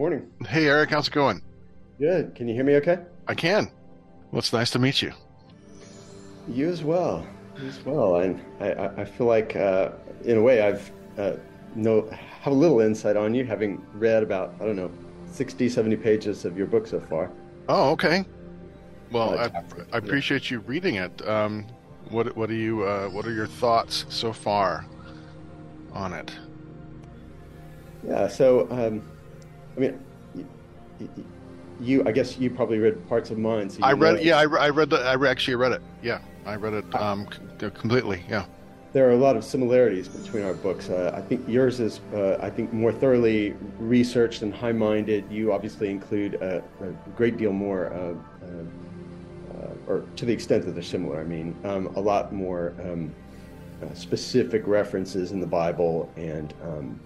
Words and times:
Morning. 0.00 0.30
Hey, 0.48 0.66
Eric. 0.66 0.88
How's 0.88 1.08
it 1.08 1.10
going? 1.12 1.42
Good. 1.98 2.34
Can 2.34 2.48
you 2.48 2.54
hear 2.54 2.64
me 2.64 2.76
okay? 2.76 3.00
I 3.28 3.34
can. 3.34 3.70
Well, 4.30 4.38
it's 4.38 4.50
nice 4.50 4.70
to 4.70 4.78
meet 4.78 5.02
you. 5.02 5.12
You 6.48 6.70
as 6.70 6.82
well. 6.82 7.26
You 7.60 7.68
as 7.68 7.84
well. 7.84 8.16
And 8.16 8.40
I, 8.60 9.02
I, 9.02 9.04
feel 9.04 9.26
like, 9.26 9.56
uh, 9.56 9.90
in 10.24 10.38
a 10.38 10.42
way, 10.42 10.62
I've 10.62 10.90
uh, 11.18 11.32
know 11.74 12.08
have 12.08 12.50
a 12.50 12.56
little 12.56 12.80
insight 12.80 13.18
on 13.18 13.34
you, 13.34 13.44
having 13.44 13.84
read 13.92 14.22
about 14.22 14.54
I 14.58 14.64
don't 14.64 14.76
know 14.76 14.90
60, 15.26 15.68
70 15.68 15.96
pages 15.96 16.46
of 16.46 16.56
your 16.56 16.66
book 16.66 16.86
so 16.86 16.98
far. 16.98 17.30
Oh, 17.68 17.90
okay. 17.90 18.24
Well, 19.12 19.38
uh, 19.38 19.50
I, 19.52 19.96
I, 19.96 19.98
appreciate 19.98 20.50
you 20.50 20.60
reading 20.60 20.94
it. 20.94 21.28
Um, 21.28 21.66
what 22.08 22.34
what 22.38 22.48
are 22.48 22.54
you 22.54 22.84
uh, 22.84 23.10
what 23.10 23.26
are 23.26 23.34
your 23.34 23.46
thoughts 23.46 24.06
so 24.08 24.32
far 24.32 24.86
on 25.92 26.14
it? 26.14 26.32
Yeah. 28.02 28.28
So, 28.28 28.66
um, 28.70 29.02
mean, 29.80 29.98
you, 31.80 32.04
I 32.06 32.12
guess 32.12 32.38
you 32.38 32.50
probably 32.50 32.78
read 32.78 33.08
parts 33.08 33.30
of 33.30 33.38
mine. 33.38 33.70
So 33.70 33.80
I 33.82 33.92
read. 33.92 34.22
Yeah, 34.22 34.38
I, 34.38 34.42
I 34.42 34.70
read. 34.70 34.90
The, 34.90 34.98
I 34.98 35.28
actually 35.28 35.56
read 35.56 35.72
it. 35.72 35.82
Yeah, 36.02 36.20
I 36.44 36.56
read 36.56 36.74
it 36.74 36.94
um, 36.94 37.26
completely. 37.58 38.22
Yeah. 38.28 38.44
There 38.92 39.08
are 39.08 39.12
a 39.12 39.16
lot 39.16 39.36
of 39.36 39.44
similarities 39.44 40.08
between 40.08 40.42
our 40.42 40.52
books. 40.52 40.88
Uh, 40.88 41.12
I 41.14 41.20
think 41.20 41.48
yours 41.48 41.78
is, 41.78 42.00
uh, 42.12 42.38
I 42.42 42.50
think, 42.50 42.72
more 42.72 42.92
thoroughly 42.92 43.54
researched 43.78 44.42
and 44.42 44.52
high-minded. 44.52 45.30
You 45.30 45.52
obviously 45.52 45.90
include 45.90 46.34
a, 46.34 46.58
a 46.82 46.90
great 47.14 47.36
deal 47.36 47.52
more, 47.52 47.92
uh, 47.92 48.14
uh, 49.54 49.74
or 49.86 50.04
to 50.16 50.24
the 50.24 50.32
extent 50.32 50.64
that 50.64 50.72
they're 50.72 50.82
similar. 50.82 51.20
I 51.20 51.24
mean, 51.24 51.56
um, 51.62 51.86
a 51.94 52.00
lot 52.00 52.32
more 52.32 52.74
um, 52.82 53.14
uh, 53.80 53.94
specific 53.94 54.66
references 54.66 55.30
in 55.30 55.38
the 55.38 55.46
Bible, 55.46 56.10
and 56.16 56.52
um, 56.64 56.98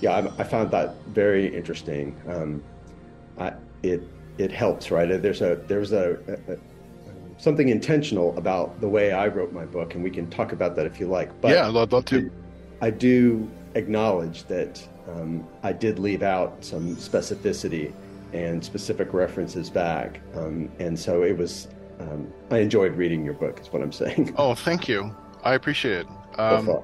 yeah, 0.00 0.12
I, 0.12 0.40
I, 0.40 0.44
found 0.44 0.70
that 0.72 0.94
very 1.06 1.54
interesting. 1.54 2.20
Um, 2.28 2.62
I, 3.38 3.52
it 3.82 4.02
it 4.38 4.50
helps, 4.50 4.90
right? 4.90 5.06
There's 5.20 5.42
a 5.42 5.56
there's 5.66 5.92
a, 5.92 6.18
a, 6.48 6.56
something 7.38 7.68
intentional 7.68 8.36
about 8.36 8.80
the 8.80 8.88
way 8.88 9.12
I 9.12 9.28
wrote 9.28 9.52
my 9.52 9.64
book, 9.64 9.94
and 9.94 10.02
we 10.02 10.10
can 10.10 10.28
talk 10.30 10.52
about 10.52 10.76
that 10.76 10.86
if 10.86 10.98
you 10.98 11.06
like. 11.06 11.40
But 11.40 11.52
yeah, 11.52 11.66
I'd 11.66 11.74
love 11.74 12.04
to. 12.06 12.30
I 12.80 12.90
do 12.90 13.50
acknowledge 13.74 14.44
that 14.44 14.86
um, 15.08 15.46
I 15.62 15.72
did 15.72 15.98
leave 15.98 16.22
out 16.22 16.64
some 16.64 16.96
specificity 16.96 17.92
and 18.32 18.64
specific 18.64 19.12
references 19.12 19.70
back, 19.70 20.20
um, 20.34 20.70
and 20.78 20.98
so 20.98 21.22
it 21.22 21.36
was. 21.36 21.68
Um, 22.00 22.32
I 22.50 22.58
enjoyed 22.58 22.96
reading 22.96 23.24
your 23.24 23.34
book. 23.34 23.60
Is 23.60 23.72
what 23.72 23.80
I'm 23.80 23.92
saying. 23.92 24.34
Oh, 24.36 24.54
thank 24.54 24.88
you. 24.88 25.14
I 25.44 25.54
appreciate 25.54 26.00
it. 26.00 26.40
Um, 26.40 26.82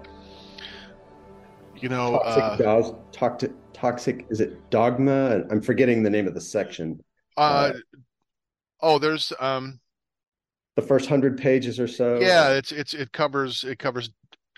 you 1.82 1.88
know, 1.88 2.20
toxic, 2.22 2.66
uh, 2.66 2.92
toxic, 3.12 3.52
toxic. 3.72 4.26
Is 4.30 4.40
it 4.40 4.70
dogma? 4.70 5.44
I'm 5.50 5.60
forgetting 5.60 6.02
the 6.02 6.10
name 6.10 6.26
of 6.26 6.34
the 6.34 6.40
section. 6.40 7.00
Uh, 7.36 7.40
uh 7.40 7.72
oh, 8.80 8.98
there's 8.98 9.32
um, 9.40 9.80
the 10.76 10.82
first 10.82 11.08
hundred 11.08 11.38
pages 11.38 11.80
or 11.80 11.88
so. 11.88 12.20
Yeah, 12.20 12.50
it's 12.50 12.72
it's 12.72 12.94
it 12.94 13.12
covers 13.12 13.64
it 13.64 13.78
covers 13.78 14.10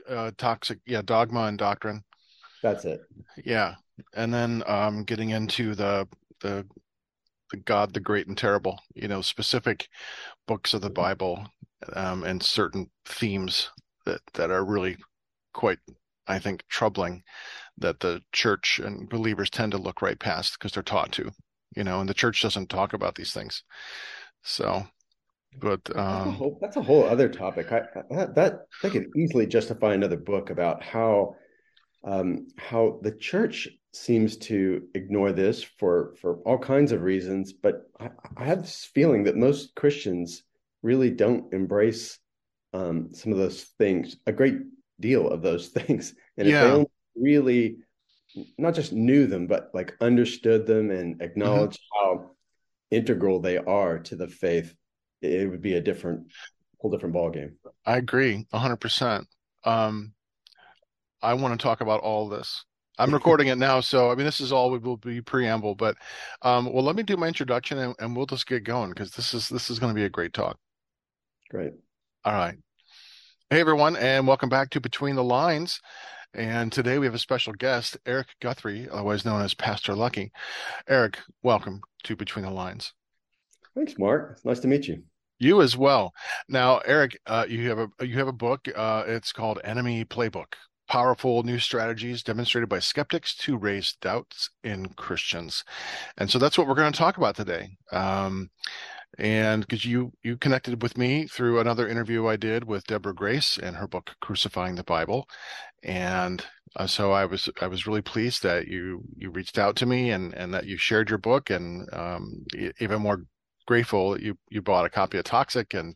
uh, 0.08 0.32
toxic, 0.36 0.78
yeah, 0.86 1.02
dogma 1.02 1.44
and 1.44 1.58
doctrine. 1.58 2.02
That's 2.62 2.84
it. 2.84 3.02
Yeah, 3.44 3.74
and 4.14 4.32
then 4.32 4.62
um, 4.66 5.04
getting 5.04 5.30
into 5.30 5.74
the 5.74 6.08
the 6.40 6.66
the 7.50 7.58
God, 7.58 7.92
the 7.92 8.00
Great 8.00 8.26
and 8.26 8.36
Terrible. 8.36 8.80
You 8.94 9.08
know, 9.08 9.22
specific 9.22 9.88
books 10.46 10.74
of 10.74 10.80
the 10.80 10.90
Bible 10.90 11.46
um, 11.94 12.24
and 12.24 12.42
certain 12.42 12.90
themes 13.04 13.70
that 14.06 14.20
that 14.34 14.50
are 14.50 14.64
really 14.64 14.96
quite 15.52 15.78
I 16.26 16.38
think, 16.38 16.64
troubling 16.68 17.22
that 17.78 18.00
the 18.00 18.22
church 18.32 18.78
and 18.78 19.08
believers 19.08 19.50
tend 19.50 19.72
to 19.72 19.78
look 19.78 20.02
right 20.02 20.18
past 20.18 20.58
because 20.58 20.72
they're 20.72 20.82
taught 20.82 21.12
to, 21.12 21.30
you 21.74 21.84
know, 21.84 22.00
and 22.00 22.08
the 22.08 22.14
church 22.14 22.42
doesn't 22.42 22.68
talk 22.68 22.92
about 22.92 23.14
these 23.14 23.32
things. 23.32 23.64
So, 24.42 24.86
but 25.60 25.80
um, 25.96 25.96
that's, 25.96 25.96
a 25.96 26.00
um, 26.00 26.34
whole, 26.34 26.58
that's 26.60 26.76
a 26.76 26.82
whole 26.82 27.04
other 27.04 27.28
topic. 27.28 27.72
I, 27.72 27.82
that 28.10 28.34
that 28.34 28.60
that 28.82 28.92
could 28.92 29.08
easily 29.16 29.46
justify 29.46 29.94
another 29.94 30.16
book 30.16 30.50
about 30.50 30.82
how 30.82 31.36
um, 32.04 32.48
how 32.56 32.98
the 33.02 33.12
church 33.12 33.68
seems 33.92 34.36
to 34.38 34.82
ignore 34.94 35.32
this 35.32 35.62
for 35.62 36.14
for 36.20 36.36
all 36.44 36.58
kinds 36.58 36.92
of 36.92 37.02
reasons. 37.02 37.52
But 37.52 37.82
I, 38.00 38.10
I 38.36 38.44
have 38.44 38.62
this 38.62 38.88
feeling 38.94 39.24
that 39.24 39.36
most 39.36 39.74
Christians 39.74 40.42
really 40.82 41.10
don't 41.10 41.52
embrace 41.52 42.18
um, 42.72 43.10
some 43.12 43.32
of 43.32 43.38
those 43.38 43.62
things. 43.78 44.16
A 44.26 44.32
great 44.32 44.56
deal 45.02 45.28
of 45.28 45.42
those 45.42 45.68
things. 45.76 46.14
And 46.38 46.48
if 46.48 46.52
yeah. 46.52 46.76
they 46.76 46.86
really 47.16 47.76
not 48.56 48.74
just 48.74 48.92
knew 48.92 49.26
them, 49.26 49.46
but 49.46 49.70
like 49.74 49.94
understood 50.00 50.66
them 50.66 50.90
and 50.90 51.14
mm-hmm. 51.14 51.22
acknowledged 51.22 51.78
mm-hmm. 51.78 52.18
how 52.18 52.30
integral 52.90 53.40
they 53.40 53.58
are 53.58 53.98
to 53.98 54.16
the 54.16 54.28
faith, 54.28 54.74
it 55.20 55.50
would 55.50 55.60
be 55.60 55.74
a 55.74 55.80
different, 55.80 56.32
whole 56.80 56.90
different 56.90 57.14
ballgame. 57.14 57.52
I 57.84 57.98
agree, 57.98 58.46
hundred 58.52 58.72
um, 58.72 58.78
percent. 58.78 59.28
I 61.24 61.34
want 61.34 61.58
to 61.58 61.62
talk 61.62 61.80
about 61.80 62.00
all 62.00 62.28
this. 62.28 62.64
I'm 62.98 63.12
recording 63.14 63.48
it 63.48 63.58
now, 63.58 63.80
so 63.80 64.10
I 64.10 64.14
mean, 64.14 64.26
this 64.26 64.40
is 64.40 64.52
all 64.52 64.70
we 64.70 64.78
will 64.78 64.96
be 64.96 65.20
preamble. 65.20 65.74
But 65.74 65.96
um, 66.42 66.72
well, 66.72 66.84
let 66.84 66.96
me 66.96 67.02
do 67.02 67.16
my 67.16 67.28
introduction, 67.28 67.78
and, 67.78 67.94
and 67.98 68.16
we'll 68.16 68.26
just 68.26 68.46
get 68.46 68.64
going 68.64 68.90
because 68.90 69.12
this 69.12 69.34
is 69.34 69.48
this 69.48 69.70
is 69.70 69.78
going 69.78 69.90
to 69.90 69.98
be 69.98 70.04
a 70.04 70.10
great 70.10 70.32
talk. 70.32 70.58
Great. 71.50 71.72
All 72.24 72.32
right. 72.32 72.56
Hey, 73.50 73.60
everyone, 73.60 73.96
and 73.96 74.26
welcome 74.26 74.48
back 74.48 74.70
to 74.70 74.80
Between 74.80 75.14
the 75.14 75.24
Lines. 75.24 75.80
And 76.32 76.72
today 76.72 76.98
we 76.98 77.06
have 77.06 77.14
a 77.14 77.18
special 77.18 77.52
guest, 77.52 77.98
Eric 78.06 78.28
Guthrie, 78.40 78.88
otherwise 78.90 79.24
known 79.24 79.42
as 79.42 79.52
Pastor 79.52 79.94
Lucky. 79.94 80.32
Eric, 80.88 81.18
welcome 81.42 81.82
to 82.04 82.16
Between 82.16 82.44
the 82.44 82.50
Lines. 82.50 82.94
Thanks, 83.74 83.98
Mark. 83.98 84.32
It's 84.32 84.44
nice 84.44 84.60
to 84.60 84.68
meet 84.68 84.88
you. 84.88 85.02
You 85.38 85.60
as 85.60 85.76
well. 85.76 86.12
Now, 86.48 86.78
Eric, 86.78 87.18
uh, 87.26 87.44
you 87.48 87.68
have 87.68 87.78
a 87.78 88.06
you 88.06 88.16
have 88.18 88.28
a 88.28 88.32
book. 88.32 88.68
Uh, 88.74 89.04
it's 89.06 89.32
called 89.32 89.60
Enemy 89.64 90.04
Playbook: 90.06 90.54
Powerful 90.88 91.42
New 91.42 91.58
Strategies 91.58 92.22
Demonstrated 92.22 92.68
by 92.68 92.78
Skeptics 92.78 93.34
to 93.36 93.58
Raise 93.58 93.96
Doubts 94.00 94.50
in 94.62 94.90
Christians. 94.90 95.64
And 96.16 96.30
so 96.30 96.38
that's 96.38 96.56
what 96.56 96.66
we're 96.66 96.74
going 96.74 96.92
to 96.92 96.98
talk 96.98 97.16
about 97.18 97.36
today. 97.36 97.76
Um, 97.90 98.50
and 99.18 99.62
because 99.62 99.84
you 99.84 100.12
you 100.22 100.36
connected 100.36 100.82
with 100.82 100.96
me 100.96 101.26
through 101.26 101.60
another 101.60 101.88
interview 101.88 102.26
I 102.26 102.36
did 102.36 102.64
with 102.64 102.86
Deborah 102.86 103.14
Grace 103.14 103.58
and 103.58 103.76
her 103.76 103.86
book 103.86 104.14
Crucifying 104.20 104.76
the 104.76 104.84
Bible, 104.84 105.28
and 105.82 106.44
uh, 106.76 106.86
so 106.86 107.12
I 107.12 107.26
was 107.26 107.48
I 107.60 107.66
was 107.66 107.86
really 107.86 108.02
pleased 108.02 108.42
that 108.42 108.68
you 108.68 109.02
you 109.16 109.30
reached 109.30 109.58
out 109.58 109.76
to 109.76 109.86
me 109.86 110.10
and 110.10 110.34
and 110.34 110.54
that 110.54 110.66
you 110.66 110.76
shared 110.76 111.10
your 111.10 111.18
book, 111.18 111.50
and 111.50 111.92
um, 111.92 112.44
even 112.80 113.02
more 113.02 113.24
grateful 113.66 114.12
that 114.12 114.22
you 114.22 114.36
you 114.50 114.62
bought 114.62 114.86
a 114.86 114.90
copy 114.90 115.18
of 115.18 115.24
Toxic, 115.24 115.74
and 115.74 115.94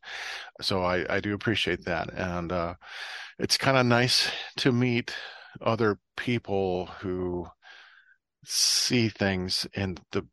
so 0.60 0.82
I 0.82 1.16
I 1.16 1.20
do 1.20 1.34
appreciate 1.34 1.84
that, 1.86 2.12
and 2.14 2.52
uh, 2.52 2.74
it's 3.38 3.56
kind 3.58 3.76
of 3.76 3.86
nice 3.86 4.30
to 4.58 4.72
meet 4.72 5.14
other 5.60 5.98
people 6.16 6.86
who 7.00 7.46
see 8.44 9.08
things 9.08 9.66
in 9.74 9.96
the 10.12 10.26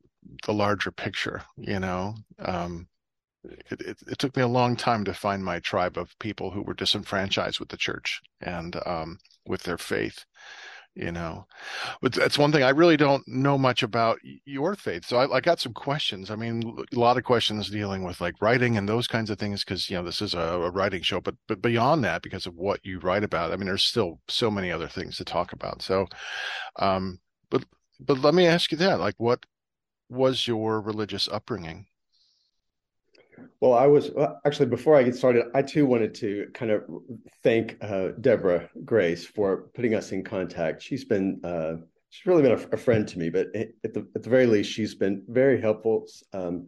the 0.45 0.53
larger 0.53 0.91
picture 0.91 1.44
you 1.57 1.79
know? 1.79 2.16
Um, 2.39 2.88
it, 3.44 3.81
it, 3.81 3.97
it, 4.07 4.17
took 4.19 4.35
me 4.38 4.44
a 4.44 4.47
long 4.47 4.78
time 4.78 5.03
to 5.03 5.13
find 5.13 5.44
my 5.44 5.59
tribe 5.59 5.97
of 5.97 6.17
people 6.19 6.51
who 6.51 6.61
were 6.61 6.73
disenfranchised 6.73 7.59
with 7.59 7.67
the 7.69 7.78
church 7.78 8.22
and 8.39 8.78
um, 8.85 9.17
with 9.45 9.63
their 9.63 9.78
faith 9.78 10.23
you 10.95 11.12
know? 11.12 11.45
But 12.01 12.13
that's 12.13 12.38
one 12.38 12.51
thing 12.51 12.63
i 12.63 12.69
really 12.69 12.97
don't 12.97 13.28
know 13.28 13.57
much 13.57 13.83
about 13.83 14.19
your 14.45 14.75
faith. 14.75 15.06
So 15.06 15.17
I, 15.17 15.38
I, 15.38 15.41
got 15.41 15.59
some 15.59 15.73
questions. 15.73 16.29
I 16.29 16.35
mean 16.35 16.78
a 16.94 17.00
lot 17.00 17.17
of 17.17 17.23
questions 17.23 17.69
dealing 17.69 18.03
with 18.03 18.22
like 18.22 18.41
writing 18.41 18.78
and 18.78 18.88
those 18.88 19.07
kinds 19.07 19.29
of 19.29 19.39
things 19.39 19.63
because 19.63 19.89
you 19.89 19.97
know 19.97 20.03
this 20.03 20.22
is 20.22 20.33
a, 20.33 20.39
a, 20.39 20.69
writing 20.69 21.01
show. 21.01 21.22
But 21.22 21.35
but 21.47 21.62
beyond 21.62 22.03
that 22.03 22.22
because 22.22 22.45
of 22.45 22.56
what 22.56 22.85
you 22.85 23.00
write 23.00 23.23
about 23.23 23.51
i 23.51 23.56
mean 23.56 23.66
there's 23.66 23.83
still 23.83 24.19
so 24.28 24.51
many 24.51 24.71
other 24.71 24.88
things 24.88 25.18
to 25.18 25.25
talk 25.25 25.53
about. 25.53 25.81
So 25.81 26.07
um 26.80 27.19
but 27.50 27.63
but 28.00 28.19
let 28.19 28.33
me 28.33 28.45
ask 28.45 28.71
you 28.71 28.77
that 28.80 29.00
like 29.00 29.15
what 29.18 29.45
was 30.13 30.48
your 30.48 30.80
religious 30.80 31.27
upbringing? 31.27 31.88
Well, 33.60 33.74
I 33.74 33.88
was 33.88 34.12
well, 34.12 34.39
actually 34.45 34.68
before 34.68 34.95
I 34.95 35.04
get 35.04 35.15
started, 35.15 35.45
I 35.56 35.62
too 35.62 35.86
wanted 35.86 36.13
to 36.15 36.48
kind 36.54 36.71
of 36.71 36.83
thank 37.44 37.77
uh, 37.81 38.10
Deborah 38.21 38.69
Grace 38.86 39.25
for 39.25 39.69
putting 39.74 39.95
us 39.95 40.12
in 40.12 40.24
contact. 40.24 40.81
She's 40.81 41.06
been 41.06 41.39
uh, 41.44 41.75
she's 42.10 42.25
really 42.25 42.44
been 42.44 42.51
a, 42.51 42.75
a, 42.75 42.77
friend 42.77 43.07
to 43.07 43.18
me, 43.18 43.30
but 43.30 43.48
at 43.56 43.94
the 43.94 44.07
at 44.15 44.24
the 44.24 44.30
very 44.30 44.45
least, 44.45 44.71
she's 44.71 44.95
been 44.95 45.24
very 45.27 45.60
helpful, 45.60 46.06
um, 46.33 46.68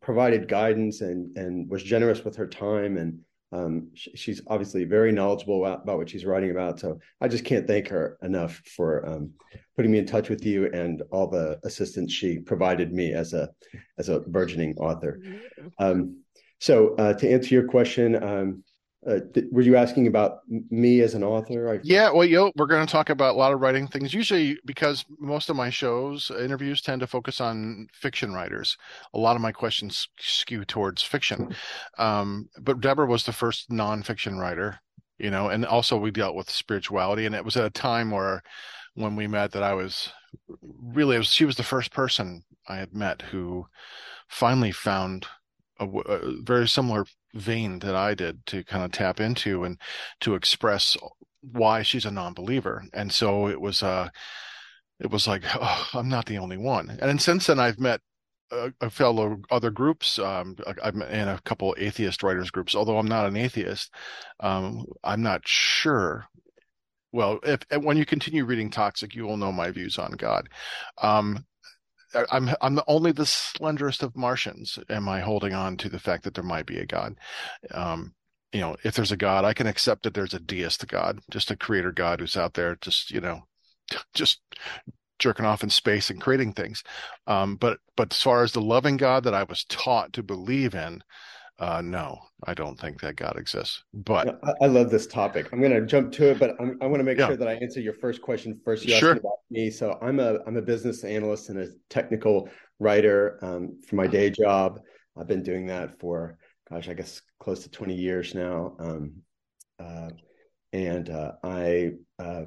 provided 0.00 0.48
guidance, 0.48 1.00
and 1.00 1.36
and 1.36 1.70
was 1.70 1.82
generous 1.82 2.24
with 2.24 2.36
her 2.36 2.46
time 2.46 2.98
and 2.98 3.20
um, 3.54 3.90
she's 3.94 4.42
obviously 4.48 4.84
very 4.84 5.12
knowledgeable 5.12 5.64
about, 5.64 5.84
about, 5.84 5.98
what 5.98 6.10
she's 6.10 6.24
writing 6.24 6.50
about. 6.50 6.80
So 6.80 6.98
I 7.20 7.28
just 7.28 7.44
can't 7.44 7.68
thank 7.68 7.86
her 7.88 8.18
enough 8.20 8.60
for 8.76 9.06
um, 9.08 9.30
putting 9.76 9.92
me 9.92 9.98
in 9.98 10.06
touch 10.06 10.28
with 10.28 10.44
you 10.44 10.70
and 10.72 11.02
all 11.12 11.28
the 11.28 11.60
assistance 11.62 12.12
she 12.12 12.40
provided 12.40 12.92
me 12.92 13.12
as 13.12 13.32
a 13.32 13.50
as 13.96 14.08
a 14.08 14.20
burgeoning 14.20 14.76
author. 14.78 15.20
Um, 15.78 16.24
so 16.58 16.96
uh, 16.96 17.14
to 17.14 17.30
answer 17.30 17.54
your 17.54 17.68
question, 17.68 18.20
um, 18.22 18.64
uh, 19.06 19.20
th- 19.32 19.46
were 19.50 19.62
you 19.62 19.76
asking 19.76 20.06
about 20.06 20.40
me 20.70 21.00
as 21.00 21.14
an 21.14 21.22
author? 21.22 21.74
I... 21.74 21.80
Yeah, 21.82 22.10
well, 22.10 22.26
know, 22.26 22.52
we're 22.56 22.66
going 22.66 22.86
to 22.86 22.92
talk 22.92 23.10
about 23.10 23.34
a 23.34 23.38
lot 23.38 23.52
of 23.52 23.60
writing 23.60 23.86
things. 23.86 24.14
Usually, 24.14 24.58
because 24.64 25.04
most 25.18 25.50
of 25.50 25.56
my 25.56 25.70
shows, 25.70 26.30
interviews 26.30 26.80
tend 26.80 27.00
to 27.00 27.06
focus 27.06 27.40
on 27.40 27.88
fiction 27.92 28.32
writers. 28.32 28.76
A 29.12 29.18
lot 29.18 29.36
of 29.36 29.42
my 29.42 29.52
questions 29.52 30.08
skew 30.18 30.64
towards 30.64 31.02
fiction. 31.02 31.54
Um, 31.98 32.48
but 32.60 32.80
Deborah 32.80 33.06
was 33.06 33.24
the 33.24 33.32
first 33.32 33.70
nonfiction 33.70 34.38
writer, 34.38 34.80
you 35.18 35.30
know, 35.30 35.48
and 35.48 35.66
also 35.66 35.96
we 35.96 36.10
dealt 36.10 36.36
with 36.36 36.50
spirituality, 36.50 37.26
and 37.26 37.34
it 37.34 37.44
was 37.44 37.56
at 37.56 37.64
a 37.64 37.70
time 37.70 38.10
where, 38.10 38.42
when 38.94 39.16
we 39.16 39.26
met, 39.26 39.52
that 39.52 39.62
I 39.62 39.74
was 39.74 40.10
really, 40.82 41.18
was, 41.18 41.28
she 41.28 41.44
was 41.44 41.56
the 41.56 41.62
first 41.62 41.92
person 41.92 42.44
I 42.68 42.76
had 42.76 42.94
met 42.94 43.22
who 43.22 43.66
finally 44.28 44.72
found 44.72 45.26
a, 45.78 45.86
a 45.86 46.42
very 46.42 46.68
similar 46.68 47.04
vein 47.34 47.80
that 47.80 47.94
I 47.94 48.14
did 48.14 48.46
to 48.46 48.64
kind 48.64 48.84
of 48.84 48.92
tap 48.92 49.20
into 49.20 49.64
and 49.64 49.78
to 50.20 50.34
express 50.34 50.96
why 51.40 51.82
she's 51.82 52.06
a 52.06 52.10
non-believer. 52.10 52.84
And 52.92 53.12
so 53.12 53.48
it 53.48 53.60
was 53.60 53.82
uh 53.82 54.08
it 55.00 55.10
was 55.10 55.26
like 55.26 55.42
oh, 55.54 55.88
I'm 55.94 56.08
not 56.08 56.26
the 56.26 56.38
only 56.38 56.56
one. 56.56 56.98
And 57.02 57.20
since 57.20 57.46
then 57.46 57.58
I've 57.58 57.78
met 57.78 58.00
a, 58.50 58.72
a 58.80 58.90
fellow 58.90 59.40
other 59.50 59.70
groups. 59.70 60.18
Um, 60.18 60.56
I'm 60.82 61.02
in 61.02 61.28
a 61.28 61.40
couple 61.44 61.74
atheist 61.78 62.22
writers 62.22 62.50
groups. 62.50 62.74
Although 62.74 62.98
I'm 62.98 63.08
not 63.08 63.26
an 63.26 63.36
atheist, 63.36 63.92
um, 64.40 64.84
I'm 65.02 65.22
not 65.22 65.42
sure. 65.46 66.26
Well, 67.12 67.38
if 67.44 67.60
when 67.82 67.96
you 67.96 68.04
continue 68.04 68.44
reading 68.44 68.70
Toxic, 68.70 69.14
you 69.14 69.24
will 69.24 69.36
know 69.36 69.52
my 69.52 69.70
views 69.70 69.98
on 69.98 70.12
God. 70.12 70.48
Um, 71.00 71.44
I'm 72.30 72.50
I'm 72.60 72.80
only 72.86 73.12
the 73.12 73.24
slenderest 73.24 74.02
of 74.02 74.16
Martians. 74.16 74.78
Am 74.88 75.08
I 75.08 75.20
holding 75.20 75.54
on 75.54 75.76
to 75.78 75.88
the 75.88 75.98
fact 75.98 76.24
that 76.24 76.34
there 76.34 76.44
might 76.44 76.66
be 76.66 76.78
a 76.78 76.86
God? 76.86 77.16
Um, 77.72 78.14
you 78.52 78.60
know, 78.60 78.76
if 78.84 78.94
there's 78.94 79.12
a 79.12 79.16
God, 79.16 79.44
I 79.44 79.52
can 79.54 79.66
accept 79.66 80.04
that 80.04 80.14
there's 80.14 80.34
a 80.34 80.40
deist 80.40 80.86
God, 80.88 81.20
just 81.30 81.50
a 81.50 81.56
creator 81.56 81.92
God 81.92 82.20
who's 82.20 82.36
out 82.36 82.54
there, 82.54 82.76
just 82.80 83.10
you 83.10 83.20
know, 83.20 83.42
just 84.14 84.40
jerking 85.18 85.46
off 85.46 85.62
in 85.62 85.70
space 85.70 86.10
and 86.10 86.20
creating 86.20 86.52
things. 86.52 86.82
Um, 87.26 87.56
but 87.56 87.78
but 87.96 88.12
as 88.12 88.22
far 88.22 88.42
as 88.42 88.52
the 88.52 88.60
loving 88.60 88.96
God 88.96 89.24
that 89.24 89.34
I 89.34 89.44
was 89.44 89.64
taught 89.64 90.12
to 90.14 90.22
believe 90.22 90.74
in, 90.74 91.02
uh, 91.58 91.80
no, 91.80 92.18
I 92.44 92.54
don't 92.54 92.78
think 92.78 93.00
that 93.00 93.16
God 93.16 93.36
exists. 93.36 93.84
But 93.92 94.40
I, 94.42 94.64
I 94.64 94.66
love 94.66 94.90
this 94.90 95.06
topic. 95.06 95.48
I'm 95.52 95.60
going 95.60 95.72
to 95.72 95.86
jump 95.86 96.12
to 96.14 96.30
it, 96.30 96.38
but 96.38 96.56
I'm, 96.60 96.76
i 96.80 96.86
want 96.86 96.98
to 96.98 97.04
make 97.04 97.18
yeah. 97.18 97.28
sure 97.28 97.36
that 97.36 97.48
I 97.48 97.54
answer 97.54 97.80
your 97.80 97.92
first 97.92 98.22
question 98.22 98.60
first. 98.64 98.84
You 98.84 98.94
sure. 98.94 99.12
asked 99.12 99.20
about 99.20 99.38
me, 99.50 99.70
so 99.70 99.98
I'm 100.02 100.18
a 100.20 100.38
I'm 100.46 100.56
a 100.56 100.62
business 100.62 101.04
analyst 101.04 101.50
and 101.50 101.58
a 101.60 101.68
technical 101.90 102.48
writer 102.80 103.38
um, 103.42 103.78
for 103.86 103.96
my 103.96 104.06
day 104.06 104.30
job. 104.30 104.80
I've 105.16 105.28
been 105.28 105.44
doing 105.44 105.66
that 105.66 106.00
for 106.00 106.38
gosh, 106.68 106.88
I 106.88 106.94
guess 106.94 107.22
close 107.38 107.62
to 107.62 107.70
20 107.70 107.94
years 107.94 108.34
now. 108.34 108.74
Um, 108.80 109.12
uh, 109.78 110.10
and 110.72 111.08
uh, 111.08 111.32
I 111.44 111.92
uh, 112.18 112.44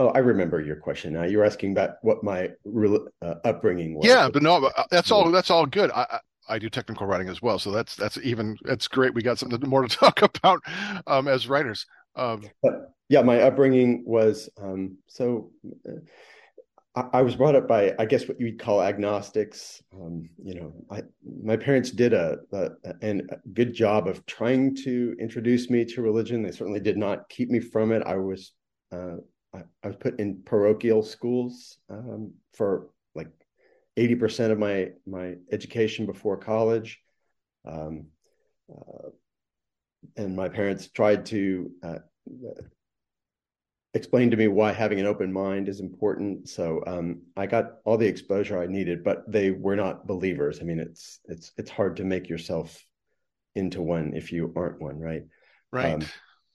Oh, 0.00 0.08
I 0.10 0.18
remember 0.18 0.60
your 0.60 0.76
question 0.76 1.14
now. 1.14 1.24
You 1.24 1.38
were 1.38 1.44
asking 1.44 1.72
about 1.72 1.96
what 2.02 2.22
my 2.22 2.50
real, 2.64 3.08
uh, 3.20 3.34
upbringing 3.44 3.94
was. 3.94 4.06
Yeah, 4.06 4.28
but 4.32 4.44
no, 4.44 4.64
uh, 4.64 4.84
that's 4.92 5.10
all. 5.10 5.28
That's 5.32 5.50
all 5.50 5.66
good. 5.66 5.90
I, 5.90 6.20
I 6.48 6.58
do 6.58 6.68
technical 6.68 7.06
writing 7.06 7.28
as 7.28 7.42
well, 7.42 7.58
so 7.58 7.70
that's 7.70 7.96
that's 7.96 8.18
even 8.22 8.56
that's 8.62 8.88
great. 8.88 9.14
We 9.14 9.22
got 9.22 9.38
something 9.38 9.68
more 9.68 9.86
to 9.86 9.88
talk 9.96 10.22
about 10.22 10.60
um, 11.06 11.28
as 11.28 11.48
writers. 11.48 11.86
Um, 12.16 12.42
yeah, 13.08 13.22
my 13.22 13.40
upbringing 13.40 14.04
was 14.06 14.48
um, 14.60 14.98
so. 15.06 15.50
Uh, 15.88 16.00
I, 17.12 17.22
was 17.22 17.36
brought 17.36 17.54
up 17.54 17.68
by, 17.68 17.94
I 18.00 18.06
guess, 18.06 18.26
what 18.26 18.40
you'd 18.40 18.58
call 18.58 18.82
agnostics. 18.82 19.80
Um, 19.94 20.28
you 20.42 20.54
know, 20.54 20.72
I, 20.90 21.02
my 21.44 21.56
parents 21.56 21.92
did 21.92 22.12
a, 22.12 22.38
a, 22.50 22.70
a 23.02 23.20
good 23.52 23.72
job 23.72 24.08
of 24.08 24.26
trying 24.26 24.74
to 24.76 25.14
introduce 25.20 25.70
me 25.70 25.84
to 25.84 26.02
religion. 26.02 26.42
They 26.42 26.50
certainly 26.50 26.80
did 26.80 26.96
not 26.96 27.28
keep 27.28 27.50
me 27.50 27.60
from 27.60 27.92
it. 27.92 28.02
I 28.04 28.16
was 28.16 28.52
uh, 28.90 29.16
I, 29.54 29.62
I 29.82 29.86
was 29.86 29.96
put 29.96 30.18
in 30.18 30.42
parochial 30.44 31.02
schools 31.02 31.78
um, 31.90 32.32
for 32.52 32.88
80% 33.98 34.50
of 34.50 34.58
my 34.58 34.90
my 35.06 35.34
education 35.50 36.06
before 36.06 36.36
college. 36.36 37.00
Um, 37.64 38.06
uh, 38.70 39.10
and 40.16 40.36
my 40.36 40.48
parents 40.48 40.88
tried 40.88 41.26
to 41.26 41.70
uh, 41.82 41.98
explain 43.94 44.30
to 44.30 44.36
me 44.36 44.48
why 44.48 44.72
having 44.72 45.00
an 45.00 45.06
open 45.06 45.32
mind 45.32 45.68
is 45.68 45.80
important. 45.80 46.48
So 46.48 46.82
um, 46.86 47.22
I 47.36 47.46
got 47.46 47.78
all 47.84 47.96
the 47.96 48.06
exposure 48.06 48.62
I 48.62 48.66
needed, 48.66 49.02
but 49.02 49.30
they 49.30 49.50
were 49.50 49.76
not 49.76 50.06
believers. 50.06 50.60
I 50.60 50.64
mean, 50.64 50.78
it's 50.78 51.20
it's 51.24 51.52
it's 51.56 51.70
hard 51.70 51.96
to 51.96 52.04
make 52.04 52.28
yourself 52.28 52.84
into 53.54 53.82
one 53.82 54.12
if 54.14 54.30
you 54.32 54.52
aren't 54.56 54.80
one, 54.80 55.00
right? 55.00 55.24
Right. 55.72 55.94
Um, 55.94 56.02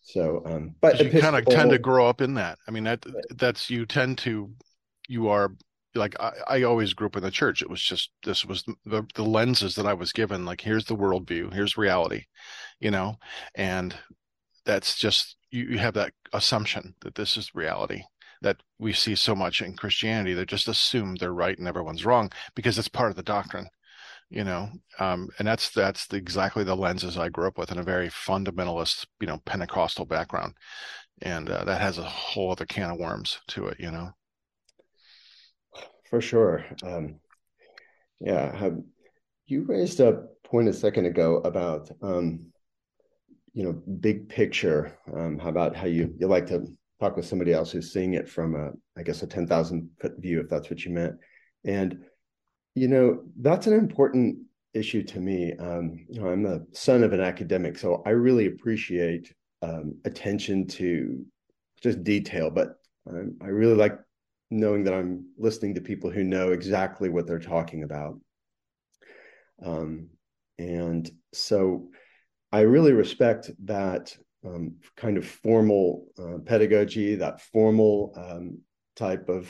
so, 0.01 0.43
um, 0.45 0.75
but 0.81 0.99
you 0.99 1.21
kind 1.21 1.35
of 1.35 1.45
tend 1.45 1.71
to 1.71 1.79
grow 1.79 2.07
up 2.07 2.21
in 2.21 2.33
that. 2.35 2.59
I 2.67 2.71
mean, 2.71 2.83
that 2.85 3.05
that's 3.31 3.69
you 3.69 3.85
tend 3.85 4.17
to 4.19 4.51
you 5.07 5.29
are 5.29 5.51
like 5.95 6.19
I, 6.19 6.31
I 6.47 6.63
always 6.63 6.93
grew 6.93 7.07
up 7.07 7.15
in 7.15 7.23
the 7.23 7.31
church. 7.31 7.61
It 7.61 7.69
was 7.69 7.81
just 7.81 8.11
this 8.23 8.45
was 8.45 8.63
the 8.85 9.05
the 9.15 9.23
lenses 9.23 9.75
that 9.75 9.85
I 9.85 9.93
was 9.93 10.11
given. 10.11 10.45
Like 10.45 10.61
here's 10.61 10.85
the 10.85 10.95
worldview, 10.95 11.53
here's 11.53 11.77
reality, 11.77 12.25
you 12.79 12.91
know, 12.91 13.17
and 13.55 13.95
that's 14.65 14.95
just 14.95 15.37
you, 15.51 15.63
you 15.65 15.77
have 15.79 15.93
that 15.95 16.13
assumption 16.33 16.95
that 17.01 17.15
this 17.15 17.37
is 17.37 17.55
reality 17.55 18.03
that 18.41 18.57
we 18.79 18.93
see 18.93 19.15
so 19.15 19.35
much 19.35 19.61
in 19.61 19.75
Christianity. 19.75 20.33
They 20.33 20.45
just 20.45 20.67
assume 20.67 21.15
they're 21.15 21.33
right 21.33 21.57
and 21.57 21.67
everyone's 21.67 22.05
wrong 22.05 22.31
because 22.55 22.77
it's 22.77 22.89
part 22.89 23.09
of 23.09 23.15
the 23.15 23.23
doctrine, 23.23 23.67
you 24.29 24.43
know. 24.43 24.69
Um, 24.99 25.29
and 25.39 25.47
that's 25.47 25.69
that's 25.69 26.07
the, 26.07 26.17
exactly 26.17 26.63
the 26.63 26.75
lenses 26.75 27.17
I 27.17 27.29
grew 27.29 27.47
up 27.47 27.57
with 27.57 27.71
in 27.71 27.79
a 27.79 27.83
very 27.83 28.09
fundamentalist, 28.09 29.05
you 29.21 29.27
know, 29.27 29.39
Pentecostal 29.45 30.05
background, 30.05 30.55
and 31.21 31.49
uh, 31.49 31.63
that 31.65 31.81
has 31.81 31.97
a 31.97 32.03
whole 32.03 32.51
other 32.51 32.65
can 32.65 32.91
of 32.91 32.99
worms 32.99 33.39
to 33.49 33.67
it, 33.67 33.79
you 33.79 33.91
know 33.91 34.13
for 36.13 36.21
sure. 36.21 36.63
Um, 36.83 37.15
yeah, 38.19 38.69
you 39.47 39.63
raised 39.63 39.99
a 39.99 40.25
point 40.43 40.67
a 40.67 40.73
second 40.73 41.07
ago 41.07 41.37
about 41.37 41.89
um, 42.03 42.51
you 43.55 43.63
know 43.63 43.73
big 43.73 44.29
picture. 44.29 44.95
Um, 45.11 45.39
how 45.39 45.49
about 45.49 45.75
how 45.75 45.87
you 45.87 46.13
you 46.19 46.27
like 46.27 46.45
to 46.49 46.67
talk 46.99 47.17
with 47.17 47.25
somebody 47.25 47.51
else 47.51 47.71
who's 47.71 47.91
seeing 47.91 48.13
it 48.13 48.29
from 48.29 48.53
a 48.53 48.73
I 48.95 49.01
guess 49.01 49.23
a 49.23 49.27
ten 49.27 49.47
thousand 49.47 49.89
foot 49.99 50.13
view, 50.19 50.39
if 50.39 50.49
that's 50.49 50.69
what 50.69 50.85
you 50.85 50.91
meant. 50.91 51.15
And 51.65 52.05
you 52.75 52.89
know 52.89 53.23
that's 53.41 53.65
an 53.65 53.73
important 53.73 54.37
issue 54.75 55.01
to 55.05 55.19
me. 55.19 55.53
Um, 55.57 56.05
you 56.07 56.21
know, 56.21 56.27
I'm 56.27 56.43
the 56.43 56.63
son 56.73 57.03
of 57.03 57.13
an 57.13 57.21
academic, 57.21 57.75
so 57.75 58.03
I 58.05 58.11
really 58.11 58.45
appreciate 58.45 59.33
um, 59.63 59.95
attention 60.05 60.67
to 60.77 61.25
just 61.81 62.03
detail, 62.03 62.51
but 62.51 62.75
I 63.41 63.47
really 63.47 63.73
like 63.73 63.97
knowing 64.53 64.83
that 64.83 64.93
I'm 64.93 65.25
listening 65.37 65.75
to 65.75 65.81
people 65.81 66.09
who 66.09 66.23
know 66.23 66.51
exactly 66.51 67.09
what 67.09 67.27
they're 67.27 67.39
talking 67.39 67.83
about. 67.83 68.19
Um, 69.63 70.09
and 70.59 71.09
so 71.33 71.89
I 72.51 72.61
really 72.61 72.93
respect 72.93 73.49
that 73.65 74.15
um, 74.45 74.75
kind 74.95 75.17
of 75.17 75.25
formal 75.25 76.05
uh, 76.19 76.37
pedagogy, 76.45 77.15
that 77.15 77.41
formal 77.41 78.13
um, 78.15 78.59
type 78.95 79.27
of 79.29 79.49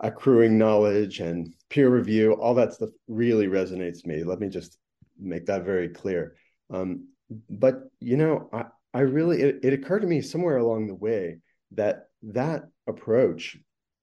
accruing 0.00 0.58
knowledge 0.58 1.20
and 1.20 1.54
peer 1.70 1.88
review. 1.88 2.32
All 2.32 2.54
that 2.54 2.74
stuff 2.74 2.90
really 3.08 3.46
resonates 3.46 4.04
me. 4.04 4.24
Let 4.24 4.40
me 4.40 4.48
just 4.48 4.78
make 5.18 5.46
that 5.46 5.64
very 5.64 5.88
clear. 5.88 6.34
Um, 6.70 7.08
but 7.48 7.84
you 8.00 8.16
know, 8.16 8.50
I, 8.52 8.64
I 8.92 9.00
really 9.00 9.40
it, 9.40 9.60
it 9.62 9.72
occurred 9.72 10.00
to 10.00 10.06
me 10.06 10.20
somewhere 10.20 10.58
along 10.58 10.86
the 10.86 10.94
way 10.94 11.38
that 11.72 12.08
that 12.22 12.64
approach 12.86 13.56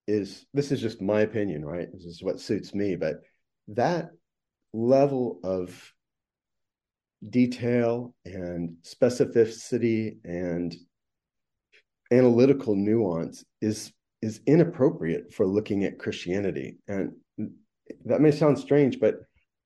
is 0.09 0.45
this 0.53 0.71
is 0.71 0.81
just 0.81 1.01
my 1.01 1.21
opinion, 1.21 1.63
right? 1.63 1.87
This 1.93 2.05
is 2.05 2.23
what 2.23 2.39
suits 2.39 2.73
me, 2.73 2.95
but 2.95 3.21
that 3.69 4.09
level 4.73 5.39
of 5.43 5.93
detail 7.29 8.15
and 8.25 8.77
specificity 8.83 10.17
and 10.23 10.75
analytical 12.11 12.75
nuance 12.75 13.45
is 13.61 13.93
is 14.21 14.41
inappropriate 14.47 15.31
for 15.31 15.45
looking 15.45 15.83
at 15.85 15.99
Christianity. 15.99 16.77
And 16.87 17.13
that 18.05 18.19
may 18.19 18.31
sound 18.31 18.59
strange, 18.59 18.99
but 18.99 19.15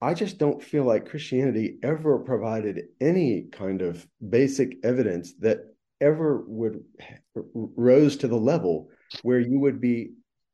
I 0.02 0.14
just 0.14 0.38
don't 0.38 0.62
feel 0.62 0.84
like 0.84 1.10
Christianity 1.10 1.78
ever 1.82 2.20
provided 2.20 2.84
any 3.00 3.48
kind 3.52 3.82
of 3.82 4.06
basic 4.30 4.76
evidence 4.84 5.34
that 5.40 5.60
ever 6.02 6.44
would 6.46 6.84
rose 7.54 8.18
to 8.18 8.28
the 8.28 8.38
level 8.38 8.90
where 9.22 9.40
you 9.40 9.60
would 9.60 9.80
be 9.80 10.12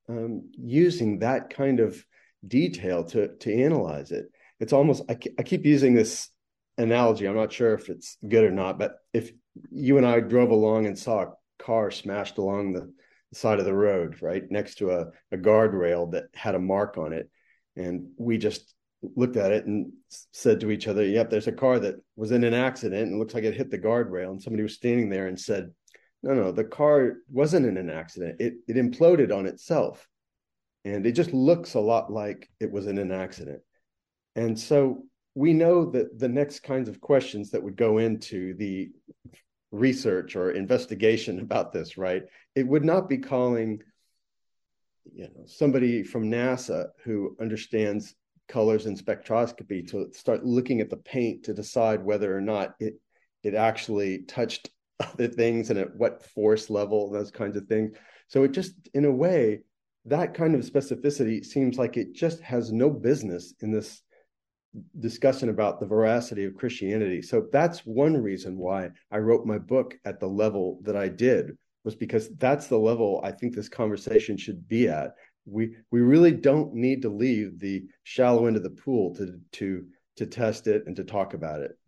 um, 0.10 0.50
using 0.58 1.20
that 1.20 1.50
kind 1.50 1.80
of 1.80 2.04
detail 2.46 3.04
to 3.04 3.36
to 3.38 3.64
analyze 3.64 4.12
it. 4.12 4.26
It's 4.60 4.74
almost 4.74 5.04
I, 5.10 5.18
I 5.38 5.44
keep 5.44 5.66
using 5.66 5.94
this 5.94 6.30
analogy. 6.78 7.28
I'm 7.28 7.36
not 7.36 7.54
sure 7.54 7.74
if 7.74 7.90
it's 7.90 8.18
good 8.28 8.44
or 8.44 8.52
not, 8.52 8.80
but 8.80 8.96
if 9.14 9.32
you 9.72 9.98
and 9.98 10.06
I 10.06 10.20
drove 10.20 10.50
along 10.50 10.86
and 10.86 10.98
saw 10.98 11.22
a 11.22 11.34
car 11.60 11.92
smashed 11.92 12.38
along 12.38 12.74
the 12.74 12.92
side 13.34 13.60
of 13.60 13.66
the 13.66 13.74
road, 13.74 14.22
right 14.22 14.44
next 14.50 14.76
to 14.76 14.92
a, 14.92 15.08
a 15.32 15.38
guardrail 15.38 16.12
that 16.12 16.26
had 16.34 16.56
a 16.56 16.60
mark 16.60 16.98
on 16.98 17.14
it, 17.14 17.30
and 17.76 18.10
we 18.18 18.38
just 18.38 18.74
looked 19.16 19.38
at 19.38 19.52
it 19.52 19.66
and 19.66 19.92
said 20.32 20.60
to 20.62 20.72
each 20.72 20.88
other, 20.88 21.06
"Yep, 21.06 21.30
there's 21.30 21.48
a 21.48 21.52
car 21.52 21.80
that 21.80 21.96
was 22.16 22.32
in 22.32 22.44
an 22.44 22.54
accident 22.54 23.10
and 23.10 23.20
looks 23.20 23.34
like 23.34 23.44
it 23.44 23.56
hit 23.56 23.70
the 23.70 23.78
guardrail." 23.78 24.32
And 24.32 24.42
somebody 24.42 24.64
was 24.64 24.74
standing 24.74 25.10
there 25.10 25.28
and 25.28 25.40
said, 25.40 25.72
"No, 26.24 26.34
no, 26.34 26.52
the 26.52 26.64
car 26.64 27.18
wasn't 27.30 27.66
in 27.66 27.78
an 27.78 27.90
accident. 27.90 28.40
It 28.40 28.56
it 28.68 28.76
imploded 28.76 29.36
on 29.36 29.46
itself, 29.46 30.08
and 30.86 31.06
it 31.06 31.14
just 31.14 31.34
looks 31.34 31.74
a 31.74 31.80
lot 31.80 32.12
like 32.12 32.50
it 32.60 32.72
was 32.72 32.88
in 32.88 32.98
an 32.98 33.12
accident." 33.12 33.62
And 34.36 34.60
so 34.60 35.06
we 35.36 35.54
know 35.54 35.86
that 35.92 36.20
the 36.20 36.30
next 36.30 36.62
kinds 36.62 36.90
of 36.90 37.02
questions 37.02 37.52
that 37.52 37.64
would 37.64 37.76
go 37.78 37.98
into 37.98 38.54
the 38.56 38.92
research 39.72 40.36
or 40.36 40.52
investigation 40.52 41.40
about 41.42 41.72
this, 41.72 41.98
right? 41.98 42.24
It 42.56 42.68
would 42.68 42.86
not 42.86 43.10
be 43.10 43.18
calling 43.18 43.82
you 45.14 45.24
know 45.24 45.46
somebody 45.46 46.04
from 46.04 46.30
NASA 46.30 46.88
who 47.04 47.36
understands 47.40 48.16
colors 48.48 48.86
and 48.86 48.98
spectroscopy 48.98 49.88
to 49.90 50.12
start 50.14 50.46
looking 50.46 50.82
at 50.82 50.90
the 50.90 50.98
paint 50.98 51.44
to 51.44 51.54
decide 51.54 52.04
whether 52.04 52.36
or 52.36 52.42
not 52.42 52.76
it 52.80 52.96
it 53.44 53.54
actually 53.54 54.20
touched 54.24 54.70
other 55.00 55.28
things 55.28 55.70
and 55.70 55.80
at 55.80 55.96
what 55.96 56.24
force 56.24 56.70
level 56.70 57.10
those 57.10 57.32
kinds 57.32 57.58
of 57.58 57.68
things. 57.68 57.96
So 58.28 58.44
it 58.44 58.52
just 58.52 58.74
in 58.94 59.06
a 59.06 59.12
way 59.12 59.62
that 60.06 60.34
kind 60.34 60.56
of 60.56 60.62
specificity 60.62 61.46
seems 61.46 61.78
like 61.78 61.98
it 61.98 62.14
just 62.14 62.42
has 62.42 62.72
no 62.72 62.90
business 62.90 63.54
in 63.62 63.72
this 63.72 64.02
discussion 65.00 65.50
about 65.50 65.80
the 65.80 65.86
veracity 65.86 66.46
of 66.46 66.56
christianity. 66.56 67.22
So 67.22 67.48
that's 67.52 67.80
one 67.80 68.16
reason 68.16 68.58
why 68.58 68.90
i 69.12 69.18
wrote 69.18 69.46
my 69.46 69.58
book 69.58 69.96
at 70.06 70.20
the 70.20 70.28
level 70.28 70.80
that 70.84 70.96
i 70.96 71.08
did 71.08 71.58
was 71.84 71.96
because 71.96 72.30
that's 72.38 72.68
the 72.68 72.78
level 72.78 73.22
i 73.24 73.32
think 73.32 73.56
this 73.56 73.70
conversation 73.70 74.38
should 74.38 74.68
be 74.68 74.88
at. 74.88 75.12
We 75.46 75.76
we 75.92 76.02
really 76.02 76.32
don't 76.32 76.74
need 76.76 77.02
to 77.02 77.10
leave 77.10 77.60
the 77.60 77.86
shallow 78.04 78.46
end 78.46 78.58
of 78.58 78.64
the 78.64 78.70
pool 78.70 79.16
to 79.16 79.40
to 79.54 79.86
to 80.18 80.26
test 80.26 80.68
it 80.68 80.84
and 80.86 80.96
to 80.98 81.04
talk 81.04 81.34
about 81.34 81.62
it 81.62 81.79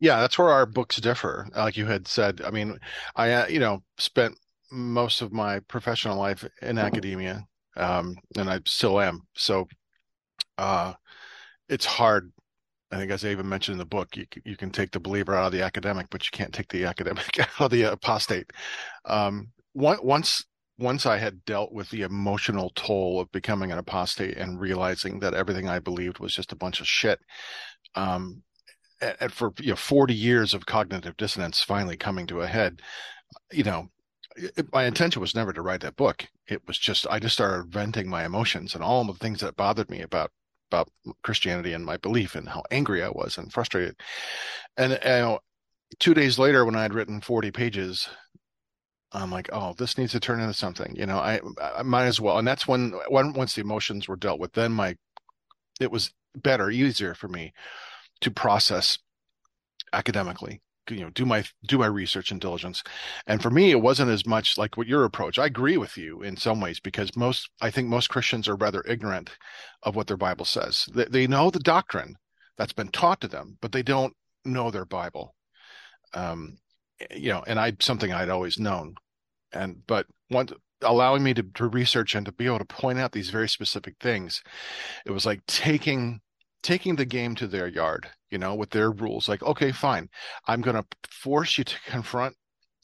yeah 0.00 0.20
that's 0.20 0.38
where 0.38 0.50
our 0.50 0.66
books 0.66 0.96
differ 0.96 1.46
like 1.56 1.76
you 1.76 1.86
had 1.86 2.06
said 2.06 2.40
i 2.44 2.50
mean 2.50 2.78
i 3.16 3.32
uh, 3.32 3.46
you 3.46 3.58
know 3.58 3.82
spent 3.98 4.36
most 4.70 5.22
of 5.22 5.32
my 5.32 5.60
professional 5.60 6.16
life 6.18 6.46
in 6.62 6.78
academia 6.78 7.44
um, 7.76 8.16
and 8.36 8.50
i 8.50 8.60
still 8.64 9.00
am 9.00 9.22
so 9.34 9.66
uh, 10.58 10.92
it's 11.68 11.86
hard 11.86 12.32
I 12.90 12.96
think, 12.96 13.10
as 13.10 13.24
I 13.24 13.28
even 13.28 13.48
mentioned 13.48 13.74
in 13.74 13.78
the 13.78 13.84
book, 13.84 14.16
you 14.16 14.26
you 14.44 14.56
can 14.56 14.70
take 14.70 14.90
the 14.92 15.00
believer 15.00 15.34
out 15.34 15.46
of 15.46 15.52
the 15.52 15.62
academic, 15.62 16.06
but 16.10 16.24
you 16.24 16.30
can't 16.32 16.54
take 16.54 16.68
the 16.68 16.84
academic 16.86 17.38
out 17.38 17.60
of 17.60 17.70
the 17.70 17.82
apostate. 17.82 18.50
Um, 19.04 19.48
once 19.74 20.44
once 20.78 21.06
I 21.06 21.18
had 21.18 21.44
dealt 21.44 21.72
with 21.72 21.90
the 21.90 22.02
emotional 22.02 22.70
toll 22.76 23.20
of 23.20 23.30
becoming 23.32 23.72
an 23.72 23.78
apostate 23.78 24.36
and 24.36 24.60
realizing 24.60 25.18
that 25.20 25.34
everything 25.34 25.68
I 25.68 25.80
believed 25.80 26.20
was 26.20 26.34
just 26.34 26.52
a 26.52 26.56
bunch 26.56 26.80
of 26.80 26.86
shit, 26.86 27.18
um, 27.94 28.42
for 29.30 29.52
you 29.60 29.70
know 29.70 29.76
40 29.76 30.14
years 30.14 30.54
of 30.54 30.66
cognitive 30.66 31.16
dissonance 31.16 31.62
finally 31.62 31.96
coming 31.96 32.26
to 32.26 32.42
a 32.42 32.46
head, 32.46 32.82
you 33.52 33.64
know, 33.64 33.88
it, 34.36 34.72
my 34.72 34.84
intention 34.84 35.20
was 35.20 35.34
never 35.34 35.52
to 35.52 35.62
write 35.62 35.80
that 35.80 35.96
book. 35.96 36.26
It 36.46 36.62
was 36.66 36.78
just 36.78 37.06
I 37.10 37.18
just 37.18 37.34
started 37.34 37.72
venting 37.72 38.08
my 38.08 38.24
emotions 38.24 38.74
and 38.74 38.82
all 38.82 39.04
the 39.04 39.14
things 39.14 39.40
that 39.40 39.56
bothered 39.56 39.90
me 39.90 40.00
about 40.02 40.30
about 40.70 40.90
Christianity 41.22 41.72
and 41.72 41.84
my 41.84 41.96
belief 41.96 42.34
and 42.34 42.48
how 42.48 42.62
angry 42.70 43.02
I 43.02 43.08
was 43.08 43.38
and 43.38 43.52
frustrated. 43.52 43.96
And 44.76 44.92
you 44.92 44.98
know, 45.10 45.40
two 45.98 46.14
days 46.14 46.38
later, 46.38 46.64
when 46.64 46.76
I 46.76 46.82
had 46.82 46.94
written 46.94 47.20
40 47.20 47.50
pages, 47.52 48.08
I'm 49.12 49.30
like, 49.30 49.48
oh, 49.52 49.74
this 49.78 49.96
needs 49.96 50.12
to 50.12 50.20
turn 50.20 50.40
into 50.40 50.52
something. 50.52 50.94
You 50.94 51.06
know, 51.06 51.18
I, 51.18 51.40
I 51.60 51.82
might 51.82 52.04
as 52.04 52.20
well. 52.20 52.38
And 52.38 52.46
that's 52.46 52.68
when, 52.68 52.92
when 53.08 53.32
once 53.32 53.54
the 53.54 53.62
emotions 53.62 54.06
were 54.06 54.16
dealt 54.16 54.38
with, 54.38 54.52
then 54.52 54.72
my 54.72 54.96
it 55.80 55.90
was 55.90 56.12
better, 56.34 56.70
easier 56.70 57.14
for 57.14 57.28
me 57.28 57.52
to 58.20 58.30
process 58.30 58.98
academically 59.92 60.60
you 60.90 61.00
know 61.00 61.10
do 61.10 61.26
my 61.26 61.44
do 61.66 61.78
my 61.78 61.86
research 61.86 62.30
and 62.30 62.40
diligence. 62.40 62.82
And 63.26 63.42
for 63.42 63.50
me 63.50 63.70
it 63.70 63.82
wasn't 63.82 64.10
as 64.10 64.26
much 64.26 64.56
like 64.58 64.76
what 64.76 64.86
your 64.86 65.04
approach. 65.04 65.38
I 65.38 65.46
agree 65.46 65.76
with 65.76 65.96
you 65.96 66.22
in 66.22 66.36
some 66.36 66.60
ways 66.60 66.80
because 66.80 67.16
most 67.16 67.50
i 67.60 67.70
think 67.70 67.88
most 67.88 68.08
christians 68.08 68.48
are 68.48 68.56
rather 68.56 68.82
ignorant 68.86 69.30
of 69.82 69.96
what 69.96 70.06
their 70.06 70.16
bible 70.16 70.44
says. 70.44 70.88
They, 70.94 71.04
they 71.04 71.26
know 71.26 71.50
the 71.50 71.58
doctrine 71.58 72.16
that's 72.56 72.72
been 72.72 72.88
taught 72.88 73.20
to 73.22 73.28
them 73.28 73.58
but 73.60 73.72
they 73.72 73.82
don't 73.82 74.14
know 74.44 74.70
their 74.70 74.86
bible. 74.86 75.34
Um 76.14 76.58
you 77.14 77.30
know, 77.30 77.44
and 77.46 77.60
I 77.60 77.74
something 77.80 78.12
I'd 78.12 78.28
always 78.28 78.58
known, 78.58 78.94
and 79.52 79.86
but 79.86 80.06
one 80.28 80.48
allowing 80.82 81.22
me 81.22 81.34
to, 81.34 81.42
to 81.54 81.66
research 81.66 82.14
and 82.14 82.26
to 82.26 82.32
be 82.32 82.46
able 82.46 82.58
to 82.58 82.64
point 82.64 82.98
out 82.98 83.12
these 83.12 83.30
very 83.30 83.48
specific 83.48 83.96
things, 84.00 84.42
it 85.06 85.10
was 85.10 85.26
like 85.26 85.44
taking 85.46 86.20
taking 86.62 86.96
the 86.96 87.04
game 87.04 87.34
to 87.36 87.46
their 87.46 87.68
yard, 87.68 88.08
you 88.30 88.38
know, 88.38 88.54
with 88.54 88.70
their 88.70 88.90
rules. 88.90 89.28
Like, 89.28 89.42
okay, 89.42 89.72
fine, 89.72 90.08
I'm 90.46 90.60
going 90.60 90.76
to 90.76 90.84
force 91.10 91.58
you 91.58 91.64
to 91.64 91.80
confront, 91.86 92.34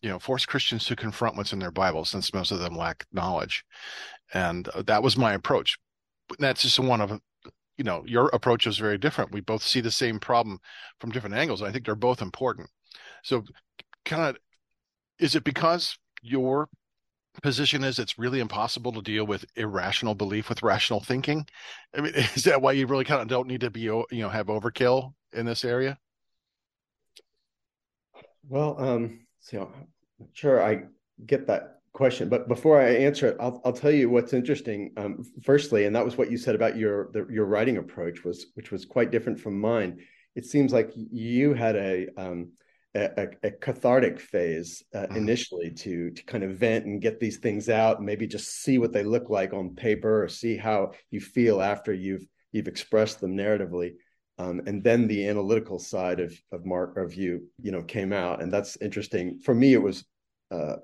you 0.03 0.09
know, 0.09 0.19
force 0.19 0.47
Christians 0.47 0.85
to 0.87 0.97
confront 0.97 1.37
what's 1.37 1.53
in 1.53 1.59
their 1.59 1.71
Bible, 1.71 2.05
since 2.05 2.35
most 2.35 2.51
of 2.51 2.59
them 2.59 2.77
lack 2.77 3.07
knowledge, 3.13 3.65
and 4.33 4.69
uh, 4.69 4.83
that 4.83 5.03
was 5.03 5.17
my 5.17 5.35
approach. 5.35 5.79
But 6.29 6.39
that's 6.39 6.63
just 6.63 6.79
one 6.79 7.01
of 7.01 7.21
you 7.77 7.85
know 7.85 8.05
your 8.07 8.29
approach 8.29 8.67
is 8.67 8.79
very 8.79 8.99
different 8.99 9.33
we 9.33 9.41
both 9.41 9.63
see 9.63 9.81
the 9.81 9.91
same 9.91 10.21
problem 10.21 10.59
from 11.01 11.11
different 11.11 11.35
angles 11.35 11.61
i 11.61 11.71
think 11.71 11.85
they're 11.85 11.95
both 11.95 12.23
important 12.23 12.69
so 13.23 13.43
kind 14.05 14.23
of 14.23 14.37
is 15.19 15.35
it 15.35 15.45
because 15.45 15.99
your 16.23 16.69
position 17.43 17.85
is 17.85 17.99
it's 17.99 18.19
really 18.19 18.41
impossible 18.41 18.93
to 18.93 19.03
deal 19.03 19.27
with 19.27 19.45
irrational 19.57 20.15
belief 20.15 20.49
with 20.49 20.63
rational 20.63 21.01
thinking. 21.01 21.47
I 21.97 22.01
mean 22.01 22.15
is 22.35 22.45
that 22.45 22.63
why 22.63 22.73
you 22.73 22.87
really 22.87 23.05
kind 23.05 23.23
of 23.23 23.29
don't 23.29 23.49
need 23.49 23.61
to 23.61 23.71
be 23.71 23.81
you 23.81 24.07
know 24.11 24.29
have 24.29 24.47
overkill 24.47 25.15
in 25.33 25.47
this 25.47 25.65
area? 25.65 25.99
Well 28.49 28.77
um 28.79 29.21
so 29.41 29.71
sure 30.33 30.63
i 30.63 30.83
get 31.27 31.47
that 31.47 31.81
question 31.93 32.29
but 32.29 32.49
before 32.49 32.81
i 32.81 32.87
answer 32.87 33.29
it 33.29 33.37
i'll, 33.39 33.61
I'll 33.65 33.73
tell 33.73 33.91
you 33.91 34.09
what's 34.11 34.33
interesting 34.33 34.93
um, 34.97 35.23
firstly 35.43 35.85
and 35.85 35.95
that 35.95 36.05
was 36.05 36.17
what 36.17 36.31
you 36.31 36.39
said 36.39 36.55
about 36.55 36.77
your 36.77 37.11
the, 37.13 37.27
your 37.31 37.45
writing 37.45 37.77
approach 37.77 38.25
was 38.25 38.47
which 38.55 38.73
was 38.73 38.85
quite 38.85 39.11
different 39.11 39.39
from 39.39 39.61
mine. 39.61 39.99
It 40.35 40.47
seems 40.47 40.73
like 40.73 40.91
you 40.95 41.55
had 41.55 41.77
a 41.77 42.09
um, 42.17 42.51
a, 42.95 43.29
a, 43.43 43.51
cathartic 43.51 44.21
phase 44.21 44.83
uh, 44.95 44.99
mm-hmm. 45.01 45.17
initially 45.17 45.71
to 45.71 46.11
to 46.11 46.25
kind 46.25 46.45
of 46.45 46.57
vent 46.57 46.85
and 46.87 47.03
get 47.03 47.19
these 47.19 47.39
things 47.39 47.69
out 47.69 47.97
and 47.97 48.07
maybe 48.07 48.27
just 48.27 48.63
see 48.63 48.79
what 48.79 48.93
they 48.93 49.03
look 49.03 49.31
like 49.31 49.53
on 49.53 49.75
paper 49.75 50.23
or 50.23 50.29
see 50.29 50.57
how 50.57 50.93
you 51.11 51.21
feel 51.21 51.61
after 51.61 51.93
you've 51.93 52.25
you've 52.53 52.69
expressed 52.69 53.21
them 53.21 53.37
narratively. 53.37 53.95
Um, 54.39 54.63
and 54.67 54.83
then 54.83 55.07
the 55.07 55.29
analytical 55.29 55.79
side 55.79 56.21
of 56.21 56.39
of 56.53 56.65
mark 56.65 56.97
of 56.97 57.15
you 57.15 57.49
you 57.61 57.73
know 57.73 57.83
came 57.83 58.13
out. 58.13 58.43
And 58.43 58.53
that's 58.53 58.77
interesting. 58.81 59.41
For 59.41 59.55
me 59.55 59.75
it 59.75 59.83
was 59.83 60.05
uh, 60.53 60.77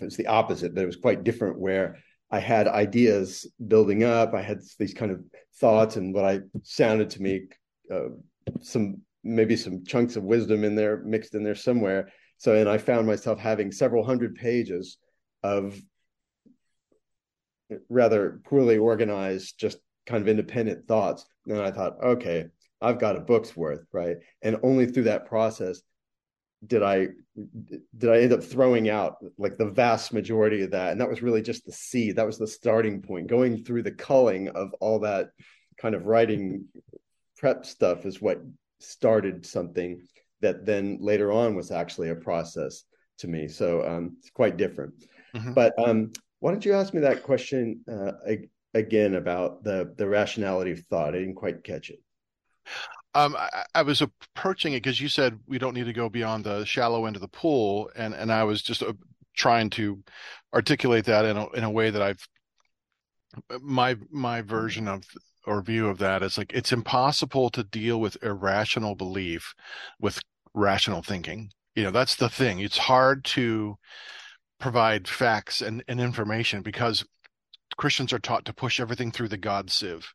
it's 0.00 0.16
the 0.16 0.28
opposite 0.28 0.74
but 0.74 0.82
it 0.82 0.86
was 0.86 0.96
quite 0.96 1.24
different 1.24 1.58
where 1.58 1.98
I 2.30 2.38
had 2.38 2.68
ideas 2.68 3.46
building 3.68 4.02
up. 4.02 4.32
I 4.32 4.40
had 4.40 4.60
these 4.78 4.94
kind 4.94 5.12
of 5.12 5.22
thoughts 5.60 5.96
and 5.96 6.14
what 6.14 6.24
I 6.24 6.40
sounded 6.62 7.10
to 7.10 7.22
me 7.22 7.48
uh, 7.92 8.08
some 8.62 9.02
maybe 9.24 9.56
some 9.56 9.84
chunks 9.84 10.16
of 10.16 10.22
wisdom 10.22 10.64
in 10.64 10.74
there 10.74 11.02
mixed 11.04 11.34
in 11.34 11.42
there 11.42 11.54
somewhere. 11.54 12.10
So, 12.38 12.54
and 12.54 12.68
I 12.68 12.78
found 12.78 13.06
myself 13.06 13.38
having 13.38 13.72
several 13.72 14.04
hundred 14.04 14.34
pages 14.34 14.98
of 15.42 15.80
rather 17.88 18.40
poorly 18.44 18.78
organized, 18.78 19.58
just 19.58 19.78
kind 20.06 20.22
of 20.22 20.28
independent 20.28 20.86
thoughts. 20.86 21.24
And 21.46 21.60
I 21.60 21.70
thought, 21.70 21.96
okay, 22.02 22.46
I've 22.80 22.98
got 22.98 23.16
a 23.16 23.20
book's 23.20 23.56
worth, 23.56 23.86
right? 23.92 24.16
And 24.42 24.58
only 24.62 24.86
through 24.86 25.04
that 25.04 25.26
process 25.26 25.80
did 26.66 26.82
I 26.82 27.08
did 27.98 28.10
I 28.10 28.20
end 28.20 28.32
up 28.32 28.42
throwing 28.42 28.88
out 28.88 29.16
like 29.38 29.56
the 29.56 29.70
vast 29.70 30.12
majority 30.12 30.62
of 30.62 30.70
that. 30.70 30.92
And 30.92 31.00
that 31.00 31.08
was 31.08 31.22
really 31.22 31.42
just 31.42 31.66
the 31.66 31.72
seed. 31.72 32.16
That 32.16 32.26
was 32.26 32.38
the 32.38 32.46
starting 32.46 33.02
point. 33.02 33.26
Going 33.26 33.64
through 33.64 33.82
the 33.82 33.92
culling 33.92 34.48
of 34.48 34.72
all 34.80 35.00
that 35.00 35.30
kind 35.78 35.94
of 35.94 36.06
writing 36.06 36.66
prep 37.36 37.66
stuff 37.66 38.06
is 38.06 38.20
what 38.20 38.40
started 38.84 39.44
something 39.44 40.00
that 40.40 40.66
then 40.66 40.98
later 41.00 41.32
on 41.32 41.54
was 41.54 41.70
actually 41.70 42.10
a 42.10 42.14
process 42.14 42.84
to 43.18 43.28
me. 43.28 43.48
So 43.48 43.86
um, 43.86 44.16
it's 44.18 44.30
quite 44.30 44.56
different. 44.56 44.94
Mm-hmm. 45.34 45.52
But 45.52 45.74
um, 45.78 46.12
why 46.40 46.52
don't 46.52 46.64
you 46.64 46.74
ask 46.74 46.92
me 46.94 47.00
that 47.00 47.22
question 47.22 47.80
uh, 47.90 48.12
again 48.74 49.14
about 49.14 49.64
the 49.64 49.94
the 49.96 50.06
rationality 50.06 50.72
of 50.72 50.80
thought? 50.90 51.14
I 51.14 51.18
didn't 51.18 51.34
quite 51.34 51.64
catch 51.64 51.90
it. 51.90 52.00
Um, 53.14 53.36
I, 53.38 53.64
I, 53.76 53.82
was 53.82 54.02
approaching 54.02 54.72
it 54.72 54.82
because 54.82 55.00
you 55.00 55.08
said 55.08 55.38
we 55.46 55.58
don't 55.58 55.74
need 55.74 55.86
to 55.86 55.92
go 55.92 56.08
beyond 56.08 56.44
the 56.44 56.64
shallow 56.64 57.06
end 57.06 57.14
of 57.14 57.22
the 57.22 57.28
pool, 57.28 57.90
and 57.94 58.12
and 58.12 58.32
I 58.32 58.44
was 58.44 58.60
just 58.62 58.82
uh, 58.82 58.92
trying 59.36 59.70
to 59.70 60.02
articulate 60.52 61.04
that 61.04 61.24
in 61.24 61.36
a, 61.36 61.48
in 61.50 61.64
a 61.64 61.70
way 61.70 61.90
that 61.90 62.02
I've 62.02 62.28
my 63.60 63.96
my 64.10 64.42
version 64.42 64.88
of 64.88 65.04
or 65.46 65.62
view 65.62 65.88
of 65.88 65.98
that 65.98 66.22
is 66.22 66.38
like 66.38 66.52
it's 66.54 66.72
impossible 66.72 67.50
to 67.50 67.64
deal 67.64 68.00
with 68.00 68.22
irrational 68.22 68.94
belief 68.94 69.54
with 70.00 70.20
rational 70.54 71.02
thinking. 71.02 71.50
You 71.74 71.84
know, 71.84 71.90
that's 71.90 72.16
the 72.16 72.28
thing. 72.28 72.60
It's 72.60 72.78
hard 72.78 73.24
to 73.26 73.76
provide 74.60 75.08
facts 75.08 75.60
and, 75.62 75.82
and 75.88 76.00
information 76.00 76.62
because 76.62 77.04
Christians 77.76 78.12
are 78.12 78.18
taught 78.18 78.44
to 78.46 78.54
push 78.54 78.80
everything 78.80 79.10
through 79.12 79.28
the 79.28 79.36
God 79.38 79.70
sieve. 79.70 80.12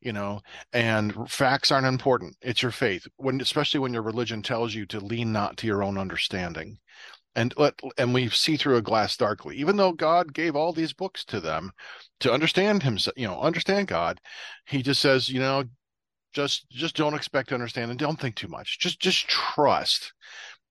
you 0.00 0.12
know, 0.12 0.40
and 0.72 1.30
facts 1.30 1.70
aren't 1.70 1.86
important. 1.86 2.36
It's 2.42 2.62
your 2.62 2.72
faith. 2.72 3.06
When 3.16 3.40
especially 3.40 3.80
when 3.80 3.92
your 3.92 4.02
religion 4.02 4.42
tells 4.42 4.74
you 4.74 4.84
to 4.86 5.00
lean 5.00 5.32
not 5.32 5.56
to 5.58 5.66
your 5.66 5.82
own 5.82 5.96
understanding. 5.98 6.78
And 7.34 7.54
let 7.56 7.80
and 7.96 8.12
we 8.12 8.28
see 8.28 8.56
through 8.56 8.76
a 8.76 8.82
glass 8.82 9.16
darkly, 9.16 9.56
even 9.56 9.76
though 9.76 9.92
God 9.92 10.34
gave 10.34 10.54
all 10.54 10.72
these 10.72 10.92
books 10.92 11.24
to 11.26 11.40
them 11.40 11.72
to 12.20 12.32
understand 12.32 12.82
himself, 12.82 13.16
you 13.16 13.26
know, 13.26 13.40
understand 13.40 13.88
God, 13.88 14.20
he 14.66 14.82
just 14.82 15.00
says, 15.00 15.28
you 15.30 15.40
know, 15.40 15.64
just 16.34 16.68
just 16.70 16.96
don't 16.96 17.14
expect 17.14 17.48
to 17.48 17.54
understand 17.54 17.90
and 17.90 17.98
don't 17.98 18.20
think 18.20 18.36
too 18.36 18.48
much. 18.48 18.78
Just 18.78 19.00
just 19.00 19.28
trust. 19.28 20.12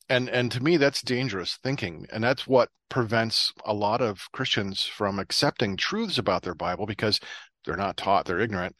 And 0.10 0.30
and 0.30 0.52
to 0.52 0.62
me 0.62 0.78
that's 0.78 1.02
dangerous 1.02 1.58
thinking. 1.64 2.06
And 2.14 2.24
that's 2.24 2.46
what 2.48 2.70
prevents 2.90 3.54
a 3.66 3.74
lot 3.74 4.02
of 4.02 4.28
christians 4.34 4.84
from 4.84 5.18
accepting 5.18 5.78
truths 5.78 6.18
about 6.18 6.44
their 6.44 6.54
bible 6.54 6.86
because 6.86 7.22
they're 7.64 7.78
not 7.78 7.96
taught 7.96 8.26
they're 8.26 8.42
ignorant 8.42 8.76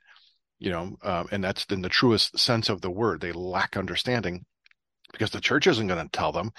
you 0.62 0.70
know 0.70 0.96
um, 1.04 1.28
and 1.32 1.44
that's 1.44 1.66
in 1.66 1.82
the 1.82 1.90
truest 1.90 2.38
sense 2.40 2.70
of 2.70 2.80
the 2.80 2.92
word. 2.92 3.20
They 3.20 3.34
lack 3.34 3.76
understanding 3.76 4.46
because 5.12 5.32
the 5.32 5.42
church 5.42 5.68
isn't 5.68 5.88
going 5.88 6.02
to 6.02 6.10
tell 6.12 6.32
them 6.32 6.52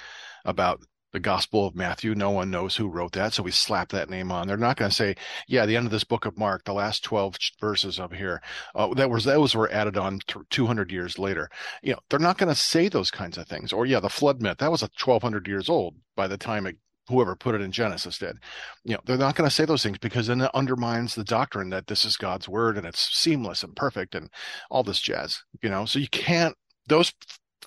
about 0.45 0.83
the 1.13 1.21
Gospel 1.21 1.67
of 1.67 1.77
Matthew. 1.77 2.15
No 2.15 2.31
one 2.31 2.51
knows 2.51 2.77
who 2.77 2.89
wrote 2.89 3.13
that, 3.13 3.35
so 3.35 3.43
we 3.43 3.51
slap 3.51 3.91
that 3.91 4.11
name 4.11 4.33
on. 4.33 4.49
They're 4.49 4.57
not 4.57 4.77
going 4.77 4.91
to 4.91 4.95
say, 4.95 5.15
"Yeah, 5.47 5.67
the 5.67 5.77
end 5.77 5.87
of 5.87 5.93
this 5.93 6.05
book 6.05 6.25
of 6.25 6.39
Mark, 6.39 6.65
the 6.65 6.73
last 6.73 7.05
twelve 7.05 7.37
verses 7.61 8.01
of 8.01 8.13
here, 8.13 8.43
uh, 8.75 8.93
that 8.95 9.11
was 9.11 9.25
those 9.25 9.55
were 9.55 9.71
added 9.71 9.97
on 9.97 10.21
two 10.51 10.67
hundred 10.67 10.91
years 10.91 11.19
later." 11.19 11.51
You 11.83 11.93
know, 11.93 12.01
they're 12.09 12.19
not 12.19 12.39
going 12.39 12.49
to 12.49 12.59
say 12.59 12.89
those 12.89 13.11
kinds 13.11 13.39
of 13.39 13.47
things. 13.47 13.73
Or 13.73 13.87
yeah, 13.87 14.01
the 14.01 14.09
flood 14.09 14.41
myth 14.41 14.59
that 14.59 14.71
was 14.71 14.83
a 14.83 14.89
twelve 14.89 15.23
hundred 15.23 15.47
years 15.47 15.69
old 15.69 15.97
by 16.17 16.27
the 16.27 16.39
time 16.39 16.67
it, 16.67 16.77
whoever 17.09 17.37
put 17.37 17.55
it 17.55 17.61
in 17.61 17.73
Genesis 17.73 18.19
did. 18.19 18.39
You 18.85 18.95
know, 18.95 19.01
they're 19.05 19.19
not 19.19 19.37
going 19.37 19.49
to 19.49 19.55
say 19.55 19.67
those 19.67 19.83
things 19.83 19.99
because 19.99 20.29
then 20.29 20.41
it 20.41 20.51
undermines 20.55 21.15
the 21.15 21.25
doctrine 21.25 21.71
that 21.71 21.89
this 21.89 22.05
is 22.05 22.17
God's 22.17 22.49
word 22.49 22.79
and 22.79 22.87
it's 22.87 23.15
seamless 23.17 23.63
and 23.63 23.77
perfect 23.77 24.15
and 24.15 24.31
all 24.71 24.83
this 24.83 25.01
jazz. 25.01 25.43
You 25.63 25.69
know, 25.69 25.85
so 25.85 25.99
you 25.99 26.09
can't. 26.09 26.57
Those 26.89 27.13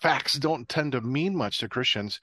facts 0.02 0.34
don't 0.34 0.68
tend 0.68 0.92
to 0.92 1.02
mean 1.02 1.36
much 1.36 1.60
to 1.60 1.70
Christians 1.70 2.20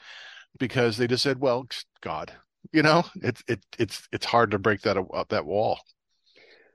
because 0.58 0.96
they 0.96 1.06
just 1.06 1.22
said, 1.22 1.40
"Well, 1.40 1.66
God," 2.00 2.32
you 2.72 2.82
know, 2.82 3.04
it's 3.16 3.42
it 3.48 3.64
it's 3.78 4.08
it's 4.12 4.26
hard 4.26 4.50
to 4.52 4.58
break 4.58 4.82
that 4.82 4.96
uh, 4.96 5.24
that 5.28 5.46
wall. 5.46 5.80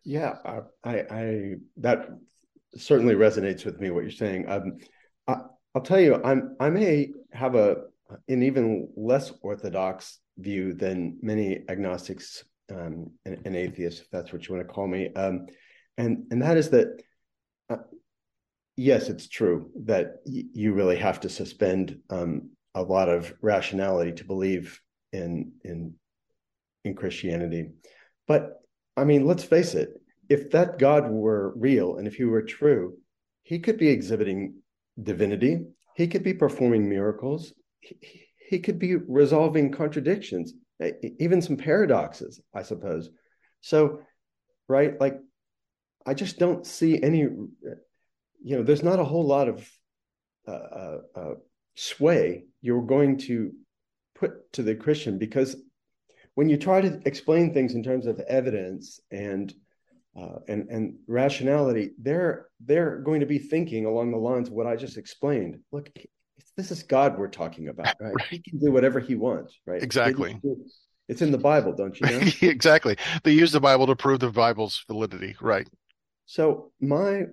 Yeah, 0.04 0.36
I, 0.84 1.00
I 1.12 1.54
that 1.78 2.08
certainly 2.76 3.16
resonates 3.16 3.66
with 3.66 3.80
me 3.80 3.90
what 3.90 4.04
you're 4.04 4.12
saying. 4.12 4.48
Um, 4.48 4.78
I, 5.28 5.38
will 5.74 5.82
tell 5.82 6.00
you, 6.00 6.22
I'm 6.24 6.56
I 6.60 6.70
may 6.70 7.10
have 7.32 7.56
a 7.56 7.84
an 8.28 8.44
even 8.44 8.90
less 8.96 9.32
orthodox 9.42 10.20
view 10.38 10.74
than 10.74 11.18
many 11.22 11.64
agnostics 11.68 12.44
um, 12.74 13.12
and, 13.26 13.42
and, 13.46 13.56
atheists, 13.56 14.02
if 14.02 14.10
that's 14.10 14.32
what 14.32 14.48
you 14.48 14.56
want 14.56 14.68
to 14.68 14.74
call 14.74 14.88
me. 14.88 15.14
Um, 15.14 15.48
and 15.98 16.26
and 16.32 16.42
that 16.42 16.58
is 16.58 16.70
that. 16.72 17.02
Uh, 17.70 17.78
yes, 18.78 19.10
it's 19.10 19.28
true 19.28 19.72
that 19.86 20.18
y- 20.26 20.44
you 20.54 20.74
really 20.74 20.98
have 20.98 21.20
to 21.22 21.30
suspend 21.30 22.00
um, 22.10 22.52
a 22.78 22.82
lot 22.82 23.10
of 23.10 23.34
rationality 23.42 24.12
to 24.14 24.26
believe 24.26 24.80
in 25.12 25.52
in 25.64 25.94
in 26.84 26.94
Christianity. 26.94 27.70
But 28.28 28.62
I 28.96 29.04
mean, 29.04 29.26
let's 29.26 29.44
face 29.44 29.74
it, 29.74 29.90
if 30.30 30.52
that 30.52 30.80
God 30.80 31.10
were 31.10 31.54
real 31.56 31.98
and 31.98 32.08
if 32.08 32.16
he 32.16 32.24
were 32.24 32.42
true, 32.42 32.98
he 33.44 33.60
could 33.60 33.78
be 33.78 33.90
exhibiting 33.90 34.56
divinity, 35.02 35.66
he 35.96 36.08
could 36.08 36.24
be 36.24 36.34
performing 36.34 36.88
miracles, 36.88 37.54
he, 37.80 37.96
he 38.50 38.60
could 38.60 38.80
be 38.80 38.96
resolving 38.96 39.72
contradictions, 39.72 40.54
even 41.20 41.42
some 41.42 41.58
paradoxes, 41.58 42.42
I 42.54 42.64
suppose. 42.64 43.10
So, 43.62 44.02
right, 44.68 45.00
like 45.00 45.20
I 46.06 46.14
just 46.14 46.40
don't 46.40 46.66
see 46.66 47.02
any 47.02 47.28
you 48.44 48.56
know, 48.56 48.64
there's 48.64 48.84
not 48.84 49.00
a 49.00 49.04
whole 49.04 49.26
lot 49.26 49.48
of 49.48 49.70
uh, 50.48 50.52
uh, 50.52 50.98
uh 51.16 51.34
sway 51.78 52.44
you're 52.62 52.82
going 52.82 53.18
to 53.18 53.54
put 54.16 54.52
to 54.52 54.64
the 54.64 54.76
Christian 54.76 55.18
because 55.18 55.56
when 56.34 56.50
you 56.50 56.58
try 56.58 56.82
to 56.82 57.00
explain 57.06 57.54
things 57.54 57.76
in 57.76 57.84
terms 57.84 58.08
of 58.08 58.20
evidence 58.22 59.00
and 59.12 59.54
uh, 60.20 60.40
and 60.48 60.68
and 60.70 60.96
rationality, 61.08 61.92
they're 62.02 62.48
they're 62.66 62.98
going 62.98 63.20
to 63.20 63.26
be 63.28 63.38
thinking 63.38 63.86
along 63.86 64.12
the 64.12 64.18
lines 64.18 64.48
of 64.48 64.54
what 64.54 64.66
I 64.66 64.76
just 64.76 64.98
explained. 64.98 65.60
Look, 65.72 65.90
this 66.56 66.72
is 66.72 66.82
God 66.82 67.18
we're 67.18 67.28
talking 67.28 67.70
about, 67.70 67.96
right? 68.02 68.14
right. 68.16 68.28
He 68.30 68.40
can 68.40 68.58
do 68.58 68.72
whatever 68.72 69.00
he 69.00 69.16
wants, 69.16 69.60
right? 69.66 69.82
Exactly. 69.82 70.40
It's 71.08 71.22
in 71.22 71.32
the 71.32 71.38
Bible, 71.38 71.74
don't 71.74 71.98
you 72.00 72.08
know? 72.08 72.32
exactly. 72.42 72.98
They 73.24 73.32
use 73.32 73.52
the 73.52 73.62
Bible 73.62 73.88
to 73.88 73.96
prove 73.96 74.20
the 74.20 74.30
Bible's 74.30 74.84
validity, 74.88 75.36
right? 75.40 75.68
So 76.26 76.72
my, 76.82 77.24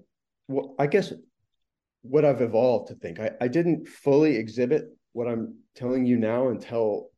well, 0.46 0.76
I 0.78 0.86
guess 0.86 1.12
what 2.04 2.24
I've 2.24 2.42
evolved 2.42 2.88
to 2.88 2.94
think. 2.94 3.18
I, 3.18 3.30
I 3.40 3.48
didn't 3.48 3.88
fully 3.88 4.36
exhibit 4.36 4.84
what 5.12 5.26
I'm 5.26 5.56
telling 5.74 6.04
you 6.04 6.16
now 6.16 6.48
until 6.48 7.08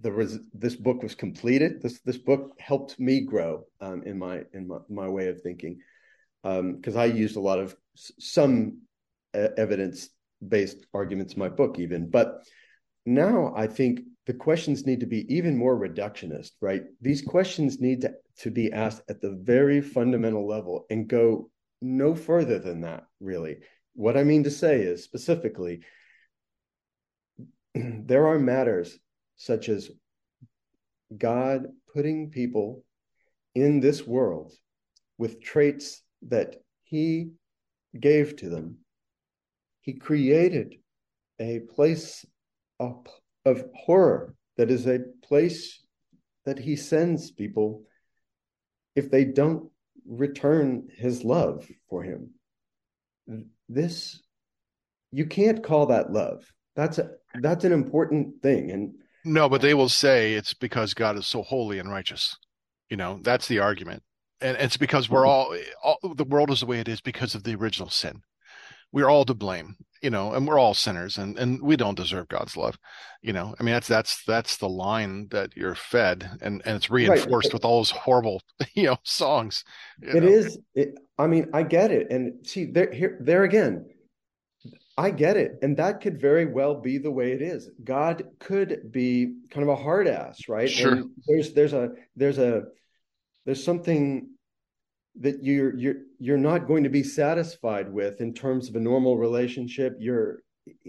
the 0.00 0.10
res- 0.10 0.40
this 0.52 0.74
book 0.74 1.02
was 1.02 1.14
completed. 1.14 1.80
This 1.80 2.00
this 2.00 2.18
book 2.18 2.52
helped 2.58 2.98
me 2.98 3.20
grow 3.20 3.64
um, 3.80 4.02
in 4.04 4.18
my 4.18 4.42
in 4.52 4.66
my, 4.66 4.78
my 4.88 5.08
way 5.08 5.28
of 5.28 5.40
thinking 5.40 5.78
because 6.42 6.96
um, 6.96 7.00
I 7.00 7.04
used 7.04 7.36
a 7.36 7.40
lot 7.40 7.60
of 7.60 7.76
some 7.94 8.82
evidence 9.34 10.08
based 10.46 10.86
arguments 10.94 11.34
in 11.34 11.38
my 11.38 11.48
book 11.48 11.78
even, 11.78 12.10
but 12.10 12.42
now 13.06 13.52
I 13.56 13.66
think 13.66 14.00
the 14.26 14.34
questions 14.34 14.86
need 14.86 15.00
to 15.00 15.06
be 15.06 15.32
even 15.34 15.56
more 15.56 15.78
reductionist, 15.78 16.52
right? 16.60 16.82
These 17.00 17.22
questions 17.22 17.80
need 17.80 18.00
to, 18.02 18.12
to 18.38 18.50
be 18.50 18.72
asked 18.72 19.02
at 19.08 19.20
the 19.20 19.38
very 19.42 19.80
fundamental 19.80 20.46
level 20.46 20.86
and 20.90 21.08
go 21.08 21.50
no 21.82 22.14
further 22.14 22.58
than 22.58 22.80
that, 22.82 23.04
really. 23.20 23.58
What 23.94 24.16
I 24.16 24.24
mean 24.24 24.44
to 24.44 24.50
say 24.50 24.82
is 24.82 25.04
specifically, 25.04 25.80
there 27.74 28.26
are 28.26 28.38
matters 28.38 28.98
such 29.36 29.68
as 29.68 29.90
God 31.16 31.66
putting 31.92 32.30
people 32.30 32.84
in 33.54 33.80
this 33.80 34.06
world 34.06 34.52
with 35.18 35.42
traits 35.42 36.02
that 36.22 36.56
He 36.84 37.32
gave 37.98 38.36
to 38.36 38.48
them. 38.48 38.78
He 39.80 39.94
created 39.94 40.76
a 41.38 41.60
place 41.60 42.24
of, 42.78 43.06
of 43.44 43.64
horror 43.74 44.34
that 44.56 44.70
is 44.70 44.86
a 44.86 45.00
place 45.22 45.82
that 46.44 46.58
He 46.58 46.76
sends 46.76 47.30
people 47.30 47.84
if 48.94 49.10
they 49.10 49.24
don't 49.24 49.70
return 50.06 50.88
His 50.96 51.24
love 51.24 51.68
for 51.88 52.02
Him 52.02 52.34
this 53.68 54.22
you 55.12 55.26
can't 55.26 55.62
call 55.62 55.86
that 55.86 56.12
love. 56.12 56.44
That's 56.76 56.98
a 56.98 57.10
that's 57.40 57.64
an 57.64 57.72
important 57.72 58.42
thing 58.42 58.70
and 58.70 58.94
no 59.24 59.48
but 59.48 59.60
they 59.60 59.74
will 59.74 59.88
say 59.88 60.34
it's 60.34 60.54
because 60.54 60.94
god 60.94 61.16
is 61.16 61.26
so 61.26 61.42
holy 61.42 61.78
and 61.78 61.90
righteous. 61.90 62.36
You 62.88 62.96
know 62.96 63.20
that's 63.22 63.48
the 63.48 63.58
argument. 63.58 64.02
And 64.40 64.56
it's 64.56 64.78
because 64.78 65.10
we're 65.10 65.24
mm-hmm. 65.24 65.88
all, 65.88 65.98
all 66.02 66.14
the 66.14 66.24
world 66.24 66.50
is 66.50 66.60
the 66.60 66.66
way 66.66 66.80
it 66.80 66.88
is 66.88 67.00
because 67.00 67.34
of 67.34 67.44
the 67.44 67.54
original 67.54 67.90
sin. 67.90 68.22
We're 68.92 69.10
all 69.10 69.24
to 69.26 69.34
blame 69.34 69.76
you 70.02 70.10
know 70.10 70.32
and 70.32 70.46
we're 70.46 70.58
all 70.58 70.74
sinners 70.74 71.18
and 71.18 71.38
and 71.38 71.60
we 71.62 71.76
don't 71.76 71.96
deserve 71.96 72.28
god's 72.28 72.56
love 72.56 72.78
you 73.22 73.32
know 73.32 73.54
i 73.58 73.62
mean 73.62 73.72
that's 73.72 73.88
that's 73.88 74.24
that's 74.24 74.56
the 74.56 74.68
line 74.68 75.28
that 75.30 75.56
you're 75.56 75.74
fed 75.74 76.38
and 76.40 76.62
and 76.64 76.76
it's 76.76 76.90
reinforced 76.90 77.48
right. 77.48 77.52
with 77.52 77.64
all 77.64 77.78
those 77.78 77.90
horrible 77.90 78.40
you 78.74 78.84
know 78.84 78.96
songs 79.02 79.64
It 80.00 80.22
know? 80.22 80.28
is. 80.28 80.58
it, 80.74 80.94
i 81.18 81.26
mean 81.26 81.48
i 81.52 81.62
get 81.62 81.90
it 81.90 82.10
and 82.10 82.46
see 82.46 82.66
there 82.66 82.92
here 82.92 83.18
there 83.20 83.44
again 83.44 83.86
i 84.96 85.10
get 85.10 85.36
it 85.36 85.58
and 85.62 85.76
that 85.76 86.00
could 86.00 86.20
very 86.20 86.46
well 86.46 86.74
be 86.80 86.98
the 86.98 87.10
way 87.10 87.32
it 87.32 87.42
is 87.42 87.70
god 87.84 88.24
could 88.38 88.90
be 88.90 89.34
kind 89.50 89.62
of 89.62 89.68
a 89.68 89.82
hard 89.82 90.08
ass 90.08 90.48
right 90.48 90.70
sure. 90.70 90.92
And 90.92 91.10
there's 91.26 91.52
there's 91.52 91.72
a 91.72 91.90
there's 92.16 92.38
a 92.38 92.64
there's 93.46 93.64
something 93.64 94.28
that 95.18 95.42
you're 95.42 95.74
you're 95.76 95.96
you're 96.18 96.38
not 96.38 96.66
going 96.66 96.84
to 96.84 96.90
be 96.90 97.02
satisfied 97.02 97.92
with 97.92 98.20
in 98.20 98.32
terms 98.32 98.68
of 98.68 98.76
a 98.76 98.80
normal 98.80 99.16
relationship. 99.16 99.96
You're 99.98 100.42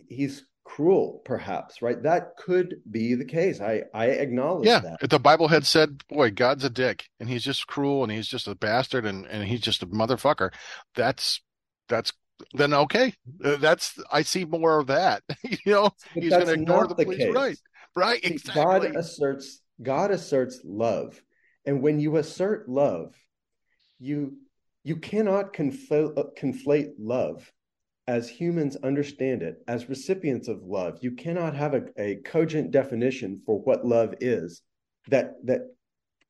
he's 0.07 0.45
cruel 0.63 1.21
perhaps 1.25 1.81
right? 1.81 2.01
That 2.03 2.37
could 2.37 2.81
be 2.89 3.15
the 3.15 3.25
case. 3.25 3.59
I 3.59 3.83
i 3.93 4.05
acknowledge 4.05 4.67
yeah. 4.67 4.79
that. 4.79 4.97
if 5.01 5.09
the 5.09 5.19
bible 5.19 5.47
had 5.47 5.65
said 5.65 6.03
boy 6.07 6.31
god's 6.31 6.63
a 6.63 6.69
dick 6.69 7.09
and 7.19 7.27
he's 7.27 7.43
just 7.43 7.67
cruel 7.67 8.03
and 8.03 8.11
he's 8.11 8.27
just 8.27 8.47
a 8.47 8.55
bastard 8.55 9.05
and 9.05 9.25
and 9.25 9.43
he's 9.43 9.59
just 9.59 9.83
a 9.83 9.87
motherfucker 9.87 10.51
that's 10.95 11.41
that's 11.89 12.13
then 12.53 12.73
okay. 12.73 13.13
Uh, 13.43 13.57
that's 13.57 13.99
i 14.11 14.21
see 14.21 14.45
more 14.45 14.79
of 14.79 14.87
that 14.87 15.23
you 15.43 15.57
know? 15.65 15.89
But 16.13 16.23
he's 16.23 16.31
going 16.31 16.45
to 16.45 16.53
ignore 16.53 16.87
the, 16.87 16.95
the 16.95 17.05
police 17.05 17.19
case. 17.19 17.33
right. 17.33 17.57
Right 17.95 18.23
exactly. 18.23 18.63
god 18.63 18.95
asserts 18.95 19.61
god 19.81 20.11
asserts 20.11 20.61
love. 20.63 21.21
And 21.65 21.81
when 21.81 21.99
you 21.99 22.17
assert 22.17 22.69
love 22.69 23.13
you 24.01 24.37
you 24.83 24.95
cannot 24.95 25.53
confl- 25.53 26.17
uh, 26.17 26.23
conflate 26.37 26.93
love 26.97 27.51
as 28.07 28.27
humans 28.27 28.75
understand 28.77 29.43
it 29.43 29.63
as 29.67 29.87
recipients 29.87 30.47
of 30.47 30.63
love. 30.63 30.97
You 31.01 31.11
cannot 31.11 31.55
have 31.55 31.75
a, 31.75 31.83
a 31.97 32.15
cogent 32.15 32.71
definition 32.71 33.41
for 33.45 33.59
what 33.59 33.85
love 33.85 34.15
is 34.19 34.63
that 35.09 35.35
that 35.45 35.61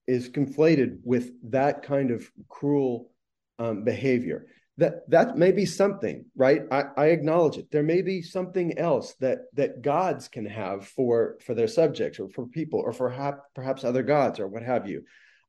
is 0.05 0.29
conflated 0.29 0.99
with 1.03 1.31
that 1.51 1.81
kind 1.81 2.11
of 2.11 2.29
cruel 2.49 3.09
um, 3.57 3.83
behavior. 3.85 4.47
That 4.77 5.09
that 5.09 5.37
may 5.37 5.51
be 5.51 5.65
something 5.65 6.25
right? 6.35 6.63
I, 6.71 6.83
I 6.97 7.05
acknowledge 7.07 7.57
it. 7.57 7.71
There 7.71 7.83
may 7.83 8.01
be 8.01 8.21
something 8.21 8.77
else 8.77 9.15
that 9.21 9.39
that 9.53 9.81
gods 9.81 10.27
can 10.27 10.45
have 10.45 10.87
for 10.87 11.37
for 11.45 11.53
their 11.53 11.67
subjects 11.67 12.19
or 12.19 12.29
for 12.29 12.47
people 12.47 12.81
or 12.81 12.91
for 12.91 13.09
ha- 13.09 13.39
perhaps 13.55 13.83
other 13.83 14.03
gods 14.03 14.39
or 14.39 14.47
what 14.47 14.63
have 14.63 14.89
you. 14.89 15.03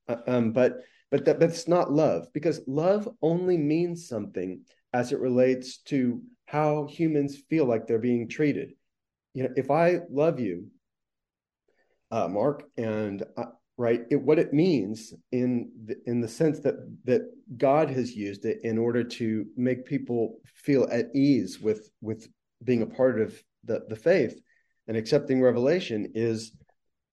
Uh, 0.08 0.16
um, 0.26 0.52
but 0.52 0.74
but 1.12 1.26
that, 1.26 1.38
that's 1.38 1.68
not 1.68 1.92
love 1.92 2.26
because 2.32 2.62
love 2.66 3.08
only 3.20 3.58
means 3.58 4.08
something 4.08 4.62
as 4.92 5.12
it 5.12 5.20
relates 5.20 5.76
to 5.82 6.20
how 6.46 6.86
humans 6.86 7.36
feel 7.48 7.66
like 7.66 7.86
they're 7.86 7.98
being 7.98 8.28
treated. 8.28 8.72
You 9.34 9.44
know 9.44 9.50
if 9.56 9.70
i 9.70 10.00
love 10.10 10.40
you 10.40 10.66
uh, 12.10 12.28
mark 12.28 12.64
and 12.76 13.22
uh, 13.36 13.46
right 13.78 14.02
it, 14.10 14.16
what 14.16 14.38
it 14.38 14.52
means 14.52 15.14
in 15.32 15.70
the, 15.86 15.96
in 16.06 16.20
the 16.20 16.28
sense 16.28 16.60
that 16.60 16.74
that 17.04 17.22
god 17.56 17.88
has 17.88 18.14
used 18.14 18.44
it 18.44 18.60
in 18.62 18.76
order 18.76 19.02
to 19.02 19.46
make 19.56 19.86
people 19.86 20.38
feel 20.54 20.86
at 20.92 21.06
ease 21.14 21.58
with 21.58 21.90
with 22.02 22.28
being 22.62 22.82
a 22.82 22.86
part 22.86 23.18
of 23.18 23.42
the 23.64 23.82
the 23.88 23.96
faith 23.96 24.38
and 24.86 24.96
accepting 24.96 25.40
revelation 25.40 26.12
is 26.14 26.52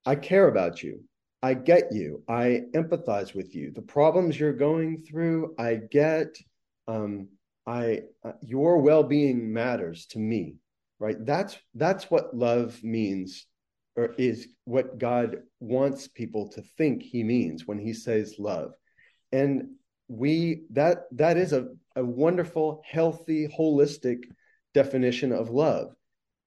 i 0.05 0.13
care 0.13 0.49
about 0.49 0.83
you 0.83 1.01
i 1.41 1.53
get 1.53 1.91
you 1.91 2.23
i 2.27 2.61
empathize 2.73 3.33
with 3.33 3.55
you 3.55 3.71
the 3.71 3.81
problems 3.81 4.39
you're 4.39 4.53
going 4.53 4.97
through 4.97 5.53
i 5.57 5.75
get 5.75 6.35
um 6.87 7.27
i 7.65 8.01
uh, 8.23 8.31
your 8.41 8.77
well-being 8.79 9.51
matters 9.51 10.05
to 10.05 10.19
me 10.19 10.55
right 10.99 11.25
that's 11.25 11.57
that's 11.75 12.11
what 12.11 12.35
love 12.35 12.83
means 12.83 13.45
or 13.99 14.13
is 14.17 14.47
what 14.63 14.97
God 14.97 15.39
wants 15.59 16.07
people 16.07 16.47
to 16.49 16.61
think 16.61 17.03
he 17.03 17.21
means 17.21 17.67
when 17.67 17.77
he 17.77 17.91
says 17.91 18.35
love. 18.39 18.71
And 19.33 19.71
we 20.07 20.63
that 20.71 20.99
that 21.11 21.35
is 21.35 21.51
a, 21.51 21.67
a 21.97 22.05
wonderful, 22.05 22.81
healthy, 22.85 23.49
holistic 23.49 24.23
definition 24.73 25.33
of 25.33 25.49
love. 25.49 25.93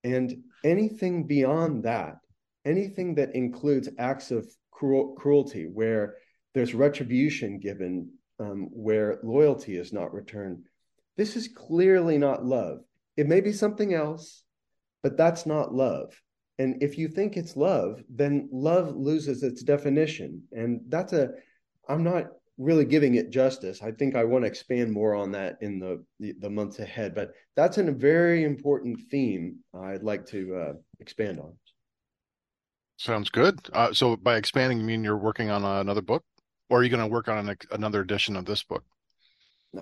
And 0.02 0.42
anything 0.64 1.26
beyond 1.26 1.84
that, 1.84 2.16
anything 2.64 3.16
that 3.16 3.34
includes 3.34 3.90
acts 3.98 4.30
of 4.30 4.48
cruel, 4.72 5.14
cruelty 5.14 5.66
where 5.72 6.16
there's 6.54 6.74
retribution 6.74 7.60
given, 7.60 8.10
um, 8.40 8.68
where 8.72 9.20
loyalty 9.22 9.76
is 9.76 9.92
not 9.92 10.12
returned, 10.12 10.64
this 11.16 11.36
is 11.36 11.48
clearly 11.48 12.18
not 12.18 12.44
love. 12.44 12.80
It 13.16 13.28
may 13.28 13.40
be 13.40 13.52
something 13.52 13.94
else, 13.94 14.42
but 15.02 15.16
that's 15.16 15.46
not 15.46 15.74
love. 15.74 16.12
And 16.58 16.82
if 16.82 16.98
you 16.98 17.08
think 17.08 17.36
it's 17.36 17.56
love, 17.56 18.02
then 18.08 18.48
love 18.52 18.94
loses 18.96 19.42
its 19.42 19.62
definition. 19.62 20.42
And 20.52 20.80
that's 20.88 21.12
a, 21.12 21.30
I'm 21.88 22.04
not 22.04 22.26
really 22.58 22.84
giving 22.84 23.14
it 23.14 23.30
justice. 23.30 23.82
I 23.82 23.92
think 23.92 24.14
I 24.14 24.24
want 24.24 24.44
to 24.44 24.48
expand 24.48 24.92
more 24.92 25.14
on 25.14 25.32
that 25.32 25.56
in 25.60 25.78
the 25.78 26.04
the, 26.20 26.34
the 26.38 26.50
months 26.50 26.78
ahead. 26.78 27.14
But 27.14 27.32
that's 27.56 27.78
a 27.78 27.90
very 27.90 28.44
important 28.44 29.00
theme 29.10 29.58
I'd 29.74 30.02
like 30.02 30.26
to 30.26 30.54
uh, 30.54 30.72
expand 31.00 31.40
on. 31.40 31.54
Sounds 33.02 33.30
good. 33.30 33.58
Uh, 33.72 33.92
so 33.92 34.14
by 34.14 34.36
expanding, 34.36 34.78
you 34.78 34.84
mean 34.84 35.02
you're 35.02 35.18
working 35.18 35.50
on 35.50 35.64
another 35.64 36.00
book, 36.00 36.22
or 36.70 36.78
are 36.78 36.82
you 36.84 36.88
going 36.88 37.02
to 37.02 37.08
work 37.08 37.26
on 37.26 37.48
an, 37.48 37.56
another 37.72 38.00
edition 38.00 38.36
of 38.36 38.44
this 38.44 38.62
book? 38.62 38.84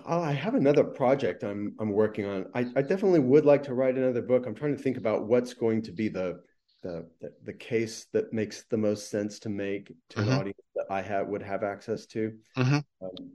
I 0.07 0.33
have 0.33 0.55
another 0.55 0.85
project 0.85 1.43
I'm 1.43 1.75
I'm 1.79 1.91
working 1.91 2.25
on. 2.25 2.47
I, 2.55 2.61
I 2.61 2.81
definitely 2.81 3.19
would 3.19 3.45
like 3.45 3.63
to 3.65 3.75
write 3.75 3.99
another 3.99 4.23
book. 4.23 4.47
I'm 4.47 4.55
trying 4.55 4.75
to 4.75 4.83
think 4.83 4.97
about 4.97 5.27
what's 5.27 5.53
going 5.53 5.83
to 5.83 5.93
be 5.93 6.09
the 6.09 6.41
the, 6.83 7.07
the, 7.21 7.31
the 7.45 7.53
case 7.53 8.07
that 8.15 8.33
makes 8.33 8.63
the 8.71 8.79
most 8.79 9.11
sense 9.11 9.39
to 9.41 9.51
make 9.51 9.89
to 10.09 10.21
mm-hmm. 10.21 10.31
an 10.31 10.39
audience 10.39 10.61
that 10.77 10.87
I 10.89 11.03
have 11.03 11.27
would 11.27 11.43
have 11.43 11.63
access 11.63 12.07
to. 12.07 12.33
Mm-hmm. 12.57 12.79
Um, 13.05 13.33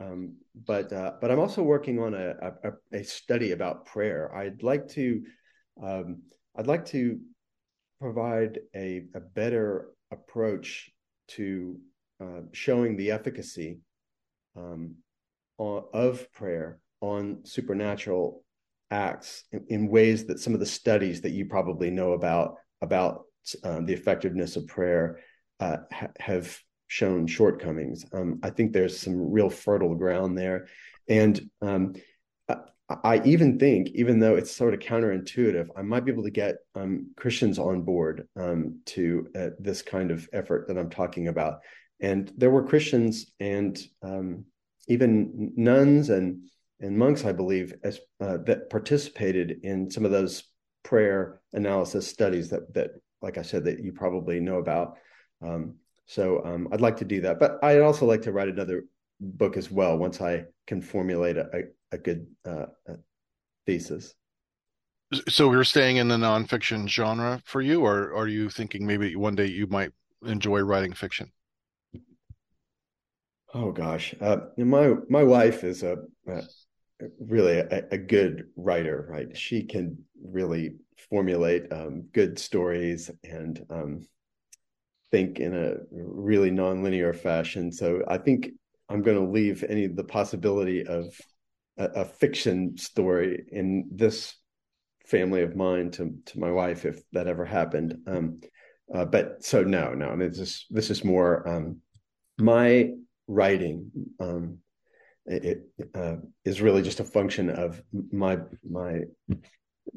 um, 0.00 0.36
but 0.66 0.90
uh, 0.94 1.12
but 1.20 1.30
I'm 1.30 1.40
also 1.40 1.62
working 1.62 1.98
on 1.98 2.14
a, 2.14 2.36
a, 2.64 2.72
a 3.00 3.04
study 3.04 3.52
about 3.52 3.84
prayer. 3.84 4.34
I'd 4.34 4.62
like 4.62 4.88
to 4.92 5.22
um, 5.82 6.22
I'd 6.56 6.66
like 6.66 6.86
to 6.86 7.20
provide 8.00 8.60
a, 8.74 9.04
a 9.14 9.20
better 9.20 9.88
approach 10.10 10.90
to 11.28 11.78
uh, 12.20 12.40
showing 12.52 12.96
the 12.96 13.10
efficacy 13.10 13.78
um, 14.56 14.94
of 15.58 16.30
prayer 16.32 16.78
on 17.00 17.40
supernatural 17.44 18.42
acts 18.90 19.44
in, 19.52 19.64
in, 19.68 19.88
ways 19.88 20.26
that 20.26 20.38
some 20.38 20.54
of 20.54 20.60
the 20.60 20.66
studies 20.66 21.20
that 21.20 21.32
you 21.32 21.46
probably 21.46 21.90
know 21.90 22.12
about 22.12 22.56
about 22.82 23.22
um, 23.64 23.86
the 23.86 23.92
effectiveness 23.92 24.56
of 24.56 24.66
prayer 24.66 25.18
uh, 25.60 25.78
ha- 25.92 26.08
have 26.18 26.58
shown 26.88 27.26
shortcomings. 27.26 28.04
Um, 28.12 28.38
I 28.42 28.50
think 28.50 28.72
there's 28.72 28.98
some 28.98 29.30
real 29.30 29.50
fertile 29.50 29.94
ground 29.94 30.38
there, 30.38 30.68
and 31.08 31.40
um, 31.62 31.94
I, 32.88 33.20
even 33.24 33.58
think, 33.58 33.88
even 33.94 34.20
though 34.20 34.36
it's 34.36 34.54
sort 34.54 34.72
of 34.72 34.78
counterintuitive, 34.80 35.68
I 35.76 35.82
might 35.82 36.04
be 36.04 36.12
able 36.12 36.22
to 36.22 36.30
get 36.30 36.56
um, 36.76 37.10
Christians 37.16 37.58
on 37.58 37.82
board 37.82 38.28
um, 38.36 38.80
to 38.86 39.26
uh, 39.36 39.48
this 39.58 39.82
kind 39.82 40.12
of 40.12 40.28
effort 40.32 40.68
that 40.68 40.78
I'm 40.78 40.90
talking 40.90 41.26
about. 41.26 41.60
And 42.00 42.32
there 42.36 42.50
were 42.50 42.64
Christians 42.64 43.26
and 43.40 43.76
um, 44.02 44.44
even 44.88 45.52
nuns 45.56 46.10
and 46.10 46.48
and 46.78 46.96
monks, 46.96 47.24
I 47.24 47.32
believe, 47.32 47.72
as 47.82 47.98
uh, 48.20 48.36
that 48.44 48.68
participated 48.68 49.60
in 49.62 49.90
some 49.90 50.04
of 50.04 50.10
those 50.10 50.44
prayer 50.82 51.40
analysis 51.54 52.06
studies 52.06 52.50
that 52.50 52.72
that 52.74 52.90
like 53.22 53.38
I 53.38 53.42
said 53.42 53.64
that 53.64 53.80
you 53.80 53.92
probably 53.92 54.38
know 54.40 54.58
about. 54.58 54.98
Um, 55.42 55.76
so 56.06 56.44
um, 56.44 56.68
I'd 56.70 56.80
like 56.80 56.98
to 56.98 57.04
do 57.04 57.22
that, 57.22 57.40
but 57.40 57.58
I'd 57.64 57.80
also 57.80 58.06
like 58.06 58.22
to 58.22 58.32
write 58.32 58.48
another 58.48 58.84
book 59.20 59.56
as 59.56 59.70
well 59.70 59.96
once 59.98 60.20
I 60.20 60.44
can 60.66 60.82
formulate 60.82 61.36
a, 61.36 61.48
a, 61.52 61.60
a 61.92 61.98
good 61.98 62.26
uh, 62.44 62.66
thesis. 63.66 64.14
So 65.28 65.48
we're 65.48 65.64
staying 65.64 65.96
in 65.96 66.08
the 66.08 66.16
nonfiction 66.16 66.88
genre 66.88 67.40
for 67.44 67.60
you, 67.60 67.82
or, 67.82 68.10
or 68.10 68.24
are 68.24 68.28
you 68.28 68.50
thinking 68.50 68.86
maybe 68.86 69.14
one 69.14 69.36
day 69.36 69.46
you 69.46 69.66
might 69.68 69.92
enjoy 70.24 70.60
writing 70.60 70.92
fiction? 70.92 71.30
Oh 73.54 73.70
gosh, 73.70 74.14
uh, 74.20 74.38
my 74.58 74.94
my 75.08 75.22
wife 75.22 75.62
is 75.62 75.82
a, 75.82 75.96
a 76.26 76.42
really 77.20 77.58
a, 77.58 77.84
a, 77.92 77.98
good 77.98 78.48
writer, 78.56 79.06
right? 79.08 79.36
She 79.36 79.62
can 79.62 79.96
really 80.22 80.74
formulate 81.08 81.72
um, 81.72 82.02
good 82.12 82.38
stories 82.38 83.10
and 83.22 83.64
um, 83.70 84.02
think 85.10 85.38
in 85.38 85.54
a 85.54 85.76
really 85.92 86.50
nonlinear 86.50 87.14
fashion. 87.14 87.70
So 87.70 88.02
I 88.08 88.18
think 88.18 88.50
I'm 88.88 89.02
going 89.02 89.16
to 89.16 89.32
leave 89.32 89.64
any 89.68 89.86
the 89.86 90.04
possibility 90.04 90.86
of 90.86 91.06
a, 91.78 91.84
a, 91.84 92.04
fiction 92.04 92.76
story 92.76 93.44
in 93.50 93.88
this 93.90 94.34
family 95.06 95.42
of 95.42 95.56
mine 95.56 95.90
to 95.92 96.14
to 96.26 96.38
my 96.38 96.50
wife 96.50 96.84
if 96.84 97.00
that 97.12 97.26
ever 97.26 97.44
happened. 97.44 97.98
Um, 98.06 98.40
uh, 98.94 99.04
but 99.04 99.44
so 99.44 99.62
no, 99.62 99.94
no. 99.94 100.08
I 100.08 100.16
mean, 100.16 100.30
this 100.32 100.66
this 100.70 100.90
is 100.90 101.04
more 101.04 101.46
um, 101.48 101.80
my 102.38 102.90
writing 103.26 103.90
um, 104.20 104.58
it 105.26 105.68
uh, 105.94 106.16
is 106.44 106.60
really 106.60 106.82
just 106.82 107.00
a 107.00 107.04
function 107.04 107.50
of 107.50 107.82
my 108.12 108.38
my 108.68 109.00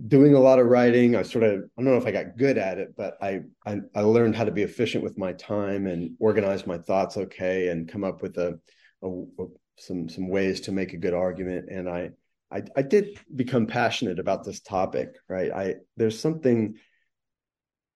doing 0.08 0.34
a 0.34 0.40
lot 0.40 0.60
of 0.60 0.68
writing. 0.68 1.16
I 1.16 1.22
sort 1.22 1.44
of 1.44 1.60
I 1.78 1.82
don't 1.82 1.86
know 1.86 1.98
if 1.98 2.06
I 2.06 2.12
got 2.12 2.38
good 2.38 2.58
at 2.58 2.80
it, 2.80 2.96
but 2.98 3.18
I 3.22 3.42
I, 3.66 3.80
I 3.96 4.02
learned 4.02 4.36
how 4.36 4.44
to 4.44 4.52
be 4.52 4.64
efficient 4.64 5.04
with 5.04 5.18
my 5.18 5.34
time 5.34 5.88
and 5.88 6.16
organize 6.20 6.66
my 6.66 6.78
thoughts 6.78 7.18
okay, 7.18 7.68
and 7.70 7.88
come 7.88 8.04
up 8.04 8.22
with 8.22 8.38
a, 8.38 8.60
a, 9.04 9.08
a 9.08 9.46
some 9.78 10.10
some 10.10 10.30
ways 10.30 10.62
to 10.62 10.72
make 10.72 10.94
a 10.94 10.98
good 10.98 11.14
argument. 11.14 11.70
And 11.70 11.90
I 11.90 12.12
I, 12.52 12.64
I 12.76 12.82
did 12.82 13.20
become 13.36 13.68
passionate 13.68 14.20
about 14.20 14.44
this 14.44 14.60
topic. 14.60 15.16
Right, 15.28 15.52
I 15.52 15.76
there's 15.98 16.20
something. 16.20 16.76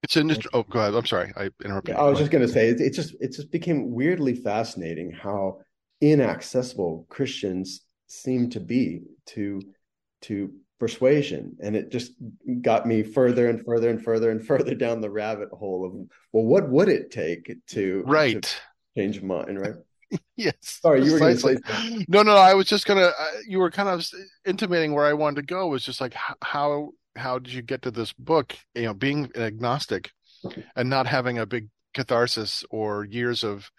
It's 0.02 0.16
an 0.16 0.34
oh 0.52 0.64
go 0.64 0.80
ahead. 0.80 0.94
I'm 0.94 1.06
sorry, 1.06 1.32
I 1.36 1.50
interrupted. 1.64 1.96
I 1.96 2.04
was 2.04 2.18
just 2.18 2.30
going 2.30 2.46
to 2.46 2.52
say 2.52 2.68
it, 2.68 2.80
it 2.80 2.92
just 2.92 3.14
it 3.20 3.32
just 3.32 3.50
became 3.50 3.92
weirdly 3.92 4.34
fascinating 4.34 5.12
how 5.12 5.60
inaccessible 6.00 7.06
Christians 7.08 7.80
seem 8.06 8.50
to 8.50 8.60
be 8.60 9.02
to 9.26 9.62
to 10.22 10.52
persuasion 10.80 11.56
and 11.62 11.76
it 11.76 11.90
just 11.90 12.12
got 12.60 12.86
me 12.86 13.02
further 13.02 13.48
and 13.48 13.64
further 13.64 13.90
and 13.90 14.02
further 14.02 14.30
and 14.30 14.44
further 14.44 14.74
down 14.74 15.00
the 15.00 15.10
rabbit 15.10 15.48
hole 15.50 15.84
of 15.86 15.92
well 16.32 16.44
what 16.44 16.68
would 16.68 16.88
it 16.88 17.10
take 17.12 17.56
to 17.66 18.02
right 18.06 18.42
to 18.42 19.00
change 19.00 19.22
mind 19.22 19.58
right 19.58 19.76
yes. 20.36 20.54
Sorry 20.60 21.04
you 21.04 21.12
were 21.12 21.18
going 21.18 21.36
to 21.36 21.40
say 21.40 21.56
no 22.08 22.22
no 22.22 22.36
i 22.36 22.54
was 22.54 22.66
just 22.66 22.86
gonna 22.86 23.12
uh, 23.18 23.30
you 23.46 23.58
were 23.58 23.70
kind 23.70 23.88
of 23.88 24.06
intimating 24.44 24.92
where 24.92 25.06
i 25.06 25.12
wanted 25.12 25.36
to 25.36 25.42
go 25.54 25.66
was 25.66 25.84
just 25.84 26.00
like 26.00 26.14
how 26.42 26.90
how 27.16 27.38
did 27.38 27.52
you 27.52 27.62
get 27.62 27.82
to 27.82 27.90
this 27.90 28.12
book 28.12 28.56
you 28.74 28.82
know 28.82 28.94
being 28.94 29.30
an 29.34 29.42
agnostic 29.42 30.10
and 30.76 30.90
not 30.90 31.06
having 31.06 31.38
a 31.38 31.46
big 31.46 31.68
catharsis 31.94 32.64
or 32.70 33.04
years 33.04 33.44
of 33.44 33.70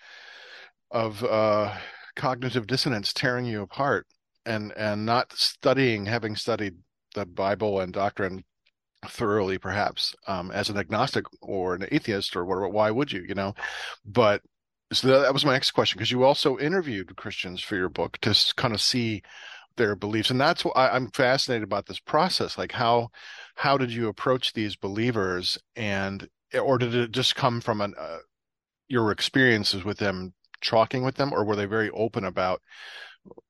of 0.92 1.24
uh 1.24 1.74
cognitive 2.16 2.66
dissonance 2.68 3.12
tearing 3.12 3.46
you 3.46 3.62
apart 3.62 4.08
and 4.46 4.72
and 4.78 5.06
not 5.06 5.34
studying 5.34 6.06
having 6.06 6.36
studied 6.36 6.76
the 7.14 7.26
bible 7.26 7.80
and 7.80 7.94
doctrine 7.94 8.44
thoroughly 9.08 9.58
perhaps 9.58 10.16
um, 10.28 10.52
as 10.52 10.70
an 10.70 10.78
agnostic 10.78 11.26
or 11.42 11.76
an 11.76 11.86
atheist 11.92 12.36
or 12.36 12.46
whatever 12.46 12.68
why 12.68 12.90
would 12.92 13.12
you 13.12 13.24
you 13.28 13.36
know? 13.36 13.54
But 14.06 14.42
so 14.92 15.22
that 15.22 15.34
was 15.34 15.46
my 15.46 15.54
next 15.54 15.72
question 15.72 15.98
because 15.98 16.12
you 16.12 16.24
also 16.24 16.58
interviewed 16.58 17.16
christians 17.16 17.62
for 17.62 17.76
your 17.76 17.90
book 17.90 18.18
to 18.20 18.36
kind 18.56 18.74
of 18.74 18.82
see 18.82 19.22
their 19.78 19.96
beliefs 19.96 20.30
and 20.30 20.40
that's 20.40 20.64
why 20.64 20.90
i'm 20.92 21.10
fascinated 21.12 21.64
about 21.64 21.86
this 21.88 22.00
process 22.00 22.58
like 22.58 22.72
how 22.72 23.10
how 23.56 23.78
did 23.78 23.92
you 23.92 24.08
approach 24.08 24.54
these 24.54 24.76
believers 24.76 25.58
and 25.76 26.30
or 26.62 26.78
did 26.78 26.96
it 26.96 27.12
just 27.12 27.36
come 27.36 27.60
from 27.60 27.82
an 27.82 27.94
uh, 28.00 28.20
your 28.88 29.12
experiences 29.12 29.84
with 29.84 29.98
them 29.98 30.34
talking 30.62 31.04
with 31.04 31.16
them 31.16 31.34
or 31.34 31.44
were 31.44 31.56
they 31.56 31.66
very 31.66 31.90
open 31.92 32.24
about 32.24 32.62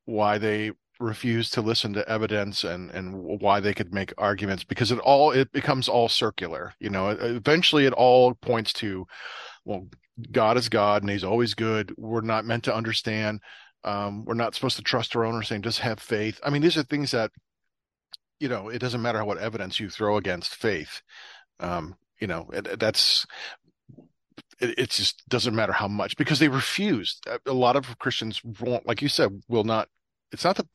why 0.06 0.38
they 0.38 0.72
refused 1.00 1.54
to 1.54 1.62
listen 1.62 1.94
to 1.94 2.08
evidence 2.10 2.64
and 2.64 2.90
and 2.92 3.14
why 3.16 3.60
they 3.60 3.74
could 3.74 3.94
make 3.94 4.14
arguments? 4.18 4.64
Because 4.64 4.92
it 4.92 5.00
all 5.00 5.32
it 5.32 5.52
becomes 5.52 5.90
all 5.90 6.08
circular 6.08 6.74
you 6.80 6.90
know 6.90 7.10
eventually 7.10 7.86
it 7.86 7.94
all 7.94 8.34
points 8.36 8.72
to 8.74 9.06
well 9.66 9.88
god 10.32 10.58
is 10.58 10.70
god 10.70 11.04
and 11.04 11.10
he's 11.10 11.24
always 11.24 11.54
good. 11.54 11.94
We're 11.98 12.22
not 12.22 12.46
meant 12.46 12.64
to 12.66 12.76
understand. 12.76 13.42
Um, 13.84 14.26
we're 14.26 14.34
not 14.34 14.56
supposed 14.56 14.78
to 14.78 14.84
trust 14.84 15.16
our 15.16 15.26
own 15.26 15.44
saying 15.44 15.62
just 15.62 15.80
have 15.80 16.00
faith. 16.00 16.40
I 16.44 16.50
mean 16.50 16.62
these 16.62 16.78
are 16.78 16.84
things 16.84 17.12
that 17.12 17.32
you 18.40 18.50
know 18.50 18.70
it 18.70 18.80
doesn't 18.80 19.02
matter 19.02 19.24
what 19.24 19.38
evidence 19.38 19.80
you 19.80 19.90
throw 19.90 20.18
against 20.18 20.56
faith. 20.56 21.02
Um, 21.60 21.96
you 22.20 22.28
know 22.28 22.50
it, 22.54 22.80
that's 22.80 23.26
it, 24.60 24.80
it, 24.80 24.90
just 24.90 25.28
doesn't 25.28 25.56
matter 25.56 25.74
how 25.74 25.88
much 25.88 26.18
because 26.18 26.40
they 26.40 26.48
refuse 26.48 27.20
a 27.46 27.54
lot 27.54 27.76
of 27.76 27.98
christians 28.00 28.42
won't 28.62 28.88
like 28.88 29.02
you 29.02 29.10
said 29.10 29.42
will 29.50 29.66
not 29.66 29.90
it's 30.32 30.46
not 30.46 30.56
the 30.56 30.66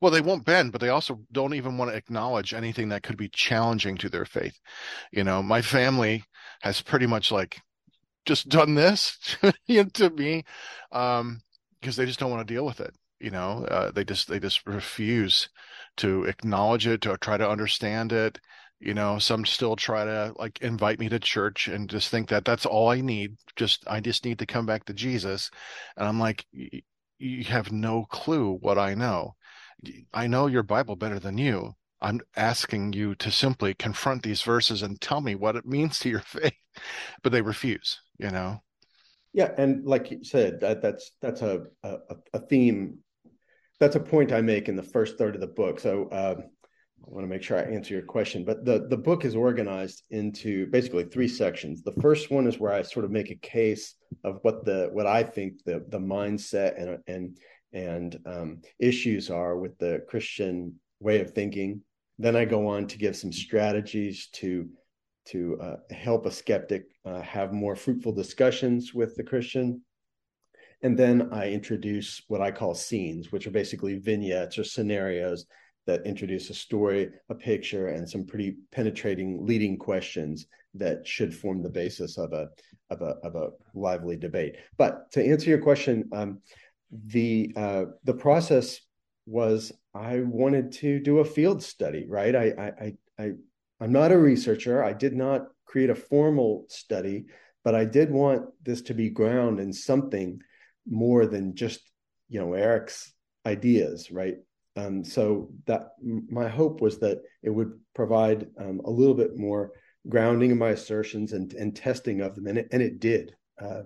well 0.00 0.10
they 0.10 0.20
won't 0.20 0.44
bend 0.44 0.72
but 0.72 0.80
they 0.80 0.88
also 0.88 1.20
don't 1.32 1.54
even 1.54 1.78
want 1.78 1.90
to 1.90 1.96
acknowledge 1.96 2.52
anything 2.52 2.88
that 2.88 3.02
could 3.02 3.16
be 3.16 3.28
challenging 3.28 3.96
to 3.96 4.08
their 4.08 4.24
faith. 4.24 4.58
You 5.12 5.24
know 5.24 5.42
my 5.42 5.62
family 5.62 6.24
has 6.62 6.82
pretty 6.82 7.06
much 7.06 7.32
like 7.32 7.60
just 8.24 8.48
done 8.48 8.74
this 8.74 9.18
to 9.68 10.10
me 10.10 10.44
um 10.92 11.40
because 11.80 11.96
they 11.96 12.06
just 12.06 12.18
don't 12.18 12.30
want 12.30 12.46
to 12.46 12.54
deal 12.54 12.64
with 12.64 12.80
it 12.80 12.94
you 13.20 13.30
know? 13.30 13.64
Uh, 13.70 13.90
they 13.90 14.04
just 14.04 14.28
they 14.28 14.38
just 14.38 14.66
refuse 14.66 15.48
to 15.96 16.24
acknowledge 16.24 16.86
it 16.86 17.00
to 17.02 17.16
try 17.18 17.36
to 17.36 17.48
understand 17.48 18.12
it 18.12 18.38
you 18.80 18.92
know? 18.92 19.18
Some 19.18 19.46
still 19.46 19.76
try 19.76 20.04
to 20.04 20.34
like 20.38 20.60
invite 20.60 20.98
me 20.98 21.08
to 21.08 21.18
church 21.18 21.68
and 21.68 21.88
just 21.88 22.10
think 22.10 22.28
that 22.28 22.44
that's 22.44 22.66
all 22.66 22.90
i 22.90 23.00
need 23.00 23.36
just 23.56 23.84
i 23.86 24.00
just 24.00 24.24
need 24.24 24.38
to 24.40 24.46
come 24.46 24.66
back 24.66 24.84
to 24.86 24.92
jesus. 24.94 25.50
And 25.96 26.06
i'm 26.06 26.20
like 26.20 26.44
you 27.18 27.44
have 27.44 27.72
no 27.72 28.04
clue 28.04 28.58
what 28.60 28.78
i 28.78 28.94
know. 28.94 29.34
I 30.12 30.26
know 30.26 30.46
your 30.46 30.62
bible 30.62 30.96
better 30.96 31.18
than 31.18 31.38
you. 31.38 31.76
I'm 32.00 32.20
asking 32.36 32.92
you 32.92 33.14
to 33.16 33.30
simply 33.30 33.74
confront 33.74 34.22
these 34.22 34.42
verses 34.42 34.82
and 34.82 35.00
tell 35.00 35.20
me 35.20 35.34
what 35.34 35.56
it 35.56 35.66
means 35.66 35.98
to 36.00 36.10
your 36.10 36.20
faith. 36.26 36.54
But 37.22 37.32
they 37.32 37.42
refuse 37.42 38.00
you 38.18 38.30
know 38.30 38.60
yeah, 39.34 39.50
and 39.58 39.84
like 39.84 40.12
you 40.12 40.22
said, 40.22 40.60
that 40.60 40.80
that's 40.80 41.10
that's 41.20 41.42
a 41.42 41.64
a, 41.82 41.98
a 42.32 42.38
theme. 42.38 42.98
That's 43.80 43.96
a 43.96 44.00
point 44.00 44.32
I 44.32 44.40
make 44.40 44.68
in 44.68 44.76
the 44.76 44.82
first 44.82 45.18
third 45.18 45.34
of 45.34 45.40
the 45.40 45.48
book. 45.48 45.80
So 45.80 46.08
uh, 46.10 46.36
I 46.38 47.10
want 47.10 47.24
to 47.24 47.28
make 47.28 47.42
sure 47.42 47.58
I 47.58 47.62
answer 47.62 47.94
your 47.94 48.04
question. 48.04 48.44
But 48.44 48.64
the 48.64 48.86
the 48.88 48.96
book 48.96 49.24
is 49.24 49.34
organized 49.34 50.04
into 50.10 50.68
basically 50.68 51.04
three 51.04 51.26
sections. 51.26 51.82
The 51.82 52.00
first 52.00 52.30
one 52.30 52.46
is 52.46 52.60
where 52.60 52.72
I 52.72 52.82
sort 52.82 53.04
of 53.04 53.10
make 53.10 53.32
a 53.32 53.34
case 53.34 53.96
of 54.22 54.38
what 54.42 54.64
the 54.64 54.90
what 54.92 55.08
I 55.08 55.24
think 55.24 55.64
the 55.64 55.84
the 55.88 55.98
mindset 55.98 56.80
and 56.80 56.98
and 57.08 57.36
and 57.72 58.18
um, 58.26 58.62
issues 58.78 59.30
are 59.30 59.58
with 59.58 59.76
the 59.78 60.04
Christian 60.08 60.78
way 61.00 61.20
of 61.20 61.32
thinking. 61.32 61.80
Then 62.20 62.36
I 62.36 62.44
go 62.44 62.68
on 62.68 62.86
to 62.86 62.98
give 62.98 63.16
some 63.16 63.32
strategies 63.32 64.28
to 64.34 64.68
to 65.26 65.58
uh, 65.60 65.76
help 65.90 66.26
a 66.26 66.30
skeptic 66.30 66.86
uh, 67.04 67.20
have 67.22 67.52
more 67.52 67.76
fruitful 67.76 68.12
discussions 68.12 68.94
with 68.94 69.16
the 69.16 69.22
Christian. 69.22 69.82
And 70.82 70.98
then 70.98 71.30
I 71.32 71.50
introduce 71.50 72.22
what 72.28 72.42
I 72.42 72.50
call 72.50 72.74
scenes, 72.74 73.32
which 73.32 73.46
are 73.46 73.50
basically 73.50 73.98
vignettes 73.98 74.58
or 74.58 74.64
scenarios 74.64 75.46
that 75.86 76.06
introduce 76.06 76.50
a 76.50 76.54
story, 76.54 77.10
a 77.28 77.34
picture, 77.34 77.88
and 77.88 78.08
some 78.08 78.24
pretty 78.24 78.56
penetrating 78.70 79.46
leading 79.46 79.78
questions 79.78 80.46
that 80.74 81.06
should 81.06 81.34
form 81.34 81.62
the 81.62 81.70
basis 81.70 82.18
of 82.18 82.32
a 82.32 82.48
of 82.90 83.00
a 83.02 83.16
of 83.22 83.34
a 83.36 83.50
lively 83.74 84.16
debate. 84.16 84.56
But 84.76 85.10
to 85.12 85.24
answer 85.24 85.50
your 85.50 85.62
question, 85.62 86.08
um, 86.12 86.40
the 87.06 87.52
uh, 87.56 87.84
the 88.04 88.14
process 88.14 88.80
was 89.26 89.72
I 89.94 90.20
wanted 90.20 90.72
to 90.72 91.00
do 91.00 91.18
a 91.18 91.24
field 91.24 91.62
study, 91.62 92.06
right? 92.08 92.34
I 92.34 92.72
I 92.78 92.92
I 93.22 93.32
I'm 93.84 93.92
not 93.92 94.12
a 94.12 94.18
researcher. 94.18 94.82
I 94.82 94.94
did 94.94 95.14
not 95.14 95.42
create 95.66 95.90
a 95.90 95.94
formal 95.94 96.64
study, 96.70 97.26
but 97.64 97.74
I 97.74 97.84
did 97.84 98.10
want 98.10 98.46
this 98.64 98.80
to 98.80 98.94
be 98.94 99.10
ground 99.10 99.60
in 99.60 99.74
something 99.74 100.40
more 100.88 101.26
than 101.26 101.54
just, 101.54 101.80
you 102.30 102.40
know, 102.40 102.54
Eric's 102.54 103.12
ideas, 103.44 104.10
right? 104.10 104.36
Um, 104.76 105.04
so 105.04 105.50
that 105.66 105.90
my 106.00 106.48
hope 106.48 106.80
was 106.80 106.98
that 107.00 107.20
it 107.42 107.50
would 107.50 107.78
provide 107.94 108.46
um, 108.58 108.80
a 108.86 108.90
little 108.90 109.12
bit 109.12 109.36
more 109.36 109.72
grounding 110.08 110.50
in 110.50 110.56
my 110.56 110.70
assertions 110.70 111.34
and, 111.34 111.52
and 111.52 111.76
testing 111.76 112.22
of 112.22 112.34
them, 112.36 112.46
and 112.46 112.56
it, 112.56 112.68
and 112.72 112.82
it 112.82 113.00
did. 113.00 113.36
Uh, 113.60 113.82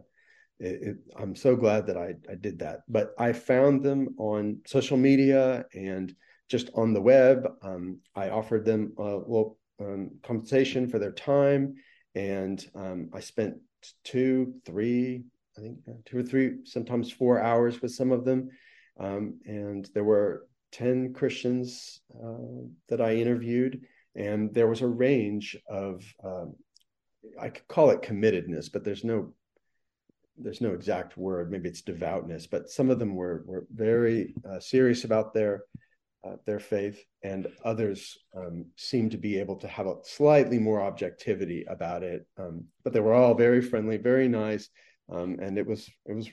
it, 0.60 0.82
it, 0.82 0.96
I'm 1.18 1.34
so 1.34 1.56
glad 1.56 1.88
that 1.88 1.96
I, 1.96 2.14
I 2.30 2.36
did 2.36 2.60
that. 2.60 2.82
But 2.88 3.14
I 3.18 3.32
found 3.32 3.82
them 3.82 4.14
on 4.16 4.60
social 4.64 4.96
media 4.96 5.64
and 5.74 6.14
just 6.48 6.70
on 6.76 6.94
the 6.94 7.00
web. 7.00 7.48
Um, 7.62 7.98
I 8.14 8.30
offered 8.30 8.64
them 8.64 8.92
a 8.96 9.02
little 9.02 9.57
um, 9.80 10.10
compensation 10.22 10.88
for 10.88 10.98
their 10.98 11.12
time. 11.12 11.74
And 12.14 12.64
um, 12.74 13.10
I 13.12 13.20
spent 13.20 13.56
two, 14.04 14.54
three, 14.64 15.24
I 15.56 15.60
think 15.60 15.78
uh, 15.88 15.92
two 16.04 16.18
or 16.18 16.22
three, 16.22 16.64
sometimes 16.64 17.12
four 17.12 17.40
hours 17.40 17.80
with 17.80 17.92
some 17.92 18.12
of 18.12 18.24
them. 18.24 18.50
Um, 18.98 19.38
and 19.46 19.88
there 19.94 20.04
were 20.04 20.46
10 20.72 21.14
Christians 21.14 22.00
uh, 22.14 22.66
that 22.88 23.00
I 23.00 23.14
interviewed. 23.14 23.82
And 24.14 24.52
there 24.52 24.66
was 24.66 24.82
a 24.82 24.88
range 24.88 25.56
of, 25.68 26.04
um, 26.24 26.54
I 27.40 27.50
could 27.50 27.68
call 27.68 27.90
it 27.90 28.02
committedness, 28.02 28.72
but 28.72 28.84
there's 28.84 29.04
no 29.04 29.34
there's 30.40 30.60
no 30.60 30.72
exact 30.72 31.16
word. 31.16 31.50
Maybe 31.50 31.68
it's 31.68 31.82
devoutness, 31.82 32.46
but 32.46 32.70
some 32.70 32.90
of 32.90 32.98
them 32.98 33.16
were 33.16 33.42
were 33.44 33.66
very 33.74 34.34
uh, 34.48 34.60
serious 34.60 35.04
about 35.04 35.34
their 35.34 35.64
uh, 36.24 36.36
their 36.46 36.58
faith, 36.58 37.04
and 37.22 37.46
others 37.64 38.18
um, 38.36 38.66
seem 38.76 39.10
to 39.10 39.16
be 39.16 39.38
able 39.38 39.56
to 39.56 39.68
have 39.68 39.86
a 39.86 39.96
slightly 40.02 40.58
more 40.58 40.80
objectivity 40.80 41.64
about 41.68 42.02
it. 42.02 42.26
Um, 42.36 42.64
but 42.84 42.92
they 42.92 43.00
were 43.00 43.14
all 43.14 43.34
very 43.34 43.62
friendly, 43.62 43.96
very 43.96 44.28
nice, 44.28 44.68
um, 45.10 45.38
and 45.40 45.58
it 45.58 45.66
was 45.66 45.88
it 46.06 46.14
was 46.14 46.28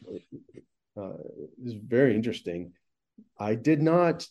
uh, 0.98 1.14
it 1.14 1.64
was 1.64 1.74
very 1.76 2.16
interesting. 2.16 2.74
I 3.40 3.56
did 3.56 3.82
not. 3.82 4.28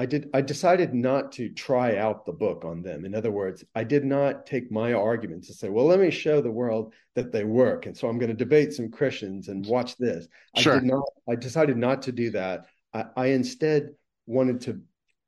I 0.00 0.06
did. 0.06 0.30
I 0.32 0.42
decided 0.42 0.94
not 0.94 1.32
to 1.32 1.48
try 1.48 1.96
out 1.96 2.24
the 2.24 2.32
book 2.32 2.64
on 2.64 2.82
them. 2.82 3.04
In 3.04 3.16
other 3.16 3.32
words, 3.32 3.64
I 3.74 3.82
did 3.82 4.04
not 4.04 4.46
take 4.46 4.70
my 4.70 4.92
arguments 4.92 5.48
and 5.48 5.56
say, 5.56 5.68
"Well, 5.68 5.86
let 5.86 5.98
me 5.98 6.10
show 6.12 6.40
the 6.40 6.52
world 6.52 6.94
that 7.16 7.32
they 7.32 7.42
work," 7.42 7.86
and 7.86 7.96
so 7.96 8.08
I'm 8.08 8.18
going 8.18 8.30
to 8.30 8.44
debate 8.44 8.72
some 8.72 8.90
Christians 8.90 9.48
and 9.48 9.66
watch 9.66 9.96
this. 9.96 10.28
Sure. 10.56 10.76
I 10.76 10.78
did 10.78 10.84
not. 10.84 11.04
I 11.28 11.34
decided 11.34 11.76
not 11.76 12.02
to 12.02 12.12
do 12.12 12.30
that. 12.30 12.66
I, 12.94 13.06
I 13.16 13.26
instead 13.26 13.90
wanted 14.28 14.60
to, 14.60 14.80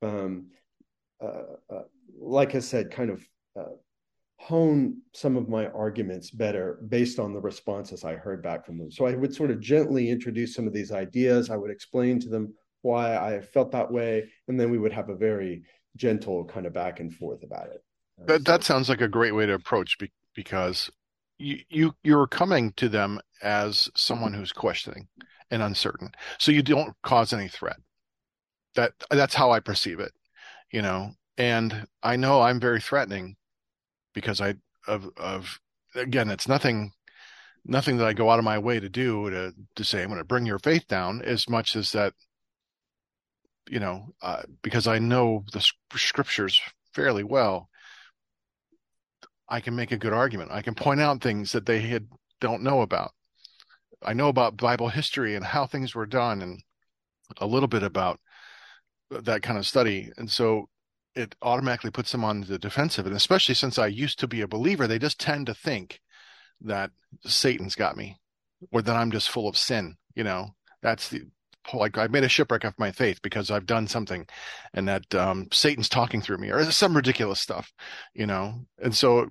um, 0.02 0.46
uh, 1.22 1.56
uh, 1.74 1.82
like 2.20 2.54
I 2.54 2.60
said, 2.60 2.90
kind 2.90 3.10
of 3.10 3.26
uh, 3.58 3.74
hone 4.36 4.98
some 5.12 5.36
of 5.36 5.48
my 5.48 5.66
arguments 5.68 6.30
better 6.30 6.78
based 6.88 7.18
on 7.18 7.32
the 7.32 7.40
responses 7.40 8.04
I 8.04 8.14
heard 8.14 8.42
back 8.42 8.64
from 8.64 8.78
them. 8.78 8.90
So 8.90 9.06
I 9.06 9.14
would 9.14 9.34
sort 9.34 9.50
of 9.50 9.60
gently 9.60 10.10
introduce 10.10 10.54
some 10.54 10.66
of 10.66 10.72
these 10.72 10.92
ideas. 10.92 11.50
I 11.50 11.56
would 11.56 11.70
explain 11.70 12.20
to 12.20 12.28
them 12.28 12.54
why 12.82 13.16
I 13.16 13.40
felt 13.40 13.72
that 13.72 13.90
way, 13.90 14.30
and 14.48 14.58
then 14.58 14.70
we 14.70 14.78
would 14.78 14.92
have 14.92 15.08
a 15.08 15.16
very 15.16 15.62
gentle 15.96 16.44
kind 16.44 16.66
of 16.66 16.72
back 16.72 17.00
and 17.00 17.12
forth 17.12 17.42
about 17.42 17.66
it. 17.66 17.82
Uh, 18.20 18.26
that 18.26 18.44
that 18.44 18.64
sounds 18.64 18.88
like 18.88 19.00
a 19.00 19.08
great 19.08 19.34
way 19.34 19.46
to 19.46 19.54
approach 19.54 19.98
be, 19.98 20.10
because 20.34 20.90
you 21.38 21.58
you 21.68 21.94
you're 22.02 22.26
coming 22.26 22.72
to 22.76 22.88
them 22.88 23.20
as 23.42 23.90
someone 23.94 24.32
who's 24.32 24.52
questioning 24.52 25.08
and 25.50 25.62
uncertain, 25.62 26.12
so 26.38 26.52
you 26.52 26.62
don't 26.62 26.94
cause 27.02 27.32
any 27.32 27.48
threat 27.48 27.76
that 28.74 28.92
that's 29.10 29.34
how 29.34 29.50
I 29.50 29.60
perceive 29.60 30.00
it, 30.00 30.12
you 30.70 30.82
know. 30.82 31.12
And 31.36 31.86
I 32.02 32.16
know 32.16 32.42
I'm 32.42 32.60
very 32.60 32.80
threatening 32.80 33.36
because 34.14 34.40
I 34.40 34.54
of 34.86 35.10
of 35.16 35.60
again, 35.94 36.30
it's 36.30 36.48
nothing 36.48 36.92
nothing 37.64 37.98
that 37.98 38.06
I 38.06 38.12
go 38.12 38.30
out 38.30 38.38
of 38.38 38.44
my 38.44 38.58
way 38.58 38.80
to 38.80 38.88
do 38.88 39.30
to 39.30 39.54
to 39.76 39.84
say 39.84 40.02
I'm 40.02 40.08
going 40.08 40.18
to 40.18 40.24
bring 40.24 40.46
your 40.46 40.58
faith 40.58 40.86
down 40.88 41.22
as 41.22 41.48
much 41.48 41.76
as 41.76 41.92
that 41.92 42.14
you 43.68 43.80
know 43.80 44.06
uh, 44.22 44.42
because 44.62 44.86
I 44.86 44.98
know 44.98 45.44
the 45.52 45.66
scriptures 45.94 46.60
fairly 46.92 47.24
well. 47.24 47.68
I 49.48 49.60
can 49.60 49.74
make 49.74 49.90
a 49.90 49.98
good 49.98 50.12
argument. 50.12 50.52
I 50.52 50.62
can 50.62 50.74
point 50.74 51.00
out 51.00 51.20
things 51.20 51.52
that 51.52 51.66
they 51.66 51.80
had 51.80 52.06
don't 52.40 52.62
know 52.62 52.82
about. 52.82 53.12
I 54.02 54.14
know 54.14 54.28
about 54.28 54.56
Bible 54.56 54.88
history 54.88 55.34
and 55.34 55.44
how 55.44 55.66
things 55.66 55.94
were 55.94 56.06
done 56.06 56.40
and 56.40 56.62
a 57.38 57.46
little 57.46 57.68
bit 57.68 57.82
about 57.82 58.20
that 59.10 59.42
kind 59.42 59.58
of 59.58 59.66
study. 59.66 60.10
And 60.16 60.30
so 60.30 60.68
it 61.14 61.34
automatically 61.42 61.90
puts 61.90 62.12
them 62.12 62.24
on 62.24 62.42
the 62.42 62.58
defensive. 62.58 63.06
And 63.06 63.16
especially 63.16 63.54
since 63.54 63.78
I 63.78 63.86
used 63.86 64.18
to 64.20 64.28
be 64.28 64.40
a 64.40 64.48
believer, 64.48 64.86
they 64.86 64.98
just 64.98 65.20
tend 65.20 65.46
to 65.46 65.54
think 65.54 66.00
that 66.60 66.90
Satan's 67.24 67.74
got 67.74 67.96
me 67.96 68.18
or 68.72 68.82
that 68.82 68.96
I'm 68.96 69.10
just 69.10 69.30
full 69.30 69.48
of 69.48 69.56
sin. 69.56 69.96
You 70.14 70.24
know, 70.24 70.48
that's 70.82 71.08
the, 71.08 71.22
like 71.72 71.98
I 71.98 72.06
made 72.06 72.24
a 72.24 72.28
shipwreck 72.28 72.64
of 72.64 72.78
my 72.78 72.92
faith 72.92 73.20
because 73.22 73.50
I've 73.50 73.66
done 73.66 73.86
something, 73.86 74.26
and 74.74 74.88
that 74.88 75.14
um, 75.14 75.48
Satan's 75.52 75.88
talking 75.88 76.20
through 76.20 76.38
me, 76.38 76.50
or 76.50 76.64
some 76.70 76.96
ridiculous 76.96 77.40
stuff, 77.40 77.72
you 78.14 78.26
know. 78.26 78.54
And 78.82 78.94
so, 78.94 79.28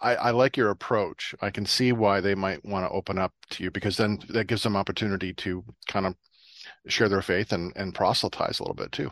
I, 0.00 0.14
I 0.16 0.30
like 0.30 0.56
your 0.56 0.70
approach. 0.70 1.34
I 1.40 1.50
can 1.50 1.66
see 1.66 1.92
why 1.92 2.20
they 2.20 2.34
might 2.34 2.64
want 2.64 2.86
to 2.86 2.90
open 2.90 3.18
up 3.18 3.32
to 3.50 3.64
you 3.64 3.70
because 3.70 3.96
then 3.96 4.20
that 4.28 4.46
gives 4.46 4.62
them 4.62 4.76
opportunity 4.76 5.34
to 5.34 5.64
kind 5.88 6.06
of 6.06 6.14
share 6.86 7.08
their 7.08 7.22
faith 7.22 7.52
and 7.52 7.72
and 7.76 7.94
proselytize 7.94 8.58
a 8.58 8.62
little 8.62 8.74
bit 8.74 8.92
too. 8.92 9.10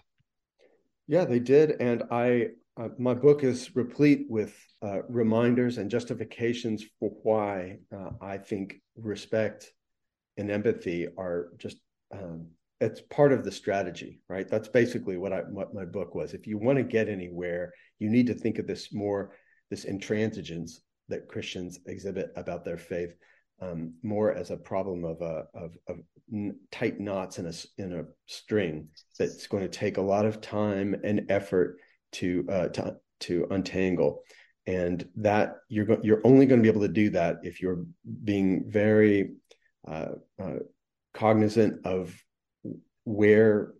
Yeah, 1.06 1.24
they 1.24 1.38
did, 1.38 1.72
and 1.80 2.04
I 2.10 2.48
uh, 2.78 2.88
my 2.98 3.14
book 3.14 3.42
is 3.42 3.74
replete 3.74 4.26
with 4.28 4.54
uh, 4.82 5.02
reminders 5.08 5.78
and 5.78 5.90
justifications 5.90 6.84
for 7.00 7.10
why 7.22 7.78
uh, 7.94 8.10
I 8.20 8.38
think 8.38 8.76
respect 8.96 9.72
and 10.36 10.50
empathy 10.50 11.08
are 11.18 11.48
just 11.58 11.78
um, 12.12 12.46
it's 12.80 13.00
part 13.00 13.32
of 13.32 13.44
the 13.44 13.50
strategy, 13.50 14.20
right? 14.28 14.48
That's 14.48 14.68
basically 14.68 15.16
what 15.16 15.32
I 15.32 15.40
what 15.40 15.74
my 15.74 15.84
book 15.84 16.14
was. 16.14 16.34
If 16.34 16.46
you 16.46 16.58
want 16.58 16.78
to 16.78 16.84
get 16.84 17.08
anywhere, 17.08 17.72
you 17.98 18.08
need 18.08 18.28
to 18.28 18.34
think 18.34 18.58
of 18.58 18.66
this 18.66 18.92
more 18.92 19.32
this 19.70 19.84
intransigence 19.84 20.78
that 21.08 21.28
Christians 21.28 21.80
exhibit 21.86 22.32
about 22.36 22.64
their 22.64 22.78
faith 22.78 23.14
um, 23.60 23.94
more 24.02 24.32
as 24.32 24.50
a 24.50 24.56
problem 24.56 25.04
of 25.04 25.20
a 25.20 25.44
of, 25.54 25.76
of 25.88 25.98
tight 26.70 27.00
knots 27.00 27.38
in 27.38 27.46
a 27.46 27.52
in 27.78 27.92
a 27.92 28.04
string 28.26 28.88
that's 29.18 29.46
going 29.46 29.62
to 29.62 29.68
take 29.68 29.96
a 29.96 30.02
lot 30.02 30.26
of 30.26 30.40
time 30.40 30.94
and 31.04 31.26
effort 31.28 31.78
to 32.12 32.46
uh, 32.50 32.68
to 32.68 32.96
to 33.20 33.46
untangle. 33.50 34.22
And 34.66 35.08
that 35.16 35.56
you're 35.68 35.86
go- 35.86 36.00
you're 36.02 36.20
only 36.24 36.46
going 36.46 36.60
to 36.60 36.62
be 36.62 36.68
able 36.68 36.86
to 36.86 36.92
do 36.92 37.10
that 37.10 37.38
if 37.42 37.60
you're 37.60 37.84
being 38.24 38.64
very 38.68 39.30
uh, 39.86 40.10
uh, 40.40 40.56
cognizant 41.14 41.86
of 41.86 42.14
where 43.04 43.72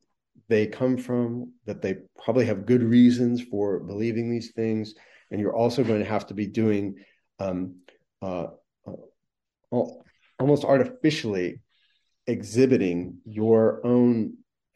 they 0.49 0.67
come 0.67 0.97
from 0.97 1.53
that 1.67 1.83
they 1.83 1.99
probably 2.25 2.47
have 2.47 2.65
good 2.65 2.83
reasons 2.83 3.43
for 3.43 3.81
believing 3.81 4.31
these 4.31 4.53
things. 4.53 4.95
And 5.31 5.41
you're 5.41 5.55
also 5.55 5.85
going 5.85 6.01
to 6.01 6.09
have 6.09 6.27
to 6.29 6.35
be 6.35 6.47
doing 6.47 6.97
um, 7.39 7.77
uh, 8.23 8.47
almost 9.71 10.65
artificially 10.65 11.61
exhibiting 12.27 13.19
your 13.25 13.85
own 13.87 14.35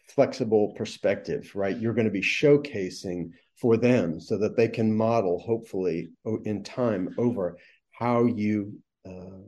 flexible 0.08 0.74
perspective, 0.76 1.50
right? 1.54 1.78
You're 1.78 1.94
going 1.94 2.06
to 2.06 2.10
be 2.10 2.22
showcasing 2.22 3.30
for 3.60 3.76
them 3.76 4.20
so 4.20 4.38
that 4.38 4.56
they 4.56 4.68
can 4.68 4.94
model, 4.94 5.38
hopefully, 5.38 6.10
in 6.44 6.62
time 6.62 7.14
over 7.18 7.56
how 7.92 8.24
you 8.24 8.78
uh, 9.06 9.38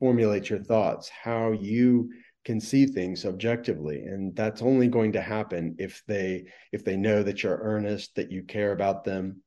formulate 0.00 0.50
your 0.50 0.62
thoughts, 0.62 1.08
how 1.08 1.52
you 1.52 2.10
can 2.44 2.60
see 2.60 2.86
things 2.86 3.26
objectively 3.26 4.04
and 4.04 4.34
that's 4.34 4.62
only 4.62 4.88
going 4.88 5.12
to 5.12 5.20
happen 5.20 5.74
if 5.78 6.02
they 6.06 6.46
if 6.72 6.82
they 6.82 6.96
know 6.96 7.22
that 7.22 7.42
you're 7.42 7.60
earnest 7.60 8.14
that 8.14 8.32
you 8.32 8.42
care 8.42 8.72
about 8.72 9.04
them 9.04 9.42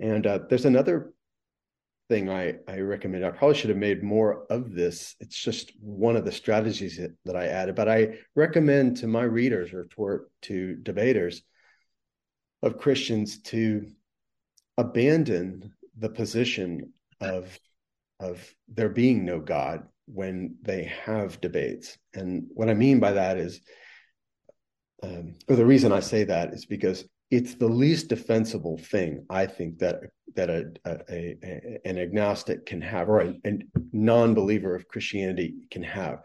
and 0.00 0.26
uh, 0.26 0.38
there's 0.50 0.66
another 0.66 1.14
thing 2.08 2.30
I, 2.30 2.56
I 2.68 2.80
recommend. 2.80 3.24
I 3.24 3.30
probably 3.30 3.56
should 3.56 3.70
have 3.70 3.78
made 3.78 4.02
more 4.02 4.44
of 4.50 4.74
this. 4.74 5.16
It's 5.20 5.38
just 5.38 5.72
one 5.80 6.16
of 6.16 6.24
the 6.24 6.32
strategies 6.32 6.98
that, 6.98 7.12
that 7.24 7.36
I 7.36 7.46
added, 7.46 7.74
but 7.74 7.88
I 7.88 8.18
recommend 8.34 8.98
to 8.98 9.06
my 9.06 9.22
readers 9.22 9.72
or 9.72 9.84
to, 9.96 10.26
to 10.42 10.76
debaters 10.76 11.42
of 12.62 12.78
Christians 12.78 13.40
to 13.42 13.86
abandon 14.76 15.72
the 15.98 16.08
position 16.08 16.92
of 17.20 17.58
of 18.20 18.54
there 18.68 18.88
being 18.88 19.24
no 19.24 19.40
God 19.40 19.86
when 20.06 20.56
they 20.62 20.84
have 21.04 21.40
debates. 21.40 21.98
And 22.14 22.46
what 22.54 22.70
I 22.70 22.74
mean 22.74 23.00
by 23.00 23.12
that 23.12 23.36
is, 23.36 23.60
um, 25.02 25.34
or 25.48 25.56
the 25.56 25.66
reason 25.66 25.92
I 25.92 26.00
say 26.00 26.24
that 26.24 26.52
is 26.52 26.64
because 26.64 27.04
it's 27.30 27.54
the 27.54 27.68
least 27.68 28.08
defensible 28.08 28.78
thing 28.78 29.24
I 29.30 29.46
think 29.46 29.78
that 29.78 30.00
that 30.36 30.50
a, 30.50 30.64
a, 30.84 31.36
a 31.42 31.80
an 31.84 31.98
agnostic 31.98 32.66
can 32.66 32.80
have 32.80 33.08
or 33.08 33.20
a, 33.20 33.34
a, 33.44 33.58
non-believer 33.92 34.74
of 34.74 34.88
Christianity 34.88 35.54
can 35.70 35.82
have. 35.82 36.20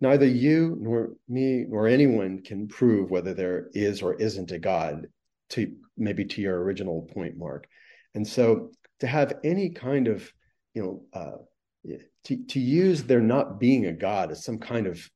Neither 0.00 0.26
you 0.26 0.76
nor 0.80 1.10
me 1.28 1.64
nor 1.68 1.86
anyone 1.86 2.42
can 2.42 2.68
prove 2.68 3.10
whether 3.10 3.32
there 3.32 3.68
is 3.72 4.02
or 4.02 4.14
isn't 4.14 4.50
a 4.50 4.58
God. 4.58 5.06
To 5.50 5.72
maybe 5.96 6.24
to 6.24 6.40
your 6.40 6.62
original 6.62 7.02
point, 7.14 7.36
Mark, 7.36 7.66
and 8.14 8.26
so 8.26 8.70
to 9.00 9.06
have 9.06 9.34
any 9.44 9.70
kind 9.70 10.08
of 10.08 10.32
you 10.74 10.82
know 10.82 11.02
uh, 11.20 11.96
to 12.24 12.36
to 12.36 12.60
use 12.60 13.04
there 13.04 13.20
not 13.20 13.60
being 13.60 13.86
a 13.86 13.92
God 13.92 14.30
as 14.30 14.44
some 14.44 14.58
kind 14.58 14.86
of 14.86 15.08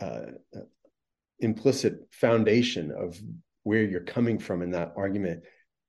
uh, 0.00 0.26
implicit 1.40 2.06
foundation 2.12 2.92
of 2.92 3.20
where 3.62 3.82
you're 3.82 4.00
coming 4.00 4.38
from 4.38 4.62
in 4.62 4.70
that 4.70 4.92
argument 4.96 5.42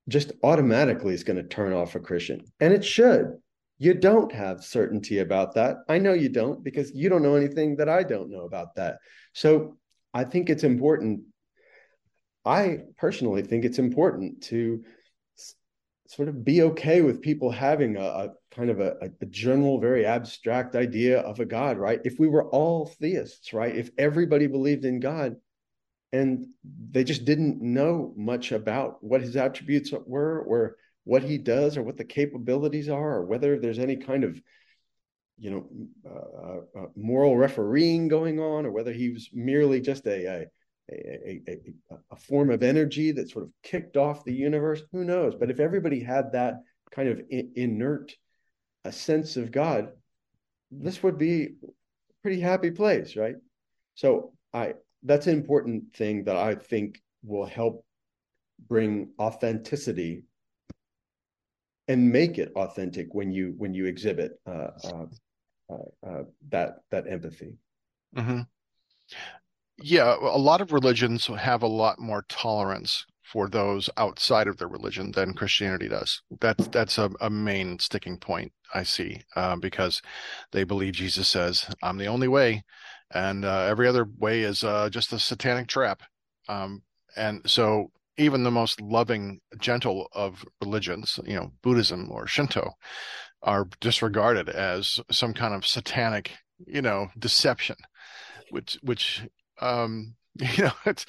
just 0.08 0.32
automatically 0.42 1.14
is 1.14 1.24
going 1.24 1.36
to 1.36 1.42
turn 1.42 1.72
off 1.72 1.94
a 1.94 2.00
Christian. 2.00 2.42
And 2.60 2.72
it 2.72 2.84
should. 2.84 3.38
You 3.78 3.94
don't 3.94 4.32
have 4.32 4.64
certainty 4.64 5.18
about 5.18 5.54
that. 5.54 5.78
I 5.88 5.98
know 5.98 6.12
you 6.12 6.28
don't 6.28 6.62
because 6.62 6.92
you 6.94 7.08
don't 7.08 7.22
know 7.22 7.34
anything 7.34 7.76
that 7.76 7.88
I 7.88 8.02
don't 8.02 8.30
know 8.30 8.44
about 8.44 8.74
that. 8.76 8.98
So 9.32 9.76
I 10.14 10.24
think 10.24 10.50
it's 10.50 10.64
important. 10.64 11.22
I 12.44 12.80
personally 12.96 13.42
think 13.42 13.64
it's 13.64 13.78
important 13.78 14.42
to 14.44 14.84
sort 16.06 16.28
of 16.28 16.44
be 16.44 16.62
okay 16.62 17.00
with 17.00 17.22
people 17.22 17.50
having 17.50 17.96
a, 17.96 18.02
a 18.02 18.28
kind 18.50 18.68
of 18.68 18.80
a, 18.80 18.96
a, 19.20 19.26
general, 19.26 19.80
very 19.80 20.04
abstract 20.04 20.76
idea 20.76 21.20
of 21.20 21.40
a 21.40 21.44
God, 21.46 21.78
right? 21.78 22.00
If 22.04 22.18
we 22.18 22.28
were 22.28 22.48
all 22.50 22.86
theists, 23.00 23.54
right? 23.54 23.74
If 23.74 23.90
everybody 23.96 24.46
believed 24.46 24.84
in 24.84 25.00
God, 25.00 25.36
and 26.12 26.46
they 26.90 27.04
just 27.04 27.24
didn't 27.24 27.62
know 27.62 28.12
much 28.16 28.52
about 28.52 29.02
what 29.02 29.22
his 29.22 29.36
attributes 29.36 29.92
were 30.06 30.40
or 30.40 30.76
what 31.04 31.22
he 31.22 31.38
does 31.38 31.76
or 31.76 31.82
what 31.82 31.96
the 31.96 32.04
capabilities 32.04 32.88
are 32.88 33.16
or 33.16 33.24
whether 33.24 33.58
there's 33.58 33.78
any 33.78 33.96
kind 33.96 34.24
of 34.24 34.40
you 35.38 35.50
know 35.50 35.66
uh, 36.08 36.80
uh, 36.80 36.86
moral 36.94 37.36
refereeing 37.36 38.08
going 38.08 38.38
on 38.38 38.66
or 38.66 38.70
whether 38.70 38.92
he 38.92 39.10
was 39.10 39.30
merely 39.32 39.80
just 39.80 40.06
a, 40.06 40.26
a, 40.26 40.46
a, 40.92 41.40
a, 41.48 41.96
a 42.10 42.16
form 42.16 42.50
of 42.50 42.62
energy 42.62 43.12
that 43.12 43.30
sort 43.30 43.44
of 43.44 43.50
kicked 43.62 43.96
off 43.96 44.24
the 44.24 44.34
universe. 44.34 44.82
Who 44.92 45.04
knows? 45.04 45.34
But 45.34 45.50
if 45.50 45.58
everybody 45.58 46.00
had 46.00 46.32
that 46.32 46.60
kind 46.92 47.08
of 47.08 47.22
inert 47.30 48.14
a 48.84 48.92
sense 48.92 49.36
of 49.36 49.50
god 49.50 49.92
this 50.70 51.02
would 51.02 51.18
be 51.18 51.44
a 51.44 51.72
pretty 52.22 52.40
happy 52.40 52.70
place 52.70 53.16
right? 53.16 53.36
So 53.94 54.32
i 54.52 54.74
that's 55.02 55.26
an 55.26 55.34
important 55.34 55.94
thing 55.94 56.24
that 56.24 56.36
I 56.36 56.54
think 56.54 57.00
will 57.22 57.46
help 57.46 57.84
bring 58.68 59.10
authenticity 59.18 60.24
and 61.88 62.10
make 62.10 62.38
it 62.38 62.52
authentic 62.54 63.08
when 63.12 63.30
you 63.32 63.54
when 63.58 63.74
you 63.74 63.86
exhibit 63.86 64.40
uh, 64.46 64.70
uh, 64.84 65.06
uh, 65.70 66.06
uh 66.06 66.22
that 66.50 66.78
that 66.90 67.06
empathy. 67.08 67.54
Mm-hmm. 68.16 68.40
Yeah, 69.78 70.14
a 70.20 70.38
lot 70.38 70.60
of 70.60 70.72
religions 70.72 71.26
have 71.26 71.62
a 71.62 71.66
lot 71.66 71.98
more 71.98 72.24
tolerance 72.28 73.04
for 73.24 73.48
those 73.48 73.88
outside 73.96 74.46
of 74.46 74.58
their 74.58 74.68
religion 74.68 75.10
than 75.10 75.34
Christianity 75.34 75.88
does. 75.88 76.22
That's 76.40 76.68
that's 76.68 76.98
a, 76.98 77.10
a 77.20 77.30
main 77.30 77.78
sticking 77.78 78.18
point 78.18 78.52
I 78.74 78.82
see 78.82 79.22
uh, 79.34 79.56
because 79.56 80.02
they 80.52 80.64
believe 80.64 80.94
Jesus 80.94 81.28
says, 81.28 81.66
"I'm 81.82 81.98
the 81.98 82.06
only 82.06 82.28
way," 82.28 82.62
and 83.14 83.44
uh, 83.44 83.62
every 83.62 83.88
other 83.88 84.06
way 84.18 84.42
is 84.42 84.64
uh, 84.64 84.88
just 84.90 85.12
a 85.12 85.18
satanic 85.18 85.68
trap. 85.68 86.02
Um, 86.48 86.82
and 87.16 87.42
so, 87.48 87.90
even 88.18 88.42
the 88.42 88.50
most 88.50 88.80
loving, 88.80 89.40
gentle 89.58 90.08
of 90.12 90.44
religions, 90.60 91.18
you 91.24 91.34
know, 91.34 91.52
Buddhism 91.62 92.10
or 92.10 92.26
Shinto, 92.26 92.72
are 93.42 93.68
disregarded 93.80 94.48
as 94.48 95.00
some 95.10 95.34
kind 95.34 95.54
of 95.54 95.66
satanic, 95.66 96.32
you 96.66 96.82
know, 96.82 97.08
deception, 97.18 97.76
which 98.50 98.78
which 98.82 99.22
um, 99.60 100.14
you 100.34 100.64
know 100.64 100.72
it's 100.86 101.06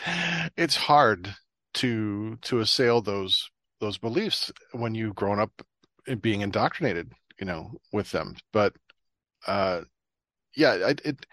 it's 0.57 0.75
hard 0.75 1.35
to 1.75 2.37
to 2.41 2.59
assail 2.59 3.01
those 3.01 3.49
those 3.79 3.97
beliefs 3.97 4.51
when 4.71 4.95
you've 4.95 5.15
grown 5.15 5.39
up 5.39 5.61
being 6.21 6.41
indoctrinated, 6.41 7.11
you 7.39 7.45
know, 7.45 7.71
with 7.91 8.11
them. 8.11 8.35
But 8.51 8.73
uh, 9.47 9.81
yeah, 10.55 10.73
it, 10.75 11.01
it 11.03 11.25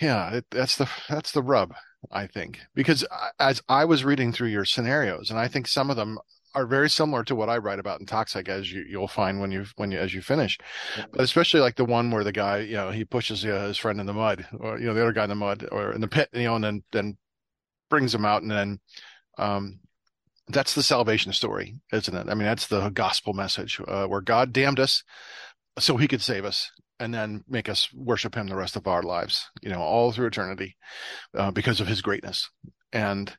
yeah, 0.00 0.34
it, 0.34 0.46
that's 0.50 0.76
the 0.76 0.88
that's 1.08 1.32
the 1.32 1.42
rub, 1.42 1.74
I 2.10 2.26
think, 2.26 2.60
because 2.74 3.04
as 3.38 3.62
I 3.68 3.84
was 3.84 4.04
reading 4.04 4.32
through 4.32 4.48
your 4.48 4.64
scenarios, 4.64 5.30
and 5.30 5.38
I 5.38 5.48
think 5.48 5.66
some 5.66 5.90
of 5.90 5.96
them 5.96 6.18
are 6.54 6.66
very 6.66 6.88
similar 6.88 7.24
to 7.24 7.34
what 7.34 7.48
I 7.48 7.58
write 7.58 7.78
about 7.78 8.00
in 8.00 8.06
Toxic, 8.06 8.48
as 8.48 8.72
you 8.72 8.84
you'll 8.88 9.08
find 9.08 9.40
when 9.40 9.50
you 9.50 9.66
when 9.76 9.90
you 9.90 9.98
as 9.98 10.14
you 10.14 10.22
finish, 10.22 10.58
but 11.12 11.20
especially 11.20 11.60
like 11.60 11.76
the 11.76 11.84
one 11.84 12.10
where 12.10 12.24
the 12.24 12.32
guy, 12.32 12.58
you 12.58 12.76
know, 12.76 12.90
he 12.90 13.04
pushes 13.04 13.44
uh, 13.44 13.66
his 13.66 13.76
friend 13.76 14.00
in 14.00 14.06
the 14.06 14.12
mud, 14.12 14.46
or 14.58 14.78
you 14.78 14.86
know, 14.86 14.94
the 14.94 15.02
other 15.02 15.12
guy 15.12 15.24
in 15.24 15.30
the 15.30 15.34
mud 15.34 15.66
or 15.70 15.92
in 15.92 16.00
the 16.00 16.08
pit, 16.08 16.28
you 16.32 16.44
know, 16.44 16.54
and 16.54 16.64
then 16.64 16.82
then 16.92 17.16
brings 17.90 18.14
him 18.14 18.24
out, 18.24 18.42
and 18.42 18.50
then 18.50 18.80
um, 19.36 19.80
that's 20.48 20.74
the 20.74 20.82
salvation 20.82 21.32
story, 21.32 21.76
isn't 21.92 22.16
it? 22.16 22.28
I 22.28 22.34
mean, 22.34 22.44
that's 22.44 22.68
the 22.68 22.88
gospel 22.90 23.32
message 23.32 23.80
uh, 23.86 24.06
where 24.06 24.20
God 24.20 24.52
damned 24.52 24.80
us 24.80 25.02
so 25.78 25.96
he 25.96 26.08
could 26.08 26.22
save 26.22 26.44
us 26.44 26.70
and 27.00 27.12
then 27.14 27.44
make 27.48 27.68
us 27.68 27.92
worship 27.92 28.34
him 28.34 28.48
the 28.48 28.56
rest 28.56 28.76
of 28.76 28.86
our 28.86 29.02
lives, 29.02 29.48
you 29.62 29.70
know, 29.70 29.80
all 29.80 30.12
through 30.12 30.26
eternity, 30.26 30.76
uh, 31.36 31.50
because 31.50 31.80
of 31.80 31.86
his 31.86 32.02
greatness. 32.02 32.48
And 32.92 33.36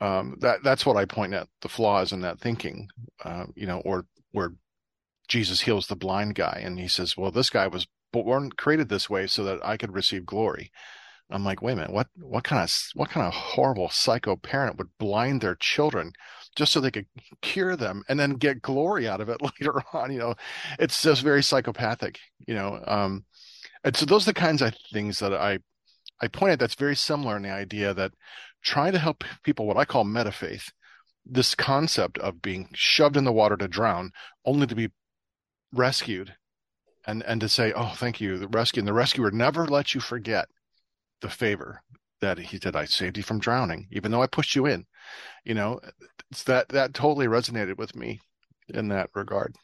um, 0.00 0.36
that 0.40 0.62
that's 0.62 0.84
what 0.84 0.96
I 0.96 1.04
point 1.04 1.34
at 1.34 1.48
the 1.62 1.68
flaws 1.68 2.12
in 2.12 2.20
that 2.22 2.40
thinking, 2.40 2.88
uh, 3.24 3.46
you 3.54 3.66
know, 3.66 3.80
or 3.80 4.06
where 4.32 4.52
Jesus 5.28 5.62
heals 5.62 5.86
the 5.86 5.96
blind 5.96 6.34
guy 6.34 6.60
and 6.64 6.78
he 6.78 6.88
says, 6.88 7.16
"Well, 7.16 7.30
this 7.30 7.50
guy 7.50 7.66
was 7.66 7.86
born 8.12 8.50
created 8.52 8.88
this 8.88 9.08
way 9.08 9.26
so 9.26 9.44
that 9.44 9.64
I 9.64 9.76
could 9.76 9.94
receive 9.94 10.26
glory." 10.26 10.70
I'm 11.30 11.44
like, 11.44 11.62
wait 11.62 11.72
a 11.72 11.76
minute, 11.76 11.92
what 11.92 12.08
what 12.20 12.44
kind 12.44 12.62
of 12.62 12.72
what 12.94 13.10
kind 13.10 13.26
of 13.26 13.32
horrible 13.32 13.88
psycho 13.88 14.36
parent 14.36 14.76
would 14.78 14.96
blind 14.98 15.40
their 15.40 15.56
children 15.56 16.12
just 16.56 16.72
so 16.72 16.80
they 16.80 16.90
could 16.90 17.06
cure 17.42 17.76
them 17.76 18.04
and 18.08 18.18
then 18.18 18.32
get 18.34 18.62
glory 18.62 19.08
out 19.08 19.20
of 19.20 19.28
it 19.28 19.40
later 19.60 19.82
on? 19.92 20.12
You 20.12 20.18
know, 20.18 20.34
it's 20.78 21.02
just 21.02 21.22
very 21.22 21.42
psychopathic, 21.42 22.18
you 22.46 22.54
know. 22.54 22.82
Um, 22.86 23.24
and 23.82 23.96
so 23.96 24.06
those 24.06 24.24
are 24.24 24.32
the 24.32 24.40
kinds 24.40 24.62
of 24.62 24.74
things 24.92 25.18
that 25.18 25.34
I 25.34 25.58
I 26.20 26.28
point 26.28 26.52
at 26.52 26.58
that's 26.58 26.74
very 26.74 26.96
similar 26.96 27.36
in 27.36 27.42
the 27.42 27.50
idea 27.50 27.92
that 27.94 28.12
trying 28.62 28.92
to 28.92 28.98
help 28.98 29.24
people 29.42 29.66
what 29.66 29.76
I 29.76 29.84
call 29.84 30.04
meta 30.04 30.32
faith, 30.32 30.70
this 31.26 31.54
concept 31.54 32.18
of 32.18 32.40
being 32.40 32.68
shoved 32.72 33.16
in 33.16 33.24
the 33.24 33.32
water 33.32 33.56
to 33.56 33.68
drown, 33.68 34.12
only 34.44 34.66
to 34.66 34.74
be 34.74 34.90
rescued 35.72 36.34
and 37.06 37.22
and 37.24 37.40
to 37.40 37.48
say, 37.48 37.72
Oh, 37.74 37.94
thank 37.96 38.20
you, 38.20 38.38
the 38.38 38.48
rescue 38.48 38.80
and 38.80 38.88
the 38.88 38.92
rescuer 38.92 39.30
never 39.30 39.66
lets 39.66 39.94
you 39.94 40.00
forget 40.00 40.48
the 41.20 41.28
favor 41.28 41.82
that 42.20 42.38
he 42.38 42.58
did. 42.58 42.76
I 42.76 42.86
saved 42.86 43.16
you 43.16 43.22
from 43.22 43.38
drowning, 43.38 43.86
even 43.90 44.10
though 44.10 44.22
I 44.22 44.26
pushed 44.26 44.54
you 44.56 44.66
in. 44.66 44.86
You 45.44 45.54
know, 45.54 45.80
that 46.42 46.68
that 46.70 46.92
totally 46.92 47.26
resonated 47.26 47.78
with 47.78 47.94
me 47.94 48.20
in 48.68 48.88
that 48.88 49.10
regard. 49.14 49.54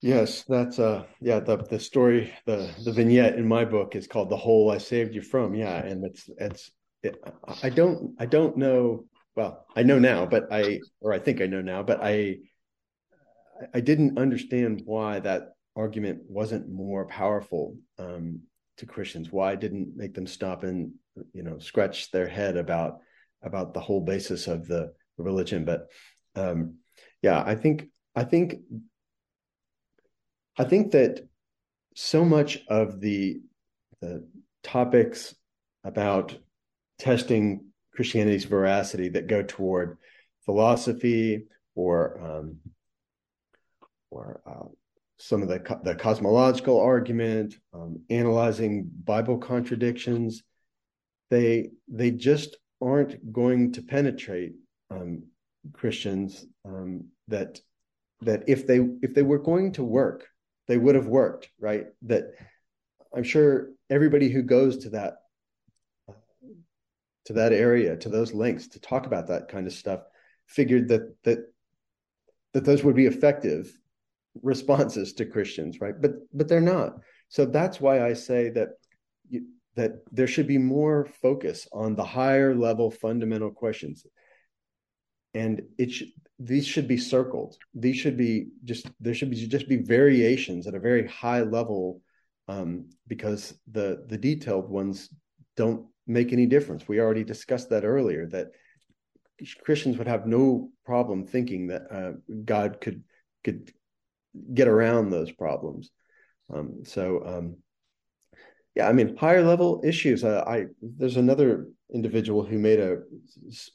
Yes, 0.00 0.44
that's 0.48 0.78
uh 0.78 1.04
yeah, 1.20 1.40
the 1.40 1.56
the 1.56 1.78
story, 1.78 2.32
the 2.44 2.68
the 2.84 2.92
vignette 2.92 3.36
in 3.36 3.48
my 3.48 3.64
book 3.64 3.96
is 3.96 4.06
called 4.06 4.30
The 4.30 4.36
Hole 4.36 4.70
I 4.70 4.78
Saved 4.78 5.14
You 5.14 5.22
From. 5.22 5.54
Yeah, 5.54 5.76
and 5.76 6.04
it's 6.04 6.28
it's 6.38 6.70
it, 7.02 7.22
I 7.62 7.70
don't 7.70 8.14
I 8.18 8.26
don't 8.26 8.56
know 8.56 9.06
well, 9.34 9.64
I 9.74 9.82
know 9.82 9.98
now, 9.98 10.26
but 10.26 10.52
I 10.52 10.80
or 11.00 11.12
I 11.12 11.18
think 11.18 11.40
I 11.40 11.46
know 11.46 11.62
now, 11.62 11.82
but 11.82 12.00
I 12.02 12.38
I 13.72 13.80
didn't 13.80 14.18
understand 14.18 14.82
why 14.84 15.20
that 15.20 15.54
argument 15.76 16.22
wasn't 16.28 16.68
more 16.68 17.06
powerful 17.06 17.76
um, 17.98 18.40
to 18.76 18.86
Christians? 18.86 19.30
Why 19.30 19.54
didn't 19.54 19.96
make 19.96 20.14
them 20.14 20.26
stop 20.26 20.64
and 20.64 20.92
you 21.32 21.42
know 21.42 21.58
scratch 21.58 22.10
their 22.10 22.26
head 22.26 22.56
about 22.56 23.00
about 23.42 23.74
the 23.74 23.80
whole 23.80 24.00
basis 24.00 24.46
of 24.46 24.66
the 24.66 24.92
religion? 25.18 25.64
But 25.64 25.88
um, 26.34 26.76
yeah, 27.20 27.42
I 27.44 27.54
think 27.54 27.88
I 28.14 28.24
think 28.24 28.56
I 30.58 30.64
think 30.64 30.92
that 30.92 31.26
so 31.94 32.24
much 32.24 32.58
of 32.68 33.00
the 33.00 33.40
the 34.00 34.26
topics 34.62 35.34
about 35.84 36.36
testing 36.98 37.66
Christianity's 37.94 38.44
veracity 38.44 39.08
that 39.10 39.26
go 39.26 39.42
toward 39.42 39.98
philosophy 40.44 41.46
or 41.74 42.20
um, 42.20 42.56
or 44.10 44.40
uh, 44.46 44.68
some 45.18 45.42
of 45.42 45.48
the 45.48 45.80
the 45.84 45.94
cosmological 45.94 46.80
argument, 46.80 47.54
um, 47.72 48.00
analyzing 48.10 48.90
Bible 49.04 49.38
contradictions. 49.38 50.42
They 51.30 51.70
they 51.88 52.10
just 52.10 52.56
aren't 52.82 53.32
going 53.32 53.72
to 53.72 53.82
penetrate 53.82 54.54
um, 54.90 55.22
Christians. 55.72 56.44
Um, 56.64 57.06
that 57.28 57.60
that 58.22 58.44
if 58.48 58.66
they 58.66 58.80
if 59.02 59.14
they 59.14 59.22
were 59.22 59.38
going 59.38 59.72
to 59.72 59.84
work, 59.84 60.28
they 60.68 60.78
would 60.78 60.94
have 60.94 61.06
worked, 61.06 61.48
right? 61.60 61.86
That 62.02 62.34
I'm 63.14 63.24
sure 63.24 63.70
everybody 63.90 64.28
who 64.28 64.42
goes 64.42 64.78
to 64.78 64.90
that 64.90 65.14
to 67.26 67.32
that 67.34 67.52
area, 67.52 67.96
to 67.96 68.08
those 68.08 68.34
links 68.34 68.66
to 68.68 68.80
talk 68.80 69.06
about 69.06 69.28
that 69.28 69.48
kind 69.48 69.66
of 69.66 69.72
stuff, 69.72 70.00
figured 70.46 70.88
that 70.88 71.14
that 71.24 71.38
that 72.52 72.64
those 72.64 72.84
would 72.84 72.96
be 72.96 73.06
effective 73.06 73.72
responses 74.42 75.12
to 75.14 75.26
Christians, 75.26 75.80
right? 75.80 75.94
But 76.00 76.12
but 76.32 76.48
they're 76.48 76.60
not. 76.60 76.96
So 77.28 77.46
that's 77.46 77.80
why 77.80 78.04
I 78.04 78.12
say 78.12 78.50
that 78.50 78.70
that 79.74 79.92
there 80.10 80.26
should 80.26 80.46
be 80.46 80.58
more 80.58 81.06
focus 81.22 81.66
on 81.72 81.94
the 81.94 82.04
higher 82.04 82.54
level 82.54 82.90
fundamental 82.90 83.50
questions, 83.50 84.06
and 85.34 85.62
it 85.78 85.90
should 85.90 86.08
these 86.38 86.66
should 86.66 86.88
be 86.88 86.98
circled. 86.98 87.56
These 87.74 87.96
should 87.96 88.16
be 88.16 88.48
just 88.64 88.86
there 89.00 89.14
should 89.14 89.30
be 89.30 89.46
just 89.46 89.68
be 89.68 89.76
variations 89.76 90.66
at 90.66 90.74
a 90.74 90.80
very 90.80 91.06
high 91.06 91.42
level, 91.42 92.02
um, 92.48 92.90
because 93.06 93.54
the 93.70 94.04
the 94.08 94.18
detailed 94.18 94.68
ones 94.68 95.08
don't 95.56 95.86
make 96.06 96.32
any 96.32 96.46
difference. 96.46 96.88
We 96.88 97.00
already 97.00 97.24
discussed 97.24 97.70
that 97.70 97.84
earlier. 97.84 98.26
That 98.26 98.48
Christians 99.64 99.98
would 99.98 100.08
have 100.08 100.26
no 100.26 100.70
problem 100.84 101.26
thinking 101.26 101.68
that 101.68 101.82
uh, 101.90 102.12
God 102.44 102.80
could 102.80 103.04
could 103.44 103.72
get 104.54 104.68
around 104.68 105.10
those 105.10 105.30
problems. 105.32 105.90
Um, 106.52 106.84
so, 106.84 107.22
um, 107.24 107.56
yeah, 108.74 108.88
I 108.88 108.92
mean, 108.92 109.16
higher 109.16 109.42
level 109.42 109.82
issues. 109.84 110.24
Uh, 110.24 110.44
I 110.46 110.66
there's 110.80 111.16
another 111.16 111.68
individual 111.92 112.44
who 112.44 112.58
made 112.58 112.80
a 112.80 113.02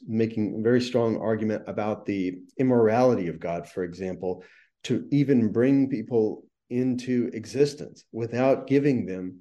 making 0.06 0.62
very 0.62 0.80
strong 0.80 1.18
argument 1.18 1.62
about 1.66 2.04
the 2.04 2.38
immorality 2.58 3.28
of 3.28 3.38
God, 3.38 3.68
for 3.68 3.84
example, 3.84 4.42
to 4.84 5.06
even 5.12 5.52
bring 5.52 5.88
people 5.88 6.44
into 6.70 7.30
existence 7.32 8.04
without 8.12 8.66
giving 8.66 9.06
them 9.06 9.38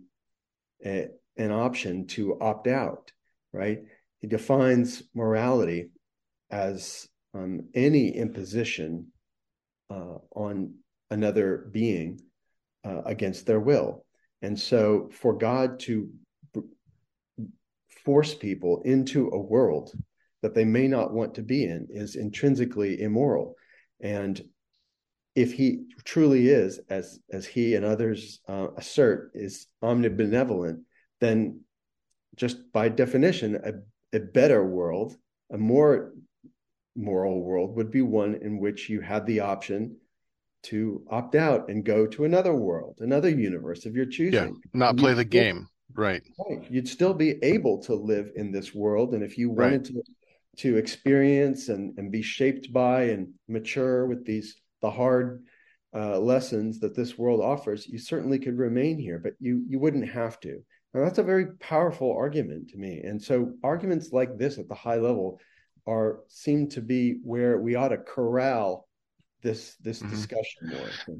a, 0.86 1.08
an 1.38 1.52
option 1.52 2.06
to 2.08 2.40
opt 2.40 2.68
out. 2.68 3.12
Right? 3.52 3.80
He 4.20 4.28
defines 4.28 5.04
morality 5.16 5.90
as 6.52 7.08
um, 7.34 7.62
any 7.74 8.16
imposition 8.16 9.08
uh, 9.90 10.18
on 10.36 10.76
another 11.10 11.68
being 11.72 12.22
uh, 12.86 13.02
against 13.06 13.46
their 13.46 13.60
will. 13.60 14.06
And 14.42 14.60
so, 14.60 15.10
for 15.12 15.34
God 15.34 15.80
to 15.82 16.10
force 18.06 18.36
people 18.36 18.82
into 18.86 19.30
a 19.30 19.40
world 19.40 19.92
that 20.42 20.54
they 20.54 20.66
may 20.66 20.88
not 20.88 21.14
want 21.14 21.36
to 21.36 21.42
be 21.42 21.64
in 21.66 21.88
is 21.90 22.16
intrinsically 22.16 23.02
immoral. 23.02 23.56
And 24.00 24.42
if 25.36 25.54
he 25.54 25.86
truly 26.04 26.48
is, 26.48 26.80
as 26.90 27.20
as 27.32 27.46
he 27.46 27.76
and 27.76 27.86
others 27.86 28.40
uh, 28.48 28.68
assert, 28.78 29.32
is 29.34 29.68
omnibenevolent, 29.84 30.82
then 31.20 31.62
just 32.36 32.72
by 32.72 32.90
definition, 32.90 33.56
a, 33.56 34.18
a 34.18 34.20
better 34.20 34.66
world, 34.66 35.16
a 35.52 35.58
more 35.58 36.14
moral 36.96 37.42
world, 37.42 37.76
would 37.76 37.92
be 37.92 38.02
one 38.02 38.36
in 38.36 38.60
which 38.60 38.90
you 38.90 39.02
had 39.02 39.26
the 39.26 39.42
option 39.42 39.98
to 40.64 41.04
opt 41.10 41.36
out 41.36 41.70
and 41.70 41.86
go 41.86 42.06
to 42.08 42.26
another 42.26 42.54
world, 42.54 42.98
another 43.00 43.30
universe 43.30 43.86
of 43.86 43.96
your 43.96 44.06
choosing. 44.06 44.34
Yeah, 44.34 44.70
not 44.74 44.98
play 44.98 45.14
the 45.14 45.26
game. 45.26 45.68
Right. 45.94 46.22
Right. 46.50 46.66
You'd 46.70 46.88
still 46.88 47.14
be 47.14 47.44
able 47.44 47.80
to 47.84 47.96
live 47.96 48.32
in 48.36 48.52
this 48.52 48.74
world. 48.76 49.14
And 49.14 49.24
if 49.24 49.38
you 49.38 49.50
wanted 49.50 49.72
right. 49.72 49.86
to 49.86 50.04
to 50.58 50.78
experience 50.78 51.70
and, 51.70 51.98
and 52.00 52.12
be 52.12 52.22
shaped 52.22 52.74
by 52.74 53.04
and 53.04 53.30
mature 53.48 54.08
with 54.08 54.26
these 54.26 54.56
the 54.82 54.90
hard 54.90 55.44
uh, 55.96 56.20
lessons 56.20 56.80
that 56.80 56.96
this 56.96 57.18
world 57.18 57.42
offers, 57.42 57.88
you 57.88 58.00
certainly 58.00 58.40
could 58.40 58.58
remain 58.58 58.98
here, 58.98 59.20
but 59.20 59.34
you 59.40 59.64
you 59.68 59.80
wouldn't 59.80 60.10
have 60.10 60.40
to. 60.42 60.64
Now 60.94 61.04
that's 61.04 61.20
a 61.20 61.24
very 61.24 61.48
powerful 61.58 62.12
argument 62.12 62.70
to 62.70 62.78
me. 62.78 63.02
And 63.04 63.22
so 63.22 63.54
arguments 63.64 64.12
like 64.12 64.38
this 64.38 64.58
at 64.58 64.68
the 64.68 64.76
high 64.76 64.98
level 64.98 65.40
are 65.86 66.20
seem 66.28 66.68
to 66.70 66.82
be 66.82 67.20
where 67.24 67.60
we 67.60 67.76
ought 67.76 67.90
to 67.90 67.98
corral 67.98 68.87
this 69.42 69.76
this 69.82 70.00
mm-hmm. 70.00 70.10
discussion 70.10 70.70
more. 70.70 71.18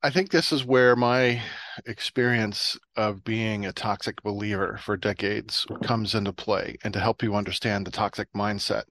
I 0.00 0.10
think 0.10 0.30
this 0.30 0.52
is 0.52 0.64
where 0.64 0.94
my 0.94 1.42
experience 1.86 2.78
of 2.96 3.24
being 3.24 3.66
a 3.66 3.72
toxic 3.72 4.22
believer 4.22 4.78
for 4.80 4.96
decades 4.96 5.66
comes 5.82 6.14
into 6.14 6.32
play 6.32 6.76
and 6.84 6.94
to 6.94 7.00
help 7.00 7.20
you 7.20 7.34
understand 7.34 7.84
the 7.84 7.90
toxic 7.90 8.28
mindset, 8.32 8.84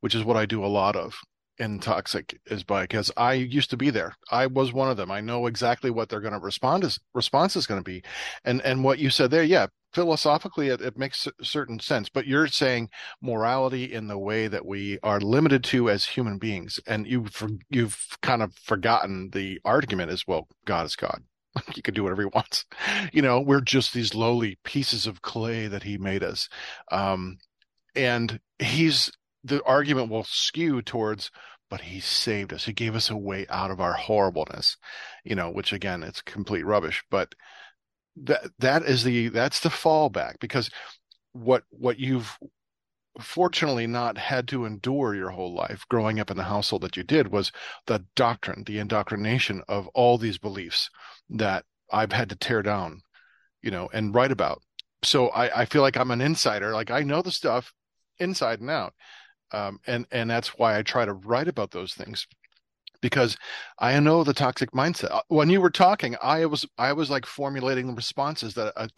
which 0.00 0.14
is 0.14 0.22
what 0.22 0.36
I 0.36 0.46
do 0.46 0.64
a 0.64 0.68
lot 0.68 0.94
of 0.94 1.16
in 1.58 1.80
toxic 1.80 2.38
is 2.46 2.62
by 2.62 2.82
because 2.82 3.10
I 3.16 3.32
used 3.32 3.70
to 3.70 3.76
be 3.76 3.90
there. 3.90 4.14
I 4.30 4.46
was 4.46 4.72
one 4.72 4.90
of 4.90 4.96
them. 4.96 5.10
I 5.10 5.20
know 5.20 5.46
exactly 5.46 5.90
what 5.90 6.08
they're 6.08 6.20
going 6.20 6.32
to 6.32 6.38
respond 6.38 6.84
is 6.84 7.00
response 7.14 7.56
is 7.56 7.66
going 7.66 7.80
to 7.80 7.84
be. 7.84 8.02
And 8.44 8.60
and 8.62 8.84
what 8.84 8.98
you 8.98 9.10
said 9.10 9.30
there, 9.30 9.42
yeah, 9.42 9.66
philosophically 9.96 10.68
it, 10.68 10.82
it 10.82 10.98
makes 10.98 11.26
certain 11.40 11.80
sense 11.80 12.10
but 12.10 12.26
you're 12.26 12.46
saying 12.46 12.90
morality 13.22 13.90
in 13.90 14.08
the 14.08 14.18
way 14.18 14.46
that 14.46 14.66
we 14.66 14.98
are 15.02 15.18
limited 15.20 15.64
to 15.64 15.88
as 15.88 16.04
human 16.04 16.36
beings 16.36 16.78
and 16.86 17.06
you've 17.06 17.42
you've 17.70 17.96
kind 18.20 18.42
of 18.42 18.54
forgotten 18.56 19.30
the 19.32 19.58
argument 19.64 20.12
as 20.12 20.26
well 20.26 20.48
god 20.66 20.84
is 20.84 20.96
god. 20.96 21.22
He 21.74 21.80
can 21.80 21.94
do 21.94 22.02
whatever 22.02 22.20
he 22.20 22.28
wants. 22.34 22.66
You 23.14 23.22
know 23.22 23.40
we're 23.40 23.62
just 23.62 23.94
these 23.94 24.14
lowly 24.14 24.58
pieces 24.64 25.06
of 25.06 25.22
clay 25.22 25.66
that 25.66 25.84
he 25.84 25.96
made 25.96 26.22
us. 26.22 26.50
Um, 26.92 27.38
and 27.94 28.38
he's 28.58 29.10
the 29.44 29.64
argument 29.64 30.10
will 30.10 30.24
skew 30.24 30.82
towards 30.82 31.30
but 31.70 31.80
he 31.80 32.00
saved 32.00 32.52
us. 32.52 32.66
He 32.66 32.74
gave 32.74 32.94
us 32.94 33.08
a 33.08 33.16
way 33.16 33.46
out 33.48 33.70
of 33.70 33.80
our 33.80 33.94
horribleness, 33.94 34.76
you 35.24 35.34
know, 35.34 35.50
which 35.50 35.72
again, 35.72 36.02
it's 36.02 36.20
complete 36.20 36.66
rubbish, 36.66 37.02
but 37.10 37.34
that 38.24 38.50
that 38.58 38.82
is 38.82 39.04
the 39.04 39.28
that's 39.28 39.60
the 39.60 39.68
fallback 39.68 40.38
because 40.40 40.70
what 41.32 41.64
what 41.70 41.98
you've 41.98 42.38
fortunately 43.20 43.86
not 43.86 44.18
had 44.18 44.48
to 44.48 44.64
endure 44.64 45.14
your 45.14 45.30
whole 45.30 45.54
life 45.54 45.84
growing 45.88 46.20
up 46.20 46.30
in 46.30 46.36
the 46.36 46.44
household 46.44 46.82
that 46.82 46.96
you 46.96 47.02
did 47.02 47.28
was 47.28 47.52
the 47.86 48.04
doctrine, 48.14 48.62
the 48.64 48.78
indoctrination 48.78 49.62
of 49.68 49.88
all 49.88 50.18
these 50.18 50.38
beliefs 50.38 50.90
that 51.30 51.64
I've 51.90 52.12
had 52.12 52.28
to 52.30 52.36
tear 52.36 52.62
down, 52.62 53.00
you 53.62 53.70
know, 53.70 53.88
and 53.92 54.14
write 54.14 54.32
about. 54.32 54.62
So 55.02 55.28
I, 55.28 55.62
I 55.62 55.64
feel 55.64 55.82
like 55.82 55.96
I'm 55.96 56.10
an 56.10 56.20
insider. 56.20 56.72
Like 56.72 56.90
I 56.90 57.02
know 57.02 57.22
the 57.22 57.32
stuff 57.32 57.72
inside 58.18 58.60
and 58.60 58.70
out. 58.70 58.94
Um, 59.52 59.78
and, 59.86 60.06
and 60.10 60.28
that's 60.28 60.58
why 60.58 60.76
I 60.76 60.82
try 60.82 61.04
to 61.04 61.12
write 61.14 61.48
about 61.48 61.70
those 61.70 61.94
things 61.94 62.26
because 63.06 63.36
I 63.78 63.98
know 64.00 64.24
the 64.24 64.34
toxic 64.34 64.72
mindset. 64.72 65.12
Uh, 65.12 65.22
when 65.28 65.48
you 65.48 65.60
were 65.60 65.70
talking, 65.70 66.16
I 66.20 66.46
was 66.46 66.66
I 66.76 66.92
was 66.92 67.08
like 67.08 67.24
formulating 67.24 67.86
the 67.86 67.94
responses 67.94 68.54
that 68.54 68.72
a, 68.76 68.88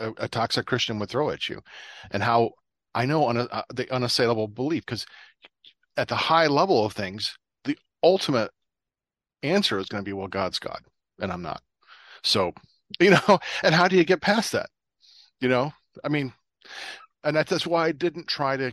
a, 0.00 0.12
a 0.24 0.28
toxic 0.28 0.64
Christian 0.64 0.98
would 0.98 1.10
throw 1.10 1.30
at 1.30 1.48
you, 1.48 1.60
and 2.10 2.22
how 2.22 2.52
I 2.94 3.04
know 3.04 3.24
on 3.26 3.36
a, 3.36 3.44
uh, 3.44 3.62
the 3.74 3.92
unassailable 3.92 4.48
belief 4.48 4.86
because 4.86 5.06
at 5.98 6.08
the 6.08 6.16
high 6.16 6.46
level 6.46 6.84
of 6.84 6.94
things, 6.94 7.36
the 7.64 7.76
ultimate 8.02 8.50
answer 9.42 9.78
is 9.78 9.86
going 9.86 10.02
to 10.02 10.08
be, 10.08 10.14
well, 10.14 10.28
God's 10.28 10.58
God, 10.58 10.80
and 11.20 11.30
I'm 11.30 11.42
not. 11.42 11.60
So, 12.22 12.52
you 13.00 13.10
know, 13.10 13.38
and 13.62 13.74
how 13.74 13.86
do 13.88 13.96
you 13.96 14.04
get 14.04 14.22
past 14.22 14.52
that? 14.52 14.70
You 15.40 15.48
know, 15.48 15.72
I 16.02 16.08
mean, 16.08 16.32
and 17.22 17.36
that's 17.36 17.66
why 17.66 17.86
I 17.86 17.92
didn't 17.92 18.28
try 18.28 18.56
to. 18.56 18.72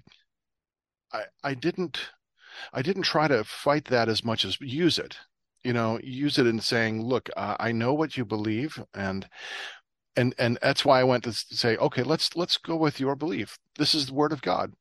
I 1.11 1.23
I 1.43 1.53
didn't 1.53 1.99
I 2.73 2.81
didn't 2.81 3.03
try 3.03 3.27
to 3.27 3.43
fight 3.43 3.85
that 3.85 4.09
as 4.09 4.23
much 4.23 4.45
as 4.45 4.59
use 4.61 4.97
it. 4.97 5.17
You 5.63 5.73
know, 5.73 5.99
use 6.03 6.37
it 6.37 6.45
in 6.45 6.59
saying, 6.59 7.01
look, 7.01 7.29
uh, 7.35 7.55
I 7.59 7.71
know 7.71 7.93
what 7.93 8.17
you 8.17 8.25
believe, 8.25 8.83
and 8.93 9.27
and 10.15 10.35
and 10.37 10.57
that's 10.61 10.85
why 10.85 10.99
I 10.99 11.03
went 11.03 11.23
to 11.23 11.33
say, 11.33 11.75
okay, 11.77 12.03
let's 12.03 12.35
let's 12.35 12.57
go 12.57 12.75
with 12.75 12.99
your 12.99 13.15
belief. 13.15 13.57
This 13.77 13.95
is 13.95 14.07
the 14.07 14.13
word 14.13 14.31
of 14.31 14.41
God, 14.41 14.73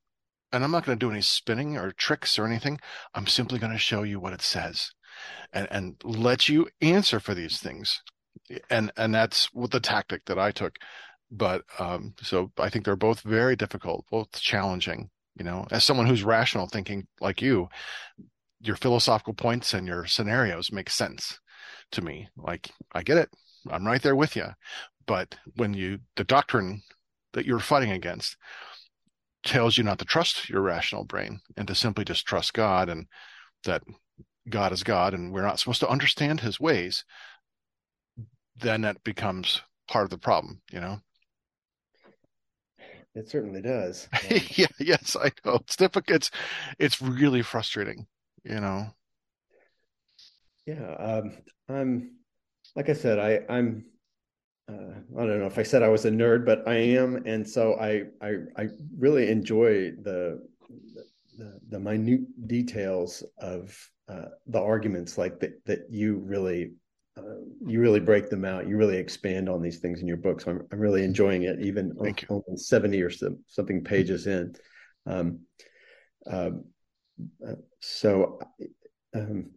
and 0.53 0.63
I'm 0.63 0.71
not 0.71 0.85
going 0.85 0.99
to 0.99 1.07
do 1.07 1.11
any 1.11 1.23
spinning 1.23 1.77
or 1.77 1.93
tricks 1.93 2.39
or 2.39 2.47
anything. 2.47 2.81
I'm 3.15 3.27
simply 3.27 3.59
going 3.59 3.73
to 3.73 3.79
show 3.79 4.03
you 4.03 4.21
what 4.21 4.35
it 4.35 4.43
says, 4.43 4.93
and 5.53 5.67
and 5.71 5.97
let 6.05 6.49
you 6.49 6.69
answer 6.81 7.19
for 7.19 7.35
these 7.35 7.59
things, 7.59 8.03
and 8.71 8.93
and 8.97 9.15
that's 9.15 9.47
what 9.55 9.71
the 9.71 9.81
tactic 9.81 10.27
that 10.27 10.39
I 10.39 10.51
took. 10.51 10.77
But 11.31 11.63
um, 11.79 12.15
so 12.23 12.53
I 12.59 12.69
think 12.69 12.85
they're 12.85 12.97
both 12.97 13.23
very 13.23 13.57
difficult, 13.57 14.05
both 14.11 14.33
challenging. 14.41 15.11
You 15.37 15.45
know, 15.45 15.67
as 15.71 15.85
someone 15.85 16.07
who's 16.07 16.23
rational 16.23 16.69
thinking 16.69 17.07
like 17.21 17.43
you, 17.43 17.69
your 18.61 18.77
philosophical 18.77 19.35
points 19.35 19.75
and 19.75 19.87
your 19.87 20.07
scenarios 20.07 20.73
make 20.73 20.89
sense 20.89 21.39
to 21.93 22.03
me. 22.03 22.29
Like 22.37 22.71
I 22.93 23.03
get 23.03 23.19
it. 23.19 23.31
I'm 23.71 23.87
right 23.87 24.03
there 24.03 24.17
with 24.17 24.37
you. 24.37 24.47
But 25.07 25.35
when 25.57 25.75
you, 25.75 25.99
the 26.17 26.25
doctrine 26.25 26.83
that 27.33 27.47
you're 27.47 27.59
fighting 27.59 27.91
against 27.91 28.37
tells 29.45 29.77
you 29.77 29.85
not 29.85 29.99
to 29.99 30.05
trust 30.05 30.49
your 30.49 30.63
rational 30.63 31.05
brain 31.05 31.41
and 31.57 31.69
to 31.69 31.75
simply 31.75 32.05
just 32.05 32.27
trust 32.27 32.55
God 32.55 32.89
and 32.89 33.07
that 33.65 33.83
God 34.49 34.73
is 34.73 34.83
God 34.83 35.15
and 35.15 35.33
we're 35.33 35.43
not 35.43 35.59
supposed 35.59 35.81
to 35.81 35.89
understand 35.89 36.41
his 36.41 36.61
ways, 36.61 37.05
then 38.57 38.83
that 38.83 39.03
becomes 39.05 39.61
part 39.89 40.05
of 40.05 40.11
the 40.11 40.19
problem, 40.19 40.63
you 40.71 40.81
know? 40.81 41.01
It 43.15 43.29
certainly 43.29 43.63
does. 43.63 44.09
yeah, 44.57 44.67
yes, 44.81 45.17
I 45.17 45.31
know. 45.45 45.57
It's 45.57 45.77
difficult. 45.77 46.17
It's, 46.17 46.31
it's 46.79 47.01
really 47.01 47.43
frustrating, 47.43 48.07
you 48.43 48.61
know? 48.61 48.87
Yeah. 50.67 50.95
Um, 50.95 51.33
I'm, 51.69 52.17
like 52.75 52.89
I 52.89 52.95
said, 52.95 53.19
I, 53.19 53.41
I'm, 53.53 53.85
uh, 54.69 54.99
I 55.19 55.27
don't 55.27 55.41
know 55.41 55.47
if 55.47 55.59
I 55.59 55.63
said 55.63 55.83
I 55.83 55.89
was 55.89 56.07
a 56.07 56.11
nerd, 56.11 56.47
but 56.47 56.67
I 56.67 56.75
am, 56.75 57.23
and 57.27 57.47
so 57.47 57.75
I 57.75 58.05
I, 58.23 58.37
I 58.57 58.69
really 58.97 59.31
enjoy 59.31 59.91
the, 59.91 60.41
the, 61.37 61.61
the 61.69 61.79
minute 61.79 62.23
details 62.49 63.23
of 63.39 63.79
uh, 64.09 64.27
the 64.47 64.61
arguments, 64.61 65.19
like 65.19 65.39
that 65.41 65.63
that 65.67 65.81
you 65.91 66.17
really 66.25 66.73
uh, 67.17 67.23
you 67.67 67.81
really 67.81 68.01
break 68.01 68.29
them 68.29 68.45
out. 68.45 68.67
You 68.67 68.77
really 68.77 68.97
expand 68.97 69.49
on 69.49 69.63
these 69.63 69.79
things 69.79 70.01
in 70.01 70.09
your 70.09 70.17
books. 70.17 70.45
So 70.45 70.51
I'm 70.51 70.67
I'm 70.73 70.81
really 70.81 71.05
enjoying 71.05 71.43
it, 71.45 71.61
even 71.61 71.93
on, 71.99 72.15
on, 72.29 72.57
seventy 72.57 73.03
or 73.03 73.11
some, 73.11 73.39
something 73.47 73.85
pages 73.85 74.27
in. 74.27 74.55
Um, 75.07 75.41
um, 76.27 76.65
uh, 77.47 77.55
so, 77.81 78.41
um, 79.15 79.51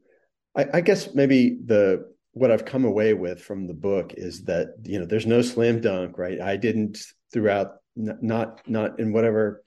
I, 0.56 0.66
I 0.76 0.82
guess 0.82 1.16
maybe 1.16 1.58
the 1.66 2.14
what 2.34 2.52
I've 2.52 2.66
come 2.66 2.86
away 2.86 3.14
with 3.16 3.42
from 3.42 3.66
the 3.66 3.74
book 3.74 4.14
is 4.16 4.44
that 4.44 4.76
you 4.84 5.00
know 5.00 5.06
there's 5.06 5.26
no 5.26 5.42
slam 5.42 5.82
dunk, 5.82 6.18
right? 6.18 6.40
I 6.40 6.58
didn't 6.58 7.00
throughout 7.34 7.78
not 7.96 8.62
not 8.70 9.00
in 9.00 9.12
whatever 9.12 9.64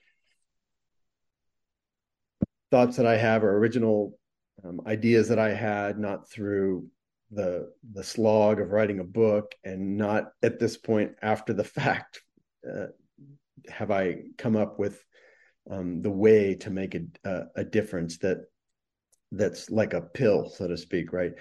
thoughts 2.70 2.96
that 2.98 3.06
I 3.06 3.16
have 3.16 3.42
or 3.42 3.56
original 3.56 4.16
um, 4.64 4.80
ideas 4.86 5.28
that 5.28 5.40
I 5.40 5.52
had, 5.52 5.98
not 5.98 6.30
through 6.30 6.86
the 7.30 7.72
the 7.92 8.04
slog 8.04 8.60
of 8.60 8.70
writing 8.70 9.00
a 9.00 9.04
book, 9.04 9.54
and 9.64 9.96
not 9.96 10.32
at 10.42 10.58
this 10.58 10.76
point 10.76 11.12
after 11.22 11.52
the 11.52 11.64
fact 11.78 12.20
uh, 12.68 12.86
have 13.68 13.90
I 13.90 14.22
come 14.38 14.56
up 14.56 14.78
with 14.78 15.02
um, 15.70 16.02
the 16.02 16.10
way 16.10 16.54
to 16.56 16.70
make 16.70 16.94
a, 16.94 17.02
a, 17.24 17.42
a 17.56 17.64
difference 17.64 18.18
that 18.18 18.38
that's 19.32 19.70
like 19.70 19.92
a 19.92 20.00
pill, 20.00 20.48
so 20.48 20.66
to 20.66 20.76
speak, 20.76 21.12
right? 21.12 21.32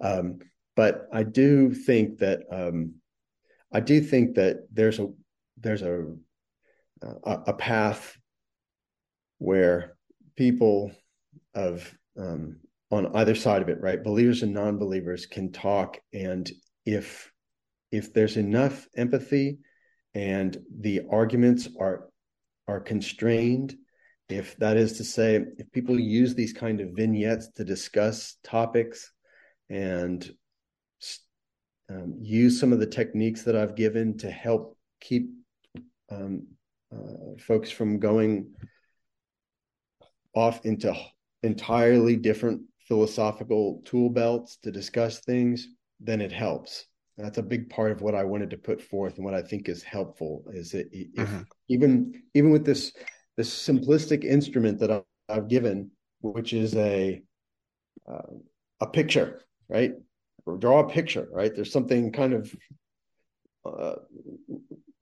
Um, 0.00 0.40
but 0.74 1.08
I 1.12 1.22
do 1.22 1.72
think 1.72 2.18
that 2.18 2.40
um, 2.50 2.94
I 3.72 3.80
do 3.80 4.00
think 4.00 4.34
that 4.34 4.66
there's 4.72 4.98
a 4.98 5.08
there's 5.58 5.82
a 5.82 6.14
a, 7.02 7.32
a 7.46 7.52
path 7.54 8.16
where 9.38 9.96
people 10.36 10.92
of 11.54 11.94
um, 12.18 12.60
on 12.90 13.14
either 13.16 13.34
side 13.34 13.62
of 13.62 13.68
it, 13.68 13.80
right, 13.80 14.02
believers 14.02 14.42
and 14.42 14.54
non-believers 14.54 15.26
can 15.26 15.52
talk, 15.52 15.98
and 16.12 16.50
if 16.84 17.32
if 17.92 18.12
there's 18.12 18.36
enough 18.36 18.86
empathy 18.96 19.58
and 20.14 20.58
the 20.80 21.02
arguments 21.10 21.68
are 21.78 22.08
are 22.68 22.80
constrained 22.80 23.76
if 24.28 24.56
that 24.56 24.76
is 24.76 24.94
to 24.94 25.04
say 25.04 25.44
if 25.56 25.70
people 25.70 25.98
use 25.98 26.34
these 26.34 26.52
kind 26.52 26.80
of 26.80 26.90
vignettes 26.90 27.48
to 27.52 27.64
discuss 27.64 28.36
topics 28.42 29.12
and 29.70 30.32
um, 31.88 32.14
use 32.20 32.58
some 32.58 32.72
of 32.72 32.80
the 32.80 32.86
techniques 32.86 33.42
that 33.42 33.54
I've 33.54 33.76
given 33.76 34.18
to 34.18 34.30
help 34.30 34.76
keep 35.00 35.30
um, 36.10 36.48
uh, 36.92 37.38
folks 37.38 37.70
from 37.70 38.00
going 38.00 38.52
off 40.34 40.64
into 40.66 40.94
entirely 41.42 42.16
different 42.16 42.62
philosophical 42.86 43.82
tool 43.84 44.10
belts 44.10 44.56
to 44.62 44.70
discuss 44.70 45.20
things, 45.20 45.68
then 46.00 46.20
it 46.20 46.32
helps. 46.32 46.86
That's 47.18 47.38
a 47.38 47.42
big 47.42 47.70
part 47.70 47.92
of 47.92 48.02
what 48.02 48.14
I 48.14 48.24
wanted 48.24 48.50
to 48.50 48.58
put 48.58 48.82
forth 48.82 49.16
and 49.16 49.24
what 49.24 49.34
I 49.34 49.42
think 49.42 49.68
is 49.68 49.82
helpful 49.82 50.44
is 50.52 50.70
that 50.72 50.88
if, 50.92 51.08
mm-hmm. 51.14 51.42
even 51.68 52.22
even 52.34 52.50
with 52.50 52.66
this 52.66 52.92
this 53.36 53.50
simplistic 53.50 54.22
instrument 54.22 54.78
that 54.80 55.04
I've 55.28 55.48
given, 55.48 55.90
which 56.20 56.52
is 56.52 56.74
a 56.76 57.22
uh, 58.06 58.32
a 58.80 58.86
picture, 58.86 59.40
right? 59.68 59.94
or 60.46 60.56
draw 60.56 60.80
a 60.80 60.88
picture, 60.88 61.28
right? 61.32 61.54
There's 61.54 61.72
something 61.72 62.12
kind 62.12 62.32
of 62.32 62.54
uh, 63.64 63.96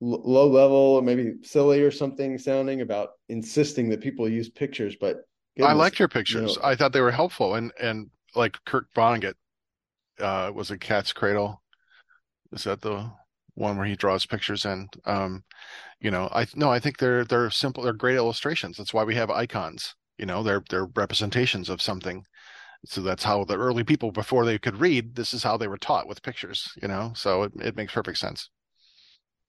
low 0.01 0.47
level, 0.47 1.01
maybe 1.01 1.35
silly 1.43 1.81
or 1.81 1.91
something 1.91 2.37
sounding 2.37 2.81
about 2.81 3.11
insisting 3.29 3.89
that 3.89 4.01
people 4.01 4.27
use 4.27 4.49
pictures. 4.49 4.95
But 4.99 5.17
goodness, 5.57 5.71
I 5.71 5.73
liked 5.73 5.99
your 5.99 6.07
pictures. 6.07 6.55
You 6.55 6.61
know, 6.61 6.67
I 6.67 6.75
thought 6.75 6.93
they 6.93 7.01
were 7.01 7.11
helpful, 7.11 7.55
and 7.55 7.71
and 7.81 8.09
like 8.35 8.57
Kurt 8.65 8.85
Vonnegut 8.95 9.35
uh, 10.19 10.51
was 10.53 10.71
a 10.71 10.77
Cat's 10.77 11.13
Cradle. 11.13 11.61
Is 12.51 12.63
that 12.63 12.81
the 12.81 13.11
one 13.55 13.77
where 13.77 13.85
he 13.85 13.95
draws 13.95 14.25
pictures 14.25 14.65
and 14.65 14.89
um, 15.05 15.43
you 15.99 16.11
know, 16.11 16.29
I 16.33 16.45
no, 16.55 16.69
I 16.69 16.79
think 16.79 16.97
they're 16.97 17.23
they're 17.23 17.49
simple. 17.49 17.83
They're 17.83 17.93
great 17.93 18.15
illustrations. 18.15 18.77
That's 18.77 18.93
why 18.93 19.03
we 19.03 19.15
have 19.15 19.29
icons. 19.29 19.95
You 20.17 20.25
know, 20.25 20.43
they're 20.43 20.63
they're 20.69 20.85
representations 20.85 21.69
of 21.69 21.81
something 21.81 22.25
so 22.87 23.01
that's 23.01 23.23
how 23.23 23.43
the 23.43 23.57
early 23.57 23.83
people 23.83 24.11
before 24.11 24.45
they 24.45 24.57
could 24.57 24.77
read 24.79 25.15
this 25.15 25.33
is 25.33 25.43
how 25.43 25.57
they 25.57 25.67
were 25.67 25.77
taught 25.77 26.07
with 26.07 26.21
pictures 26.21 26.71
you 26.81 26.87
know 26.87 27.11
so 27.15 27.43
it, 27.43 27.51
it 27.61 27.75
makes 27.75 27.93
perfect 27.93 28.17
sense 28.17 28.49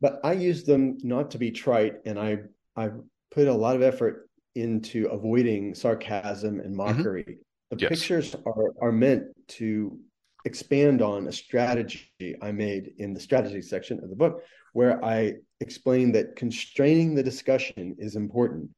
but 0.01 0.21
i 0.25 0.33
use 0.33 0.65
them 0.65 0.97
not 1.03 1.31
to 1.31 1.39
be 1.39 1.51
trite 1.51 1.97
and 2.05 2.19
i 2.19 2.39
i 2.77 2.91
put 3.31 3.49
a 3.49 3.53
lot 3.53 3.77
of 3.77 3.83
effort 3.83 4.26
into 4.57 5.07
avoiding 5.09 5.75
sarcasm 5.75 6.61
and 6.61 6.75
mm-hmm. 6.75 6.97
mockery 6.97 7.25
mm-hmm. 7.25 7.77
the 7.77 7.79
yes. 7.79 7.89
pictures 7.89 8.37
are 8.47 8.73
are 8.81 8.93
meant 8.93 9.25
to 9.49 9.99
expand 10.45 11.03
on 11.03 11.27
a 11.27 11.33
strategy 11.33 12.37
i 12.43 12.51
made 12.51 12.93
in 12.99 13.13
the 13.13 13.21
strategy 13.21 13.63
section 13.63 14.03
of 14.03 14.11
the 14.11 14.17
book 14.17 14.43
where 14.73 15.05
i 15.05 15.33
explain 15.61 16.13
that 16.13 16.37
constraining 16.37 17.15
the 17.15 17.23
discussion 17.23 17.95
is 17.99 18.17
important 18.17 18.71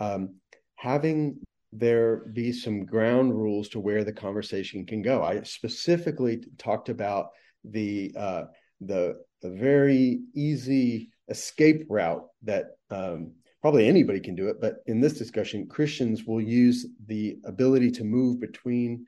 um, 0.00 0.34
having 0.76 1.38
there 1.72 2.18
be 2.32 2.52
some 2.52 2.84
ground 2.84 3.34
rules 3.34 3.68
to 3.68 3.80
where 3.80 4.04
the 4.04 4.12
conversation 4.12 4.86
can 4.86 5.02
go. 5.02 5.22
I 5.22 5.42
specifically 5.42 6.42
talked 6.56 6.88
about 6.88 7.30
the 7.64 8.12
uh, 8.16 8.44
the, 8.80 9.18
the 9.42 9.50
very 9.50 10.20
easy 10.34 11.10
escape 11.28 11.84
route 11.88 12.24
that 12.42 12.76
um, 12.90 13.32
probably 13.60 13.88
anybody 13.88 14.20
can 14.20 14.34
do 14.34 14.48
it, 14.48 14.60
but 14.60 14.76
in 14.86 15.00
this 15.00 15.14
discussion, 15.14 15.66
Christians 15.66 16.24
will 16.24 16.40
use 16.40 16.86
the 17.06 17.38
ability 17.44 17.90
to 17.92 18.04
move 18.04 18.40
between 18.40 19.06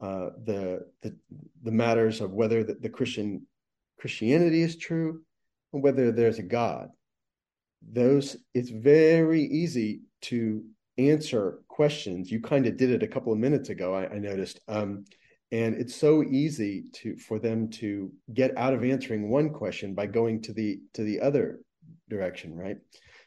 uh, 0.00 0.30
the, 0.44 0.86
the, 1.02 1.14
the 1.62 1.70
matters 1.70 2.20
of 2.20 2.32
whether 2.32 2.64
the, 2.64 2.74
the 2.74 2.88
Christian 2.88 3.46
Christianity 3.98 4.62
is 4.62 4.76
true 4.76 5.20
and 5.72 5.82
whether 5.82 6.10
there's 6.10 6.38
a 6.38 6.42
God. 6.42 6.88
Those 7.92 8.36
it's 8.54 8.70
very 8.70 9.42
easy 9.42 10.00
to 10.22 10.64
answer 10.98 11.60
questions. 11.68 12.30
You 12.30 12.40
kind 12.40 12.66
of 12.66 12.76
did 12.76 12.90
it 12.90 13.02
a 13.02 13.08
couple 13.08 13.32
of 13.32 13.38
minutes 13.38 13.68
ago. 13.68 13.94
I, 13.94 14.08
I 14.08 14.18
noticed. 14.18 14.60
Um, 14.68 15.04
and 15.52 15.74
it's 15.74 15.96
so 15.96 16.22
easy 16.22 16.84
to 16.92 17.16
for 17.16 17.38
them 17.38 17.68
to 17.68 18.12
get 18.32 18.56
out 18.56 18.72
of 18.74 18.84
answering 18.84 19.30
one 19.30 19.50
question 19.50 19.94
by 19.94 20.06
going 20.06 20.40
to 20.42 20.52
the 20.52 20.80
to 20.94 21.02
the 21.02 21.20
other 21.20 21.60
direction 22.08 22.54
right 22.54 22.76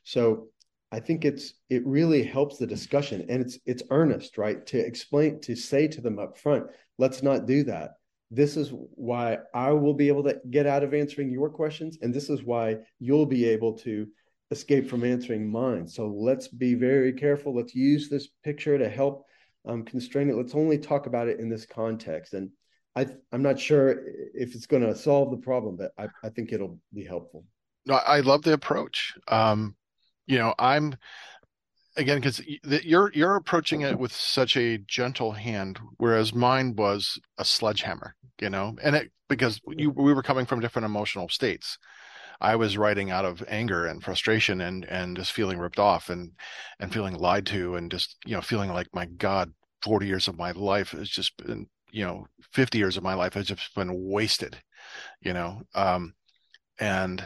so 0.03 0.47
i 0.93 0.99
think 0.99 1.25
it's 1.25 1.53
it 1.69 1.85
really 1.85 2.23
helps 2.23 2.57
the 2.57 2.67
discussion 2.67 3.25
and 3.29 3.41
it's 3.41 3.59
it's 3.65 3.83
earnest 3.89 4.37
right 4.37 4.65
to 4.65 4.77
explain 4.77 5.39
to 5.41 5.55
say 5.55 5.87
to 5.87 6.01
them 6.01 6.19
up 6.19 6.37
front 6.37 6.65
let's 6.97 7.21
not 7.21 7.45
do 7.45 7.63
that 7.63 7.91
this 8.31 8.55
is 8.55 8.71
why 8.95 9.37
i 9.53 9.71
will 9.71 9.93
be 9.93 10.07
able 10.07 10.23
to 10.23 10.39
get 10.49 10.65
out 10.65 10.83
of 10.83 10.93
answering 10.93 11.31
your 11.31 11.49
questions 11.49 11.97
and 12.01 12.13
this 12.13 12.29
is 12.29 12.43
why 12.43 12.77
you'll 12.99 13.25
be 13.25 13.45
able 13.45 13.73
to 13.73 14.07
escape 14.51 14.89
from 14.89 15.03
answering 15.03 15.51
mine 15.51 15.87
so 15.87 16.07
let's 16.07 16.47
be 16.47 16.75
very 16.75 17.11
careful 17.11 17.55
let's 17.55 17.75
use 17.75 18.07
this 18.07 18.29
picture 18.43 18.77
to 18.77 18.87
help 18.87 19.25
um, 19.65 19.83
constrain 19.83 20.29
it. 20.29 20.35
Let's 20.35 20.55
only 20.55 20.77
talk 20.77 21.05
about 21.05 21.27
it 21.27 21.39
in 21.39 21.49
this 21.49 21.65
context. 21.65 22.33
And 22.33 22.49
I, 22.95 23.07
I'm 23.31 23.41
not 23.41 23.59
sure 23.59 24.03
if 24.33 24.55
it's 24.55 24.65
going 24.65 24.83
to 24.83 24.95
solve 24.95 25.31
the 25.31 25.37
problem, 25.37 25.77
but 25.77 25.91
I, 25.97 26.07
I 26.23 26.29
think 26.29 26.51
it'll 26.51 26.79
be 26.93 27.03
helpful. 27.03 27.45
No, 27.85 27.95
I 27.95 28.19
love 28.21 28.43
the 28.43 28.53
approach. 28.53 29.13
Um, 29.27 29.75
you 30.27 30.37
know, 30.37 30.53
I'm 30.57 30.95
again 31.95 32.17
because 32.17 32.41
you're 32.83 33.11
you're 33.13 33.35
approaching 33.35 33.81
it 33.81 33.99
with 33.99 34.11
such 34.11 34.57
a 34.57 34.77
gentle 34.79 35.31
hand, 35.31 35.79
whereas 35.97 36.33
mine 36.33 36.75
was 36.75 37.19
a 37.37 37.45
sledgehammer. 37.45 38.15
You 38.41 38.49
know, 38.49 38.75
and 38.83 38.95
it 38.95 39.11
because 39.29 39.61
you, 39.67 39.89
we 39.89 40.13
were 40.13 40.23
coming 40.23 40.45
from 40.45 40.59
different 40.59 40.85
emotional 40.85 41.29
states. 41.29 41.77
I 42.41 42.55
was 42.55 42.77
writing 42.77 43.09
out 43.09 43.25
of 43.25 43.43
anger 43.47 43.85
and 43.85 44.03
frustration 44.03 44.61
and 44.61 44.85
and 44.85 45.15
just 45.15 45.31
feeling 45.31 45.59
ripped 45.59 45.79
off 45.79 46.09
and 46.09 46.31
and 46.79 46.91
feeling 46.91 47.15
lied 47.15 47.45
to 47.47 47.75
and 47.75 47.89
just 47.91 48.17
you 48.25 48.35
know 48.35 48.41
feeling 48.41 48.71
like 48.71 48.87
my 48.93 49.05
God, 49.05 49.53
forty 49.81 50.07
years 50.07 50.27
of 50.27 50.37
my 50.37 50.51
life 50.51 50.91
has 50.91 51.09
just 51.09 51.37
been 51.37 51.67
you 51.91 52.05
know 52.05 52.27
fifty 52.51 52.79
years 52.79 52.97
of 52.97 53.03
my 53.03 53.13
life 53.13 53.33
has 53.35 53.47
just 53.47 53.73
been 53.75 53.91
wasted, 53.93 54.57
you 55.21 55.33
know, 55.33 55.61
um, 55.75 56.13
and 56.79 57.23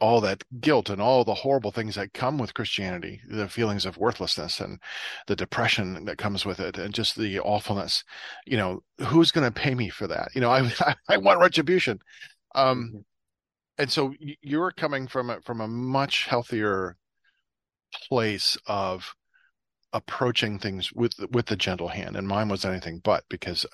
all 0.00 0.20
that 0.20 0.44
guilt 0.60 0.90
and 0.90 1.02
all 1.02 1.24
the 1.24 1.34
horrible 1.34 1.72
things 1.72 1.96
that 1.96 2.14
come 2.14 2.38
with 2.38 2.54
Christianity, 2.54 3.20
the 3.28 3.48
feelings 3.48 3.84
of 3.84 3.96
worthlessness 3.96 4.60
and 4.60 4.80
the 5.26 5.36
depression 5.36 6.04
that 6.04 6.18
comes 6.18 6.46
with 6.46 6.60
it, 6.60 6.78
and 6.78 6.94
just 6.94 7.16
the 7.16 7.40
awfulness. 7.40 8.04
You 8.46 8.56
know, 8.56 8.82
who's 9.06 9.32
going 9.32 9.50
to 9.50 9.60
pay 9.60 9.74
me 9.74 9.88
for 9.88 10.06
that? 10.06 10.28
You 10.34 10.40
know, 10.40 10.50
I 10.50 10.94
I 11.08 11.16
want 11.16 11.40
retribution. 11.40 11.98
Um, 12.54 12.90
mm-hmm 12.92 12.98
and 13.78 13.90
so 13.90 14.12
you're 14.18 14.72
coming 14.72 15.06
from 15.06 15.30
a, 15.30 15.40
from 15.42 15.60
a 15.60 15.68
much 15.68 16.26
healthier 16.26 16.96
place 18.08 18.56
of 18.66 19.14
approaching 19.92 20.58
things 20.58 20.92
with 20.92 21.14
with 21.30 21.46
the 21.46 21.56
gentle 21.56 21.88
hand 21.88 22.14
and 22.14 22.28
mine 22.28 22.48
was 22.48 22.64
anything 22.66 23.00
but 23.02 23.24
because 23.30 23.64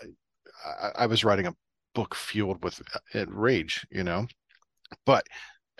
I, 0.65 0.91
I 0.99 1.07
was 1.07 1.25
writing 1.25 1.47
a 1.47 1.57
book 1.93 2.15
fueled 2.15 2.63
with 2.63 2.81
uh, 3.15 3.27
rage 3.27 3.85
you 3.91 4.05
know 4.05 4.29
but 5.05 5.27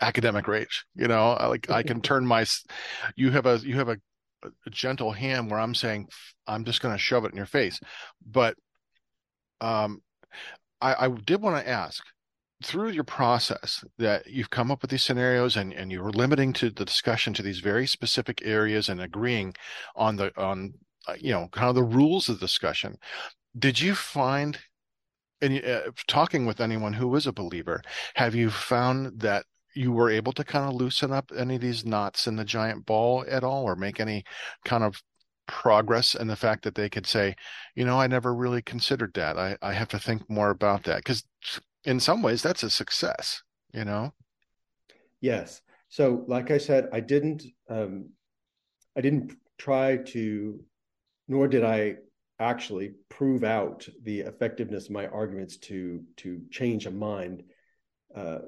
academic 0.01 0.49
rage 0.49 0.85
you 0.95 1.09
know? 1.09 1.37
Like 1.49 1.71
i 1.71 1.83
can 1.83 2.01
turn 2.03 2.27
my 2.27 2.45
you 3.17 3.31
have 3.31 3.47
a 3.47 3.59
you 3.59 3.77
have 3.77 3.89
a, 3.89 3.99
a 4.45 4.71
gentle 4.71 5.13
hand 5.13 5.51
where 5.51 5.61
i'm 5.61 5.75
saying 5.75 6.09
i'm 6.47 6.65
just 6.65 6.81
going 6.81 6.95
to 6.95 6.99
shove 6.99 7.25
it 7.25 7.31
in 7.31 7.37
your 7.37 7.47
face. 7.47 7.81
But 8.27 8.57
um 9.61 10.03
i 10.81 11.07
i 11.07 11.09
did 11.09 11.41
want 11.41 11.57
to 11.57 11.69
ask 11.69 12.05
through 12.63 12.91
your 12.91 13.05
process 13.05 13.85
that 13.99 14.27
you've 14.27 14.51
come 14.51 14.71
up 14.71 14.81
with 14.83 14.91
these 14.91 15.03
scenarios 15.03 15.57
and, 15.57 15.73
and 15.73 15.93
you're 15.93 16.11
limiting 16.11 16.53
to 16.55 16.71
the 16.71 16.85
discussion 16.85 17.35
to 17.35 17.43
these 17.43 17.61
very 17.61 17.87
specific 17.87 18.41
areas 18.45 18.89
and 18.89 19.01
agreeing 19.01 19.55
on 19.97 20.17
the 20.17 20.33
on 20.41 20.73
uh, 21.07 21.15
you 21.19 21.31
know 21.31 21.49
kind 21.53 21.69
of 21.69 21.75
the 21.75 21.83
rules 21.83 22.29
of 22.29 22.41
discussion 22.41 22.97
did 23.59 23.81
you 23.81 23.95
find 23.95 24.59
and 25.43 25.63
uh, 25.65 25.83
talking 26.07 26.47
with 26.47 26.61
anyone 26.61 26.93
who 26.93 27.15
is 27.17 27.27
a 27.27 27.33
believer 27.33 27.83
have 28.15 28.35
you 28.35 28.51
found 28.51 29.21
that 29.21 29.45
you 29.75 29.93
were 29.93 30.11
able 30.11 30.33
to 30.33 30.45
kind 30.45 30.69
of 30.69 30.75
loosen 30.75 31.13
up 31.13 31.31
any 31.37 31.57
of 31.57 31.61
these 31.61 31.85
knots 31.85 32.27
in 32.27 32.37
the 32.37 32.45
giant 32.45 32.87
ball 32.87 33.25
at 33.29 33.45
all 33.45 33.65
or 33.65 33.77
make 33.77 34.01
any 34.01 34.25
kind 34.65 34.85
of 34.85 35.03
progress 35.47 36.15
in 36.15 36.27
the 36.27 36.37
fact 36.37 36.65
that 36.65 36.75
they 36.75 36.89
could 36.89 37.07
say 37.07 37.35
you 37.75 37.85
know 37.85 38.01
i 38.01 38.07
never 38.07 38.35
really 38.35 38.63
considered 38.63 39.13
that. 39.15 39.37
I, 39.37 39.57
I 39.61 39.75
have 39.75 39.89
to 39.89 39.99
think 39.99 40.29
more 40.31 40.51
about 40.51 40.85
that. 40.85 40.99
Because 40.99 41.25
in 41.85 42.01
some 42.01 42.23
ways 42.23 42.43
that's 42.43 42.63
a 42.63 42.71
success 42.71 43.43
you 43.75 43.85
know? 43.85 44.13
Yes. 45.21 45.61
So 45.89 46.25
like 46.27 46.51
i 46.51 46.59
said 46.59 46.89
i 46.93 47.01
didn't 47.01 47.45
um 47.69 48.11
i 48.97 49.01
didn't 49.01 49.33
try 49.59 49.99
to 49.99 50.61
nor 51.29 51.47
did 51.47 51.65
i 51.65 51.97
actually 52.41 52.93
prove 53.09 53.45
out 53.45 53.87
the 54.03 54.21
effectiveness 54.21 54.87
of 54.87 54.91
my 54.91 55.07
arguments 55.07 55.57
to 55.57 56.03
to 56.17 56.41
change 56.51 56.87
a 56.87 56.91
mind 56.91 57.45
uh 58.17 58.39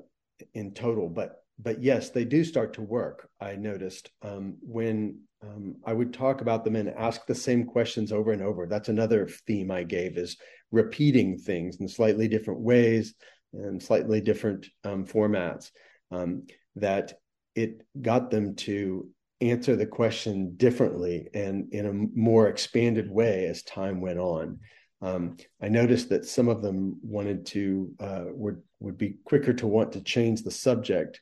in 0.54 0.72
total 0.72 1.08
but 1.08 1.42
but 1.58 1.82
yes 1.82 2.10
they 2.10 2.24
do 2.24 2.44
start 2.44 2.72
to 2.74 2.82
work 2.82 3.28
i 3.40 3.54
noticed 3.54 4.10
um 4.22 4.56
when 4.62 5.18
um, 5.42 5.76
I 5.84 5.92
would 5.92 6.12
talk 6.12 6.40
about 6.40 6.64
them 6.64 6.76
and 6.76 6.88
ask 6.90 7.26
the 7.26 7.34
same 7.34 7.64
questions 7.64 8.10
over 8.10 8.32
and 8.32 8.42
over. 8.42 8.66
That's 8.66 8.88
another 8.88 9.28
theme 9.46 9.70
I 9.70 9.82
gave 9.82 10.16
is 10.16 10.36
repeating 10.72 11.38
things 11.38 11.78
in 11.80 11.88
slightly 11.88 12.26
different 12.26 12.60
ways 12.60 13.14
and 13.52 13.82
slightly 13.82 14.20
different 14.20 14.66
um, 14.84 15.04
formats. 15.04 15.70
Um, 16.10 16.44
that 16.76 17.14
it 17.54 17.82
got 18.00 18.30
them 18.30 18.54
to 18.54 19.08
answer 19.40 19.76
the 19.76 19.86
question 19.86 20.54
differently 20.56 21.28
and 21.34 21.72
in 21.72 21.86
a 21.86 21.92
more 22.18 22.48
expanded 22.48 23.10
way 23.10 23.46
as 23.46 23.62
time 23.62 24.00
went 24.00 24.18
on. 24.18 24.60
Um, 25.02 25.36
I 25.60 25.68
noticed 25.68 26.08
that 26.10 26.26
some 26.26 26.48
of 26.48 26.62
them 26.62 26.98
wanted 27.02 27.46
to 27.46 27.90
uh, 28.00 28.24
would 28.28 28.62
would 28.80 28.98
be 28.98 29.16
quicker 29.24 29.52
to 29.54 29.66
want 29.66 29.92
to 29.92 30.00
change 30.00 30.42
the 30.42 30.50
subject 30.50 31.20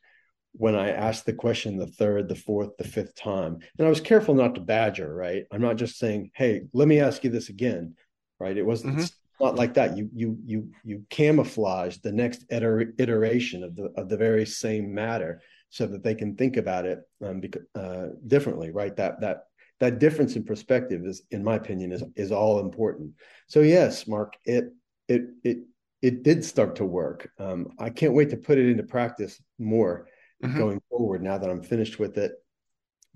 when 0.57 0.77
I 0.77 0.91
asked 0.91 1.27
the 1.27 1.33
question 1.33 1.77
the 1.77 1.87
third, 1.87 2.29
the 2.29 2.37
fourth, 2.37 2.77
the 2.77 2.85
fifth 2.85 3.15
time. 3.17 3.59
And 3.79 3.87
I 3.87 3.91
was 3.91 4.01
careful 4.01 4.35
not 4.35 4.55
to 4.55 4.61
badger, 4.61 5.13
right? 5.13 5.45
I'm 5.51 5.61
not 5.61 5.77
just 5.77 5.99
saying, 5.99 6.31
hey, 6.35 6.63
let 6.73 6.87
me 6.87 7.01
ask 7.01 7.25
you 7.25 7.31
this 7.31 7.49
again, 7.49 7.97
right? 8.39 8.57
It 8.57 8.65
wasn't 8.65 8.97
mm-hmm. 8.97 9.45
not 9.45 9.57
like 9.57 9.75
that. 9.75 9.97
You 9.97 10.09
you 10.15 10.39
you 10.45 10.71
you 10.85 11.05
camouflage 11.11 11.99
the 11.99 12.13
next 12.13 12.45
iteration 12.51 13.65
of 13.65 13.75
the 13.75 13.93
of 13.97 14.09
the 14.09 14.17
very 14.17 14.47
same 14.47 14.95
matter 14.95 15.43
so 15.71 15.87
that 15.89 16.05
they 16.05 16.15
can 16.15 16.37
think 16.37 16.57
about 16.57 16.87
it 16.87 17.01
um, 17.25 17.43
uh, 17.75 18.07
differently, 18.29 18.71
right? 18.71 18.95
That 18.95 19.21
that 19.23 19.47
that 19.81 19.99
difference 19.99 20.37
in 20.37 20.45
perspective 20.45 21.05
is, 21.05 21.23
in 21.33 21.43
my 21.43 21.57
opinion, 21.57 21.91
is 21.91 22.05
is 22.15 22.31
all 22.31 22.61
important. 22.61 23.11
So 23.49 23.61
yes, 23.61 24.07
Mark, 24.07 24.35
it 24.45 24.73
it 25.09 25.23
it 25.43 25.59
it 26.05 26.23
did 26.23 26.45
start 26.45 26.77
to 26.77 26.85
work. 26.85 27.31
Um, 27.39 27.69
I 27.79 27.89
can't 27.89 28.13
wait 28.13 28.29
to 28.29 28.37
put 28.37 28.59
it 28.59 28.69
into 28.69 28.83
practice 28.83 29.43
more 29.59 30.07
mm-hmm. 30.45 30.59
going 30.59 30.83
forward 30.91 31.23
now 31.23 31.39
that 31.39 31.49
I'm 31.49 31.63
finished 31.63 31.99
with 31.99 32.19
it, 32.19 32.33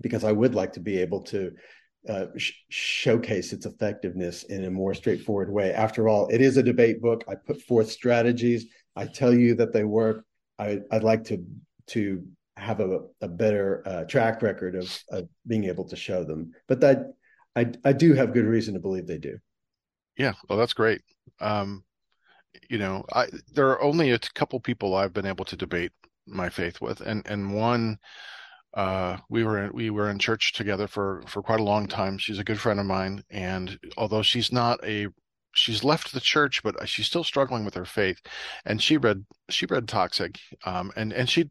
because 0.01 0.23
I 0.23 0.31
would 0.31 0.55
like 0.55 0.73
to 0.73 0.79
be 0.79 0.97
able 0.97 1.21
to 1.25 1.51
uh, 2.09 2.25
sh- 2.35 2.53
showcase 2.69 3.53
its 3.53 3.67
effectiveness 3.67 4.41
in 4.41 4.65
a 4.65 4.71
more 4.71 4.95
straightforward 4.95 5.51
way. 5.51 5.71
After 5.71 6.09
all, 6.09 6.29
it 6.29 6.41
is 6.41 6.57
a 6.57 6.63
debate 6.63 6.99
book. 6.99 7.23
I 7.27 7.35
put 7.35 7.61
forth 7.61 7.91
strategies. 7.91 8.65
I 8.95 9.05
tell 9.05 9.35
you 9.35 9.53
that 9.55 9.71
they 9.71 9.83
work. 9.83 10.25
I, 10.57 10.79
would 10.91 11.03
like 11.03 11.23
to 11.25 11.45
to 11.89 12.25
have 12.57 12.79
a, 12.79 13.01
a 13.21 13.27
better 13.27 13.83
uh, 13.85 14.03
track 14.05 14.41
record 14.41 14.75
of, 14.75 15.03
of 15.11 15.29
being 15.45 15.65
able 15.65 15.87
to 15.89 15.95
show 15.95 16.23
them. 16.23 16.53
But 16.67 16.79
that 16.79 17.13
I 17.55 17.71
I 17.85 17.93
do 17.93 18.15
have 18.15 18.33
good 18.33 18.45
reason 18.45 18.73
to 18.73 18.79
believe 18.79 19.05
they 19.05 19.19
do. 19.19 19.37
Yeah, 20.17 20.33
well, 20.49 20.57
that's 20.57 20.73
great. 20.73 21.01
Um, 21.39 21.83
you 22.69 22.77
know, 22.77 23.05
I 23.13 23.27
there 23.53 23.69
are 23.69 23.81
only 23.81 24.11
a 24.11 24.19
couple 24.19 24.59
people 24.59 24.95
I've 24.95 25.13
been 25.13 25.25
able 25.25 25.45
to 25.45 25.55
debate 25.55 25.91
my 26.27 26.49
faith 26.49 26.81
with, 26.81 27.01
and 27.01 27.25
and 27.27 27.53
one 27.53 27.99
uh, 28.73 29.17
we 29.29 29.43
were 29.43 29.65
in, 29.65 29.73
we 29.73 29.89
were 29.89 30.09
in 30.09 30.19
church 30.19 30.53
together 30.53 30.87
for 30.87 31.23
for 31.27 31.41
quite 31.41 31.59
a 31.59 31.63
long 31.63 31.87
time. 31.87 32.17
She's 32.17 32.39
a 32.39 32.43
good 32.43 32.59
friend 32.59 32.79
of 32.79 32.85
mine, 32.85 33.23
and 33.29 33.79
although 33.97 34.21
she's 34.21 34.51
not 34.51 34.83
a 34.83 35.07
she's 35.53 35.83
left 35.83 36.13
the 36.13 36.19
church, 36.19 36.61
but 36.63 36.87
she's 36.87 37.07
still 37.07 37.23
struggling 37.23 37.65
with 37.65 37.73
her 37.75 37.85
faith. 37.85 38.19
And 38.65 38.81
she 38.81 38.97
read 38.97 39.25
she 39.49 39.65
read 39.65 39.87
Toxic, 39.87 40.39
um, 40.65 40.91
and 40.95 41.11
and 41.13 41.29
she 41.29 41.49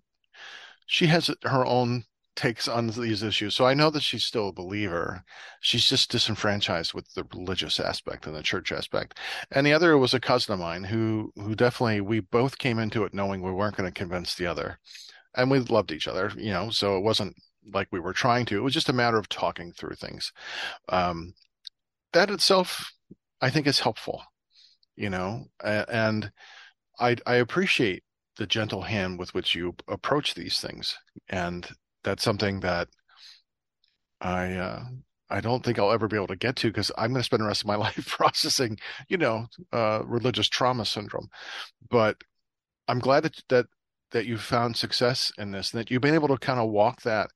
she 0.86 1.06
has 1.06 1.30
her 1.44 1.66
own 1.66 2.04
takes 2.38 2.68
on 2.68 2.86
these 2.86 3.24
issues. 3.24 3.56
So 3.56 3.66
I 3.66 3.74
know 3.74 3.90
that 3.90 4.02
she's 4.02 4.24
still 4.24 4.48
a 4.48 4.52
believer. 4.52 5.24
She's 5.60 5.88
just 5.88 6.10
disenfranchised 6.10 6.94
with 6.94 7.12
the 7.14 7.24
religious 7.34 7.80
aspect 7.80 8.26
and 8.26 8.34
the 8.34 8.42
church 8.42 8.70
aspect. 8.70 9.18
And 9.50 9.66
the 9.66 9.72
other 9.72 9.98
was 9.98 10.14
a 10.14 10.20
cousin 10.20 10.54
of 10.54 10.60
mine 10.60 10.84
who 10.84 11.32
who 11.34 11.56
definitely 11.56 12.00
we 12.00 12.20
both 12.20 12.58
came 12.58 12.78
into 12.78 13.04
it 13.04 13.12
knowing 13.12 13.42
we 13.42 13.50
weren't 13.50 13.76
going 13.76 13.92
to 13.92 14.00
convince 14.00 14.36
the 14.36 14.46
other. 14.46 14.78
And 15.34 15.50
we 15.50 15.58
loved 15.58 15.90
each 15.92 16.06
other, 16.06 16.32
you 16.36 16.52
know, 16.52 16.70
so 16.70 16.96
it 16.96 17.02
wasn't 17.02 17.34
like 17.72 17.88
we 17.90 18.00
were 18.00 18.12
trying 18.12 18.46
to. 18.46 18.56
It 18.56 18.62
was 18.62 18.74
just 18.74 18.88
a 18.88 18.94
matter 18.94 19.18
of 19.18 19.28
talking 19.28 19.72
through 19.72 19.96
things. 19.96 20.32
Um, 20.88 21.34
that 22.12 22.30
itself, 22.30 22.92
I 23.40 23.50
think, 23.50 23.66
is 23.66 23.80
helpful, 23.80 24.22
you 24.96 25.10
know, 25.10 25.46
and 25.62 26.30
I 27.00 27.16
I 27.26 27.34
appreciate 27.36 28.04
the 28.36 28.46
gentle 28.46 28.82
hand 28.82 29.18
with 29.18 29.34
which 29.34 29.54
you 29.54 29.74
approach 29.88 30.34
these 30.34 30.60
things, 30.60 30.96
and 31.28 31.68
that's 32.08 32.24
something 32.24 32.60
that 32.60 32.88
I 34.20 34.54
uh, 34.54 34.84
I 35.30 35.40
don't 35.40 35.62
think 35.62 35.78
I'll 35.78 35.92
ever 35.92 36.08
be 36.08 36.16
able 36.16 36.28
to 36.28 36.36
get 36.36 36.56
to 36.56 36.68
because 36.68 36.90
I'm 36.96 37.10
going 37.10 37.20
to 37.20 37.24
spend 37.24 37.42
the 37.42 37.46
rest 37.46 37.62
of 37.62 37.66
my 37.66 37.76
life 37.86 38.06
processing, 38.08 38.78
you 39.08 39.18
know, 39.18 39.46
uh, 39.72 40.02
religious 40.04 40.48
trauma 40.48 40.86
syndrome. 40.86 41.28
But 41.90 42.16
I'm 42.88 42.98
glad 42.98 43.24
that 43.24 43.42
that 43.50 43.66
that 44.12 44.26
you 44.26 44.38
found 44.38 44.76
success 44.76 45.30
in 45.36 45.50
this, 45.50 45.72
and 45.72 45.80
that 45.80 45.90
you've 45.90 46.02
been 46.02 46.14
able 46.14 46.28
to 46.28 46.38
kind 46.38 46.58
of 46.58 46.70
walk 46.70 47.02
that 47.02 47.30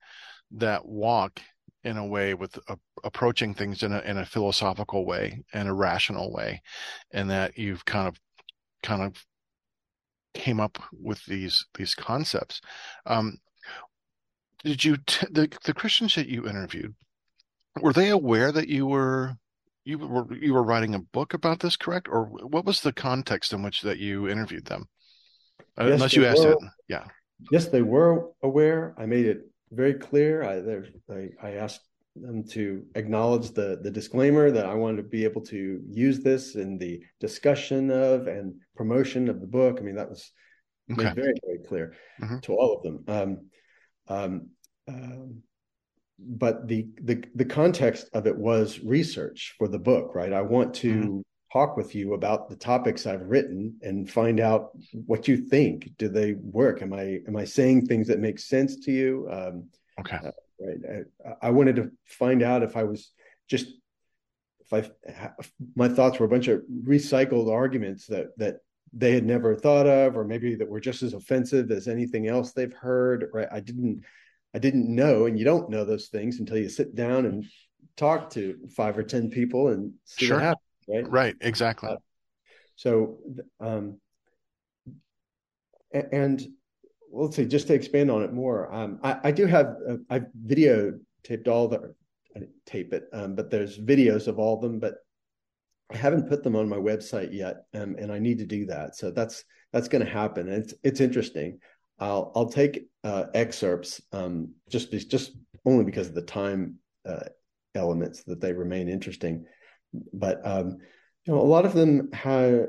that 0.52 0.86
walk 0.86 1.40
in 1.84 1.98
a 1.98 2.06
way 2.06 2.32
with 2.32 2.58
uh, 2.68 2.76
approaching 3.04 3.52
things 3.52 3.82
in 3.82 3.92
a 3.92 4.00
in 4.00 4.16
a 4.18 4.26
philosophical 4.26 5.04
way 5.04 5.44
and 5.52 5.68
a 5.68 5.74
rational 5.74 6.32
way, 6.32 6.62
and 7.12 7.30
that 7.30 7.58
you've 7.58 7.84
kind 7.84 8.08
of 8.08 8.18
kind 8.82 9.02
of 9.02 9.22
came 10.32 10.60
up 10.60 10.78
with 10.92 11.22
these 11.26 11.66
these 11.74 11.94
concepts. 11.94 12.62
Um, 13.04 13.36
did 14.64 14.84
you 14.84 14.96
t- 15.06 15.26
the 15.30 15.48
the 15.64 15.74
Christians 15.74 16.14
that 16.14 16.28
you 16.28 16.48
interviewed 16.48 16.94
were 17.80 17.92
they 17.92 18.10
aware 18.10 18.52
that 18.52 18.68
you 18.68 18.86
were 18.86 19.36
you 19.84 19.98
were 19.98 20.32
you 20.34 20.54
were 20.54 20.62
writing 20.62 20.94
a 20.94 21.00
book 21.00 21.34
about 21.34 21.60
this 21.60 21.76
correct? 21.76 22.08
Or 22.10 22.26
what 22.26 22.64
was 22.64 22.80
the 22.80 22.92
context 22.92 23.52
in 23.52 23.62
which 23.62 23.82
that 23.82 23.98
you 23.98 24.28
interviewed 24.28 24.66
them? 24.66 24.88
Uh, 25.78 25.84
yes, 25.84 25.94
unless 25.94 26.16
you 26.16 26.26
asked 26.26 26.44
were, 26.44 26.52
it. 26.52 26.58
Yeah. 26.88 27.04
Yes 27.50 27.68
they 27.68 27.82
were 27.82 28.30
aware. 28.42 28.94
I 28.98 29.06
made 29.06 29.26
it 29.26 29.50
very 29.70 29.94
clear. 29.94 30.42
I 30.44 31.12
I, 31.12 31.28
I 31.42 31.52
asked 31.54 31.80
them 32.14 32.44
to 32.44 32.84
acknowledge 32.94 33.52
the 33.52 33.80
the 33.82 33.90
disclaimer 33.90 34.50
that 34.50 34.66
i 34.66 34.74
wanted 34.74 34.98
to 34.98 35.08
be 35.08 35.24
able 35.24 35.40
to 35.40 35.80
use 35.88 36.20
this 36.20 36.56
in 36.56 36.76
the 36.76 37.00
discussion 37.20 37.90
of 37.90 38.26
and 38.26 38.54
promotion 38.76 39.28
of 39.28 39.40
the 39.40 39.46
book. 39.46 39.78
I 39.80 39.82
mean 39.82 39.96
that 39.96 40.10
was 40.10 40.30
okay. 40.92 41.14
very 41.14 41.34
very 41.44 41.58
clear 41.66 41.94
mm-hmm. 42.20 42.38
to 42.40 42.52
all 42.52 42.76
of 42.76 42.82
them. 42.82 43.04
Um, 43.08 43.38
um, 44.12 44.48
um, 44.88 45.42
but 46.18 46.68
the, 46.68 46.86
the 47.02 47.24
the 47.34 47.44
context 47.44 48.08
of 48.12 48.26
it 48.26 48.36
was 48.36 48.80
research 48.80 49.54
for 49.58 49.66
the 49.66 49.78
book, 49.78 50.14
right? 50.14 50.32
I 50.32 50.42
want 50.42 50.74
to 50.74 50.94
mm-hmm. 50.94 51.20
talk 51.52 51.76
with 51.76 51.94
you 51.94 52.14
about 52.14 52.48
the 52.48 52.56
topics 52.56 53.06
I've 53.06 53.22
written 53.22 53.76
and 53.82 54.08
find 54.08 54.38
out 54.38 54.70
what 55.06 55.26
you 55.26 55.36
think. 55.36 55.90
Do 55.98 56.08
they 56.08 56.34
work? 56.34 56.82
Am 56.82 56.92
I 56.92 57.20
am 57.26 57.36
I 57.36 57.44
saying 57.44 57.86
things 57.86 58.08
that 58.08 58.20
make 58.20 58.38
sense 58.38 58.76
to 58.84 58.92
you? 58.92 59.28
Um, 59.30 59.64
okay. 60.00 60.16
Uh, 60.16 60.30
right. 60.60 61.04
I, 61.42 61.48
I, 61.48 61.50
wanted 61.50 61.76
to 61.76 61.90
find 62.06 62.42
out 62.42 62.62
if 62.62 62.76
I 62.76 62.84
was 62.84 63.10
just 63.48 63.66
if 64.60 64.72
I 64.72 64.90
if 65.38 65.52
my 65.74 65.88
thoughts 65.88 66.18
were 66.18 66.26
a 66.26 66.30
bunch 66.30 66.48
of 66.48 66.62
recycled 66.84 67.50
arguments 67.50 68.06
that 68.06 68.28
that 68.38 68.58
they 68.92 69.12
had 69.12 69.24
never 69.24 69.54
thought 69.54 69.86
of, 69.86 70.16
or 70.16 70.24
maybe 70.24 70.54
that 70.54 70.68
were 70.68 70.80
just 70.80 71.02
as 71.02 71.14
offensive 71.14 71.70
as 71.70 71.88
anything 71.88 72.28
else 72.28 72.52
they've 72.52 72.72
heard. 72.72 73.30
Right? 73.32 73.48
I 73.50 73.60
didn't, 73.60 74.02
I 74.54 74.58
didn't 74.58 74.94
know, 74.94 75.26
and 75.26 75.38
you 75.38 75.44
don't 75.44 75.70
know 75.70 75.84
those 75.84 76.08
things 76.08 76.40
until 76.40 76.58
you 76.58 76.68
sit 76.68 76.94
down 76.94 77.26
and 77.26 77.44
talk 77.96 78.30
to 78.30 78.58
five 78.76 78.98
or 78.98 79.02
ten 79.02 79.30
people 79.30 79.68
and 79.68 79.92
see 80.04 80.26
sure. 80.26 80.36
what 80.36 80.44
happens. 80.44 80.62
Right? 80.88 81.10
Right. 81.10 81.36
Exactly. 81.40 81.90
Uh, 81.90 81.96
so, 82.76 83.18
um, 83.60 83.98
and 85.92 86.44
let's 87.12 87.36
see, 87.36 87.44
just 87.44 87.66
to 87.68 87.74
expand 87.74 88.10
on 88.10 88.22
it 88.22 88.32
more, 88.32 88.72
um, 88.72 88.98
I, 89.02 89.18
I, 89.24 89.30
do 89.30 89.46
have 89.46 89.76
uh, 89.88 89.96
I've 90.08 90.26
video 90.34 90.98
taped 91.22 91.48
all 91.48 91.68
the 91.68 91.94
I 92.34 92.40
tape 92.64 92.92
it, 92.92 93.08
um, 93.12 93.34
but 93.34 93.50
there's 93.50 93.78
videos 93.78 94.26
of 94.26 94.38
all 94.38 94.56
of 94.56 94.62
them, 94.62 94.78
but 94.78 94.96
I 95.92 95.96
haven't 95.96 96.28
put 96.28 96.42
them 96.42 96.56
on 96.56 96.68
my 96.68 96.76
website 96.76 97.32
yet, 97.32 97.64
um, 97.74 97.96
and 97.98 98.10
I 98.10 98.18
need 98.18 98.38
to 98.38 98.46
do 98.46 98.66
that. 98.66 98.96
So 98.96 99.10
that's 99.10 99.44
that's 99.72 99.88
going 99.88 100.04
to 100.04 100.10
happen. 100.10 100.48
And 100.48 100.62
it's 100.62 100.74
it's 100.82 101.00
interesting. 101.00 101.58
I'll 101.98 102.32
I'll 102.34 102.48
take 102.48 102.88
uh, 103.04 103.24
excerpts 103.34 104.00
um, 104.12 104.52
just 104.68 104.90
just 104.90 105.32
only 105.64 105.84
because 105.84 106.08
of 106.08 106.14
the 106.14 106.22
time 106.22 106.76
uh, 107.08 107.24
elements 107.74 108.24
that 108.24 108.40
they 108.40 108.52
remain 108.52 108.88
interesting. 108.88 109.44
But 110.12 110.40
um, 110.44 110.78
you 111.24 111.34
know, 111.34 111.40
a 111.40 111.42
lot 111.42 111.66
of 111.66 111.74
them 111.74 112.10
have 112.12 112.68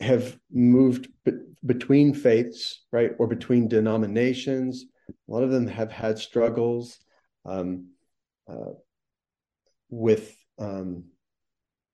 have 0.00 0.38
moved 0.50 1.08
be- 1.24 1.32
between 1.64 2.14
faiths, 2.14 2.84
right, 2.92 3.12
or 3.18 3.26
between 3.26 3.68
denominations. 3.68 4.86
A 5.08 5.32
lot 5.32 5.44
of 5.44 5.50
them 5.50 5.66
have 5.66 5.90
had 5.90 6.18
struggles 6.18 6.98
um, 7.44 7.88
uh, 8.50 8.72
with 9.90 10.36
um, 10.58 11.04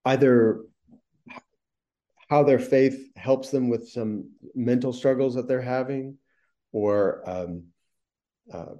either 0.05 0.63
how 2.29 2.43
their 2.43 2.59
faith 2.59 3.11
helps 3.17 3.51
them 3.51 3.69
with 3.69 3.89
some 3.89 4.31
mental 4.55 4.93
struggles 4.93 5.35
that 5.35 5.47
they're 5.47 5.61
having 5.61 6.17
or 6.73 7.23
um, 7.29 7.65
uh, 8.53 8.75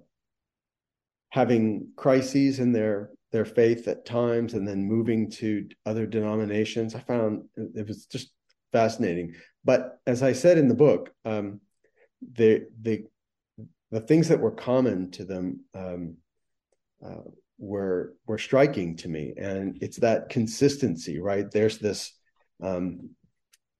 having 1.31 1.89
crises 1.97 2.59
in 2.59 2.73
their 2.73 3.11
their 3.33 3.45
faith 3.45 3.89
at 3.89 4.07
times 4.07 4.55
and 4.55 4.67
then 4.67 4.85
moving 4.85 5.29
to 5.29 5.69
other 5.85 6.07
denominations. 6.07 6.95
I 6.95 7.01
found 7.01 7.45
it 7.57 7.89
was 7.89 8.07
just 8.07 8.31
fascinating. 8.73 9.35
But 9.65 9.99
as 10.07 10.23
i 10.23 10.33
said 10.33 10.59
in 10.59 10.69
the 10.69 10.75
book 10.75 11.11
um, 11.25 11.61
the 12.35 12.67
the 12.83 13.05
the 13.91 14.01
things 14.01 14.29
that 14.29 14.41
were 14.41 14.51
common 14.51 15.11
to 15.13 15.25
them 15.25 15.61
um, 15.75 16.17
uh, 17.05 17.29
were 17.59 18.15
were 18.27 18.39
striking 18.39 18.97
to 18.97 19.09
me. 19.09 19.35
And 19.37 19.79
it's 19.83 19.99
that 19.99 20.29
consistency 20.29 21.21
right? 21.21 21.51
There's 21.51 21.79
this 21.79 22.13
um, 22.63 23.11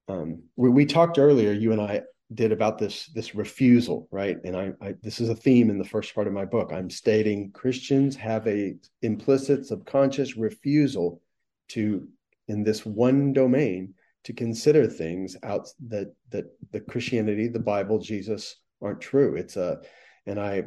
um, 0.09 0.43
we, 0.57 0.69
we, 0.69 0.87
talked 0.87 1.19
earlier 1.19 1.53
you 1.53 1.73
and 1.73 1.81
i 1.81 2.03
did 2.35 2.53
about 2.53 2.79
this 2.79 3.07
this 3.15 3.35
refusal 3.35 4.09
right? 4.11 4.39
And 4.45 4.57
I, 4.57 4.73
I, 4.81 4.95
this 5.03 5.21
is 5.21 5.29
a 5.29 5.37
theme 5.37 5.71
in 5.71 5.79
the 5.79 5.85
first 5.85 6.15
part 6.15 6.27
of 6.27 6.33
my 6.33 6.45
book. 6.45 6.73
I'm 6.73 6.91
stating 6.91 7.53
christians 7.53 8.17
have 8.17 8.47
a 8.47 8.75
implicit 9.03 9.67
subconscious 9.67 10.37
refusal 10.37 11.21
to 11.69 12.07
in 12.49 12.65
this 12.65 12.85
one 12.85 13.33
domain 13.33 13.95
to 14.25 14.33
consider 14.33 14.87
things 14.87 15.37
out 15.43 15.69
that 15.89 16.15
that 16.31 16.47
the 16.73 16.81
christianity 16.81 17.49
the 17.49 17.59
bible 17.59 17.99
jesus 17.99 18.57
aren't 18.85 19.01
true. 19.01 19.35
It's 19.35 19.57
a 19.57 19.81
and 20.27 20.39
i 20.39 20.65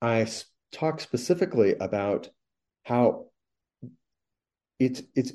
i 0.00 0.28
talk 0.72 1.00
specifically 1.00 1.74
about 1.80 2.28
how 2.84 3.26
it's 4.78 5.02
it's 5.14 5.32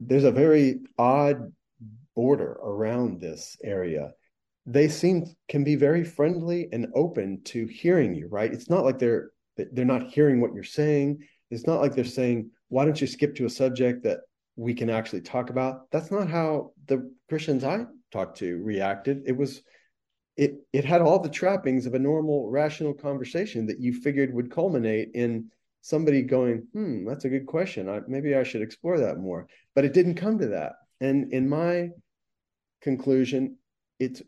there's 0.00 0.24
a 0.24 0.30
very 0.30 0.80
odd 0.98 1.52
border 2.14 2.52
around 2.62 3.20
this 3.20 3.56
area. 3.62 4.12
They 4.66 4.88
seem 4.88 5.26
can 5.48 5.64
be 5.64 5.76
very 5.76 6.04
friendly 6.04 6.68
and 6.72 6.86
open 6.94 7.42
to 7.44 7.66
hearing 7.66 8.14
you 8.14 8.28
right? 8.28 8.52
It's 8.52 8.70
not 8.70 8.84
like 8.84 8.98
they're 8.98 9.30
they're 9.56 9.84
not 9.84 10.10
hearing 10.10 10.40
what 10.40 10.54
you're 10.54 10.64
saying. 10.64 11.26
It's 11.50 11.66
not 11.66 11.80
like 11.80 11.94
they're 11.94 12.04
saying 12.04 12.50
why 12.68 12.84
don't 12.84 13.00
you 13.00 13.06
skip 13.06 13.34
to 13.36 13.46
a 13.46 13.50
subject 13.50 14.04
that 14.04 14.20
we 14.56 14.74
can 14.74 14.90
actually 14.90 15.20
talk 15.20 15.50
about? 15.50 15.90
That's 15.90 16.10
not 16.10 16.28
how 16.28 16.72
the 16.86 17.10
christians 17.28 17.64
i 17.64 17.84
talked 18.12 18.38
to 18.38 18.62
reacted. 18.62 19.22
It 19.26 19.36
was 19.36 19.62
it 20.36 20.56
it 20.72 20.84
had 20.84 21.00
all 21.00 21.18
the 21.18 21.28
trappings 21.28 21.86
of 21.86 21.94
a 21.94 21.98
normal 21.98 22.50
rational 22.50 22.94
conversation 22.94 23.66
that 23.66 23.80
you 23.80 23.92
figured 23.92 24.34
would 24.34 24.50
culminate 24.50 25.10
in 25.14 25.50
somebody 25.80 26.22
going 26.22 26.66
hmm 26.72 27.06
that's 27.06 27.24
a 27.24 27.28
good 27.28 27.46
question. 27.46 27.88
I, 27.88 28.00
maybe 28.08 28.34
i 28.34 28.42
should 28.42 28.62
explore 28.62 28.98
that 29.00 29.18
more. 29.18 29.46
But 29.74 29.84
it 29.84 29.92
didn't 29.92 30.16
come 30.16 30.38
to 30.38 30.48
that. 30.48 30.72
And 31.00 31.32
in 31.32 31.48
my 31.48 31.90
conclusion 32.82 33.56
it's 33.98 34.22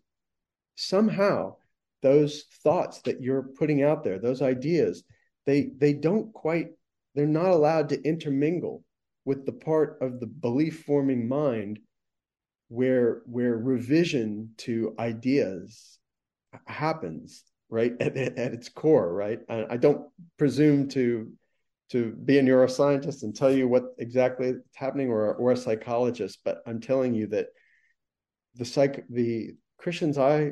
somehow 0.76 1.56
those 2.02 2.44
thoughts 2.62 3.00
that 3.02 3.20
you're 3.20 3.42
putting 3.42 3.82
out 3.82 4.04
there 4.04 4.18
those 4.18 4.42
ideas 4.42 5.04
they 5.44 5.70
they 5.78 5.92
don't 5.92 6.32
quite 6.32 6.68
they're 7.14 7.26
not 7.26 7.50
allowed 7.50 7.88
to 7.88 8.02
intermingle 8.02 8.84
with 9.24 9.44
the 9.44 9.52
part 9.52 9.98
of 10.00 10.20
the 10.20 10.26
belief 10.26 10.84
forming 10.84 11.26
mind 11.26 11.78
where 12.68 13.22
where 13.26 13.56
revision 13.56 14.50
to 14.58 14.94
ideas 14.98 15.98
happens 16.66 17.44
right 17.68 17.94
at, 18.00 18.16
at 18.16 18.52
its 18.54 18.68
core 18.68 19.12
right? 19.12 19.40
I, 19.48 19.76
don't 19.76 20.08
presume 20.38 20.88
to 20.90 21.32
to 21.90 22.12
be 22.24 22.38
a 22.38 22.42
neuroscientist 22.42 23.22
and 23.22 23.34
tell 23.34 23.52
you 23.52 23.68
what 23.68 23.94
exactly 23.98 24.48
is 24.48 24.56
happening 24.74 25.08
or 25.08 25.34
or 25.34 25.52
a 25.52 25.56
psychologist 25.56 26.40
but 26.44 26.62
i'm 26.66 26.80
telling 26.80 27.14
you 27.14 27.28
that 27.28 27.46
the 28.56 28.64
psych 28.64 29.04
the 29.08 29.52
christians 29.78 30.18
i 30.18 30.50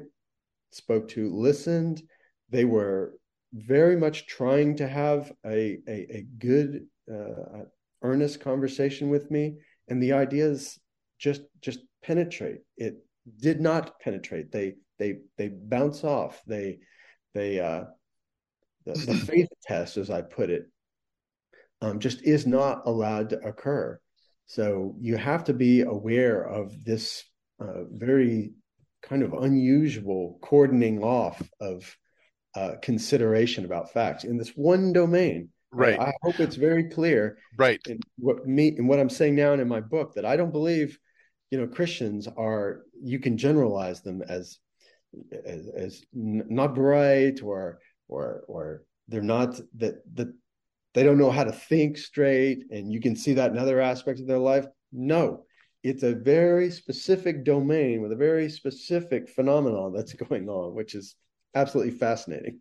spoke 0.75 1.09
to 1.09 1.33
listened. 1.33 2.03
They 2.51 2.65
were 2.65 3.15
very 3.53 3.97
much 3.97 4.27
trying 4.27 4.77
to 4.77 4.89
have 4.89 5.33
a 5.47 5.79
a, 5.89 6.17
a 6.19 6.27
good 6.39 6.87
uh, 7.11 7.65
earnest 8.03 8.41
conversation 8.41 9.09
with 9.09 9.31
me 9.31 9.57
and 9.89 10.03
the 10.03 10.13
ideas 10.13 10.79
just 11.19 11.43
just 11.61 11.81
penetrate. 12.05 12.61
It 12.77 12.97
did 13.41 13.61
not 13.61 13.99
penetrate. 14.01 14.53
They 14.53 14.75
they 14.99 15.19
they 15.39 15.49
bounce 15.49 16.05
off. 16.05 16.43
They 16.47 16.79
they 17.35 17.61
uh 17.61 17.85
the, 18.85 18.93
the 18.93 19.15
faith 19.15 19.49
test 19.67 19.97
as 19.97 20.11
i 20.11 20.21
put 20.21 20.51
it 20.51 20.67
um, 21.81 21.99
just 21.99 22.23
is 22.23 22.47
not 22.47 22.83
allowed 22.87 23.31
to 23.31 23.39
occur. 23.41 23.99
So 24.47 24.95
you 25.01 25.17
have 25.17 25.45
to 25.45 25.55
be 25.55 25.83
aware 25.83 26.43
of 26.43 26.85
this 26.85 27.25
uh, 27.61 27.85
very 27.91 28.53
kind 29.03 29.23
of 29.23 29.33
unusual 29.33 30.39
cordoning 30.43 31.03
off 31.03 31.43
of 31.61 31.97
uh, 32.55 32.75
consideration 32.83 33.65
about 33.65 33.93
facts 33.93 34.25
in 34.25 34.37
this 34.37 34.51
one 34.51 34.93
domain. 34.93 35.51
Right. 35.73 35.99
I 35.99 36.13
hope 36.23 36.39
it's 36.39 36.57
very 36.57 36.85
clear 36.85 37.39
right. 37.59 37.81
in 37.87 37.99
what 38.17 38.47
me 38.47 38.69
and 38.69 38.89
what 38.89 39.01
i'm 39.01 39.11
saying 39.11 39.35
now 39.35 39.53
and 39.53 39.61
in 39.61 39.67
my 39.67 39.81
book 39.81 40.15
that 40.15 40.25
i 40.25 40.37
don't 40.37 40.53
believe 40.53 40.97
you 41.55 41.61
know 41.61 41.69
christians 41.69 42.27
are 42.37 42.83
you 43.01 43.21
can 43.21 43.39
generalize 43.39 44.01
them 44.01 44.23
as 44.23 44.59
as, 45.47 45.69
as 45.69 46.03
not 46.13 46.75
bright 46.75 47.41
or 47.45 47.79
or 48.09 48.43
or 48.49 48.83
they're 49.07 49.23
not 49.23 49.55
that 49.77 50.03
that 50.17 50.35
they 50.95 51.05
don't 51.05 51.17
know 51.19 51.31
how 51.31 51.45
to 51.45 51.53
think 51.53 51.97
straight 51.97 52.65
and 52.73 52.93
you 52.93 53.01
can 53.01 53.15
see 53.15 53.35
that 53.35 53.53
in 53.53 53.59
other 53.59 53.81
aspects 53.81 54.21
of 54.21 54.27
their 54.27 54.39
life. 54.39 54.67
No 54.91 55.45
it's 55.85 56.03
a 56.03 56.13
very 56.15 56.73
specific 56.73 57.45
domain 57.45 58.03
with 58.03 58.11
a 58.11 58.17
very 58.17 58.49
specific 58.49 59.29
phenomenon 59.29 59.93
that's 59.95 60.13
going 60.25 60.49
on 60.49 60.75
which 60.75 60.97
is 60.97 61.15
absolutely 61.55 61.93
fascinating. 61.93 62.59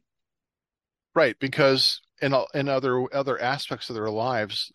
Right 1.16 1.36
because 1.39 2.00
in 2.22 2.36
in 2.54 2.70
other 2.70 3.08
other 3.12 3.41
aspects 3.41 3.89
of 3.89 3.96
their 3.96 4.12
lives 4.12 4.72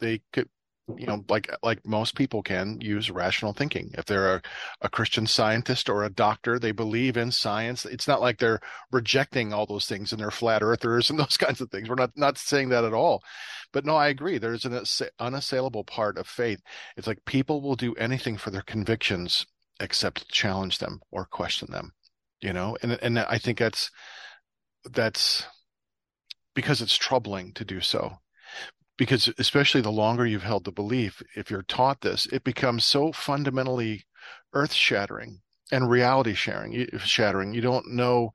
they 0.00 0.22
could 0.32 0.48
you 0.96 1.06
know 1.06 1.24
like 1.28 1.50
like 1.62 1.84
most 1.86 2.14
people 2.14 2.42
can 2.42 2.80
use 2.80 3.10
rational 3.10 3.52
thinking. 3.52 3.90
If 3.98 4.04
they're 4.04 4.36
a, 4.36 4.42
a 4.82 4.88
christian 4.88 5.26
scientist 5.26 5.88
or 5.88 6.04
a 6.04 6.10
doctor 6.10 6.58
they 6.58 6.72
believe 6.72 7.16
in 7.16 7.32
science. 7.32 7.84
It's 7.84 8.08
not 8.08 8.20
like 8.20 8.38
they're 8.38 8.60
rejecting 8.92 9.52
all 9.52 9.66
those 9.66 9.86
things 9.86 10.12
and 10.12 10.20
they're 10.20 10.30
flat 10.30 10.62
earthers 10.62 11.10
and 11.10 11.18
those 11.18 11.36
kinds 11.36 11.60
of 11.60 11.70
things. 11.70 11.88
We're 11.88 11.96
not 11.96 12.16
not 12.16 12.38
saying 12.38 12.68
that 12.70 12.84
at 12.84 12.94
all. 12.94 13.22
But 13.72 13.84
no 13.84 13.96
i 13.96 14.08
agree. 14.08 14.38
There's 14.38 14.64
an 14.64 14.84
unassailable 15.18 15.84
part 15.84 16.18
of 16.18 16.26
faith. 16.26 16.60
It's 16.96 17.06
like 17.06 17.24
people 17.24 17.60
will 17.60 17.76
do 17.76 17.94
anything 17.94 18.36
for 18.36 18.50
their 18.50 18.62
convictions 18.62 19.46
except 19.80 20.28
challenge 20.28 20.78
them 20.78 21.00
or 21.10 21.26
question 21.26 21.70
them 21.70 21.92
you 22.40 22.52
know? 22.52 22.76
And 22.82 22.98
and 23.02 23.18
i 23.18 23.38
think 23.38 23.58
that's 23.58 23.90
that's 24.84 25.44
because 26.54 26.80
it's 26.80 26.96
troubling 26.96 27.52
to 27.54 27.64
do 27.64 27.80
so 27.80 28.18
because 28.96 29.32
especially 29.38 29.80
the 29.80 29.90
longer 29.90 30.26
you've 30.26 30.42
held 30.42 30.64
the 30.64 30.72
belief 30.72 31.22
if 31.34 31.50
you're 31.50 31.62
taught 31.62 32.00
this 32.00 32.26
it 32.26 32.44
becomes 32.44 32.84
so 32.84 33.12
fundamentally 33.12 34.04
earth 34.52 34.72
shattering 34.72 35.40
and 35.72 35.90
reality 35.90 36.34
sharing 36.34 36.88
shattering. 36.98 37.54
You 37.54 37.60
don't 37.60 37.92
know 37.92 38.32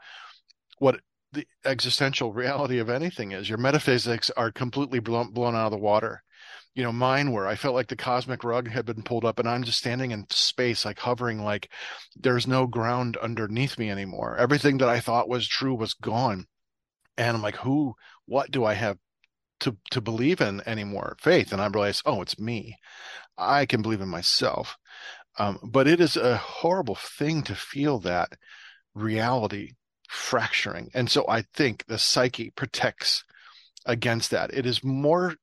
what 0.79 0.99
the 1.31 1.45
existential 1.65 2.33
reality 2.33 2.79
of 2.79 2.89
anything 2.89 3.31
is. 3.31 3.49
Your 3.49 3.57
metaphysics 3.57 4.29
are 4.31 4.51
completely 4.51 4.99
blown, 4.99 5.31
blown 5.31 5.55
out 5.55 5.65
of 5.65 5.71
the 5.71 5.77
water. 5.77 6.23
You 6.73 6.83
know 6.83 6.93
mine 6.93 7.31
were. 7.31 7.47
I 7.47 7.55
felt 7.55 7.75
like 7.75 7.87
the 7.87 7.97
cosmic 7.97 8.43
rug 8.45 8.69
had 8.69 8.85
been 8.85 9.03
pulled 9.03 9.25
up 9.25 9.39
and 9.39 9.49
i'm 9.49 9.63
just 9.63 9.77
standing 9.77 10.11
in 10.11 10.25
space 10.29 10.85
like 10.85 10.99
hovering 10.99 11.43
like 11.43 11.69
there's 12.15 12.47
no 12.47 12.65
ground 12.65 13.17
underneath 13.17 13.77
me 13.77 13.89
anymore. 13.89 14.37
Everything 14.37 14.77
that 14.77 14.87
i 14.87 15.01
thought 15.01 15.27
was 15.27 15.47
true 15.47 15.75
was 15.75 15.93
gone. 15.93 16.45
And 17.17 17.35
i'm 17.35 17.43
like 17.43 17.57
who 17.57 17.95
what 18.25 18.51
do 18.51 18.63
i 18.63 18.73
have 18.73 18.97
to 19.61 19.77
to 19.91 20.01
believe 20.01 20.41
in 20.41 20.61
anymore 20.65 21.15
faith 21.19 21.51
and 21.51 21.61
i 21.61 21.67
realize 21.67 22.01
oh 22.05 22.21
it's 22.21 22.39
me. 22.39 22.77
I 23.37 23.65
can 23.65 23.81
believe 23.81 24.01
in 24.01 24.09
myself. 24.09 24.77
Um, 25.39 25.57
but 25.63 25.87
it 25.87 26.01
is 26.01 26.17
a 26.17 26.37
horrible 26.37 26.95
thing 26.95 27.41
to 27.43 27.55
feel 27.55 27.99
that 27.99 28.33
reality 28.93 29.71
fracturing 30.09 30.91
and 30.93 31.09
so 31.09 31.25
i 31.29 31.41
think 31.53 31.85
the 31.87 31.97
psyche 31.97 32.51
protects 32.51 33.23
against 33.85 34.31
that. 34.31 34.53
It 34.53 34.65
is 34.65 34.83
more 34.83 35.35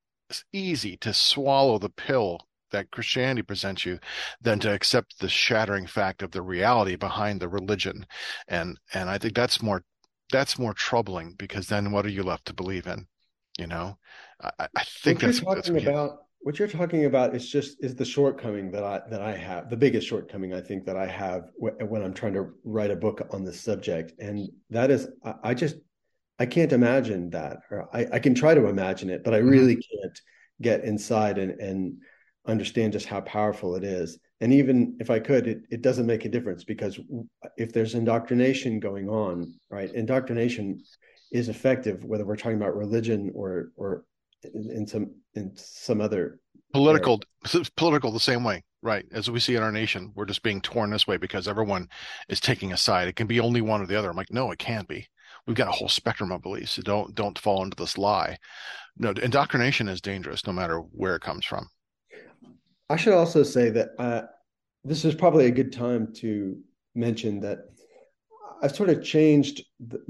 easy 0.52 0.96
to 0.98 1.14
swallow 1.14 1.78
the 1.78 1.88
pill 1.88 2.40
that 2.70 2.90
christianity 2.90 3.42
presents 3.42 3.86
you 3.86 3.98
than 4.42 4.58
to 4.58 4.70
accept 4.72 5.18
the 5.18 5.28
shattering 5.28 5.86
fact 5.86 6.22
of 6.22 6.32
the 6.32 6.42
reality 6.42 6.96
behind 6.96 7.40
the 7.40 7.48
religion 7.48 8.06
and 8.46 8.78
and 8.92 9.08
i 9.08 9.16
think 9.16 9.34
that's 9.34 9.62
more 9.62 9.82
that's 10.30 10.58
more 10.58 10.74
troubling 10.74 11.34
because 11.38 11.68
then 11.68 11.90
what 11.90 12.04
are 12.04 12.10
you 12.10 12.22
left 12.22 12.44
to 12.44 12.52
believe 12.52 12.86
in 12.86 13.06
you 13.58 13.66
know, 13.66 13.98
I, 14.40 14.68
I 14.74 14.84
think 14.84 15.20
what 15.20 15.26
that's 15.26 15.40
you're 15.40 15.54
talking 15.54 15.72
that's 15.74 15.86
about. 15.86 16.18
What 16.40 16.58
you're 16.58 16.68
talking 16.68 17.04
about 17.06 17.34
is 17.34 17.50
just 17.50 17.82
is 17.82 17.96
the 17.96 18.04
shortcoming 18.04 18.70
that 18.70 18.84
I 18.84 19.00
that 19.10 19.20
I 19.20 19.36
have, 19.36 19.68
the 19.68 19.76
biggest 19.76 20.06
shortcoming 20.06 20.54
I 20.54 20.60
think 20.60 20.86
that 20.86 20.96
I 20.96 21.06
have 21.06 21.50
when 21.58 22.02
I'm 22.02 22.14
trying 22.14 22.34
to 22.34 22.50
write 22.64 22.92
a 22.92 22.96
book 22.96 23.26
on 23.32 23.44
this 23.44 23.60
subject, 23.60 24.12
and 24.20 24.48
that 24.70 24.90
is 24.90 25.08
I, 25.24 25.34
I 25.42 25.54
just 25.54 25.76
I 26.38 26.46
can't 26.46 26.72
imagine 26.72 27.30
that, 27.30 27.58
or 27.70 27.88
I, 27.94 28.06
I 28.12 28.18
can 28.20 28.34
try 28.34 28.54
to 28.54 28.68
imagine 28.68 29.10
it, 29.10 29.24
but 29.24 29.34
I 29.34 29.38
mm-hmm. 29.38 29.48
really 29.48 29.76
mm-hmm. 29.76 30.00
can't 30.02 30.20
get 30.62 30.84
inside 30.84 31.38
and 31.38 31.60
and 31.60 31.98
understand 32.46 32.92
just 32.92 33.06
how 33.06 33.20
powerful 33.22 33.74
it 33.74 33.84
is. 33.84 34.18
And 34.40 34.52
even 34.52 34.96
if 35.00 35.10
I 35.10 35.18
could, 35.18 35.48
it, 35.48 35.62
it 35.70 35.82
doesn't 35.82 36.06
make 36.06 36.24
a 36.24 36.28
difference 36.28 36.62
because 36.62 36.98
if 37.56 37.72
there's 37.72 37.94
indoctrination 37.94 38.78
going 38.78 39.08
on, 39.08 39.54
right? 39.68 39.92
Indoctrination 39.92 40.80
is 41.32 41.48
effective, 41.48 42.04
whether 42.04 42.24
we're 42.24 42.36
talking 42.36 42.56
about 42.56 42.76
religion 42.76 43.30
or 43.34 43.70
or 43.76 44.04
in 44.54 44.86
some 44.86 45.10
in 45.34 45.52
some 45.54 46.00
other 46.00 46.40
political 46.72 47.20
area. 47.54 47.64
political 47.76 48.12
the 48.12 48.20
same 48.20 48.44
way 48.44 48.62
right? 48.80 49.06
As 49.10 49.28
we 49.28 49.40
see 49.40 49.56
in 49.56 49.62
our 49.64 49.72
nation 49.72 50.12
we're 50.14 50.24
just 50.24 50.44
being 50.44 50.60
torn 50.60 50.90
this 50.90 51.04
way 51.04 51.16
because 51.16 51.48
everyone 51.48 51.88
is 52.28 52.38
taking 52.38 52.72
a 52.72 52.76
side. 52.76 53.08
It 53.08 53.16
can 53.16 53.26
be 53.26 53.40
only 53.40 53.60
one 53.60 53.82
or 53.82 53.86
the 53.86 53.98
other. 53.98 54.08
I'm 54.08 54.16
like 54.16 54.32
no 54.32 54.52
it 54.52 54.58
can't 54.60 54.86
be. 54.86 55.08
We've 55.46 55.56
got 55.56 55.66
a 55.66 55.72
whole 55.72 55.88
spectrum 55.88 56.30
of 56.30 56.42
beliefs. 56.42 56.72
So 56.72 56.82
don't 56.82 57.14
don't 57.14 57.38
fall 57.38 57.64
into 57.64 57.76
this 57.76 57.98
lie. 57.98 58.38
No 58.96 59.10
indoctrination 59.10 59.88
is 59.88 60.00
dangerous 60.00 60.46
no 60.46 60.52
matter 60.52 60.78
where 60.78 61.16
it 61.16 61.22
comes 61.22 61.44
from. 61.44 61.68
I 62.88 62.96
should 62.96 63.14
also 63.14 63.42
say 63.42 63.70
that 63.70 63.90
uh, 63.98 64.22
this 64.84 65.04
is 65.04 65.14
probably 65.14 65.46
a 65.46 65.50
good 65.50 65.72
time 65.72 66.12
to 66.14 66.56
mention 66.94 67.40
that 67.40 67.60
i've 68.62 68.74
sort 68.74 68.90
of 68.90 69.02
changed 69.02 69.64
the, 69.78 70.00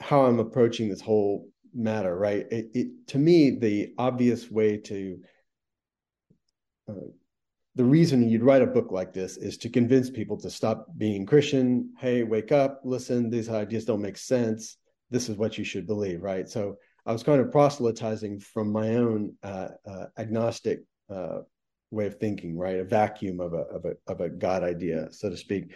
how 0.00 0.24
I'm 0.24 0.38
approaching 0.38 0.88
this 0.88 1.00
whole 1.00 1.48
matter, 1.74 2.16
right? 2.16 2.46
It, 2.50 2.70
it 2.74 3.08
to 3.08 3.18
me, 3.18 3.50
the 3.50 3.94
obvious 3.98 4.50
way 4.50 4.76
to 4.78 5.18
uh, 6.88 7.08
the 7.74 7.84
reason 7.84 8.28
you'd 8.28 8.42
write 8.42 8.62
a 8.62 8.66
book 8.66 8.90
like 8.90 9.12
this 9.12 9.36
is 9.36 9.56
to 9.58 9.68
convince 9.68 10.10
people 10.10 10.36
to 10.38 10.50
stop 10.50 10.86
being 10.96 11.24
Christian. 11.24 11.92
Hey, 11.98 12.24
wake 12.24 12.50
up, 12.50 12.80
listen, 12.84 13.30
these 13.30 13.48
ideas 13.48 13.84
don't 13.84 14.02
make 14.02 14.16
sense. 14.16 14.78
This 15.10 15.28
is 15.28 15.36
what 15.36 15.58
you 15.58 15.64
should 15.64 15.86
believe, 15.86 16.22
right? 16.22 16.48
So 16.48 16.76
I 17.06 17.12
was 17.12 17.22
kind 17.22 17.40
of 17.40 17.52
proselytizing 17.52 18.40
from 18.40 18.72
my 18.72 18.96
own 18.96 19.34
uh, 19.42 19.68
uh, 19.88 20.06
agnostic 20.18 20.80
uh, 21.08 21.40
way 21.90 22.06
of 22.06 22.18
thinking, 22.18 22.58
right? 22.58 22.80
A 22.80 22.84
vacuum 22.84 23.40
of 23.40 23.54
a 23.54 23.62
of 23.62 23.84
a 23.84 23.94
of 24.06 24.20
a 24.20 24.28
God 24.28 24.62
idea, 24.62 25.08
so 25.12 25.30
to 25.30 25.36
speak 25.36 25.72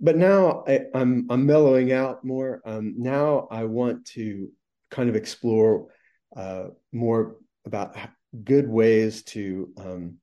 but 0.00 0.16
now 0.16 0.64
I, 0.66 0.72
am 0.72 0.86
I'm, 0.94 1.26
I'm 1.30 1.46
mellowing 1.46 1.92
out 1.92 2.24
more. 2.24 2.62
Um, 2.64 2.94
now 2.96 3.48
I 3.50 3.64
want 3.64 4.06
to 4.08 4.50
kind 4.90 5.08
of 5.08 5.16
explore 5.16 5.88
uh, 6.36 6.68
more 6.92 7.36
about 7.64 7.96
good 8.44 8.68
ways 8.68 9.22
to 9.24 9.72
um, 9.78 10.16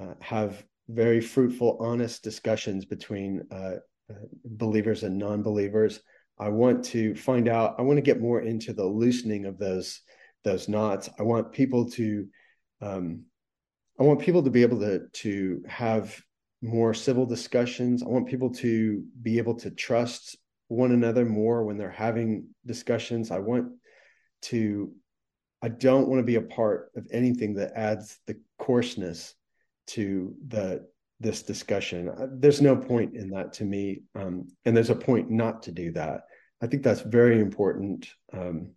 uh, 0.00 0.14
have 0.20 0.64
very 0.88 1.20
fruitful, 1.20 1.76
honest 1.80 2.22
discussions 2.22 2.84
between 2.84 3.46
uh, 3.50 3.76
uh, 4.10 4.26
believers 4.44 5.02
and 5.02 5.18
non-believers. 5.18 6.00
I 6.38 6.48
want 6.48 6.84
to 6.86 7.14
find 7.14 7.48
out. 7.48 7.76
I 7.78 7.82
want 7.82 7.98
to 7.98 8.02
get 8.02 8.20
more 8.20 8.40
into 8.40 8.72
the 8.72 8.84
loosening 8.84 9.44
of 9.44 9.58
those 9.58 10.00
those 10.42 10.68
knots. 10.68 11.10
I 11.18 11.22
want 11.22 11.52
people 11.52 11.90
to. 11.90 12.26
Um, 12.80 13.24
I 14.00 14.04
want 14.04 14.20
people 14.20 14.42
to 14.42 14.50
be 14.50 14.62
able 14.62 14.80
to 14.80 15.06
to 15.06 15.62
have 15.68 16.18
more 16.62 16.94
civil 16.94 17.26
discussions. 17.26 18.02
I 18.02 18.06
want 18.06 18.28
people 18.28 18.50
to 18.54 19.02
be 19.22 19.38
able 19.38 19.54
to 19.56 19.70
trust 19.70 20.36
one 20.68 20.92
another 20.92 21.24
more 21.24 21.64
when 21.64 21.78
they're 21.78 21.90
having 21.90 22.48
discussions. 22.66 23.30
I 23.30 23.38
want 23.38 23.72
to, 24.42 24.92
I 25.62 25.68
don't 25.68 26.08
want 26.08 26.20
to 26.20 26.24
be 26.24 26.36
a 26.36 26.42
part 26.42 26.92
of 26.96 27.06
anything 27.10 27.54
that 27.54 27.72
adds 27.74 28.18
the 28.26 28.36
coarseness 28.58 29.34
to 29.88 30.34
the 30.48 30.86
this 31.22 31.42
discussion. 31.42 32.08
Uh, 32.08 32.26
there's 32.32 32.62
no 32.62 32.74
point 32.74 33.14
in 33.14 33.28
that 33.30 33.52
to 33.52 33.64
me, 33.64 34.02
um, 34.14 34.48
and 34.64 34.74
there's 34.74 34.90
a 34.90 34.94
point 34.94 35.30
not 35.30 35.62
to 35.64 35.72
do 35.72 35.92
that. 35.92 36.22
I 36.62 36.66
think 36.66 36.82
that's 36.82 37.02
very 37.02 37.40
important. 37.40 38.08
Um, 38.32 38.70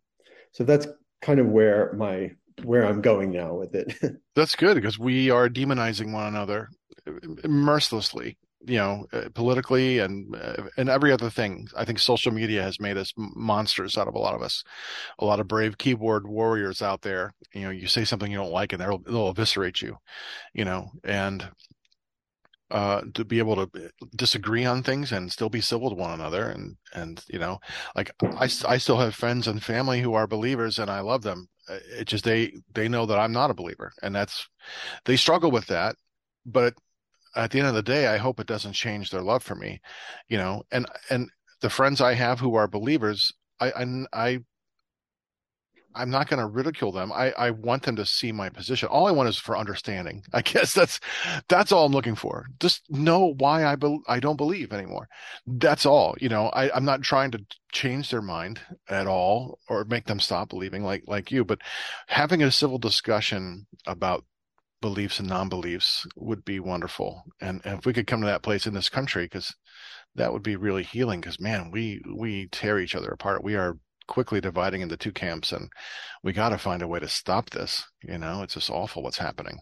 so 0.52 0.64
that's 0.64 0.88
kind 1.22 1.40
of 1.40 1.48
where 1.48 1.94
my 1.94 2.32
where 2.64 2.86
I'm 2.86 3.02
going 3.02 3.32
now 3.32 3.56
with 3.56 3.76
it. 3.76 3.94
that's 4.36 4.56
good 4.56 4.76
because 4.76 5.00
we 5.00 5.30
are 5.30 5.50
demonizing 5.50 6.14
one 6.14 6.28
another 6.28 6.70
mercilessly 7.46 8.38
you 8.66 8.78
know, 8.78 9.06
uh, 9.12 9.30
politically 9.34 10.00
and 10.00 10.36
uh, 10.36 10.64
and 10.78 10.90
every 10.90 11.12
other 11.12 11.30
thing. 11.30 11.68
I 11.76 11.86
think 11.86 12.00
social 12.00 12.32
media 12.32 12.64
has 12.64 12.80
made 12.80 12.98
us 12.98 13.14
monsters 13.18 13.98
out 13.98 14.08
of 14.08 14.16
a 14.16 14.20
lot 14.20 14.36
of 14.36 14.42
us. 14.42 14.64
A 15.20 15.26
lot 15.26 15.40
of 15.40 15.48
brave 15.48 15.78
keyboard 15.78 16.28
warriors 16.28 16.82
out 16.82 17.02
there. 17.02 17.34
You 17.54 17.64
know, 17.64 17.70
you 17.70 17.88
say 17.88 18.06
something 18.06 18.32
you 18.32 18.38
don't 18.38 18.52
like, 18.52 18.74
and 18.74 18.82
they'll 18.82 19.00
they'll 19.00 19.30
eviscerate 19.30 19.82
you. 19.82 19.98
You 20.54 20.66
know, 20.66 20.92
and 21.04 21.48
uh, 22.74 23.02
to 23.14 23.24
be 23.24 23.38
able 23.38 23.56
to 23.56 23.92
disagree 24.16 24.66
on 24.66 24.82
things 24.82 25.12
and 25.12 25.32
still 25.32 25.48
be 25.48 25.62
civil 25.62 25.90
to 25.90 25.96
one 25.96 26.12
another 26.12 26.50
and 26.50 26.76
and 26.96 27.24
you 27.30 27.38
know 27.38 27.60
like 27.96 28.12
I, 28.24 28.50
I 28.68 28.78
still 28.80 28.98
have 28.98 29.14
friends 29.14 29.48
and 29.48 29.64
family 29.64 30.02
who 30.02 30.16
are 30.16 30.26
believers 30.26 30.80
and 30.80 30.90
I 30.90 31.02
love 31.02 31.22
them. 31.22 31.48
Uh, 31.70 31.78
it 32.00 32.06
just 32.06 32.24
they 32.24 32.52
they 32.74 32.90
know 32.90 33.06
that 33.06 33.20
I'm 33.20 33.32
not 33.32 33.52
a 33.52 33.54
believer 33.54 33.94
and 34.02 34.16
that's 34.16 34.50
they 35.06 35.16
struggle 35.16 35.52
with 35.52 35.68
that 35.68 35.96
but 36.48 36.74
at 37.36 37.52
the 37.52 37.60
end 37.60 37.68
of 37.68 37.76
the 37.76 37.84
day 37.84 38.08
I 38.08 38.18
hope 38.18 38.40
it 38.40 38.48
doesn't 38.48 38.74
change 38.74 39.12
their 39.12 39.22
love 39.22 39.44
for 39.44 39.56
me 39.56 39.80
you 40.28 40.38
know 40.38 40.64
and 40.72 40.88
and 41.12 41.30
the 41.62 41.70
friends 41.70 42.02
I 42.02 42.16
have 42.16 42.40
who 42.40 42.56
are 42.56 42.68
believers 42.68 43.32
I 43.62 43.72
I, 43.72 44.06
I 44.14 44.40
I'm 45.96 46.10
not 46.10 46.30
going 46.30 46.40
to 46.40 46.48
ridicule 46.48 46.92
them. 46.92 47.12
I, 47.12 47.32
I 47.38 47.52
want 47.52 47.84
them 47.84 47.96
to 47.98 48.06
see 48.06 48.32
my 48.32 48.50
position. 48.50 48.90
All 48.90 49.08
I 49.08 49.12
want 49.12 49.30
is 49.30 49.38
for 49.38 49.58
understanding. 49.58 50.24
I 50.34 50.42
guess 50.42 50.74
that's 50.74 51.00
that's 51.48 51.72
all 51.72 51.86
I'm 51.86 51.92
looking 51.92 52.16
for. 52.16 52.48
Just 52.60 52.84
know 52.90 53.34
why 53.38 53.66
I 53.66 53.76
be, 53.76 54.00
I 54.08 54.20
don't 54.20 54.38
believe 54.38 54.74
anymore. 54.74 55.08
That's 55.46 55.86
all. 55.86 56.16
You 56.20 56.30
know, 56.30 56.48
I, 56.48 56.76
I'm 56.76 56.86
not 56.86 57.02
trying 57.02 57.32
to 57.32 57.46
change 57.72 58.10
their 58.10 58.22
mind 58.22 58.60
at 58.90 59.08
all 59.08 59.60
or 59.70 59.86
make 59.86 60.06
them 60.06 60.20
stop 60.20 60.50
believing 60.50 60.84
like 60.84 61.04
like 61.08 61.32
you. 61.32 61.44
But 61.44 61.60
having 62.08 62.42
a 62.44 62.52
civil 62.52 62.78
discussion 62.78 63.68
about 63.88 64.26
beliefs 64.82 65.18
and 65.18 65.30
non-beliefs 65.30 66.06
would 66.18 66.44
be 66.44 66.60
wonderful. 66.60 67.24
And, 67.40 67.62
and 67.64 67.80
if 67.80 67.86
we 67.86 67.94
could 67.94 68.06
come 68.06 68.20
to 68.20 68.28
that 68.28 68.44
place 68.44 68.68
in 68.68 68.74
this 68.74 68.90
country, 68.90 69.24
because 69.24 69.56
that 70.16 70.34
would 70.34 70.44
be 70.44 70.56
really 70.56 70.84
healing. 70.84 71.22
Because 71.22 71.40
man, 71.40 71.72
we 71.72 72.02
we 72.16 72.48
tear 72.48 72.80
each 72.80 72.96
other 72.96 73.10
apart. 73.10 73.44
We 73.44 73.56
are 73.56 73.78
quickly 74.14 74.40
dividing 74.40 74.82
into 74.82 74.96
two 74.96 75.12
camps 75.12 75.52
and 75.52 75.70
we 76.24 76.32
got 76.32 76.50
to 76.50 76.58
find 76.58 76.82
a 76.82 76.88
way 76.88 77.00
to 77.00 77.08
stop 77.08 77.50
this 77.50 77.84
you 78.04 78.18
know? 78.18 78.44
It's 78.44 78.54
just 78.54 78.70
awful 78.70 79.04
what's 79.04 79.18
happening. 79.18 79.58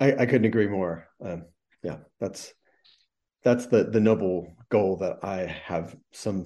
I, 0.00 0.12
I 0.12 0.26
couldn't 0.26 0.44
agree 0.44 0.66
more. 0.66 1.08
Um, 1.24 1.44
yeah 1.86 1.98
that's 2.20 2.52
that's 3.44 3.66
the 3.66 3.84
the 3.84 4.00
noble 4.00 4.52
goal 4.70 4.96
that 4.96 5.18
i 5.22 5.46
have 5.64 5.96
some 6.12 6.44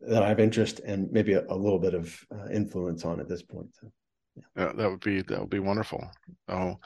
that 0.00 0.22
i 0.22 0.28
have 0.28 0.40
interest 0.40 0.80
and 0.84 1.10
maybe 1.12 1.34
a, 1.34 1.44
a 1.48 1.54
little 1.54 1.78
bit 1.78 1.94
of 1.94 2.18
uh, 2.34 2.48
influence 2.52 3.04
on 3.04 3.20
at 3.20 3.28
this 3.28 3.42
point 3.42 3.68
so, 3.80 3.90
yeah. 4.56 4.72
that 4.76 4.90
would 4.90 5.00
be 5.00 5.22
that 5.22 5.40
would 5.40 5.50
be 5.50 5.60
wonderful. 5.60 6.04
Oh 6.48 6.76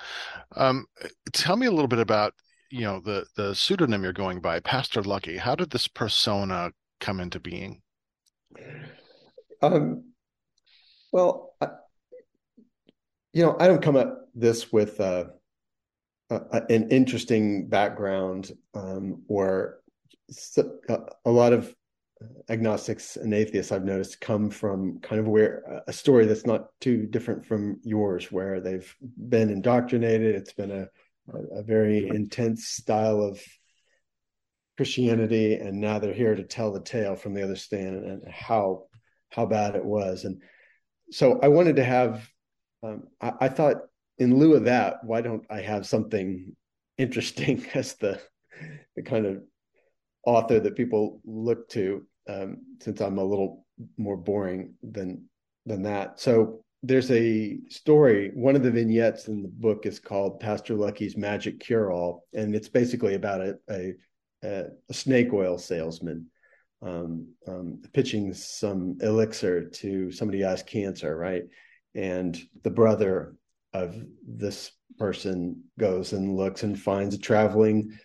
um, 0.56 0.86
tell 1.32 1.56
me 1.56 1.66
a 1.66 1.72
little 1.72 1.88
bit 1.88 1.98
about 1.98 2.34
you 2.70 2.82
know 2.82 3.00
the 3.00 3.24
the 3.36 3.54
pseudonym 3.54 4.04
you're 4.04 4.12
going 4.12 4.40
by 4.40 4.60
pastor 4.60 5.02
lucky. 5.02 5.36
How 5.36 5.56
did 5.56 5.70
this 5.70 5.88
persona 5.88 6.70
come 7.00 7.18
into 7.18 7.40
being 7.40 7.82
um, 9.62 10.04
well, 11.12 11.54
I, 11.60 11.68
you 13.32 13.44
know, 13.44 13.56
I 13.58 13.66
don't 13.66 13.82
come 13.82 13.96
at 13.96 14.08
this 14.34 14.72
with 14.72 15.00
uh, 15.00 15.24
an 16.30 16.90
interesting 16.90 17.68
background 17.68 18.52
um, 18.74 19.22
or 19.28 19.80
a 21.24 21.30
lot 21.30 21.52
of 21.52 21.74
agnostics 22.48 23.16
and 23.16 23.32
atheists 23.32 23.72
I've 23.72 23.84
noticed 23.84 24.20
come 24.20 24.50
from 24.50 25.00
kind 25.00 25.20
of 25.20 25.26
where 25.26 25.82
a 25.86 25.92
story 25.92 26.26
that's 26.26 26.46
not 26.46 26.68
too 26.80 27.06
different 27.06 27.46
from 27.46 27.80
yours, 27.82 28.30
where 28.30 28.60
they've 28.60 28.94
been 29.28 29.50
indoctrinated. 29.50 30.34
It's 30.34 30.52
been 30.52 30.70
a, 30.70 30.88
a 31.52 31.62
very 31.62 32.08
intense 32.08 32.68
style 32.68 33.22
of 33.22 33.40
Christianity, 34.80 35.56
and 35.56 35.78
now 35.78 35.98
they're 35.98 36.14
here 36.14 36.34
to 36.34 36.42
tell 36.42 36.72
the 36.72 36.80
tale 36.80 37.14
from 37.14 37.34
the 37.34 37.42
other 37.42 37.54
stand 37.54 38.02
and 38.02 38.22
how 38.32 38.84
how 39.28 39.44
bad 39.44 39.74
it 39.74 39.84
was. 39.84 40.24
And 40.24 40.40
so 41.10 41.38
I 41.42 41.48
wanted 41.48 41.76
to 41.76 41.84
have. 41.84 42.26
Um, 42.82 43.02
I, 43.20 43.32
I 43.42 43.48
thought, 43.50 43.76
in 44.16 44.38
lieu 44.38 44.54
of 44.54 44.64
that, 44.64 45.04
why 45.04 45.20
don't 45.20 45.44
I 45.50 45.60
have 45.60 45.86
something 45.86 46.56
interesting 46.96 47.66
as 47.74 47.96
the 47.96 48.18
the 48.96 49.02
kind 49.02 49.26
of 49.26 49.42
author 50.24 50.60
that 50.60 50.76
people 50.76 51.20
look 51.26 51.68
to? 51.72 52.06
Um, 52.26 52.56
since 52.80 53.02
I'm 53.02 53.18
a 53.18 53.22
little 53.24 53.66
more 53.98 54.16
boring 54.16 54.76
than 54.82 55.26
than 55.66 55.82
that, 55.82 56.20
so 56.20 56.64
there's 56.82 57.10
a 57.10 57.58
story. 57.68 58.30
One 58.32 58.56
of 58.56 58.62
the 58.62 58.70
vignettes 58.70 59.28
in 59.28 59.42
the 59.42 59.48
book 59.48 59.84
is 59.84 60.00
called 60.00 60.40
Pastor 60.40 60.74
Lucky's 60.74 61.18
Magic 61.18 61.60
Cure 61.60 61.92
All, 61.92 62.24
and 62.32 62.54
it's 62.54 62.70
basically 62.70 63.14
about 63.14 63.42
a, 63.42 63.58
a 63.70 63.92
a, 64.42 64.66
snake 64.92 65.32
oil 65.32 65.58
salesman 65.58 66.26
um, 66.82 67.28
um, 67.46 67.82
pitching 67.92 68.32
some 68.32 68.96
elixir 69.02 69.68
to 69.68 70.10
somebody 70.10 70.40
who 70.40 70.44
has 70.46 70.62
cancer, 70.62 71.16
right? 71.16 71.44
And 71.94 72.38
the 72.62 72.70
brother 72.70 73.34
of 73.72 73.96
this 74.26 74.72
person 74.98 75.64
goes 75.78 76.12
and 76.12 76.36
looks 76.36 76.62
and 76.62 76.80
finds 76.80 77.14
a 77.14 77.18
traveling 77.18 77.98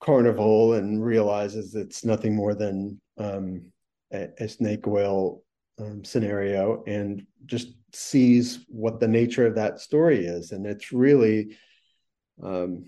carnival 0.00 0.74
and 0.74 1.04
realizes 1.04 1.74
it's 1.74 2.04
nothing 2.04 2.34
more 2.34 2.54
than 2.54 3.00
um, 3.18 3.62
a, 4.12 4.28
a, 4.38 4.48
snake 4.48 4.86
oil 4.86 5.42
um, 5.78 6.04
scenario 6.04 6.82
and 6.86 7.26
just 7.44 7.74
sees 7.92 8.64
what 8.68 8.98
the 8.98 9.08
nature 9.08 9.46
of 9.46 9.54
that 9.56 9.80
story 9.80 10.24
is. 10.24 10.52
And 10.52 10.66
it's 10.66 10.92
really 10.92 11.56
um, 12.42 12.86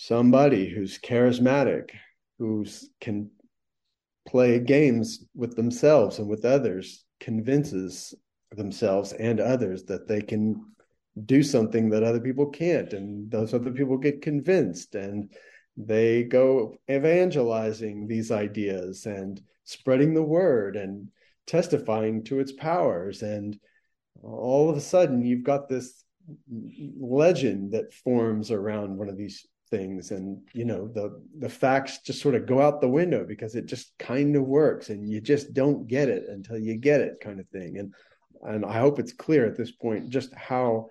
somebody 0.00 0.66
who's 0.66 0.98
charismatic, 0.98 1.90
who 2.38 2.64
can 3.02 3.30
play 4.26 4.58
games 4.58 5.26
with 5.34 5.54
themselves 5.56 6.18
and 6.18 6.26
with 6.26 6.46
others, 6.46 7.04
convinces 7.20 8.14
themselves 8.52 9.12
and 9.12 9.40
others 9.40 9.84
that 9.84 10.08
they 10.08 10.22
can 10.22 10.64
do 11.26 11.42
something 11.42 11.90
that 11.90 12.02
other 12.02 12.18
people 12.18 12.46
can't. 12.46 12.94
And 12.94 13.30
those 13.30 13.52
other 13.52 13.70
people 13.70 13.98
get 13.98 14.22
convinced 14.22 14.94
and 14.94 15.30
they 15.76 16.22
go 16.24 16.76
evangelizing 16.90 18.06
these 18.06 18.30
ideas 18.30 19.04
and 19.04 19.38
spreading 19.64 20.14
the 20.14 20.22
word 20.22 20.76
and 20.76 21.08
testifying 21.46 22.24
to 22.24 22.40
its 22.40 22.52
powers. 22.52 23.20
And 23.20 23.58
all 24.22 24.70
of 24.70 24.78
a 24.78 24.80
sudden, 24.80 25.26
you've 25.26 25.44
got 25.44 25.68
this 25.68 26.04
legend 26.98 27.72
that 27.72 27.92
forms 27.92 28.50
around 28.50 28.96
one 28.96 29.10
of 29.10 29.18
these 29.18 29.46
things 29.70 30.10
and 30.10 30.42
you 30.52 30.64
know 30.64 30.88
the 30.88 31.22
the 31.38 31.48
facts 31.48 32.00
just 32.04 32.20
sort 32.20 32.34
of 32.34 32.46
go 32.46 32.60
out 32.60 32.80
the 32.80 32.88
window 32.88 33.24
because 33.24 33.54
it 33.54 33.66
just 33.66 33.96
kind 33.98 34.34
of 34.34 34.42
works 34.42 34.90
and 34.90 35.08
you 35.08 35.20
just 35.20 35.54
don't 35.54 35.86
get 35.86 36.08
it 36.08 36.24
until 36.28 36.58
you 36.58 36.76
get 36.76 37.00
it 37.00 37.20
kind 37.20 37.38
of 37.38 37.48
thing 37.48 37.78
and 37.78 37.94
and 38.42 38.64
I 38.64 38.78
hope 38.78 38.98
it's 38.98 39.12
clear 39.12 39.46
at 39.46 39.56
this 39.56 39.70
point 39.70 40.08
just 40.08 40.34
how 40.34 40.88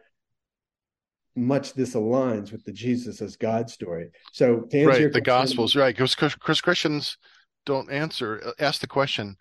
much 1.36 1.74
this 1.74 1.96
aligns 1.96 2.52
with 2.52 2.64
the 2.66 2.72
Jesus 2.72 3.22
as 3.22 3.36
God 3.36 3.70
story. 3.70 4.10
So 4.34 4.62
to 4.62 4.80
answer 4.80 5.04
right, 5.06 5.14
the 5.14 5.22
Gospels, 5.22 5.76
right? 5.76 5.96
Because 5.96 6.16
Chris 6.16 6.62
Christians 6.62 7.18
don't 7.66 7.92
answer, 7.92 8.42
uh, 8.46 8.52
ask 8.60 8.82
the 8.82 8.88
question, 8.88 9.38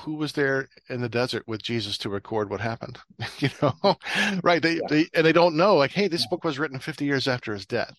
who 0.00 0.14
was 0.14 0.32
there 0.32 0.68
in 0.88 1.00
the 1.00 1.08
desert 1.08 1.44
with 1.46 1.62
Jesus 1.62 1.98
to 1.98 2.08
record 2.08 2.50
what 2.50 2.60
happened? 2.60 2.98
you 3.38 3.50
know, 3.62 3.96
right? 4.42 4.62
They, 4.62 4.74
yeah. 4.74 4.86
they 4.88 5.06
and 5.14 5.24
they 5.24 5.32
don't 5.32 5.56
know. 5.56 5.76
Like, 5.76 5.92
hey, 5.92 6.08
this 6.08 6.26
book 6.26 6.44
was 6.44 6.58
written 6.58 6.80
50 6.80 7.04
years 7.04 7.28
after 7.28 7.52
his 7.52 7.66
death 7.66 7.94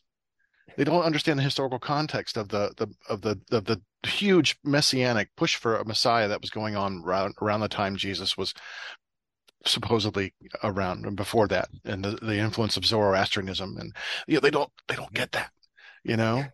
they 0.78 0.84
don't 0.84 1.04
understand 1.04 1.40
the 1.40 1.44
historical 1.44 1.80
context 1.80 2.38
of 2.38 2.50
the, 2.50 2.72
the 2.78 2.88
of 3.10 3.22
the 3.22 3.40
of 3.52 3.66
the 3.66 3.82
huge 4.08 4.58
messianic 4.64 5.30
push 5.36 5.56
for 5.56 5.78
a 5.78 5.86
Messiah 5.86 6.28
that 6.28 6.42
was 6.42 6.50
going 6.50 6.76
on 6.76 7.04
around, 7.06 7.36
around 7.42 7.60
the 7.60 7.68
time 7.68 7.96
Jesus 7.96 8.38
was 8.38 8.54
supposedly 9.66 10.34
around 10.64 11.06
and 11.06 11.18
before 11.18 11.48
that 11.48 11.68
and 11.84 12.04
the, 12.04 12.12
the 12.12 12.38
influence 12.38 12.78
of 12.78 12.86
Zoroastrianism 12.86 13.78
and 13.78 13.94
you 14.26 14.36
know, 14.36 14.40
they 14.40 14.52
don't 14.52 14.72
they 14.88 14.96
don't 14.96 15.14
get 15.14 15.34
that 15.34 15.52
you 16.04 16.16
know? 16.16 16.46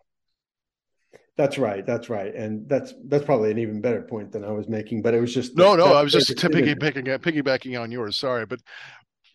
That's 1.36 1.56
right 1.56 1.86
that's 1.86 2.08
right 2.08 2.34
and 2.34 2.68
that's 2.68 2.94
that's 3.04 3.24
probably 3.24 3.52
an 3.52 3.58
even 3.58 3.80
better 3.80 4.02
point 4.02 4.32
than 4.32 4.42
I 4.44 4.50
was 4.50 4.68
making 4.68 5.02
but 5.02 5.14
it 5.14 5.20
was 5.20 5.32
just 5.32 5.56
no 5.56 5.76
no 5.76 5.94
I 5.94 6.02
was 6.02 6.12
just 6.12 6.36
piggybacking 6.36 7.06
piggybacking 7.18 7.80
on 7.80 7.92
yours 7.92 8.16
sorry 8.16 8.44
but 8.44 8.60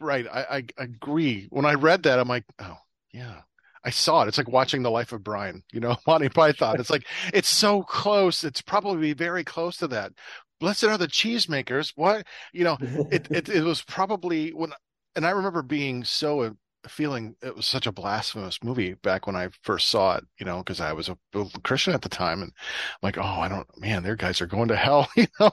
right 0.02 0.26
I, 0.28 0.42
I 0.42 0.64
agree. 0.78 1.48
When 1.50 1.66
I 1.66 1.76
read 1.76 2.04
that 2.04 2.20
I'm 2.20 2.28
like 2.28 2.44
oh 2.60 2.78
yeah 3.14 3.42
I 3.84 3.90
saw 3.90 4.22
it. 4.22 4.28
It's 4.28 4.38
like 4.38 4.48
watching 4.50 4.84
the 4.84 4.92
life 4.92 5.12
of 5.12 5.24
Brian, 5.24 5.64
you 5.72 5.80
know, 5.80 5.98
Monty 6.08 6.30
Python. 6.30 6.80
It's 6.80 6.90
like 6.90 7.08
it's 7.34 7.50
so 7.50 7.84
close. 7.84 8.44
It's 8.44 8.62
probably 8.62 9.14
very 9.14 9.44
close 9.44 9.78
to 9.78 9.88
that. 9.90 10.14
Blessed 10.60 10.86
are 10.86 10.98
the 10.98 11.08
cheesemakers. 11.08 11.94
What 11.96 12.26
you 12.54 12.64
know, 12.64 12.78
it, 13.12 13.28
it 13.32 13.50
it 13.50 13.64
was 13.64 13.82
probably 13.82 14.52
when, 14.52 14.72
and 15.16 15.26
I 15.26 15.32
remember 15.32 15.64
being 15.64 16.04
so 16.04 16.42
uh, 16.42 16.50
feeling 16.88 17.36
it 17.42 17.56
was 17.56 17.66
such 17.66 17.88
a 17.88 17.92
blasphemous 17.92 18.60
movie 18.64 18.94
back 18.96 19.28
when 19.28 19.36
I 19.36 19.50
first 19.64 19.88
saw 19.88 20.16
it, 20.18 20.24
you 20.40 20.46
know, 20.46 20.60
because 20.60 20.80
I 20.80 20.94
was 20.94 21.10
a 21.10 21.18
Christian 21.64 21.94
at 21.94 22.02
the 22.02 22.10
time, 22.10 22.42
and 22.42 22.52
I'm 22.52 23.00
like, 23.02 23.18
oh, 23.18 23.22
I 23.22 23.48
don't, 23.48 23.68
man, 23.80 24.04
their 24.04 24.16
guys 24.16 24.42
are 24.42 24.48
going 24.48 24.68
to 24.70 24.76
hell, 24.76 25.10
you 25.16 25.28
know. 25.40 25.52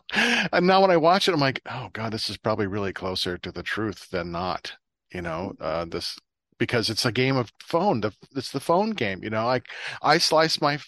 And 0.52 0.66
now 0.66 0.80
when 0.82 0.90
I 0.90 0.96
watch 0.96 1.28
it, 1.28 1.34
I'm 1.34 1.40
like, 1.40 1.60
oh 1.70 1.88
God, 1.92 2.12
this 2.12 2.30
is 2.30 2.36
probably 2.36 2.66
really 2.66 2.92
closer 2.92 3.38
to 3.38 3.52
the 3.52 3.62
truth 3.62 4.08
than 4.10 4.30
not, 4.32 4.74
you 5.12 5.22
know. 5.22 5.54
Uh, 5.60 5.84
this 5.84 6.18
because 6.58 6.90
it's 6.90 7.04
a 7.04 7.12
game 7.12 7.36
of 7.36 7.52
phone. 7.62 8.02
It's 8.36 8.52
the 8.52 8.60
phone 8.60 8.90
game, 8.90 9.22
you 9.22 9.30
know. 9.30 9.46
Like 9.46 9.66
I 10.02 10.18
slice 10.18 10.60
my 10.60 10.78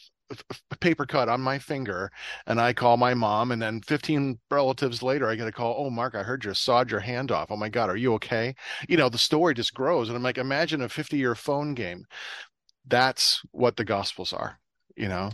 paper 0.81 1.07
cut 1.07 1.29
on 1.29 1.41
my 1.41 1.59
finger 1.59 2.11
and 2.47 2.61
I 2.61 2.73
call 2.73 2.97
my 2.97 3.14
mom 3.14 3.51
and 3.53 3.61
then 3.61 3.81
15 3.83 4.39
relatives 4.51 5.03
later 5.03 5.29
I 5.29 5.35
get 5.35 5.49
a 5.49 5.53
call, 5.53 5.75
"Oh 5.79 5.91
Mark, 5.91 6.14
I 6.14 6.23
heard 6.23 6.45
you 6.45 6.55
sawed 6.55 6.91
your 6.91 7.01
hand 7.01 7.31
off. 7.33 7.51
Oh 7.51 7.57
my 7.57 7.68
god, 7.68 7.91
are 7.91 7.97
you 7.97 8.14
okay?" 8.14 8.55
You 8.89 8.97
know, 8.97 9.09
the 9.09 9.18
story 9.18 9.55
just 9.55 9.75
grows 9.75 10.09
and 10.09 10.16
I'm 10.16 10.23
like, 10.23 10.39
imagine 10.39 10.83
a 10.83 10.89
50-year 10.89 11.35
phone 11.35 11.75
game. 11.75 12.05
That's 12.87 13.43
what 13.53 13.77
the 13.77 13.85
gospels 13.85 14.33
are, 14.33 14.61
you 14.97 15.09
know. 15.09 15.33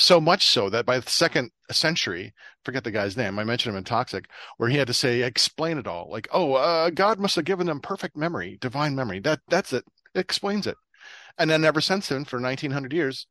So 0.00 0.20
much 0.20 0.46
so 0.46 0.70
that 0.70 0.86
by 0.86 1.00
the 1.00 1.10
second 1.10 1.50
century, 1.72 2.32
forget 2.64 2.84
the 2.84 2.92
guy's 2.92 3.16
name, 3.16 3.36
I 3.36 3.44
mentioned 3.44 3.74
him 3.74 3.78
in 3.78 3.84
Toxic, 3.84 4.30
where 4.56 4.68
he 4.68 4.76
had 4.76 4.86
to 4.86 4.94
say, 4.94 5.22
explain 5.22 5.76
it 5.76 5.88
all. 5.88 6.08
Like, 6.08 6.28
oh, 6.32 6.54
uh, 6.54 6.90
God 6.90 7.18
must 7.18 7.34
have 7.34 7.44
given 7.44 7.66
them 7.66 7.80
perfect 7.80 8.16
memory, 8.16 8.58
divine 8.60 8.94
memory. 8.94 9.18
That 9.18 9.40
that's 9.48 9.72
it. 9.72 9.84
It 10.14 10.20
explains 10.20 10.68
it. 10.68 10.76
And 11.36 11.50
then 11.50 11.64
ever 11.64 11.80
since 11.80 12.08
then, 12.08 12.24
for 12.24 12.40
1900 12.40 12.92
years, 12.92 13.26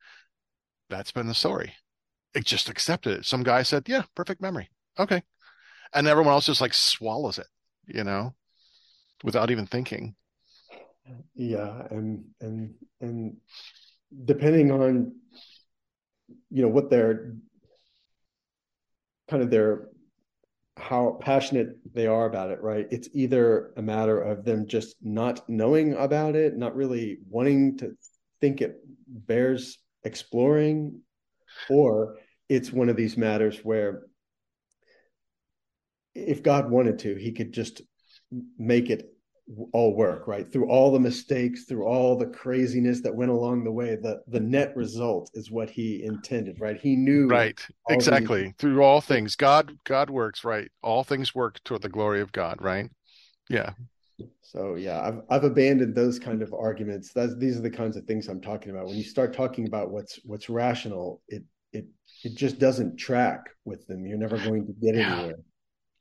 that's 0.89 1.11
been 1.11 1.28
the 1.28 1.34
story. 1.34 1.74
It 2.36 2.45
just 2.45 2.70
accepted 2.70 3.20
it. 3.20 3.26
Some 3.26 3.43
guy 3.43 3.63
said, 3.63 3.88
yeah, 3.88 4.03
perfect 4.13 4.41
memory. 4.41 4.70
Okay. 4.99 5.24
And 5.93 6.05
everyone 6.05 6.34
else 6.34 6.47
just 6.47 6.61
like 6.61 6.74
swallows 6.74 7.39
it, 7.39 7.47
you 7.86 8.03
know, 8.03 8.36
without 9.24 9.51
even 9.51 9.68
thinking. 9.68 10.15
Yeah. 11.34 11.88
And, 11.89 12.26
and, 12.41 12.74
and 12.99 13.38
depending 14.26 14.72
on 14.72 15.13
you 16.50 16.62
know 16.62 16.70
what 16.70 16.89
their 16.89 17.36
kind 19.30 19.43
of 19.43 19.50
their 19.50 19.89
how 20.78 21.18
passionate 21.22 21.76
they 21.93 22.08
are 22.08 22.28
about 22.28 22.52
it 22.52 22.62
right? 22.62 22.88
It's 22.91 23.10
either 23.14 23.74
a 23.78 23.82
matter 23.82 24.22
of 24.22 24.45
them 24.45 24.68
just 24.68 24.95
not 25.02 25.48
knowing 25.50 25.93
about 25.93 26.36
it 26.36 26.56
not 26.56 26.76
really 26.76 27.18
wanting 27.30 27.78
to 27.80 27.98
think 28.41 28.62
it 28.62 28.80
bears 29.08 29.80
exploring 30.04 31.02
or 31.70 32.18
it's 32.50 32.72
one 32.72 32.89
of 32.89 32.95
these 32.95 33.18
matters 33.18 33.60
where 33.64 34.04
if 36.14 36.43
god 36.43 36.70
wanted 36.70 37.00
to 37.00 37.16
he 37.16 37.32
could 37.32 37.52
just 37.52 37.82
make 38.58 38.89
it 38.89 39.14
all 39.72 39.95
work 39.95 40.28
right? 40.28 40.52
Through 40.52 40.70
all 40.70 40.91
the 40.91 41.00
mistakes 41.00 41.64
through 41.64 41.86
all 41.86 42.18
the 42.18 42.26
craziness 42.26 43.02
that 43.02 43.16
went 43.16 43.32
along 43.32 43.64
the 43.64 43.72
way 43.72 43.95
the 43.95 44.22
the 44.28 44.39
net 44.39 44.76
result 44.76 45.32
is 45.34 45.50
what 45.50 45.70
he 45.70 46.04
intended 46.04 46.60
right? 46.60 46.80
He 46.80 46.95
knew 46.95 47.28
right. 47.28 47.66
exactly. 47.89 48.43
these... 48.43 48.54
through 48.58 48.84
all 48.84 49.02
things. 49.02 49.36
God 49.36 49.78
god 49.86 50.10
works 50.10 50.43
right? 50.43 50.70
All 50.84 51.04
things 51.04 51.34
work 51.34 51.64
toward 51.64 51.82
the 51.82 51.89
glory 51.89 52.22
of 52.22 52.32
god 52.32 52.62
right? 52.62 52.89
Yeah. 53.50 53.72
So 54.41 54.76
yeah 54.76 55.02
i've 55.02 55.22
i've 55.30 55.43
abandoned 55.43 55.95
those 55.95 56.20
kind 56.20 56.41
of 56.41 56.54
arguments. 56.54 57.14
That's 57.14 57.36
these 57.38 57.58
are 57.58 57.62
the 57.62 57.70
kinds 57.70 57.95
of 57.95 58.04
things 58.04 58.28
i'm 58.28 58.41
talking 58.41 58.72
about. 58.72 58.88
When 58.88 58.98
you 58.98 59.04
start 59.04 59.34
talking 59.34 59.68
about 59.68 59.91
what's 59.91 60.20
what's 60.26 60.50
rational 60.50 61.22
it 61.30 61.43
it 61.72 61.86
it 62.24 62.36
just 62.36 62.60
doesn't 62.60 62.98
track 62.98 63.45
with 63.64 63.88
them. 63.88 64.06
You're 64.06 64.18
never 64.18 64.38
going 64.38 64.66
to 64.66 64.74
get 64.74 64.95
anywhere 64.95 65.38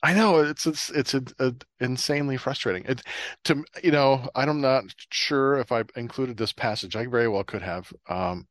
I 0.02 0.12
know 0.14 0.40
it's 0.40 0.66
it's 0.66 0.90
it's 0.90 1.14
a, 1.14 1.22
a 1.38 1.54
insanely 1.80 2.36
frustrating. 2.36 2.84
It 2.84 3.02
to 3.44 3.64
you 3.82 3.90
know 3.90 4.28
I'm 4.34 4.60
not 4.60 4.84
sure 5.10 5.56
if 5.58 5.72
I 5.72 5.84
included 5.96 6.36
this 6.36 6.52
passage. 6.52 6.96
I 6.96 7.06
very 7.06 7.28
well 7.28 7.44
could 7.44 7.62
have. 7.62 7.92
Um, 8.08 8.46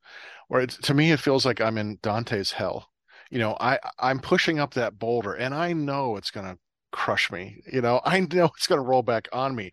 it, 0.51 0.69
to 0.83 0.93
me 0.93 1.11
it 1.11 1.19
feels 1.19 1.45
like 1.45 1.61
I'm 1.61 1.77
in 1.77 1.99
Dante's 2.01 2.51
hell. 2.51 2.89
You 3.31 3.39
know, 3.39 3.57
I 3.59 3.79
I'm 3.99 4.19
pushing 4.19 4.59
up 4.59 4.73
that 4.73 4.99
boulder 4.99 5.33
and 5.33 5.53
I 5.53 5.73
know 5.73 6.17
it's 6.17 6.31
gonna 6.31 6.57
crush 6.91 7.31
me. 7.31 7.61
You 7.71 7.81
know, 7.81 8.01
I 8.05 8.21
know 8.21 8.51
it's 8.57 8.67
gonna 8.67 8.81
roll 8.81 9.03
back 9.03 9.27
on 9.31 9.55
me, 9.55 9.71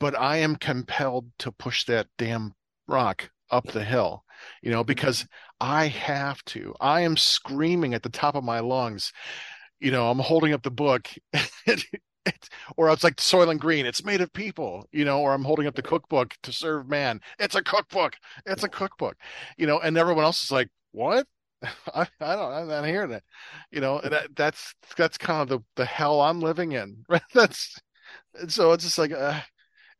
but 0.00 0.18
I 0.18 0.38
am 0.38 0.56
compelled 0.56 1.30
to 1.40 1.52
push 1.52 1.84
that 1.86 2.08
damn 2.18 2.54
rock 2.88 3.30
up 3.50 3.68
the 3.68 3.84
hill. 3.84 4.24
You 4.62 4.70
know, 4.72 4.84
because 4.84 5.26
I 5.60 5.86
have 5.88 6.44
to. 6.46 6.74
I 6.80 7.02
am 7.02 7.16
screaming 7.16 7.94
at 7.94 8.02
the 8.02 8.08
top 8.08 8.34
of 8.34 8.44
my 8.44 8.60
lungs 8.60 9.12
you 9.82 9.90
know, 9.90 10.10
I'm 10.10 10.18
holding 10.20 10.52
up 10.54 10.62
the 10.62 10.70
book, 10.70 11.08
or 12.76 12.90
it's 12.90 13.04
like 13.04 13.16
Soylent 13.16 13.58
Green. 13.58 13.86
It's 13.86 14.04
made 14.04 14.20
of 14.20 14.32
people, 14.32 14.86
you 14.92 15.04
know, 15.04 15.20
or 15.20 15.32
I'm 15.34 15.44
holding 15.44 15.66
up 15.66 15.74
the 15.74 15.82
cookbook 15.82 16.36
to 16.42 16.52
serve 16.52 16.88
man. 16.88 17.20
It's 17.38 17.54
a 17.54 17.62
cookbook. 17.62 18.14
It's 18.46 18.64
a 18.64 18.68
cookbook, 18.68 19.16
you 19.56 19.66
know, 19.66 19.80
and 19.80 19.96
everyone 19.98 20.24
else 20.24 20.44
is 20.44 20.52
like, 20.52 20.68
what? 20.92 21.26
I, 21.94 22.06
I 22.20 22.36
don't, 22.36 22.52
I'm 22.52 22.68
not 22.68 22.84
hearing 22.86 23.12
it, 23.12 23.24
you 23.70 23.80
know. 23.80 24.00
That 24.00 24.34
that's 24.36 24.74
that's 24.96 25.18
kind 25.18 25.42
of 25.42 25.48
the 25.48 25.64
the 25.76 25.84
hell 25.84 26.20
I'm 26.20 26.40
living 26.40 26.72
in. 26.72 27.04
Right? 27.08 27.22
That's 27.34 27.78
so 28.48 28.72
it's 28.72 28.84
just 28.84 28.98
like. 28.98 29.12
Uh, 29.12 29.40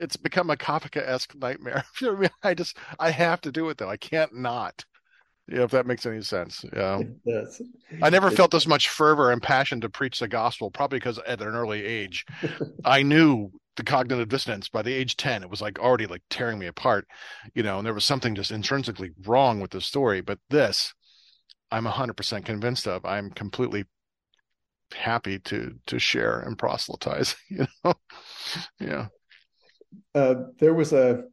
it's 0.00 0.16
become 0.16 0.50
a 0.50 0.56
Kafka 0.56 1.06
esque 1.06 1.34
nightmare. 1.36 1.84
I 2.42 2.54
just 2.54 2.76
I 2.98 3.10
have 3.12 3.40
to 3.42 3.52
do 3.52 3.68
it 3.70 3.78
though. 3.78 3.90
I 3.90 3.96
can't 3.96 4.34
not. 4.34 4.84
Yeah, 5.48 5.62
if 5.62 5.72
that 5.72 5.86
makes 5.86 6.06
any 6.06 6.22
sense. 6.22 6.64
Yeah. 6.74 7.00
I 8.00 8.10
never 8.10 8.30
felt 8.30 8.52
this 8.52 8.66
much 8.66 8.88
fervor 8.88 9.32
and 9.32 9.42
passion 9.42 9.80
to 9.80 9.88
preach 9.88 10.20
the 10.20 10.28
gospel, 10.28 10.70
probably 10.70 10.98
because 10.98 11.18
at 11.26 11.40
an 11.40 11.48
early 11.48 11.84
age, 11.84 12.24
I 12.84 13.02
knew 13.02 13.50
the 13.76 13.84
cognitive 13.84 14.28
dissonance. 14.28 14.68
By 14.68 14.82
the 14.82 14.92
age 14.92 15.16
10 15.16 15.42
it 15.42 15.50
was 15.50 15.60
like 15.60 15.78
already 15.78 16.06
like 16.06 16.22
tearing 16.30 16.58
me 16.58 16.66
apart 16.66 17.06
you 17.54 17.62
know 17.62 17.78
and 17.78 17.86
there 17.86 17.94
was 17.94 18.04
something 18.04 18.34
just 18.34 18.50
intrinsically 18.50 19.10
wrong 19.26 19.60
with 19.60 19.70
the 19.70 19.80
story. 19.80 20.20
But 20.20 20.38
this 20.50 20.94
i'm 21.70 21.86
100% 21.86 22.44
convinced 22.44 22.86
of. 22.86 23.04
I'm 23.04 23.30
completely 23.30 23.84
happy 24.94 25.38
to 25.38 25.74
to 25.86 25.98
share 25.98 26.40
and 26.40 26.58
proselytize 26.58 27.34
you 27.48 27.66
know? 27.84 27.94
Yeah. 28.78 29.06
Uh, 30.14 30.34
there 30.58 30.74
was 30.74 30.92
a 30.92 31.24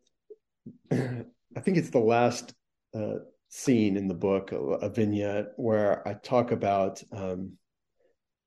i 0.91 1.59
think 1.61 1.77
it's 1.77 1.89
the 1.89 1.99
last 1.99 2.53
uh, 2.95 3.15
scene 3.49 3.97
in 3.97 4.07
the 4.07 4.13
book, 4.13 4.51
a, 4.51 4.89
vignette 4.89 5.47
where 5.57 6.07
I 6.07 6.13
talk 6.13 6.51
about, 6.51 7.03
um, 7.11 7.53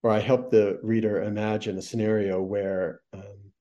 or 0.02 0.10
I 0.10 0.20
help 0.20 0.50
the 0.50 0.78
reader 0.82 1.22
imagine 1.22 1.76
a 1.76 1.82
scenario 1.82 2.40
where 2.40 3.00
um, 3.12 3.52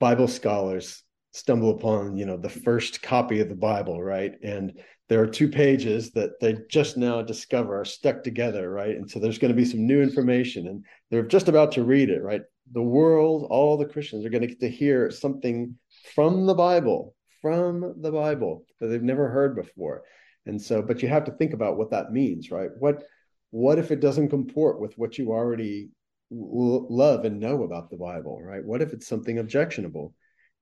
Bible 0.00 0.28
scholars 0.28 1.02
stumble 1.32 1.70
upon, 1.70 2.16
you 2.16 2.26
know, 2.26 2.36
the 2.36 2.48
first 2.48 3.02
copy 3.02 3.40
of 3.40 3.48
the 3.48 3.54
Bible, 3.54 4.02
right? 4.02 4.34
And 4.42 4.80
there 5.08 5.20
are 5.20 5.26
two 5.26 5.48
pages 5.48 6.10
that 6.12 6.40
they 6.40 6.58
just 6.68 6.96
now 6.96 7.22
discover 7.22 7.80
are 7.80 7.84
stuck 7.84 8.22
together, 8.22 8.70
right? 8.70 8.96
And 8.96 9.08
so 9.08 9.18
there's 9.18 9.38
going 9.38 9.52
to 9.52 9.56
be 9.56 9.64
some 9.64 9.86
new 9.86 10.02
information, 10.02 10.66
and 10.68 10.84
they're 11.10 11.26
just 11.26 11.48
about 11.48 11.72
to 11.72 11.84
read 11.84 12.10
it, 12.10 12.22
right? 12.22 12.42
The 12.72 12.82
world, 12.82 13.46
all 13.50 13.76
the 13.76 13.84
Christians 13.86 14.24
are 14.24 14.30
going 14.30 14.42
to 14.42 14.48
get 14.48 14.60
to 14.60 14.70
hear 14.70 15.10
something 15.10 15.76
from 16.14 16.46
the 16.46 16.54
Bible, 16.54 17.14
from 17.42 17.94
the 18.00 18.12
Bible 18.12 18.64
that 18.80 18.86
they've 18.86 19.02
never 19.02 19.28
heard 19.28 19.54
before. 19.54 20.02
And 20.46 20.60
so, 20.60 20.82
but 20.82 21.02
you 21.02 21.08
have 21.08 21.24
to 21.24 21.32
think 21.32 21.52
about 21.52 21.76
what 21.76 21.90
that 21.90 22.12
means, 22.12 22.50
right? 22.50 22.70
What 22.78 23.04
what 23.50 23.78
if 23.78 23.90
it 23.90 24.00
doesn't 24.00 24.30
comport 24.30 24.80
with 24.80 24.98
what 24.98 25.16
you 25.16 25.30
already 25.30 25.90
l- 26.32 26.86
love 26.90 27.24
and 27.24 27.38
know 27.38 27.62
about 27.62 27.88
the 27.88 27.96
Bible, 27.96 28.42
right? 28.42 28.64
What 28.64 28.82
if 28.82 28.92
it's 28.92 29.06
something 29.06 29.38
objectionable? 29.38 30.12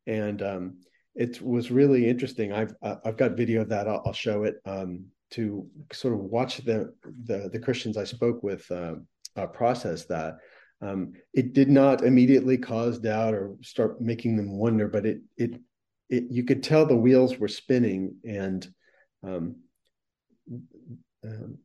And 0.07 0.43
um, 0.43 0.79
it 1.15 1.41
was 1.41 1.71
really 1.71 2.09
interesting. 2.09 2.53
I've 2.53 2.75
I've 2.83 3.17
got 3.17 3.37
video 3.37 3.63
of 3.63 3.69
that. 3.71 3.89
I'll, 3.89 4.03
I'll 4.07 4.13
show 4.13 4.45
it 4.45 4.57
um, 4.65 5.07
to 5.33 5.67
sort 5.93 6.15
of 6.15 6.21
watch 6.21 6.59
the 6.59 6.95
the, 7.25 7.51
the 7.53 7.59
Christians 7.59 7.97
I 7.97 8.05
spoke 8.05 8.43
with 8.43 8.71
uh, 8.71 8.95
uh, 9.37 9.47
process 9.47 10.05
that. 10.07 10.37
Um, 10.81 11.13
it 11.33 11.53
did 11.53 11.69
not 11.69 12.03
immediately 12.03 12.59
cause 12.59 12.99
doubt 12.99 13.35
or 13.35 13.55
start 13.63 14.01
making 14.01 14.37
them 14.37 14.59
wonder, 14.59 14.89
but 14.89 15.07
it 15.07 15.21
it 15.37 15.61
it 16.09 16.25
you 16.31 16.45
could 16.45 16.63
tell 16.63 16.87
the 16.87 16.97
wheels 16.97 17.39
were 17.39 17.49
spinning 17.49 18.17
and 18.25 18.67
um, 19.23 19.57
um, 21.25 21.59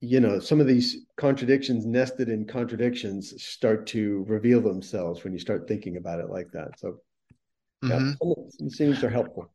you 0.00 0.20
know 0.20 0.38
some 0.38 0.60
of 0.60 0.66
these 0.66 1.06
contradictions 1.16 1.86
nested 1.86 2.28
in 2.28 2.46
contradictions 2.46 3.42
start 3.42 3.86
to 3.86 4.24
reveal 4.28 4.60
themselves 4.60 5.24
when 5.24 5.32
you 5.32 5.38
start 5.38 5.66
thinking 5.66 5.96
about 5.96 6.20
it 6.20 6.30
like 6.30 6.50
that. 6.52 6.78
So 6.78 7.00
yeah 7.82 7.98
mm-hmm. 7.98 8.68
things 8.68 9.02
are 9.04 9.10
helpful. 9.10 9.50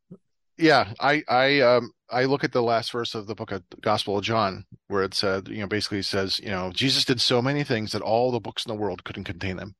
Yeah 0.57 0.93
i 0.99 1.23
i 1.27 1.59
um 1.61 1.91
i 2.09 2.25
look 2.25 2.43
at 2.43 2.51
the 2.51 2.61
last 2.61 2.91
verse 2.91 3.15
of 3.15 3.25
the 3.25 3.33
book 3.33 3.51
of 3.51 3.63
gospel 3.81 4.17
of 4.17 4.23
john 4.23 4.65
where 4.89 5.01
it 5.01 5.15
said 5.15 5.47
you 5.47 5.57
know 5.57 5.67
basically 5.67 6.03
says 6.03 6.39
you 6.39 6.49
know 6.49 6.71
jesus 6.71 7.03
did 7.03 7.19
so 7.19 7.41
many 7.41 7.63
things 7.63 7.93
that 7.93 8.01
all 8.01 8.31
the 8.31 8.39
books 8.39 8.65
in 8.65 8.69
the 8.69 8.79
world 8.79 9.03
couldn't 9.03 9.23
contain 9.23 9.57
them 9.57 9.75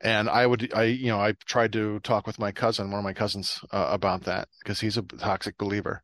and 0.00 0.30
i 0.30 0.46
would 0.46 0.72
i 0.72 0.84
you 0.84 1.08
know 1.08 1.20
i 1.20 1.32
tried 1.44 1.72
to 1.72 2.00
talk 2.00 2.26
with 2.26 2.38
my 2.38 2.50
cousin 2.50 2.90
one 2.90 3.00
of 3.00 3.04
my 3.04 3.12
cousins 3.12 3.60
uh, 3.70 3.88
about 3.90 4.22
that 4.22 4.48
because 4.60 4.80
he's 4.80 4.96
a 4.96 5.02
toxic 5.02 5.58
believer. 5.58 6.02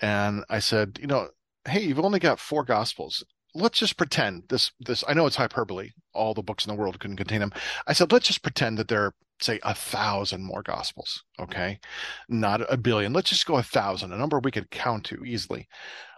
And 0.00 0.44
i 0.48 0.60
said 0.60 0.98
you 1.00 1.08
know 1.08 1.28
hey, 1.68 1.80
you've 1.80 2.00
only 2.00 2.18
got 2.18 2.40
four 2.40 2.64
gospels. 2.64 3.24
Let's 3.54 3.78
just 3.78 3.96
pretend 3.96 4.44
this 4.48 4.70
this 4.78 5.02
I 5.08 5.14
know 5.14 5.26
it's 5.26 5.36
hyperbole. 5.36 5.90
All 6.14 6.34
the 6.34 6.42
books 6.42 6.64
in 6.66 6.74
the 6.74 6.80
world 6.80 6.98
couldn't 7.00 7.16
contain 7.16 7.40
them. 7.40 7.52
I 7.86 7.92
said, 7.92 8.12
let's 8.12 8.26
just 8.28 8.42
pretend 8.42 8.78
that 8.78 8.88
there 8.88 9.06
are, 9.06 9.14
say, 9.40 9.58
a 9.62 9.74
thousand 9.74 10.44
more 10.44 10.62
gospels. 10.62 11.24
Okay. 11.40 11.80
Not 12.28 12.62
a 12.72 12.76
billion. 12.76 13.12
Let's 13.12 13.30
just 13.30 13.46
go 13.46 13.56
a 13.56 13.62
thousand, 13.62 14.12
a 14.12 14.16
number 14.16 14.38
we 14.38 14.52
could 14.52 14.70
count 14.70 15.04
to 15.06 15.24
easily. 15.24 15.66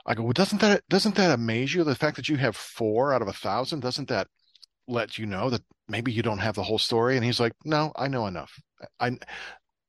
I 0.07 0.15
go, 0.15 0.25
well, 0.25 0.33
doesn't 0.33 0.61
that 0.61 0.83
doesn't 0.89 1.15
that 1.17 1.33
amaze 1.33 1.75
you? 1.75 1.85
The 1.85 1.95
fact 1.95 2.17
that 2.17 2.29
you 2.29 2.37
have 2.37 2.57
four 2.57 3.13
out 3.15 3.23
of 3.23 3.29
a 3.29 3.33
thousand, 3.33 3.81
doesn't 3.81 4.09
that 4.09 4.29
let 4.89 5.19
you 5.19 5.27
know 5.27 5.49
that 5.51 5.63
maybe 5.89 6.13
you 6.13 6.23
don't 6.23 6.39
have 6.39 6.55
the 6.57 6.65
whole 6.65 6.79
story? 6.79 7.17
And 7.17 7.25
he's 7.25 7.41
like, 7.41 7.53
No, 7.65 7.93
I 7.97 8.09
know 8.09 8.27
enough. 8.27 8.61
I 9.01 9.17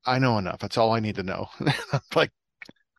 I 0.05 0.19
know 0.19 0.37
enough. 0.37 0.59
That's 0.59 0.77
all 0.77 0.91
I 0.93 0.99
need 0.99 1.15
to 1.15 1.23
know. 1.23 1.49
like, 2.15 2.31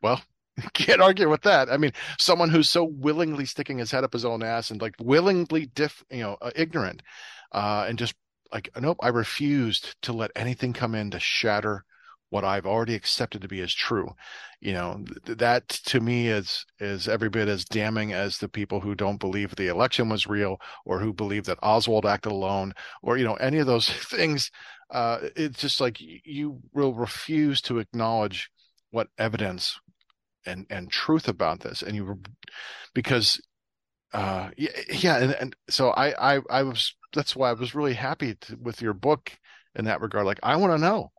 well, 0.03 0.23
can't 0.73 1.03
argue 1.03 1.29
with 1.29 1.43
that. 1.43 1.69
I 1.71 1.77
mean, 1.77 1.93
someone 2.19 2.51
who's 2.51 2.71
so 2.71 2.85
willingly 2.85 3.45
sticking 3.45 3.79
his 3.79 3.91
head 3.91 4.05
up 4.05 4.13
his 4.13 4.25
own 4.25 4.43
ass 4.43 4.71
and 4.71 4.81
like 4.81 4.95
willingly 5.01 5.67
diff, 5.67 6.05
you 6.11 6.21
know, 6.21 6.37
uh, 6.41 6.51
ignorant, 6.55 7.03
uh, 7.53 7.87
and 7.89 7.99
just 7.99 8.15
like, 8.53 8.69
nope, 8.81 8.99
I 9.03 9.09
refused 9.09 9.97
to 10.03 10.13
let 10.13 10.31
anything 10.37 10.73
come 10.73 10.95
in 10.95 11.11
to 11.11 11.19
shatter 11.19 11.85
what 12.31 12.45
I've 12.45 12.67
already 12.67 12.95
accepted 12.95 13.43
to 13.43 13.49
be 13.49 13.61
as 13.61 13.73
true. 13.73 14.09
You 14.61 14.73
know, 14.73 15.05
th- 15.25 15.39
that 15.39 15.69
to 15.69 16.01
me 16.01 16.29
is 16.29 16.65
is 16.81 17.09
every 17.09 17.29
bit 17.29 17.49
as 17.49 17.65
damning 17.65 18.13
as 18.13 18.39
the 18.39 18.49
people 18.49 18.81
who 18.81 18.95
don't 18.95 19.21
believe 19.21 19.55
the 19.55 19.69
election 19.69 20.09
was 20.09 20.27
real 20.27 20.59
or 20.85 20.99
who 21.01 21.13
believe 21.13 21.45
that 21.45 21.59
Oswald 21.63 22.07
acted 22.07 22.33
alone 22.33 22.73
or 23.03 23.17
you 23.17 23.25
know 23.25 23.35
any 23.35 23.59
of 23.59 23.67
those 23.67 23.89
things. 24.11 24.51
Uh, 24.91 25.19
it's 25.37 25.61
just 25.61 25.81
like 25.81 25.99
you 26.01 26.61
will 26.73 26.95
refuse 26.95 27.61
to 27.63 27.79
acknowledge 27.79 28.51
what 28.91 29.09
evidence 29.19 29.81
and 30.47 30.67
and 30.71 30.91
truth 30.91 31.29
about 31.29 31.61
this, 31.61 31.83
and 31.83 31.95
you 31.97 32.05
were 32.05 32.19
because 32.95 33.41
uh 34.13 34.51
yeah, 34.57 34.71
yeah 34.91 35.17
and, 35.19 35.33
and 35.33 35.57
so 35.69 35.91
I, 35.91 36.37
I 36.37 36.41
I 36.51 36.63
was 36.63 36.95
that's 37.13 37.35
why 37.35 37.51
I 37.51 37.55
was 37.55 37.75
really 37.75 37.95
happy 37.95 38.35
to, 38.35 38.57
with 38.57 38.81
your 38.83 38.95
book 38.95 39.33
in 39.75 39.87
that 39.87 40.01
regard. 40.01 40.27
Like 40.27 40.41
I 40.43 40.57
want 40.57 40.73
to 40.73 40.79
know 40.79 41.13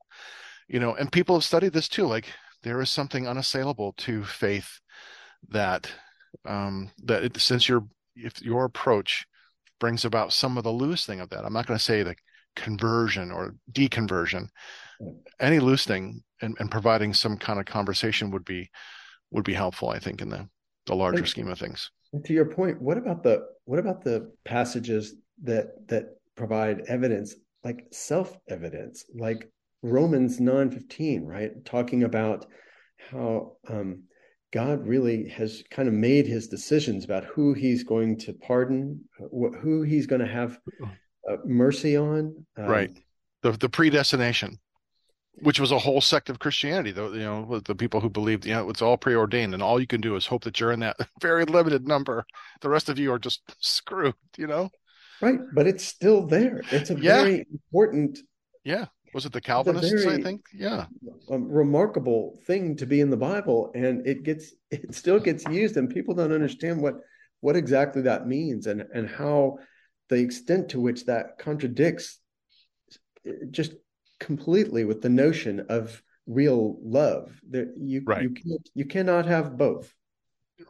you 0.67 0.79
know 0.79 0.95
and 0.95 1.11
people 1.11 1.35
have 1.35 1.43
studied 1.43 1.73
this 1.73 1.87
too 1.87 2.05
like 2.05 2.27
there 2.63 2.81
is 2.81 2.89
something 2.89 3.27
unassailable 3.27 3.93
to 3.93 4.23
faith 4.23 4.79
that 5.49 5.91
um 6.45 6.91
that 7.03 7.23
it, 7.23 7.37
since 7.37 7.69
your 7.69 7.85
if 8.15 8.41
your 8.41 8.65
approach 8.65 9.25
brings 9.79 10.05
about 10.05 10.33
some 10.33 10.57
of 10.57 10.63
the 10.63 10.71
loosening 10.71 11.19
of 11.19 11.29
that 11.29 11.45
i'm 11.45 11.53
not 11.53 11.67
going 11.67 11.77
to 11.77 11.83
say 11.83 12.03
the 12.03 12.15
conversion 12.55 13.31
or 13.31 13.55
deconversion 13.71 14.47
any 15.39 15.59
loosening 15.59 16.23
and, 16.41 16.55
and 16.59 16.71
providing 16.71 17.13
some 17.13 17.37
kind 17.37 17.59
of 17.59 17.65
conversation 17.65 18.31
would 18.31 18.45
be 18.45 18.69
would 19.35 19.45
be 19.45 19.53
helpful 19.53 19.89
i 19.89 19.99
think 19.99 20.21
in 20.21 20.29
the 20.29 20.47
the 20.87 20.95
larger 20.95 21.19
and, 21.19 21.27
scheme 21.27 21.47
of 21.47 21.59
things 21.59 21.91
to 22.23 22.33
your 22.33 22.45
point 22.45 22.81
what 22.81 22.97
about 22.97 23.23
the 23.23 23.45
what 23.65 23.79
about 23.79 24.03
the 24.03 24.31
passages 24.45 25.15
that 25.43 25.87
that 25.87 26.17
provide 26.35 26.81
evidence 26.87 27.35
like 27.63 27.85
self 27.91 28.37
evidence 28.49 29.05
like 29.13 29.49
Romans 29.85 30.39
9:15, 30.39 31.25
right? 31.25 31.63
Talking 31.63 32.03
about 32.03 32.47
how 33.11 33.57
um, 33.67 34.03
God 34.51 34.85
really 34.85 35.29
has 35.29 35.63
kind 35.69 35.87
of 35.87 35.93
made 35.93 36.25
his 36.25 36.47
decisions 36.47 37.05
about 37.05 37.23
who 37.25 37.53
he's 37.53 37.83
going 37.83 38.17
to 38.19 38.33
pardon, 38.33 39.01
wh- 39.19 39.55
who 39.59 39.83
he's 39.83 40.07
going 40.07 40.21
to 40.21 40.27
have 40.27 40.59
uh, 41.29 41.37
mercy 41.45 41.95
on. 41.95 42.45
Um, 42.57 42.65
right. 42.65 42.91
The 43.43 43.51
the 43.51 43.69
predestination, 43.69 44.57
which 45.41 45.59
was 45.59 45.71
a 45.71 45.79
whole 45.79 46.01
sect 46.01 46.29
of 46.29 46.39
Christianity, 46.39 46.91
though, 46.91 47.11
you 47.13 47.19
know, 47.19 47.59
the 47.59 47.75
people 47.75 47.99
who 47.99 48.09
believed, 48.09 48.45
you 48.45 48.53
know, 48.53 48.69
it's 48.69 48.81
all 48.81 48.97
preordained 48.97 49.53
and 49.53 49.61
all 49.61 49.79
you 49.79 49.87
can 49.87 50.01
do 50.01 50.15
is 50.15 50.25
hope 50.25 50.43
that 50.43 50.59
you're 50.59 50.71
in 50.71 50.79
that 50.81 50.97
very 51.21 51.45
limited 51.45 51.87
number. 51.87 52.25
The 52.61 52.69
rest 52.69 52.89
of 52.89 52.99
you 52.99 53.11
are 53.11 53.19
just 53.19 53.41
screwed, 53.59 54.15
you 54.37 54.47
know? 54.47 54.71
Right. 55.21 55.39
But 55.53 55.67
it's 55.67 55.85
still 55.85 56.25
there. 56.25 56.61
It's 56.71 56.89
a 56.89 56.95
yeah. 56.95 57.21
very 57.21 57.45
important 57.51 58.19
yeah 58.65 58.85
was 59.15 59.25
it 59.25 59.31
the 59.31 59.39
Calvinists? 59.39 60.03
Very, 60.03 60.17
I 60.17 60.21
think. 60.21 60.41
Yeah. 60.53 60.87
A 61.29 61.39
remarkable 61.39 62.37
thing 62.45 62.75
to 62.75 62.85
be 62.85 62.99
in 62.99 63.09
the 63.09 63.15
Bible, 63.15 63.71
and 63.73 64.05
it 64.05 64.23
gets 64.23 64.53
it 64.71 64.93
still 64.93 65.19
gets 65.19 65.45
used, 65.45 65.77
and 65.77 65.89
people 65.89 66.13
don't 66.13 66.33
understand 66.33 66.81
what 66.81 66.95
what 67.39 67.55
exactly 67.55 68.01
that 68.03 68.27
means, 68.27 68.67
and 68.67 68.83
and 68.93 69.09
how 69.09 69.57
the 70.09 70.17
extent 70.17 70.67
to 70.69 70.81
which 70.81 71.05
that 71.05 71.37
contradicts 71.39 72.19
eh, 73.25 73.31
just 73.51 73.71
completely 74.19 74.85
with 74.85 75.01
the 75.01 75.09
notion 75.09 75.65
of 75.69 76.01
real 76.27 76.77
love. 76.81 77.39
That 77.49 77.73
you 77.77 78.01
right. 78.05 78.23
you 78.23 78.31
can't, 78.31 78.69
you 78.73 78.85
cannot 78.85 79.25
have 79.25 79.57
both. 79.57 79.93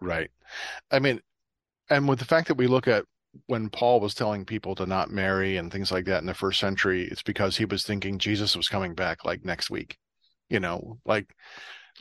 Right. 0.02 0.32
I 0.92 1.00
mean, 1.00 1.22
and 1.90 2.08
with 2.08 2.20
the 2.20 2.26
fact 2.26 2.48
that 2.48 2.58
we 2.58 2.68
look 2.68 2.88
at 2.88 3.06
when 3.48 3.70
Paul 3.70 4.00
was 4.00 4.16
telling 4.16 4.46
people 4.46 4.76
to 4.76 4.86
not 4.86 5.12
marry 5.12 5.58
and 5.58 5.72
things 5.72 5.92
like 5.92 6.06
that 6.06 6.22
in 6.22 6.26
the 6.26 6.34
first 6.34 6.60
century, 6.60 7.08
it's 7.12 7.22
because 7.22 7.58
he 7.58 7.66
was 7.66 7.84
thinking 7.84 8.18
Jesus 8.18 8.56
was 8.56 8.68
coming 8.68 8.94
back 8.94 9.26
like 9.26 9.46
next 9.46 9.70
week. 9.70 9.98
You 10.50 10.60
know, 10.60 11.00
like, 11.06 11.34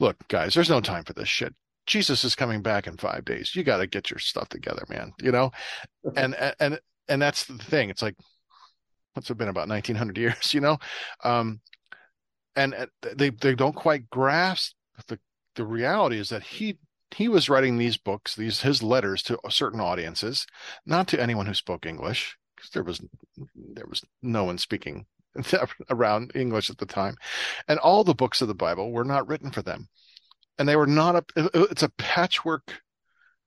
look, 0.00 0.16
guys, 0.28 0.54
there's 0.54 0.70
no 0.70 0.80
time 0.80 1.04
for 1.04 1.12
this 1.12 1.28
shit. 1.28 1.54
Jesus 1.86 2.24
is 2.24 2.34
coming 2.34 2.62
back 2.62 2.86
in 2.86 2.96
five 2.96 3.24
days. 3.24 3.54
You 3.54 3.62
got 3.62 3.78
to 3.78 3.86
get 3.86 4.10
your 4.10 4.18
stuff 4.18 4.48
together, 4.48 4.84
man. 4.88 5.12
You 5.20 5.32
know, 5.32 5.50
and 6.16 6.34
and 6.60 6.78
and 7.08 7.20
that's 7.20 7.44
the 7.44 7.58
thing. 7.58 7.90
It's 7.90 8.02
like, 8.02 8.16
what's 9.14 9.30
it 9.30 9.38
been 9.38 9.48
about 9.48 9.68
1900 9.68 10.18
years? 10.18 10.34
You 10.54 10.60
know, 10.60 10.78
um, 11.24 11.60
and 12.54 12.74
they 13.16 13.30
they 13.30 13.54
don't 13.54 13.74
quite 13.74 14.10
grasp 14.10 14.74
the 15.08 15.18
the 15.56 15.64
reality 15.64 16.18
is 16.18 16.28
that 16.28 16.42
he 16.42 16.78
he 17.14 17.28
was 17.28 17.48
writing 17.48 17.78
these 17.78 17.96
books, 17.96 18.34
these 18.34 18.60
his 18.60 18.82
letters 18.82 19.22
to 19.24 19.38
certain 19.48 19.80
audiences, 19.80 20.46
not 20.84 21.08
to 21.08 21.20
anyone 21.20 21.46
who 21.46 21.54
spoke 21.54 21.86
English, 21.86 22.36
because 22.56 22.70
there 22.70 22.82
was 22.82 23.00
there 23.54 23.86
was 23.88 24.02
no 24.22 24.44
one 24.44 24.58
speaking 24.58 25.06
around 25.90 26.32
English 26.34 26.70
at 26.70 26.78
the 26.78 26.86
time, 26.86 27.16
and 27.68 27.78
all 27.78 28.04
the 28.04 28.14
books 28.14 28.40
of 28.42 28.48
the 28.48 28.54
Bible 28.54 28.92
were 28.92 29.04
not 29.04 29.26
written 29.28 29.50
for 29.50 29.62
them, 29.62 29.88
and 30.58 30.68
they 30.68 30.76
were 30.76 30.86
not 30.86 31.16
a. 31.16 31.50
It's 31.70 31.82
a 31.82 31.90
patchwork. 31.90 32.80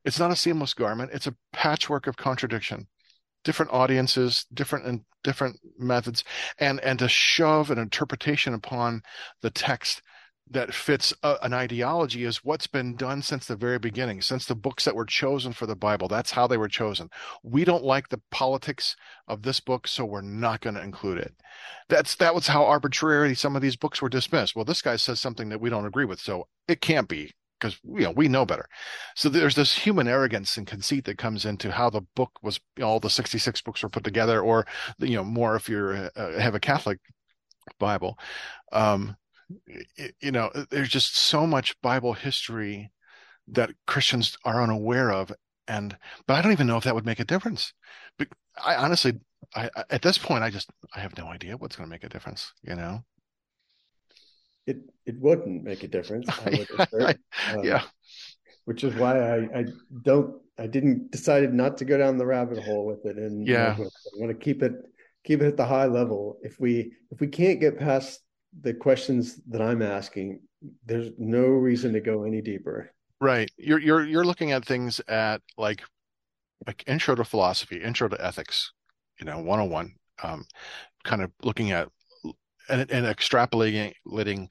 It's 0.05 0.19
not 0.19 0.31
a 0.31 0.35
seamless 0.35 0.73
garment. 0.73 1.11
It's 1.13 1.27
a 1.27 1.35
patchwork 1.51 2.07
of 2.07 2.15
contradiction, 2.15 2.87
different 3.47 3.71
audiences, 3.71 4.45
different 4.53 4.85
and 4.85 5.05
different 5.23 5.57
methods, 5.79 6.25
and 6.59 6.81
and 6.81 6.99
to 6.99 7.07
shove 7.07 7.71
an 7.71 7.77
interpretation 7.77 8.53
upon 8.53 9.01
the 9.41 9.49
text 9.49 10.01
that 10.49 10.73
fits 10.73 11.13
a, 11.23 11.35
an 11.41 11.53
ideology 11.53 12.25
is 12.25 12.43
what's 12.43 12.67
been 12.67 12.97
done 12.97 13.21
since 13.21 13.45
the 13.47 13.55
very 13.55 13.79
beginning, 13.79 14.21
since 14.21 14.45
the 14.45 14.55
books 14.55 14.83
that 14.83 14.95
were 14.95 15.05
chosen 15.05 15.53
for 15.53 15.65
the 15.65 15.77
Bible. 15.77 16.09
That's 16.09 16.31
how 16.31 16.45
they 16.45 16.57
were 16.57 16.67
chosen. 16.67 17.09
We 17.41 17.63
don't 17.63 17.85
like 17.85 18.09
the 18.09 18.21
politics 18.31 18.97
of 19.29 19.43
this 19.43 19.61
book, 19.61 19.87
so 19.87 20.03
we're 20.03 20.21
not 20.21 20.59
going 20.59 20.75
to 20.75 20.83
include 20.83 21.19
it. 21.19 21.33
That's 21.87 22.15
that 22.15 22.35
was 22.35 22.47
how 22.47 22.65
arbitrarily 22.65 23.33
some 23.33 23.55
of 23.55 23.61
these 23.61 23.77
books 23.77 24.01
were 24.01 24.09
dismissed. 24.09 24.57
Well, 24.57 24.65
this 24.65 24.81
guy 24.81 24.97
says 24.97 25.21
something 25.21 25.47
that 25.49 25.61
we 25.61 25.69
don't 25.69 25.85
agree 25.85 26.05
with, 26.05 26.19
so 26.19 26.47
it 26.67 26.81
can't 26.81 27.07
be 27.07 27.31
because 27.59 27.79
you 27.83 28.01
know 28.01 28.11
we 28.11 28.27
know 28.27 28.45
better. 28.45 28.67
So 29.15 29.29
there's 29.29 29.55
this 29.55 29.73
human 29.77 30.07
arrogance 30.07 30.57
and 30.57 30.67
conceit 30.67 31.05
that 31.05 31.17
comes 31.17 31.45
into 31.45 31.71
how 31.71 31.89
the 31.89 32.01
book 32.15 32.31
was. 32.41 32.59
You 32.77 32.81
know, 32.81 32.89
all 32.89 32.99
the 32.99 33.09
66 33.09 33.61
books 33.61 33.83
were 33.83 33.89
put 33.89 34.03
together, 34.03 34.41
or 34.41 34.65
you 34.99 35.15
know 35.15 35.23
more 35.23 35.55
if 35.55 35.69
you're 35.69 36.09
uh, 36.15 36.39
have 36.39 36.55
a 36.55 36.59
Catholic 36.59 36.99
Bible. 37.79 38.17
Um, 38.71 39.15
you 40.19 40.31
know, 40.31 40.51
there's 40.69 40.89
just 40.89 41.15
so 41.15 41.47
much 41.47 41.79
Bible 41.81 42.13
history 42.13 42.91
that 43.47 43.71
Christians 43.85 44.37
are 44.43 44.61
unaware 44.61 45.11
of, 45.11 45.31
and 45.67 45.97
but 46.27 46.35
I 46.35 46.41
don't 46.41 46.51
even 46.51 46.67
know 46.67 46.77
if 46.77 46.83
that 46.83 46.95
would 46.95 47.05
make 47.05 47.19
a 47.19 47.25
difference. 47.25 47.73
But 48.17 48.27
I 48.63 48.75
honestly, 48.75 49.19
I, 49.55 49.69
at 49.89 50.01
this 50.01 50.17
point, 50.17 50.43
I 50.43 50.49
just 50.49 50.69
I 50.95 50.99
have 50.99 51.17
no 51.17 51.27
idea 51.27 51.57
what's 51.57 51.75
going 51.75 51.87
to 51.87 51.93
make 51.93 52.03
a 52.03 52.09
difference. 52.09 52.51
You 52.61 52.75
know, 52.75 53.03
it 54.67 54.77
it 55.05 55.19
wouldn't 55.19 55.63
make 55.63 55.83
a 55.83 55.87
difference. 55.87 56.27
I 56.29 56.65
um, 57.53 57.63
yeah, 57.63 57.83
which 58.65 58.83
is 58.83 58.93
why 58.95 59.19
I 59.19 59.59
I 59.59 59.65
don't 60.03 60.41
I 60.59 60.67
didn't 60.67 61.11
decided 61.11 61.53
not 61.53 61.77
to 61.77 61.85
go 61.85 61.97
down 61.97 62.17
the 62.17 62.25
rabbit 62.25 62.63
hole 62.63 62.85
with 62.85 63.05
it, 63.05 63.17
and 63.17 63.47
yeah, 63.47 63.75
I 63.77 64.19
want 64.19 64.29
to 64.29 64.35
keep 64.35 64.61
it 64.61 64.73
keep 65.23 65.41
it 65.41 65.47
at 65.47 65.57
the 65.57 65.65
high 65.65 65.85
level. 65.85 66.37
If 66.43 66.59
we 66.59 66.93
if 67.11 67.19
we 67.19 67.27
can't 67.27 67.59
get 67.59 67.79
past 67.79 68.21
the 68.61 68.73
questions 68.73 69.39
that 69.47 69.61
I'm 69.61 69.81
asking, 69.81 70.41
there's 70.85 71.09
no 71.17 71.41
reason 71.41 71.93
to 71.93 71.99
go 71.99 72.23
any 72.23 72.41
deeper. 72.41 72.93
Right. 73.19 73.49
You're 73.57 73.79
you're 73.79 74.05
you're 74.05 74.25
looking 74.25 74.51
at 74.51 74.65
things 74.65 75.01
at 75.07 75.41
like 75.57 75.81
like 76.65 76.83
intro 76.87 77.15
to 77.15 77.23
philosophy, 77.23 77.81
intro 77.81 78.07
to 78.07 78.25
ethics, 78.25 78.71
you 79.19 79.25
know, 79.25 79.37
101, 79.37 79.93
um, 80.23 80.45
kind 81.03 81.21
of 81.21 81.31
looking 81.43 81.71
at 81.71 81.89
and, 82.69 82.89
and 82.91 83.05
extrapolating 83.05 84.47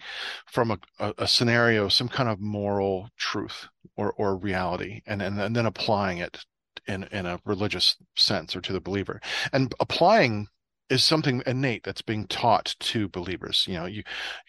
from 0.46 0.70
a, 0.70 0.78
a, 0.98 1.14
a, 1.18 1.28
scenario, 1.28 1.88
some 1.88 2.08
kind 2.08 2.28
of 2.28 2.40
moral 2.40 3.08
truth 3.16 3.68
or, 3.96 4.12
or 4.12 4.36
reality, 4.36 5.02
and, 5.06 5.22
and, 5.22 5.40
and 5.40 5.54
then 5.54 5.66
applying 5.66 6.18
it 6.18 6.44
in, 6.86 7.04
in 7.12 7.26
a 7.26 7.40
religious 7.44 7.96
sense 8.16 8.54
or 8.54 8.60
to 8.60 8.72
the 8.72 8.80
believer. 8.80 9.20
And 9.52 9.74
applying 9.80 10.48
is 10.88 11.02
something 11.02 11.42
innate 11.46 11.82
that's 11.82 12.02
being 12.02 12.26
taught 12.28 12.76
to 12.78 13.08
believers. 13.08 13.64
You 13.68 13.74
know, 13.74 13.86
you 13.86 14.02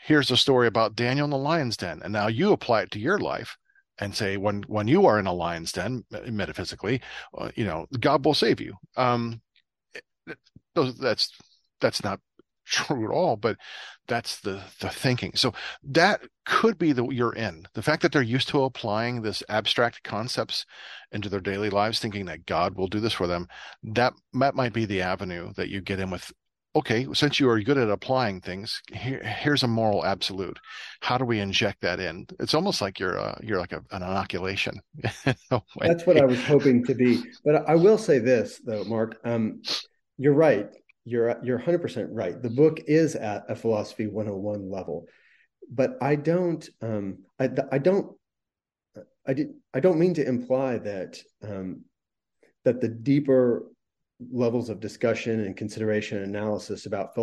here's 0.06 0.32
a 0.32 0.38
story 0.38 0.68
about 0.68 0.96
Daniel 0.96 1.26
in 1.26 1.32
the 1.32 1.38
lion's 1.38 1.78
den, 1.78 2.02
and 2.04 2.14
now 2.14 2.28
you 2.28 2.52
apply 2.52 2.84
it 2.84 2.92
to 2.92 3.00
your 3.00 3.18
life 3.18 3.58
and 4.00 4.16
say 4.16 4.38
when 4.38 4.64
when 4.64 4.88
you 4.88 5.06
are 5.06 5.20
in 5.20 5.28
a 5.28 5.34
lion's 5.34 5.72
den 5.72 6.04
metaphysically, 6.12 7.02
uh, 7.38 7.50
you 7.56 7.66
know, 7.66 7.88
God 8.00 8.24
will 8.24 8.34
save 8.34 8.62
you. 8.62 8.76
Um, 8.96 9.42
that's 10.76 11.32
that's 11.82 12.04
not 12.04 12.20
true 12.68 13.06
at 13.06 13.14
all, 13.14 13.36
but 13.36 13.58
that's 14.08 14.40
the 14.40 14.62
the 14.80 14.90
thinking. 14.90 15.32
So 15.36 15.54
that 15.84 16.22
could 16.46 16.78
be 16.78 16.94
the 16.94 17.08
you're 17.10 17.36
in. 17.36 17.68
The 17.74 17.82
fact 17.82 18.02
that 18.02 18.12
they're 18.12 18.22
used 18.22 18.50
to 18.50 18.64
applying 18.64 19.22
this 19.22 19.44
abstract 19.50 20.04
concepts 20.04 20.66
into 21.12 21.30
their 21.30 21.42
daily 21.42 21.70
lives, 21.70 22.00
thinking 22.00 22.26
that 22.26 22.46
God 22.46 22.76
will 22.76 22.88
do 22.88 23.00
this 23.00 23.14
for 23.14 23.28
them, 23.28 23.48
that 23.84 24.14
that 24.34 24.56
might 24.56 24.74
be 24.74 24.86
the 24.86 25.02
avenue 25.02 25.52
that 25.56 25.70
you 25.70 25.82
get 25.82 26.00
in 26.00 26.10
with 26.10 26.32
okay, 26.78 27.08
since 27.14 27.40
you 27.40 27.50
are 27.50 27.60
good 27.60 27.78
at 27.78 27.90
applying 27.90 28.40
things, 28.40 28.84
here, 28.94 29.22
here's 29.24 29.64
a 29.64 29.68
moral 29.68 30.06
absolute. 30.06 30.60
How 31.02 31.18
do 31.18 31.26
we 31.26 31.40
inject 31.40 31.82
that 31.82 32.00
in? 32.00 32.28
It's 32.40 32.54
almost 32.54 32.82
like 32.82 33.00
you're 33.00 33.16
a, 33.16 33.40
you're 33.42 33.58
like 33.58 33.72
a, 33.72 33.84
an 33.92 34.04
inoculation. 34.04 34.80
That's 35.26 36.06
what 36.06 36.18
I 36.18 36.26
was 36.26 36.44
hoping 36.44 36.86
to 36.86 36.94
be. 36.94 37.24
But 37.44 37.68
I 37.68 37.74
will 37.74 37.98
say 37.98 38.20
this 38.20 38.62
though, 38.64 38.84
Mark. 38.84 39.18
Um, 39.26 39.64
you're 40.18 40.34
right. 40.34 40.70
You're 41.08 41.40
you're 41.42 41.56
100 41.56 41.82
percent 41.82 42.10
right. 42.12 42.42
The 42.42 42.50
book 42.50 42.82
is 42.86 43.16
at 43.16 43.50
a 43.50 43.56
philosophy 43.56 44.08
101 44.08 44.70
level, 44.70 45.08
but 45.72 45.98
I 46.02 46.16
don't. 46.16 46.68
Um, 46.82 47.20
I, 47.40 47.50
I 47.72 47.78
don't. 47.78 48.14
I 49.26 49.34
did. 49.34 49.54
I 49.74 49.80
don't 49.80 50.00
mean 50.00 50.14
to 50.16 50.28
imply 50.28 50.80
that 50.80 51.18
um, 51.42 51.86
that 52.66 52.82
the 52.82 52.90
deeper 52.90 53.64
levels 54.30 54.70
of 54.70 54.82
discussion 54.82 55.46
and 55.46 55.56
consideration 55.56 56.18
and 56.18 56.36
analysis 56.36 56.88
about 56.88 57.16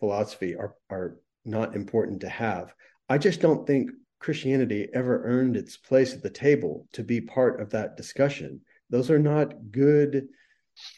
philosophy 0.00 0.56
are 0.56 0.74
are 0.88 1.18
not 1.44 1.76
important 1.76 2.22
to 2.22 2.30
have. 2.30 2.74
I 3.10 3.18
just 3.18 3.42
don't 3.42 3.66
think 3.66 3.90
Christianity 4.18 4.88
ever 4.94 5.22
earned 5.24 5.58
its 5.58 5.76
place 5.76 6.14
at 6.14 6.22
the 6.22 6.30
table 6.30 6.88
to 6.92 7.04
be 7.04 7.20
part 7.20 7.60
of 7.60 7.68
that 7.70 7.98
discussion. 7.98 8.62
Those 8.88 9.10
are 9.10 9.18
not 9.18 9.70
good, 9.70 10.28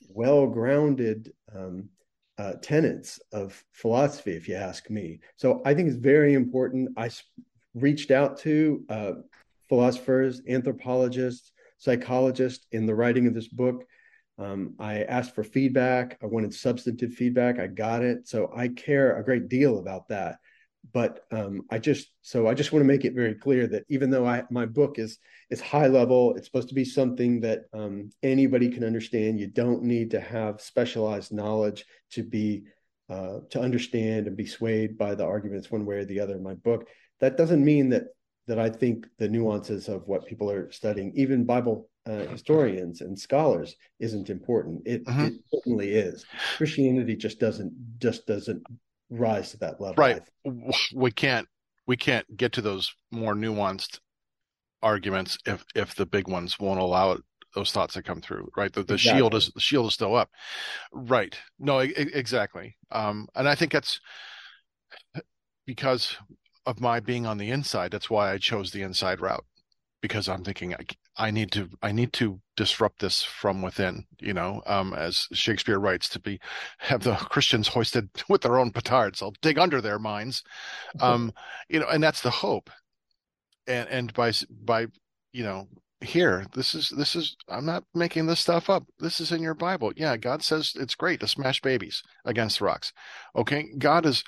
well 0.09 0.47
grounded 0.47 1.33
um, 1.53 1.89
uh, 2.39 2.53
tenets 2.63 3.21
of 3.33 3.63
philosophy, 3.73 4.33
if 4.33 4.49
you 4.49 4.55
ask 4.55 4.89
me. 4.91 5.21
So 5.37 5.61
I 5.65 5.75
think 5.75 5.89
it's 5.89 5.97
very 5.97 6.35
important. 6.35 6.91
I 6.97 7.11
reached 7.75 8.11
out 8.11 8.39
to 8.39 8.85
uh, 8.89 9.13
philosophers, 9.69 10.41
anthropologists, 10.49 11.53
psychologists 11.79 12.67
in 12.73 12.87
the 12.87 12.95
writing 12.95 13.27
of 13.27 13.35
this 13.35 13.49
book 13.49 13.85
um, 14.39 14.75
I 14.79 15.03
asked 15.03 15.35
for 15.35 15.43
feedback. 15.43 16.17
I 16.23 16.27
wanted 16.27 16.55
substantive 16.55 17.13
feedback. 17.13 17.59
I 17.59 17.67
got 17.67 18.03
it. 18.03 18.29
So 18.29 18.51
I 18.57 18.69
care 18.69 19.17
a 19.17 19.25
great 19.25 19.49
deal 19.49 19.79
about 19.79 20.09
that. 20.09 20.39
But 20.93 21.25
um, 21.31 21.63
I 21.71 21.79
just 21.79 22.09
so 22.23 22.47
I 22.47 22.55
just 22.55 22.73
want 22.73 22.83
to 22.83 22.87
make 22.87 23.05
it 23.05 23.15
very 23.15 23.35
clear 23.35 23.67
that 23.67 23.85
even 23.89 24.11
though 24.11 24.27
I 24.27 24.45
my 24.51 24.65
book 24.65 24.99
is 24.99 25.19
is 25.51 25.61
high 25.61 25.87
level, 25.87 26.35
it's 26.35 26.47
supposed 26.47 26.69
to 26.69 26.75
be 26.75 26.85
something 26.85 27.41
that 27.41 27.65
um, 27.73 28.11
anybody 28.23 28.71
can 28.71 28.85
understand. 28.85 29.39
You 29.39 29.49
don't 29.49 29.83
need 29.83 30.11
to 30.13 30.21
have 30.21 30.61
specialized 30.61 31.33
knowledge 31.33 31.85
to 32.13 32.23
be 32.23 32.65
uh, 33.11 33.41
to 33.51 33.61
understand 33.61 34.27
and 34.27 34.37
be 34.37 34.47
swayed 34.47 34.97
by 34.97 35.15
the 35.15 35.25
arguments 35.25 35.71
one 35.71 35.85
way 35.85 35.97
or 35.97 36.05
the 36.05 36.21
other 36.21 36.35
in 36.35 36.43
my 36.43 36.55
book. 36.55 36.89
That 37.21 37.37
doesn't 37.37 37.65
mean 37.65 37.91
that 37.91 38.05
that 38.47 38.59
I 38.59 38.71
think 38.71 39.07
the 39.19 39.29
nuances 39.29 39.89
of 39.89 40.09
what 40.09 40.27
people 40.27 40.51
are 40.51 40.71
studying, 40.73 41.13
even 41.15 41.45
Bible 41.45 41.91
uh, 42.07 42.27
historians 42.27 43.03
and 43.03 43.19
scholars 43.19 43.77
isn't 44.01 44.31
important. 44.31 44.83
It, 44.87 45.03
uh-huh. 45.07 45.27
it 45.27 45.35
certainly 45.53 45.91
is. 45.91 46.25
Christianity 46.57 47.15
just 47.15 47.39
doesn't 47.39 47.73
just 47.99 48.27
doesn't 48.27 48.63
rise 49.11 49.51
to 49.53 49.59
that 49.59 49.81
level. 49.81 49.97
Right. 49.97 50.23
We 50.95 51.11
can't 51.11 51.49
we 51.87 51.97
can't 51.97 52.37
get 52.37 52.53
to 52.55 52.61
those 52.61 52.93
more 53.11 53.35
nuanced 53.35 54.01
arguments 54.83 55.39
if 55.47 55.65
if 55.75 55.95
the 55.95 56.07
big 56.07 56.29
ones 56.29 56.59
won't 56.59 56.81
allow 56.81 57.13
it, 57.13 57.23
those 57.55 57.73
thoughts 57.73 57.95
to 57.95 58.03
come 58.03 58.21
through. 58.21 58.51
Right. 58.57 58.73
The, 58.73 58.83
the 58.83 58.95
exactly. 58.95 59.19
shield 59.19 59.35
is 59.35 59.51
the 59.55 59.61
shield 59.61 59.87
is 59.89 59.95
still 59.95 60.15
up. 60.15 60.31
Right. 60.93 61.37
No. 61.59 61.81
I, 61.81 61.93
exactly. 61.97 62.77
Um. 62.91 63.29
And 63.35 63.49
I 63.49 63.55
think 63.55 63.73
that's 63.73 64.01
because 65.67 66.17
of 66.67 66.81
my 66.81 67.01
being 67.01 67.27
on 67.27 67.39
the 67.39 67.51
inside. 67.51 67.91
That's 67.91 68.11
why 68.11 68.33
I 68.33 68.39
chose 68.39 68.71
the 68.71 68.83
inside 68.83 69.21
route 69.21 69.45
because 70.01 70.29
I'm 70.29 70.45
thinking 70.45 70.75
I, 70.75 70.85
I 71.19 71.31
need 71.31 71.53
to 71.53 71.69
I 71.83 71.93
need 71.93 72.13
to 72.15 72.41
disrupt 72.57 73.01
this 73.01 73.23
from 73.23 73.63
within, 73.63 74.07
you 74.21 74.33
know, 74.33 74.63
um, 74.67 74.95
as 74.95 75.27
Shakespeare 75.33 75.79
writes, 75.79 76.09
to 76.11 76.21
be 76.21 76.41
have 76.79 77.03
the 77.03 77.15
Christians 77.15 77.69
hoisted 77.69 78.09
with 78.29 78.43
their 78.43 78.59
own 78.59 78.71
petards. 78.71 79.23
I'll 79.23 79.35
dig 79.43 79.59
under 79.59 79.81
their 79.81 79.99
minds, 79.99 80.43
um, 81.01 81.33
you 81.69 81.81
know, 81.81 81.89
and 81.89 82.03
that's 82.03 82.21
the 82.23 82.31
hope. 82.31 82.71
And 83.67 83.89
and 83.89 84.13
by 84.15 84.33
by 84.51 84.87
you 85.33 85.45
know 85.45 85.69
here 86.01 86.47
this 86.55 86.77
is 86.77 86.91
this 86.91 87.17
is 87.17 87.37
i'm 87.49 87.67
not 87.67 87.83
making 87.93 88.27
this 88.27 88.39
stuff 88.39 88.71
up 88.71 88.85
this 89.01 89.19
is 89.19 89.33
in 89.33 89.43
your 89.43 89.53
bible 89.53 89.93
yeah 89.97 90.17
god 90.17 90.45
says 90.45 90.73
it's 90.77 90.95
great 90.95 91.19
to 91.19 91.27
smash 91.27 91.61
babies 91.61 92.05
against 92.25 92.61
rocks 92.61 92.93
okay 93.35 93.67
god 93.79 94.07
is 94.07 94.23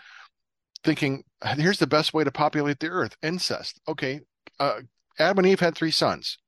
thinking 0.82 1.22
here's 1.56 1.78
the 1.78 1.86
best 1.86 2.12
way 2.12 2.24
to 2.24 2.32
populate 2.32 2.80
the 2.80 2.88
earth 2.88 3.16
incest 3.22 3.80
okay 3.86 4.20
uh, 4.58 4.80
Adam 5.18 5.38
and 5.38 5.46
Eve 5.48 5.60
had 5.60 5.74
three 5.74 5.90
sons. 5.90 6.38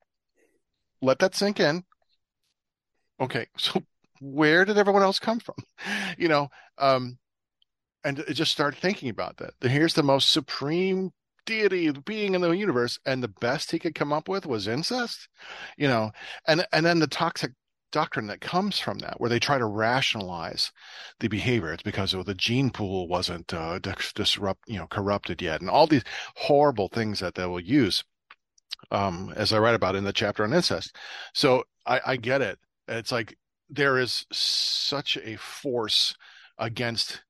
Let 1.02 1.18
that 1.18 1.34
sink 1.34 1.60
in. 1.60 1.84
Okay, 3.20 3.46
so 3.58 3.82
where 4.20 4.64
did 4.64 4.78
everyone 4.78 5.02
else 5.02 5.18
come 5.18 5.40
from? 5.40 5.56
You 6.18 6.28
know, 6.28 6.48
um, 6.78 7.18
and 8.04 8.22
just 8.32 8.52
start 8.52 8.76
thinking 8.76 9.08
about 9.08 9.38
that. 9.38 9.54
Here's 9.60 9.94
the 9.94 10.02
most 10.02 10.30
supreme 10.30 11.10
deity 11.46 11.90
being 11.90 12.34
in 12.34 12.40
the 12.40 12.50
universe, 12.50 12.98
and 13.06 13.22
the 13.22 13.28
best 13.28 13.70
he 13.70 13.78
could 13.78 13.94
come 13.94 14.12
up 14.12 14.28
with 14.28 14.46
was 14.46 14.68
incest. 14.68 15.28
You 15.76 15.88
know, 15.88 16.12
and 16.46 16.66
and 16.72 16.86
then 16.86 16.98
the 17.00 17.06
toxic 17.06 17.52
doctrine 17.90 18.26
that 18.28 18.40
comes 18.40 18.78
from 18.78 18.98
that, 18.98 19.20
where 19.20 19.30
they 19.30 19.38
try 19.38 19.58
to 19.58 19.66
rationalize 19.66 20.72
the 21.20 21.28
behavior. 21.28 21.72
It's 21.72 21.82
because 21.82 22.14
oh, 22.14 22.22
the 22.22 22.34
gene 22.34 22.70
pool 22.70 23.08
wasn't 23.08 23.52
uh, 23.52 23.78
disrupt, 24.14 24.62
you 24.68 24.78
know, 24.78 24.86
corrupted 24.86 25.42
yet, 25.42 25.60
and 25.60 25.70
all 25.70 25.86
these 25.86 26.04
horrible 26.36 26.88
things 26.88 27.20
that 27.20 27.34
they 27.34 27.46
will 27.46 27.60
use 27.60 28.04
um, 28.90 29.32
as 29.36 29.52
I 29.52 29.58
write 29.58 29.74
about 29.74 29.96
in 29.96 30.04
the 30.04 30.12
chapter 30.12 30.44
on 30.44 30.52
incest. 30.52 30.96
So 31.34 31.64
I, 31.86 32.00
I 32.06 32.16
get 32.16 32.42
it. 32.42 32.58
It's 32.88 33.12
like 33.12 33.36
there 33.70 33.98
is 33.98 34.26
such 34.32 35.16
a 35.24 35.36
force 35.36 36.14
against 36.58 37.22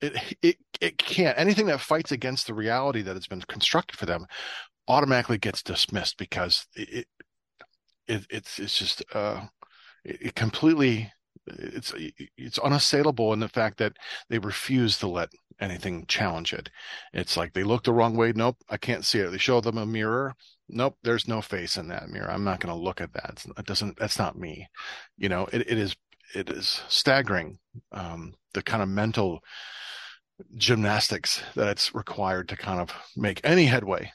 it. 0.00 0.36
It 0.42 0.56
it 0.80 0.98
can't 0.98 1.38
anything 1.38 1.66
that 1.66 1.80
fights 1.80 2.12
against 2.12 2.46
the 2.46 2.54
reality 2.54 3.02
that 3.02 3.16
has 3.16 3.26
been 3.26 3.42
constructed 3.42 3.96
for 3.98 4.06
them 4.06 4.26
automatically 4.88 5.38
gets 5.38 5.62
dismissed 5.62 6.18
because 6.18 6.66
it, 6.74 7.06
it 8.06 8.26
it's 8.30 8.58
it's 8.58 8.78
just 8.78 9.02
uh 9.14 9.42
it 10.04 10.34
completely 10.34 11.12
it's 11.46 11.92
it's 12.36 12.58
unassailable 12.58 13.32
in 13.32 13.40
the 13.40 13.48
fact 13.48 13.78
that 13.78 13.96
they 14.28 14.38
refuse 14.38 14.98
to 14.98 15.08
let 15.08 15.30
anything 15.60 16.06
challenge 16.06 16.52
it. 16.52 16.70
It's 17.12 17.36
like 17.36 17.52
they 17.52 17.64
look 17.64 17.84
the 17.84 17.92
wrong 17.92 18.16
way. 18.16 18.32
Nope, 18.34 18.56
I 18.68 18.76
can't 18.76 19.04
see 19.04 19.20
it. 19.20 19.30
They 19.30 19.38
show 19.38 19.60
them 19.60 19.78
a 19.78 19.86
mirror. 19.86 20.34
Nope, 20.68 20.96
there's 21.02 21.28
no 21.28 21.42
face 21.42 21.76
in 21.76 21.88
that 21.88 22.08
mirror. 22.08 22.30
I'm 22.30 22.44
not 22.44 22.60
going 22.60 22.74
to 22.74 22.82
look 22.82 23.00
at 23.00 23.12
that. 23.12 23.30
It's, 23.30 23.46
it 23.46 23.66
doesn't. 23.66 23.98
That's 23.98 24.18
not 24.18 24.38
me. 24.38 24.68
You 25.16 25.28
know, 25.28 25.46
it, 25.52 25.62
it 25.70 25.78
is. 25.78 25.96
It 26.34 26.50
is 26.50 26.82
staggering. 26.88 27.58
Um, 27.92 28.34
the 28.54 28.62
kind 28.62 28.82
of 28.82 28.88
mental 28.88 29.40
gymnastics 30.56 31.42
that 31.54 31.68
it's 31.68 31.94
required 31.94 32.48
to 32.48 32.56
kind 32.56 32.80
of 32.80 32.90
make 33.16 33.40
any 33.44 33.66
headway 33.66 34.10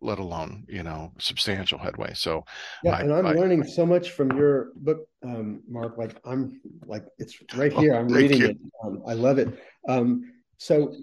let 0.00 0.18
alone 0.18 0.64
you 0.68 0.82
know 0.82 1.10
substantial 1.18 1.78
headway 1.78 2.12
so 2.14 2.44
yeah 2.84 2.96
I, 2.96 3.00
and 3.00 3.12
i'm 3.12 3.26
I, 3.26 3.32
learning 3.32 3.62
I, 3.62 3.66
so 3.66 3.86
much 3.86 4.10
from 4.10 4.36
your 4.36 4.72
book 4.76 5.08
um 5.24 5.62
mark 5.66 5.96
like 5.96 6.20
i'm 6.24 6.60
like 6.84 7.04
it's 7.18 7.36
right 7.54 7.72
here 7.72 7.94
i'm 7.94 8.08
reading 8.08 8.40
you. 8.40 8.46
it 8.48 8.58
um, 8.84 9.02
i 9.06 9.14
love 9.14 9.38
it 9.38 9.48
um 9.88 10.30
so 10.58 10.94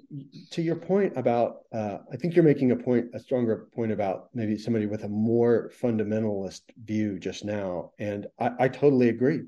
to 0.52 0.62
your 0.62 0.76
point 0.76 1.16
about 1.16 1.58
uh 1.74 1.98
i 2.12 2.18
think 2.18 2.36
you're 2.36 2.44
making 2.44 2.72
a 2.72 2.76
point 2.76 3.06
a 3.14 3.20
stronger 3.20 3.68
point 3.76 3.92
about 3.92 4.30
maybe 4.34 4.58
somebody 4.58 4.86
with 4.86 5.04
a 5.04 5.10
more 5.10 5.72
fundamentalist 5.82 6.62
view 6.84 7.20
just 7.20 7.46
now 7.46 7.92
and 8.00 8.28
i, 8.40 8.52
I 8.60 8.68
totally 8.68 9.10
agree. 9.10 9.42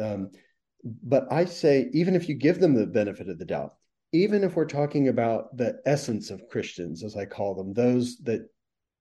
Um 0.00 0.30
but 0.84 1.30
i 1.30 1.44
say 1.44 1.88
even 1.92 2.14
if 2.16 2.28
you 2.28 2.34
give 2.34 2.58
them 2.58 2.74
the 2.74 2.86
benefit 2.86 3.28
of 3.28 3.38
the 3.38 3.44
doubt 3.44 3.74
even 4.12 4.44
if 4.44 4.56
we're 4.56 4.66
talking 4.66 5.08
about 5.08 5.56
the 5.56 5.80
essence 5.86 6.30
of 6.30 6.46
Christians, 6.48 7.02
as 7.02 7.16
I 7.16 7.24
call 7.24 7.54
them, 7.54 7.72
those 7.72 8.18
that 8.18 8.46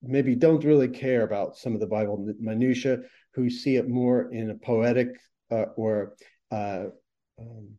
maybe 0.01 0.35
don't 0.35 0.63
really 0.63 0.87
care 0.87 1.23
about 1.23 1.57
some 1.57 1.73
of 1.73 1.79
the 1.79 1.87
Bible 1.87 2.33
minutia, 2.39 2.99
who 3.33 3.49
see 3.49 3.75
it 3.75 3.89
more 3.89 4.31
in 4.31 4.49
a 4.49 4.55
poetic 4.55 5.09
uh, 5.51 5.65
or 5.75 6.15
uh, 6.49 6.85
um, 7.39 7.69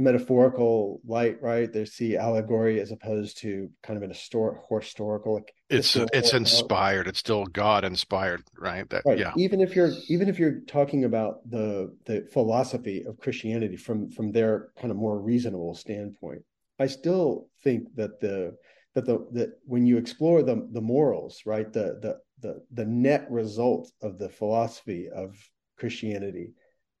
metaphorical 0.00 1.00
light, 1.04 1.40
right? 1.42 1.72
They 1.72 1.84
see 1.84 2.16
allegory 2.16 2.80
as 2.80 2.90
opposed 2.90 3.38
to 3.38 3.70
kind 3.82 3.96
of 3.96 4.02
an 4.02 4.10
histor- 4.10 4.58
historical. 4.80 5.44
It's 5.68 5.94
it's 5.94 6.32
inspired. 6.32 7.06
It's 7.06 7.18
still 7.18 7.44
God 7.44 7.84
inspired, 7.84 8.42
right? 8.58 8.88
That, 8.90 9.02
right. 9.04 9.18
Yeah. 9.18 9.32
Even 9.36 9.60
if 9.60 9.76
you're 9.76 9.92
even 10.08 10.28
if 10.28 10.38
you're 10.38 10.60
talking 10.60 11.04
about 11.04 11.48
the 11.48 11.94
the 12.06 12.26
philosophy 12.32 13.04
of 13.06 13.18
Christianity 13.18 13.76
from 13.76 14.10
from 14.10 14.32
their 14.32 14.70
kind 14.80 14.90
of 14.90 14.96
more 14.96 15.20
reasonable 15.20 15.74
standpoint, 15.74 16.42
I 16.78 16.86
still 16.86 17.48
think 17.62 17.94
that 17.96 18.20
the 18.20 18.56
that 18.94 19.06
the 19.06 19.26
that 19.32 19.50
when 19.64 19.86
you 19.86 19.98
explore 19.98 20.42
the 20.42 20.66
the 20.72 20.80
morals, 20.80 21.42
right, 21.44 21.70
the 21.72 21.98
the 22.00 22.18
the 22.40 22.62
the 22.72 22.86
net 22.86 23.30
result 23.30 23.92
of 24.02 24.18
the 24.18 24.28
philosophy 24.28 25.08
of 25.14 25.36
Christianity, 25.78 26.54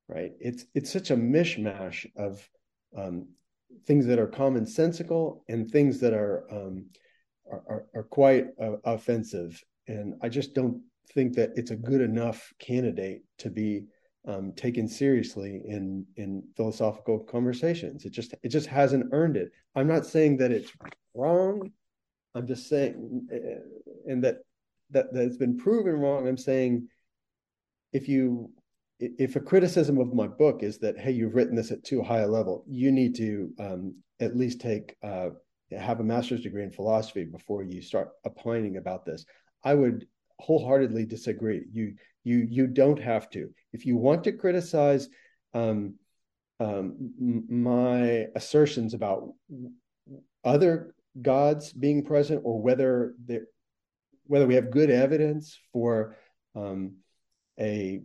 right, 0.06 0.32
it's 0.38 0.66
it's 0.74 0.92
such 0.92 1.10
a 1.10 1.16
mishmash 1.16 2.06
of 2.14 2.46
um, 2.96 3.28
things 3.86 4.06
that 4.06 4.18
are 4.18 4.26
commonsensical 4.26 5.42
and 5.48 5.70
things 5.70 6.00
that 6.00 6.12
are 6.12 6.44
um, 6.50 6.86
are, 7.50 7.62
are, 7.68 7.86
are, 7.94 8.02
quite 8.04 8.46
uh, 8.62 8.76
offensive, 8.84 9.62
and 9.88 10.14
I 10.22 10.28
just 10.28 10.54
don't 10.54 10.82
think 11.12 11.34
that 11.34 11.50
it's 11.56 11.70
a 11.70 11.76
good 11.76 12.00
enough 12.00 12.52
candidate 12.58 13.22
to 13.38 13.50
be 13.50 13.86
um, 14.26 14.52
taken 14.52 14.86
seriously 14.86 15.62
in 15.66 16.06
in 16.16 16.42
philosophical 16.56 17.18
conversations. 17.18 18.04
It 18.04 18.12
just 18.12 18.34
it 18.42 18.48
just 18.48 18.66
hasn't 18.66 19.10
earned 19.12 19.36
it. 19.36 19.50
I'm 19.74 19.88
not 19.88 20.06
saying 20.06 20.36
that 20.38 20.52
it's 20.52 20.72
wrong. 21.14 21.70
I'm 22.34 22.46
just 22.46 22.68
saying, 22.68 23.26
uh, 23.32 24.10
and 24.10 24.22
that 24.24 24.38
that 24.90 25.12
that 25.12 25.24
it's 25.24 25.36
been 25.36 25.56
proven 25.56 25.94
wrong. 25.94 26.28
I'm 26.28 26.36
saying 26.36 26.88
if 27.92 28.08
you 28.08 28.50
if 29.00 29.34
a 29.36 29.40
criticism 29.40 29.98
of 29.98 30.14
my 30.14 30.26
book 30.26 30.62
is 30.62 30.78
that 30.78 30.98
hey 30.98 31.10
you've 31.10 31.34
written 31.34 31.56
this 31.56 31.70
at 31.70 31.82
too 31.82 32.02
high 32.02 32.20
a 32.20 32.28
level 32.28 32.64
you 32.68 32.92
need 32.92 33.14
to 33.14 33.50
um, 33.58 33.94
at 34.20 34.36
least 34.36 34.60
take 34.60 34.96
uh, 35.02 35.30
have 35.78 36.00
a 36.00 36.04
master's 36.04 36.42
degree 36.42 36.62
in 36.62 36.70
philosophy 36.70 37.24
before 37.24 37.62
you 37.62 37.80
start 37.80 38.10
opining 38.24 38.76
about 38.76 39.04
this. 39.04 39.24
I 39.64 39.74
would 39.74 40.06
wholeheartedly 40.38 41.06
disagree. 41.06 41.64
You 41.72 41.94
you 42.24 42.46
you 42.50 42.66
don't 42.66 43.00
have 43.00 43.30
to. 43.30 43.50
If 43.72 43.86
you 43.86 43.96
want 43.96 44.24
to 44.24 44.32
criticize 44.32 45.08
um, 45.54 45.94
um, 46.58 47.12
my 47.48 48.26
assertions 48.34 48.94
about 48.94 49.32
other 50.44 50.94
gods 51.20 51.72
being 51.72 52.04
present 52.04 52.42
or 52.44 52.60
whether 52.60 53.14
whether 54.26 54.46
we 54.46 54.54
have 54.54 54.70
good 54.70 54.90
evidence 54.90 55.58
for 55.72 56.16
um, 56.54 56.96
a 57.58 58.00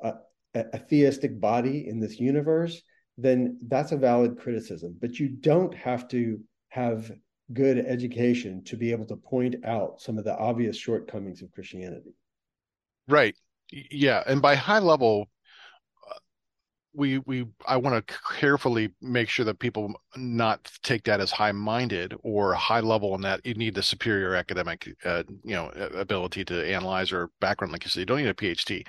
a, 0.00 0.14
a 0.54 0.78
theistic 0.78 1.40
body 1.40 1.88
in 1.88 2.00
this 2.00 2.18
universe, 2.18 2.80
then 3.18 3.58
that's 3.68 3.92
a 3.92 3.96
valid 3.96 4.38
criticism. 4.38 4.96
But 5.00 5.18
you 5.18 5.28
don't 5.28 5.74
have 5.74 6.08
to 6.08 6.40
have 6.68 7.10
good 7.52 7.78
education 7.78 8.62
to 8.64 8.76
be 8.76 8.90
able 8.90 9.06
to 9.06 9.16
point 9.16 9.56
out 9.64 10.00
some 10.00 10.18
of 10.18 10.24
the 10.24 10.36
obvious 10.36 10.76
shortcomings 10.76 11.42
of 11.42 11.52
Christianity. 11.52 12.14
Right. 13.08 13.36
Yeah. 13.70 14.22
And 14.26 14.42
by 14.42 14.54
high 14.54 14.80
level, 14.80 15.28
we 16.96 17.18
we 17.18 17.46
I 17.66 17.76
want 17.76 18.06
to 18.06 18.14
carefully 18.38 18.92
make 19.02 19.28
sure 19.28 19.44
that 19.44 19.58
people 19.58 19.92
not 20.16 20.70
take 20.82 21.04
that 21.04 21.20
as 21.20 21.30
high 21.30 21.52
minded 21.52 22.14
or 22.22 22.54
high 22.54 22.80
level 22.80 23.14
in 23.14 23.20
that 23.22 23.44
you 23.44 23.54
need 23.54 23.74
the 23.74 23.82
superior 23.82 24.34
academic 24.34 24.88
uh, 25.04 25.22
you 25.44 25.54
know 25.54 25.68
ability 25.94 26.44
to 26.46 26.66
analyze 26.68 27.12
or 27.12 27.30
background 27.40 27.72
like 27.72 27.84
you 27.84 27.90
said 27.90 28.00
you 28.00 28.06
don't 28.06 28.18
need 28.18 28.28
a 28.28 28.34
PhD 28.34 28.86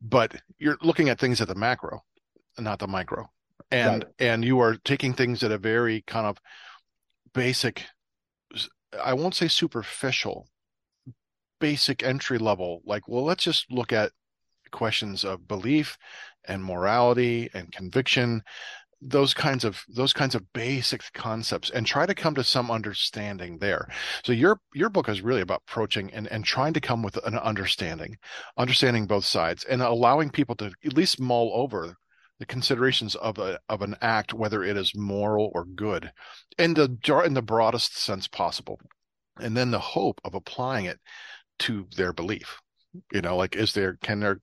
but 0.00 0.34
you're 0.58 0.78
looking 0.82 1.08
at 1.08 1.20
things 1.20 1.40
at 1.40 1.48
the 1.48 1.54
macro 1.54 2.02
not 2.58 2.78
the 2.78 2.86
micro. 2.86 3.30
And 3.70 4.04
right. 4.04 4.12
and 4.18 4.44
you 4.44 4.60
are 4.60 4.76
taking 4.76 5.14
things 5.14 5.42
at 5.42 5.52
a 5.52 5.58
very 5.58 6.02
kind 6.02 6.26
of 6.26 6.38
basic 7.32 7.84
I 9.02 9.14
won't 9.14 9.34
say 9.34 9.48
superficial 9.48 10.48
basic 11.58 12.02
entry 12.02 12.38
level. 12.38 12.82
Like 12.84 13.08
well 13.08 13.24
let's 13.24 13.44
just 13.44 13.70
look 13.70 13.92
at 13.92 14.12
questions 14.70 15.24
of 15.24 15.46
belief 15.46 15.98
and 16.46 16.64
morality 16.64 17.50
and 17.54 17.72
conviction 17.72 18.42
those 19.02 19.34
kinds 19.34 19.64
of 19.64 19.84
those 19.88 20.12
kinds 20.12 20.34
of 20.34 20.52
basic 20.52 21.02
concepts 21.12 21.70
and 21.70 21.86
try 21.86 22.06
to 22.06 22.14
come 22.14 22.34
to 22.36 22.44
some 22.44 22.70
understanding 22.70 23.58
there. 23.58 23.88
So 24.24 24.32
your 24.32 24.60
your 24.74 24.90
book 24.90 25.08
is 25.08 25.22
really 25.22 25.40
about 25.40 25.62
approaching 25.68 26.12
and, 26.12 26.28
and 26.28 26.44
trying 26.44 26.72
to 26.74 26.80
come 26.80 27.02
with 27.02 27.16
an 27.26 27.36
understanding 27.38 28.16
understanding 28.56 29.06
both 29.06 29.24
sides 29.24 29.64
and 29.64 29.82
allowing 29.82 30.30
people 30.30 30.54
to 30.56 30.72
at 30.84 30.92
least 30.92 31.20
mull 31.20 31.50
over 31.54 31.96
the 32.38 32.46
considerations 32.46 33.14
of 33.16 33.38
a 33.38 33.58
of 33.68 33.82
an 33.82 33.96
act 34.00 34.32
whether 34.32 34.62
it 34.62 34.76
is 34.76 34.96
moral 34.96 35.50
or 35.54 35.64
good 35.64 36.12
in 36.58 36.74
the 36.74 36.96
in 37.24 37.34
the 37.34 37.42
broadest 37.42 37.96
sense 37.96 38.28
possible 38.28 38.80
and 39.40 39.56
then 39.56 39.70
the 39.70 39.78
hope 39.78 40.20
of 40.24 40.34
applying 40.34 40.84
it 40.84 40.98
to 41.58 41.86
their 41.96 42.12
belief 42.12 42.60
you 43.12 43.20
know 43.20 43.36
like 43.36 43.56
is 43.56 43.72
there 43.72 43.98
can 44.02 44.20
their 44.20 44.40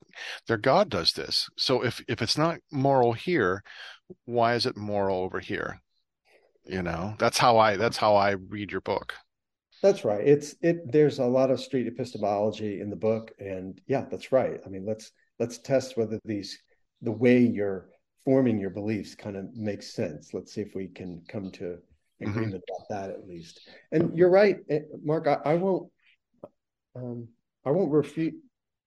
their 0.48 0.58
god 0.58 0.90
does 0.90 1.14
this. 1.14 1.50
So 1.58 1.84
if 1.84 2.04
if 2.08 2.22
it's 2.22 2.38
not 2.38 2.60
moral 2.72 3.14
here 3.14 3.64
why 4.26 4.56
is 4.56 4.66
it 4.66 4.78
moral 4.78 5.22
over 5.22 5.40
here? 5.40 5.82
You 6.66 6.82
know 6.82 7.16
that's 7.18 7.38
how 7.38 7.58
i 7.58 7.78
that's 7.78 7.98
how 7.98 8.16
i 8.16 8.32
read 8.32 8.72
your 8.72 8.82
book. 8.82 9.14
That's 9.82 10.04
right. 10.04 10.26
It's 10.28 10.56
it 10.62 10.92
there's 10.92 11.20
a 11.20 11.26
lot 11.26 11.52
of 11.52 11.60
street 11.60 11.88
epistemology 11.88 12.82
in 12.82 12.90
the 12.90 12.96
book 12.96 13.32
and 13.40 13.80
yeah 13.88 14.06
that's 14.10 14.32
right. 14.32 14.60
I 14.66 14.70
mean 14.70 14.86
let's 14.86 15.12
let's 15.40 15.58
test 15.58 15.98
whether 15.98 16.20
these 16.26 16.58
the 17.02 17.12
way 17.12 17.40
you're 17.40 17.90
forming 18.26 18.60
your 18.60 18.70
beliefs 18.70 19.16
kind 19.16 19.38
of 19.38 19.56
makes 19.56 19.94
sense. 19.94 20.34
Let's 20.34 20.54
see 20.54 20.62
if 20.62 20.76
we 20.76 20.88
can 20.88 21.22
come 21.28 21.50
to 21.52 21.64
mm-hmm. 21.64 22.30
agreement 22.30 22.56
mm-hmm. 22.56 22.74
about 22.74 22.90
that 22.90 23.10
at 23.10 23.28
least. 23.28 23.70
And 23.92 24.18
you're 24.18 24.30
right 24.30 24.58
eh, 24.70 24.82
mark 25.04 25.28
i, 25.28 25.38
I 25.46 25.56
won't 25.56 25.90
um, 26.96 27.28
I 27.66 27.72
won't 27.72 27.92
refute 27.92 28.36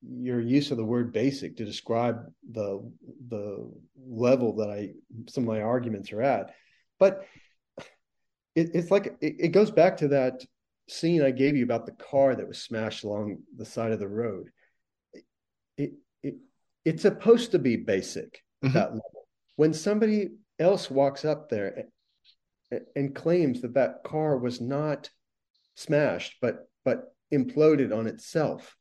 your 0.04 0.40
use 0.40 0.70
of 0.70 0.76
the 0.76 0.84
word 0.84 1.12
basic 1.12 1.56
to 1.56 1.64
describe 1.64 2.24
the 2.50 2.90
the 3.28 3.70
level 4.08 4.56
that 4.56 4.70
I 4.70 4.90
some 5.28 5.44
of 5.44 5.48
my 5.48 5.62
arguments 5.62 6.12
are 6.12 6.22
at, 6.22 6.54
but 6.98 7.26
it, 8.54 8.70
it's 8.74 8.90
like 8.90 9.16
it, 9.20 9.36
it 9.38 9.48
goes 9.48 9.70
back 9.70 9.98
to 9.98 10.08
that 10.08 10.44
scene 10.88 11.22
I 11.22 11.30
gave 11.30 11.56
you 11.56 11.64
about 11.64 11.86
the 11.86 11.92
car 11.92 12.34
that 12.34 12.48
was 12.48 12.58
smashed 12.58 13.04
along 13.04 13.38
the 13.56 13.64
side 13.64 13.92
of 13.92 14.00
the 14.00 14.08
road. 14.08 14.50
It, 15.76 15.92
it 16.22 16.34
it's 16.84 17.02
supposed 17.02 17.52
to 17.52 17.58
be 17.58 17.76
basic 17.76 18.42
mm-hmm. 18.64 18.74
that 18.74 18.90
level. 18.90 19.26
When 19.56 19.72
somebody 19.72 20.30
else 20.58 20.90
walks 20.90 21.24
up 21.24 21.48
there 21.48 21.86
and, 22.70 22.80
and 22.96 23.14
claims 23.14 23.60
that 23.62 23.74
that 23.74 24.02
car 24.04 24.36
was 24.36 24.60
not 24.60 25.10
smashed 25.74 26.36
but 26.40 26.68
but 26.84 27.14
imploded 27.32 27.96
on 27.96 28.06
itself. 28.06 28.76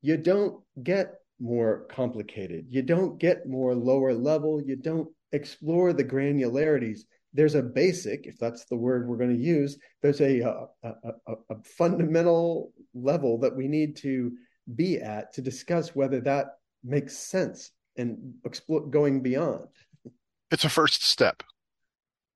You 0.00 0.16
don't 0.16 0.62
get 0.82 1.14
more 1.40 1.86
complicated. 1.90 2.66
You 2.70 2.82
don't 2.82 3.18
get 3.18 3.48
more 3.48 3.74
lower 3.74 4.12
level. 4.14 4.62
You 4.62 4.76
don't 4.76 5.08
explore 5.32 5.92
the 5.92 6.04
granularities. 6.04 7.00
There's 7.34 7.54
a 7.54 7.62
basic, 7.62 8.26
if 8.26 8.38
that's 8.38 8.66
the 8.66 8.76
word 8.76 9.08
we're 9.08 9.16
going 9.16 9.36
to 9.36 9.42
use, 9.42 9.78
there's 10.02 10.20
uh, 10.20 10.66
a, 10.84 10.88
a, 10.88 11.12
a, 11.26 11.34
a 11.50 11.62
fundamental 11.64 12.72
level 12.94 13.38
that 13.38 13.56
we 13.56 13.68
need 13.68 13.96
to 13.96 14.32
be 14.74 15.00
at 15.00 15.32
to 15.34 15.40
discuss 15.40 15.96
whether 15.96 16.20
that 16.20 16.58
makes 16.84 17.16
sense 17.16 17.70
and 17.96 18.34
explore, 18.44 18.86
going 18.86 19.22
beyond. 19.22 19.66
It's 20.50 20.64
a 20.64 20.68
first 20.68 21.04
step, 21.04 21.42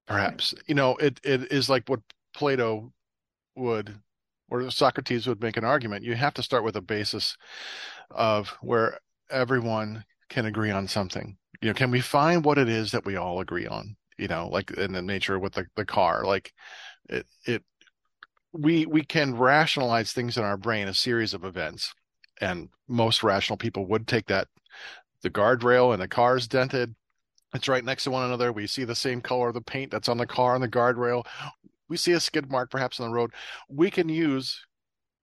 perhaps. 0.07 0.55
You 0.66 0.74
know, 0.74 0.97
it, 0.97 1.20
it 1.23 1.53
is 1.53 1.69
like 1.69 1.89
what 1.89 2.01
Plato 2.35 2.93
would 3.55 3.94
or 4.48 4.70
Socrates 4.70 5.27
would 5.27 5.40
make 5.40 5.56
an 5.56 5.64
argument, 5.64 6.05
you 6.05 6.14
have 6.14 6.35
to 6.35 6.43
start 6.43 6.64
with 6.64 6.77
a 6.77 6.82
basis 6.82 7.36
of 8.10 8.48
where 8.60 8.98
everyone 9.31 10.05
can 10.28 10.47
agree 10.47 10.70
on 10.70 10.89
something. 10.89 11.36
You 11.60 11.68
know, 11.68 11.74
can 11.74 11.90
we 11.90 12.01
find 12.01 12.44
what 12.44 12.59
it 12.59 12.68
is 12.68 12.93
that 12.93 13.05
we 13.05 13.16
all 13.16 13.40
agree 13.40 13.66
on? 13.66 13.97
You 14.18 14.28
know, 14.28 14.48
like 14.48 14.70
in 14.73 14.93
the 14.93 15.02
nature 15.02 15.39
with 15.39 15.55
the, 15.55 15.66
the 15.77 15.85
car, 15.85 16.24
like 16.24 16.52
it, 17.09 17.27
it, 17.44 17.64
we, 18.52 18.86
we 18.86 19.02
can 19.02 19.36
rationalize 19.36 20.12
things 20.12 20.36
in 20.36 20.44
our 20.44 20.56
brain, 20.56 20.89
a 20.89 20.94
series 20.94 21.35
of 21.35 21.44
events. 21.44 21.93
And 22.40 22.68
most 22.89 23.23
rational 23.23 23.56
people 23.56 23.86
would 23.86 24.06
take 24.06 24.27
that, 24.27 24.48
the 25.23 25.31
guardrail 25.31 25.93
and 25.93 26.01
the 26.01 26.09
car 26.09 26.36
is 26.36 26.47
dented. 26.47 26.94
It's 27.55 27.68
right 27.68 27.85
next 27.85 28.05
to 28.05 28.10
one 28.10 28.24
another. 28.24 28.52
We 28.52 28.66
see 28.66 28.85
the 28.85 28.94
same 28.94 29.20
color 29.20 29.48
of 29.48 29.55
the 29.55 29.60
paint 29.60 29.90
that's 29.90 30.09
on 30.09 30.18
the 30.18 30.27
car 30.27 30.55
and 30.55 30.62
the 30.62 30.68
guardrail 30.68 31.27
we 31.89 31.97
see 31.97 32.13
a 32.13 32.21
skid 32.21 32.51
mark 32.51 32.71
perhaps 32.71 33.01
on 33.01 33.09
the 33.09 33.15
road, 33.15 33.33
we 33.69 33.91
can 33.91 34.09
use 34.09 34.65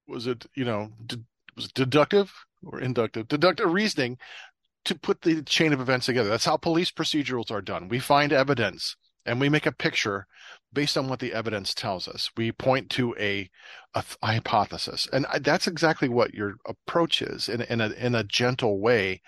was 0.07 0.27
it 0.27 0.45
you 0.55 0.65
know 0.65 0.89
de- 1.05 1.23
was 1.55 1.69
deductive 1.69 2.33
or 2.65 2.79
inductive 2.79 3.27
deductive 3.27 3.71
reasoning 3.71 4.17
to 4.85 4.95
put 4.95 5.21
the 5.21 5.41
chain 5.43 5.71
of 5.71 5.79
events 5.79 6.07
together. 6.07 6.29
That's 6.29 6.45
how 6.45 6.57
police 6.57 6.91
procedurals 6.91 7.51
are 7.51 7.61
done. 7.61 7.87
We 7.87 7.99
find 7.99 8.33
evidence 8.33 8.97
and 9.25 9.39
we 9.39 9.47
make 9.47 9.65
a 9.65 9.71
picture 9.71 10.27
based 10.73 10.97
on 10.97 11.07
what 11.07 11.19
the 11.19 11.33
evidence 11.33 11.73
tells 11.73 12.07
us. 12.07 12.29
We 12.35 12.51
point 12.51 12.89
to 12.91 13.15
a, 13.19 13.49
a, 13.93 14.03
a 14.21 14.25
hypothesis, 14.25 15.07
and 15.13 15.25
that's 15.41 15.67
exactly 15.67 16.09
what 16.09 16.33
your 16.33 16.55
approach 16.67 17.21
is 17.21 17.47
in, 17.47 17.61
in 17.61 17.79
a 17.81 17.89
in 17.91 18.15
a 18.15 18.23
gentle 18.23 18.79
way 18.79 19.21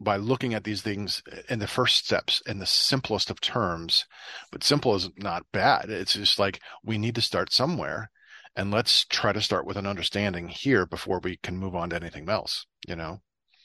by 0.00 0.16
looking 0.16 0.54
at 0.54 0.64
these 0.64 0.82
things 0.82 1.22
in 1.48 1.58
the 1.58 1.66
first 1.66 2.04
steps 2.04 2.42
in 2.46 2.58
the 2.58 2.66
simplest 2.66 3.30
of 3.30 3.40
terms. 3.40 4.06
But 4.50 4.64
simple 4.64 4.94
is 4.94 5.10
not 5.16 5.46
bad. 5.52 5.90
It's 5.90 6.14
just 6.14 6.38
like 6.38 6.60
we 6.82 6.98
need 6.98 7.14
to 7.14 7.20
start 7.20 7.52
somewhere 7.52 8.10
and 8.56 8.70
let's 8.70 9.04
try 9.04 9.32
to 9.32 9.42
start 9.42 9.66
with 9.66 9.76
an 9.76 9.86
understanding 9.86 10.48
here 10.48 10.86
before 10.86 11.20
we 11.20 11.36
can 11.36 11.56
move 11.56 11.74
on 11.74 11.90
to 11.90 11.96
anything 11.96 12.28
else, 12.28 12.66
you 12.86 12.96
know? 12.96 13.20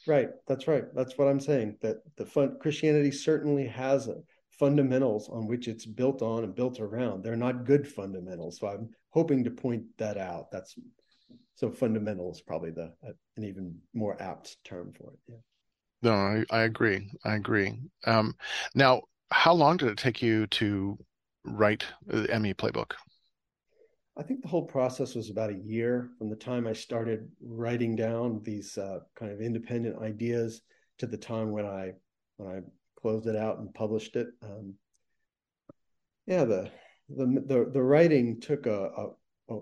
Right. 0.07 0.29
That's 0.47 0.67
right. 0.67 0.85
That's 0.95 1.17
what 1.17 1.27
I'm 1.27 1.39
saying. 1.39 1.77
That 1.81 1.97
the 2.17 2.25
fun 2.25 2.57
Christianity 2.59 3.11
certainly 3.11 3.67
has 3.67 4.07
a, 4.07 4.15
fundamentals 4.59 5.29
on 5.29 5.47
which 5.47 5.67
it's 5.67 5.85
built 5.85 6.21
on 6.21 6.43
and 6.43 6.53
built 6.53 6.79
around. 6.79 7.23
They're 7.23 7.37
not 7.37 7.63
good 7.63 7.87
fundamentals. 7.87 8.59
So 8.59 8.67
I'm 8.67 8.89
hoping 9.09 9.45
to 9.45 9.51
point 9.51 9.83
that 9.97 10.17
out. 10.17 10.51
That's 10.51 10.75
so 11.55 11.71
fundamental 11.71 12.31
is 12.31 12.41
probably 12.41 12.71
the 12.71 12.93
an 13.03 13.43
even 13.43 13.77
more 13.93 14.21
apt 14.21 14.57
term 14.65 14.91
for 14.91 15.13
it. 15.13 15.19
Yeah. 15.27 15.35
No, 16.01 16.13
I, 16.13 16.45
I 16.49 16.61
agree. 16.61 17.09
I 17.25 17.35
agree. 17.35 17.79
Um, 18.05 18.35
now, 18.73 19.01
how 19.31 19.53
long 19.53 19.77
did 19.77 19.89
it 19.89 19.97
take 19.97 20.21
you 20.21 20.47
to 20.47 20.97
write 21.45 21.85
the 22.05 22.31
Enemy 22.31 22.53
Playbook? 22.53 22.93
I 24.17 24.23
think 24.23 24.41
the 24.41 24.47
whole 24.47 24.65
process 24.65 25.15
was 25.15 25.29
about 25.29 25.49
a 25.49 25.61
year 25.63 26.09
from 26.17 26.29
the 26.29 26.35
time 26.35 26.67
I 26.67 26.73
started 26.73 27.29
writing 27.41 27.95
down 27.95 28.41
these 28.43 28.77
uh, 28.77 28.99
kind 29.15 29.31
of 29.31 29.39
independent 29.39 30.01
ideas 30.01 30.61
to 30.97 31.07
the 31.07 31.17
time 31.17 31.51
when 31.51 31.65
I 31.65 31.93
when 32.37 32.49
I 32.49 32.59
closed 32.99 33.27
it 33.27 33.35
out 33.35 33.59
and 33.59 33.73
published 33.73 34.15
it. 34.15 34.27
Um, 34.43 34.73
yeah, 36.27 36.43
the 36.43 36.69
the 37.09 37.25
the 37.25 37.69
the 37.73 37.81
writing 37.81 38.39
took 38.41 38.65
a, 38.65 38.89
a, 38.97 39.55
a 39.55 39.59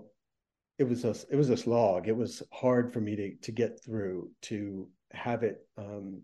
it 0.78 0.84
was 0.84 1.04
a 1.04 1.14
it 1.30 1.36
was 1.36 1.50
a 1.50 1.56
slog. 1.56 2.08
It 2.08 2.16
was 2.16 2.42
hard 2.52 2.92
for 2.92 3.00
me 3.00 3.16
to 3.16 3.34
to 3.36 3.52
get 3.52 3.82
through 3.84 4.30
to 4.42 4.88
have 5.12 5.42
it 5.42 5.66
um, 5.76 6.22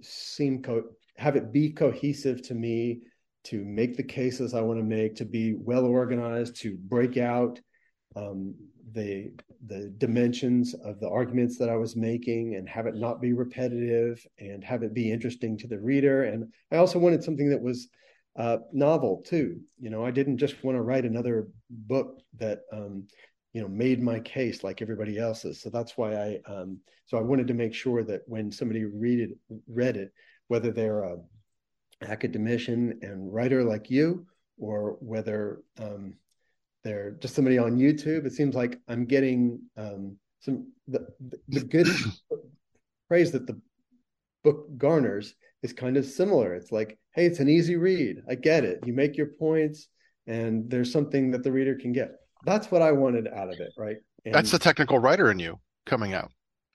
seem 0.00 0.62
co- 0.62 0.90
have 1.16 1.36
it 1.36 1.52
be 1.52 1.70
cohesive 1.70 2.42
to 2.42 2.54
me 2.54 3.00
to 3.44 3.64
make 3.64 3.96
the 3.96 4.02
cases 4.02 4.54
I 4.54 4.60
want 4.60 4.78
to 4.78 4.84
make 4.84 5.16
to 5.16 5.24
be 5.24 5.54
well 5.54 5.86
organized 5.86 6.56
to 6.62 6.76
break 6.76 7.16
out 7.16 7.60
um, 8.16 8.54
the 8.92 9.32
the 9.66 9.92
dimensions 9.98 10.74
of 10.74 11.00
the 11.00 11.08
arguments 11.08 11.58
that 11.58 11.68
I 11.68 11.76
was 11.76 11.96
making 11.96 12.54
and 12.54 12.68
have 12.68 12.86
it 12.86 12.94
not 12.94 13.20
be 13.20 13.32
repetitive 13.32 14.24
and 14.38 14.62
have 14.64 14.82
it 14.82 14.94
be 14.94 15.10
interesting 15.10 15.58
to 15.58 15.66
the 15.66 15.78
reader. 15.78 16.24
And 16.24 16.52
I 16.70 16.76
also 16.76 16.98
wanted 16.98 17.24
something 17.24 17.50
that 17.50 17.60
was 17.60 17.88
uh, 18.38 18.58
novel 18.72 19.22
too. 19.26 19.60
You 19.78 19.90
know, 19.90 20.04
I 20.04 20.10
didn't 20.10 20.38
just 20.38 20.62
want 20.62 20.76
to 20.76 20.82
write 20.82 21.04
another 21.04 21.48
book 21.70 22.20
that 22.38 22.60
um, 22.72 23.08
you 23.58 23.64
know 23.64 23.68
made 23.68 24.00
my 24.00 24.20
case 24.20 24.62
like 24.62 24.80
everybody 24.80 25.18
else's. 25.18 25.60
So 25.60 25.68
that's 25.68 25.96
why 25.96 26.14
I 26.14 26.40
um, 26.46 26.78
so 27.06 27.18
I 27.18 27.22
wanted 27.22 27.48
to 27.48 27.54
make 27.54 27.74
sure 27.74 28.04
that 28.04 28.20
when 28.26 28.52
somebody 28.52 28.84
read 28.84 29.18
it, 29.18 29.30
read 29.66 29.96
it, 29.96 30.12
whether 30.46 30.70
they're 30.70 31.02
a 31.02 31.16
academician 32.02 33.00
and 33.02 33.34
writer 33.34 33.64
like 33.64 33.90
you, 33.90 34.24
or 34.58 34.96
whether 35.00 35.62
um, 35.80 36.14
they're 36.84 37.16
just 37.18 37.34
somebody 37.34 37.58
on 37.58 37.76
YouTube. 37.76 38.26
It 38.26 38.32
seems 38.32 38.54
like 38.54 38.78
I'm 38.86 39.06
getting 39.06 39.60
um, 39.76 40.16
some 40.38 40.68
the, 40.86 41.08
the 41.48 41.62
good 41.62 41.88
praise 43.08 43.32
that 43.32 43.48
the 43.48 43.60
book 44.44 44.68
garners 44.78 45.34
is 45.64 45.72
kind 45.72 45.96
of 45.96 46.06
similar. 46.06 46.54
It's 46.54 46.70
like, 46.70 46.96
hey, 47.16 47.26
it's 47.26 47.40
an 47.40 47.48
easy 47.48 47.74
read. 47.74 48.22
I 48.30 48.36
get 48.36 48.64
it. 48.64 48.86
You 48.86 48.92
make 48.92 49.16
your 49.16 49.32
points, 49.36 49.88
and 50.28 50.70
there's 50.70 50.92
something 50.92 51.32
that 51.32 51.42
the 51.42 51.50
reader 51.50 51.74
can 51.74 51.90
get. 51.92 52.12
That's 52.44 52.70
what 52.70 52.82
I 52.82 52.92
wanted 52.92 53.28
out 53.28 53.48
of 53.48 53.60
it, 53.60 53.72
right? 53.76 53.96
And 54.24 54.34
that's 54.34 54.50
the 54.50 54.58
technical 54.58 54.98
writer 54.98 55.30
in 55.30 55.38
you 55.38 55.58
coming 55.86 56.14
out, 56.14 56.30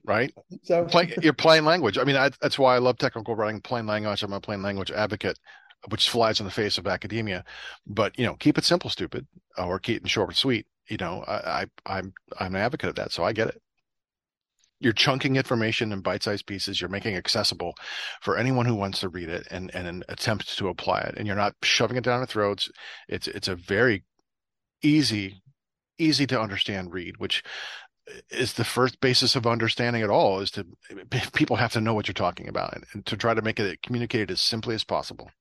right? 0.05 0.33
So 0.63 0.85
Plain, 0.85 1.13
you're 1.21 1.33
plain 1.33 1.65
language. 1.65 1.97
I 1.97 2.03
mean, 2.03 2.15
I, 2.15 2.31
that's 2.41 2.59
why 2.59 2.75
I 2.75 2.79
love 2.79 2.97
technical 2.97 3.35
writing, 3.35 3.61
plain 3.61 3.85
language. 3.85 4.23
I'm 4.23 4.33
a 4.33 4.41
plain 4.41 4.61
language 4.61 4.91
advocate 4.91 5.37
which 5.89 6.09
flies 6.09 6.39
in 6.39 6.45
the 6.45 6.51
face 6.51 6.77
of 6.77 6.87
academia. 6.87 7.43
But 7.85 8.17
you 8.17 8.25
know, 8.25 8.35
keep 8.35 8.57
it 8.57 8.63
simple, 8.63 8.89
stupid, 8.89 9.27
or 9.57 9.79
keep 9.79 10.03
it 10.03 10.09
short 10.09 10.29
and 10.29 10.37
sweet. 10.37 10.67
You 10.89 10.97
know, 10.97 11.23
I, 11.27 11.65
I 11.87 11.97
I'm 11.97 12.13
I'm 12.39 12.55
an 12.55 12.61
advocate 12.61 12.89
of 12.89 12.95
that, 12.95 13.11
so 13.11 13.23
I 13.23 13.33
get 13.33 13.49
it. 13.49 13.61
You're 14.79 14.93
chunking 14.93 15.37
information 15.37 15.93
in 15.93 16.01
bite-sized 16.01 16.45
pieces. 16.45 16.81
You're 16.81 16.89
making 16.89 17.15
accessible 17.15 17.73
for 18.21 18.37
anyone 18.37 18.65
who 18.65 18.75
wants 18.75 18.99
to 19.01 19.09
read 19.09 19.29
it 19.29 19.47
and 19.49 19.73
and 19.73 19.87
an 19.87 20.03
attempt 20.09 20.57
to 20.57 20.67
apply 20.67 21.01
it. 21.01 21.15
And 21.17 21.25
you're 21.27 21.35
not 21.35 21.55
shoving 21.63 21.97
it 21.97 22.03
down 22.03 22.19
their 22.19 22.27
throats. 22.27 22.69
It's 23.07 23.27
it's 23.27 23.47
a 23.47 23.55
very 23.55 24.03
easy, 24.81 25.41
easy 26.03 26.27
to 26.27 26.39
understand 26.39 26.93
read, 26.93 27.17
which 27.17 27.43
is 28.29 28.53
the 28.53 28.65
first 28.65 28.99
basis 28.99 29.35
of 29.35 29.47
understanding 29.47 30.01
at 30.01 30.09
all. 30.09 30.39
Is 30.39 30.51
to 30.51 30.65
people 31.33 31.55
have 31.55 31.73
to 31.73 31.81
know 31.81 31.93
what 31.93 32.07
you're 32.07 32.13
talking 32.13 32.47
about 32.47 32.73
and, 32.75 32.85
and 32.93 33.05
to 33.05 33.17
try 33.17 33.33
to 33.33 33.41
make 33.41 33.59
it 33.59 33.81
communicated 33.81 34.31
as 34.31 34.41
simply 34.41 34.75
as 34.75 34.83
possible. 34.83 35.31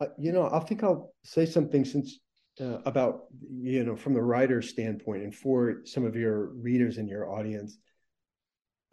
Uh, 0.00 0.06
you 0.18 0.32
know, 0.32 0.48
I 0.50 0.60
think 0.60 0.82
I'll 0.82 1.12
say 1.24 1.46
something 1.46 1.84
since 1.84 2.18
uh, 2.60 2.78
about 2.84 3.24
you 3.50 3.84
know 3.84 3.96
from 3.96 4.14
the 4.14 4.22
writer's 4.22 4.68
standpoint, 4.68 5.22
and 5.22 5.34
for 5.34 5.82
some 5.84 6.04
of 6.04 6.16
your 6.16 6.46
readers 6.54 6.98
in 6.98 7.06
your 7.06 7.30
audience 7.30 7.78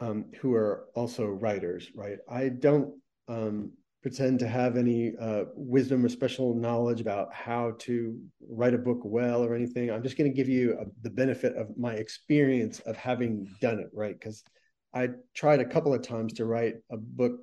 um, 0.00 0.26
who 0.40 0.54
are 0.54 0.86
also 0.94 1.26
writers, 1.26 1.88
right? 1.94 2.18
I 2.28 2.48
don't 2.48 2.94
um, 3.26 3.72
pretend 4.02 4.38
to 4.38 4.48
have 4.48 4.76
any 4.76 5.12
uh, 5.20 5.44
wisdom 5.54 6.04
or 6.04 6.08
special 6.08 6.54
knowledge 6.54 7.00
about 7.00 7.32
how 7.32 7.72
to 7.78 8.18
write 8.48 8.74
a 8.74 8.78
book 8.78 9.00
well 9.02 9.42
or 9.42 9.54
anything. 9.54 9.90
I'm 9.90 10.02
just 10.02 10.16
going 10.16 10.30
to 10.30 10.36
give 10.36 10.48
you 10.48 10.78
a, 10.78 10.84
the 11.02 11.10
benefit 11.10 11.56
of 11.56 11.76
my 11.76 11.94
experience 11.94 12.78
of 12.80 12.96
having 12.96 13.48
done 13.60 13.80
it, 13.80 13.90
right? 13.92 14.18
Because 14.18 14.44
I 14.94 15.08
tried 15.34 15.60
a 15.60 15.64
couple 15.64 15.92
of 15.92 16.02
times 16.02 16.32
to 16.34 16.44
write 16.44 16.76
a 16.90 16.96
book 16.96 17.40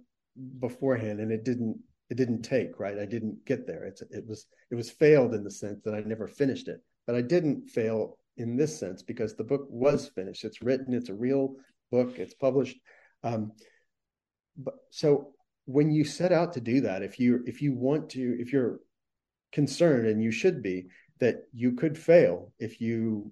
beforehand, 0.59 1.19
and 1.19 1.31
it 1.31 1.43
didn't 1.43 1.77
it 2.09 2.17
didn't 2.17 2.43
take 2.43 2.79
right? 2.79 2.99
I 2.99 3.05
didn't 3.05 3.43
get 3.45 3.67
there. 3.67 3.83
It's 3.85 4.01
it 4.01 4.25
was 4.27 4.47
it 4.71 4.75
was 4.75 4.89
failed 4.89 5.33
in 5.33 5.43
the 5.43 5.51
sense 5.51 5.81
that 5.83 5.93
i 5.93 6.01
never 6.01 6.27
finished 6.27 6.67
it. 6.67 6.81
But 7.05 7.15
i 7.15 7.21
didn't 7.21 7.69
fail 7.69 8.17
in 8.37 8.57
this 8.57 8.77
sense 8.77 9.01
because 9.01 9.35
the 9.35 9.43
book 9.43 9.67
was 9.69 10.09
finished. 10.09 10.43
It's 10.43 10.61
written. 10.61 10.93
It's 10.93 11.09
a 11.09 11.13
real 11.13 11.55
book. 11.91 12.17
It's 12.17 12.33
published. 12.33 12.77
Um, 13.23 13.51
but 14.57 14.75
so 14.89 15.34
when 15.65 15.91
you 15.91 16.03
set 16.03 16.31
out 16.31 16.53
to 16.53 16.61
do 16.61 16.81
that 16.81 17.01
if 17.01 17.19
you 17.19 17.43
if 17.45 17.61
you 17.61 17.73
want 17.73 18.09
to 18.09 18.37
if 18.39 18.53
you're 18.53 18.79
concerned 19.51 20.07
and 20.07 20.21
you 20.21 20.31
should 20.31 20.61
be 20.61 20.87
that 21.19 21.43
you 21.53 21.71
could 21.73 21.97
fail 21.97 22.51
if 22.59 22.81
you 22.81 23.31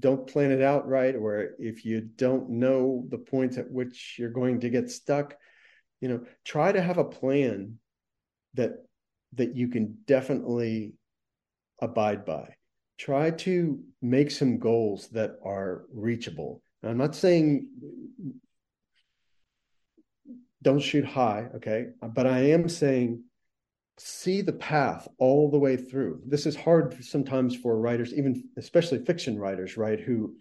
don't 0.00 0.26
plan 0.26 0.50
it 0.50 0.62
out 0.62 0.88
right 0.88 1.14
or 1.14 1.50
if 1.58 1.84
you 1.84 2.00
don't 2.00 2.48
know 2.48 3.04
the 3.10 3.18
points 3.18 3.58
at 3.58 3.70
which 3.70 4.16
you're 4.18 4.30
going 4.30 4.60
to 4.60 4.70
get 4.70 4.90
stuck 4.90 5.36
you 6.00 6.08
know 6.08 6.24
try 6.44 6.72
to 6.72 6.80
have 6.80 6.98
a 6.98 7.04
plan 7.04 7.78
that 8.54 8.84
that 9.36 9.56
you 9.56 9.68
can 9.68 9.98
definitely 10.06 10.94
abide 11.80 12.24
by. 12.24 12.54
Try 12.98 13.30
to 13.30 13.80
make 14.00 14.30
some 14.30 14.58
goals 14.58 15.08
that 15.08 15.36
are 15.44 15.84
reachable. 15.92 16.62
Now, 16.82 16.90
i'm 16.90 16.98
not 16.98 17.14
saying 17.14 17.68
don't 20.64 20.80
shoot 20.80 21.04
high 21.04 21.46
okay 21.54 21.86
but 22.14 22.26
i 22.26 22.40
am 22.40 22.68
saying 22.68 23.22
see 23.96 24.40
the 24.42 24.52
path 24.52 25.06
all 25.18 25.50
the 25.50 25.58
way 25.58 25.76
through 25.76 26.20
this 26.26 26.46
is 26.46 26.56
hard 26.56 27.02
sometimes 27.04 27.54
for 27.54 27.78
writers 27.78 28.12
even 28.12 28.42
especially 28.56 28.98
fiction 29.04 29.38
writers 29.38 29.76
right 29.76 30.00
who 30.00 30.34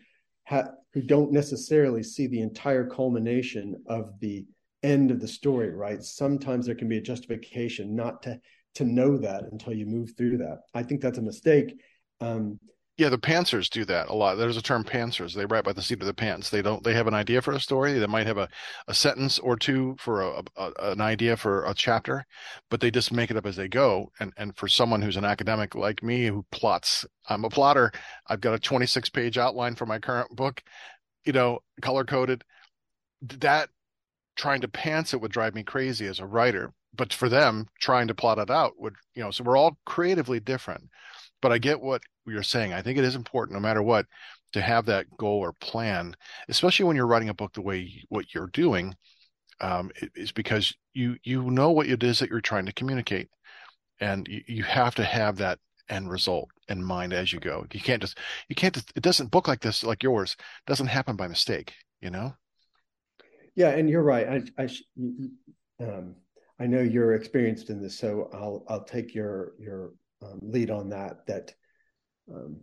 ha- 0.45 0.71
who 0.93 1.01
don't 1.01 1.31
necessarily 1.31 2.03
see 2.03 2.27
the 2.27 2.41
entire 2.41 2.87
culmination 2.87 3.75
of 3.87 4.19
the 4.19 4.45
end 4.83 5.11
of 5.11 5.19
the 5.19 5.27
story, 5.27 5.71
right? 5.71 6.03
Sometimes 6.03 6.65
there 6.65 6.75
can 6.75 6.89
be 6.89 6.97
a 6.97 7.01
justification 7.01 7.95
not 7.95 8.21
to 8.23 8.39
to 8.75 8.83
know 8.83 9.17
that 9.17 9.43
until 9.51 9.71
you 9.71 9.85
move 9.85 10.13
through 10.17 10.35
that. 10.35 10.61
I 10.73 10.81
think 10.81 10.99
that's 10.99 11.19
a 11.19 11.21
mistake. 11.21 11.79
Um, 12.21 12.59
yeah, 12.95 13.09
the 13.09 13.17
pantsers 13.17 13.69
do 13.69 13.85
that 13.85 14.09
a 14.09 14.13
lot. 14.13 14.35
There's 14.35 14.57
a 14.57 14.61
term 14.61 14.83
pantsers. 14.83 15.33
They 15.33 15.47
write 15.47 15.63
by 15.63 15.73
the 15.73 15.81
seat 15.81 15.99
of 16.01 16.05
the 16.05 16.13
pants. 16.13 16.51
They 16.51 16.61
don't. 16.61 16.83
They 16.83 16.93
have 16.93 17.07
an 17.07 17.15
idea 17.15 17.41
for 17.41 17.51
a 17.53 17.59
story. 17.59 17.93
They 17.93 18.05
might 18.05 18.27
have 18.27 18.37
a, 18.37 18.47
a 18.87 18.93
sentence 18.93 19.39
or 19.39 19.55
two 19.57 19.95
for 19.97 20.21
a, 20.21 20.43
a, 20.57 20.71
an 20.91 21.01
idea 21.01 21.35
for 21.35 21.65
a 21.65 21.73
chapter, 21.73 22.23
but 22.69 22.81
they 22.81 22.91
just 22.91 23.11
make 23.11 23.31
it 23.31 23.37
up 23.37 23.47
as 23.47 23.55
they 23.55 23.67
go. 23.67 24.11
And 24.19 24.31
and 24.37 24.55
for 24.55 24.67
someone 24.67 25.01
who's 25.01 25.17
an 25.17 25.25
academic 25.25 25.73
like 25.73 26.03
me 26.03 26.27
who 26.27 26.45
plots, 26.51 27.03
I'm 27.27 27.45
a 27.45 27.49
plotter. 27.49 27.91
I've 28.27 28.41
got 28.41 28.53
a 28.53 28.59
26 28.59 29.09
page 29.09 29.39
outline 29.39 29.73
for 29.73 29.87
my 29.87 29.97
current 29.97 30.35
book, 30.35 30.61
you 31.25 31.33
know, 31.33 31.59
color 31.81 32.03
coded. 32.03 32.43
That 33.39 33.69
trying 34.35 34.61
to 34.61 34.67
pants 34.67 35.13
it 35.13 35.21
would 35.21 35.31
drive 35.31 35.55
me 35.55 35.63
crazy 35.63 36.05
as 36.07 36.19
a 36.19 36.25
writer 36.25 36.73
but 36.95 37.13
for 37.13 37.29
them 37.29 37.67
trying 37.79 38.07
to 38.07 38.15
plot 38.15 38.37
it 38.37 38.49
out 38.49 38.73
would 38.77 38.95
you 39.15 39.23
know 39.23 39.31
so 39.31 39.43
we're 39.43 39.57
all 39.57 39.77
creatively 39.85 40.39
different 40.39 40.89
but 41.43 41.51
i 41.51 41.59
get 41.59 41.79
what 41.79 42.01
you're 42.25 42.41
saying. 42.41 42.71
I 42.73 42.81
think 42.81 42.97
it 42.97 43.03
is 43.03 43.15
important 43.15 43.53
no 43.53 43.61
matter 43.61 43.83
what 43.83 44.07
to 44.53 44.61
have 44.61 44.85
that 44.85 45.05
goal 45.17 45.39
or 45.39 45.53
plan 45.53 46.15
especially 46.49 46.85
when 46.85 46.95
you're 46.95 47.07
writing 47.07 47.29
a 47.29 47.33
book 47.33 47.53
the 47.53 47.61
way 47.61 48.03
what 48.09 48.33
you're 48.33 48.47
doing 48.47 48.95
um, 49.61 49.91
is 50.15 50.31
because 50.31 50.73
you 50.93 51.17
you 51.23 51.51
know 51.51 51.71
what 51.71 51.87
it 51.87 52.01
is 52.01 52.19
that 52.19 52.29
you're 52.29 52.41
trying 52.41 52.65
to 52.65 52.73
communicate 52.73 53.29
and 53.99 54.27
you, 54.27 54.41
you 54.47 54.63
have 54.63 54.95
to 54.95 55.03
have 55.03 55.37
that 55.37 55.59
end 55.89 56.09
result 56.09 56.49
in 56.69 56.83
mind 56.83 57.13
as 57.13 57.33
you 57.33 57.39
go. 57.39 57.65
You 57.71 57.81
can't 57.81 58.01
just 58.01 58.17
you 58.47 58.55
can't 58.55 58.73
just, 58.73 58.91
it 58.95 59.03
doesn't 59.03 59.31
book 59.31 59.47
like 59.47 59.61
this 59.61 59.83
like 59.83 60.01
yours 60.01 60.35
doesn't 60.65 60.87
happen 60.87 61.15
by 61.15 61.27
mistake 61.27 61.73
you 62.03 62.09
know? 62.09 62.35
Yeah, 63.55 63.69
and 63.69 63.89
you're 63.89 64.03
right. 64.03 64.27
I 64.57 64.63
I, 64.63 65.83
um, 65.83 66.15
I 66.59 66.67
know 66.67 66.81
you're 66.81 67.13
experienced 67.13 67.69
in 67.69 67.81
this, 67.81 67.97
so 67.97 68.29
I'll 68.33 68.65
I'll 68.67 68.83
take 68.83 69.15
your 69.15 69.53
your 69.57 69.93
um, 70.25 70.39
lead 70.41 70.71
on 70.71 70.89
that. 70.89 71.25
That 71.27 71.53
um, 72.33 72.57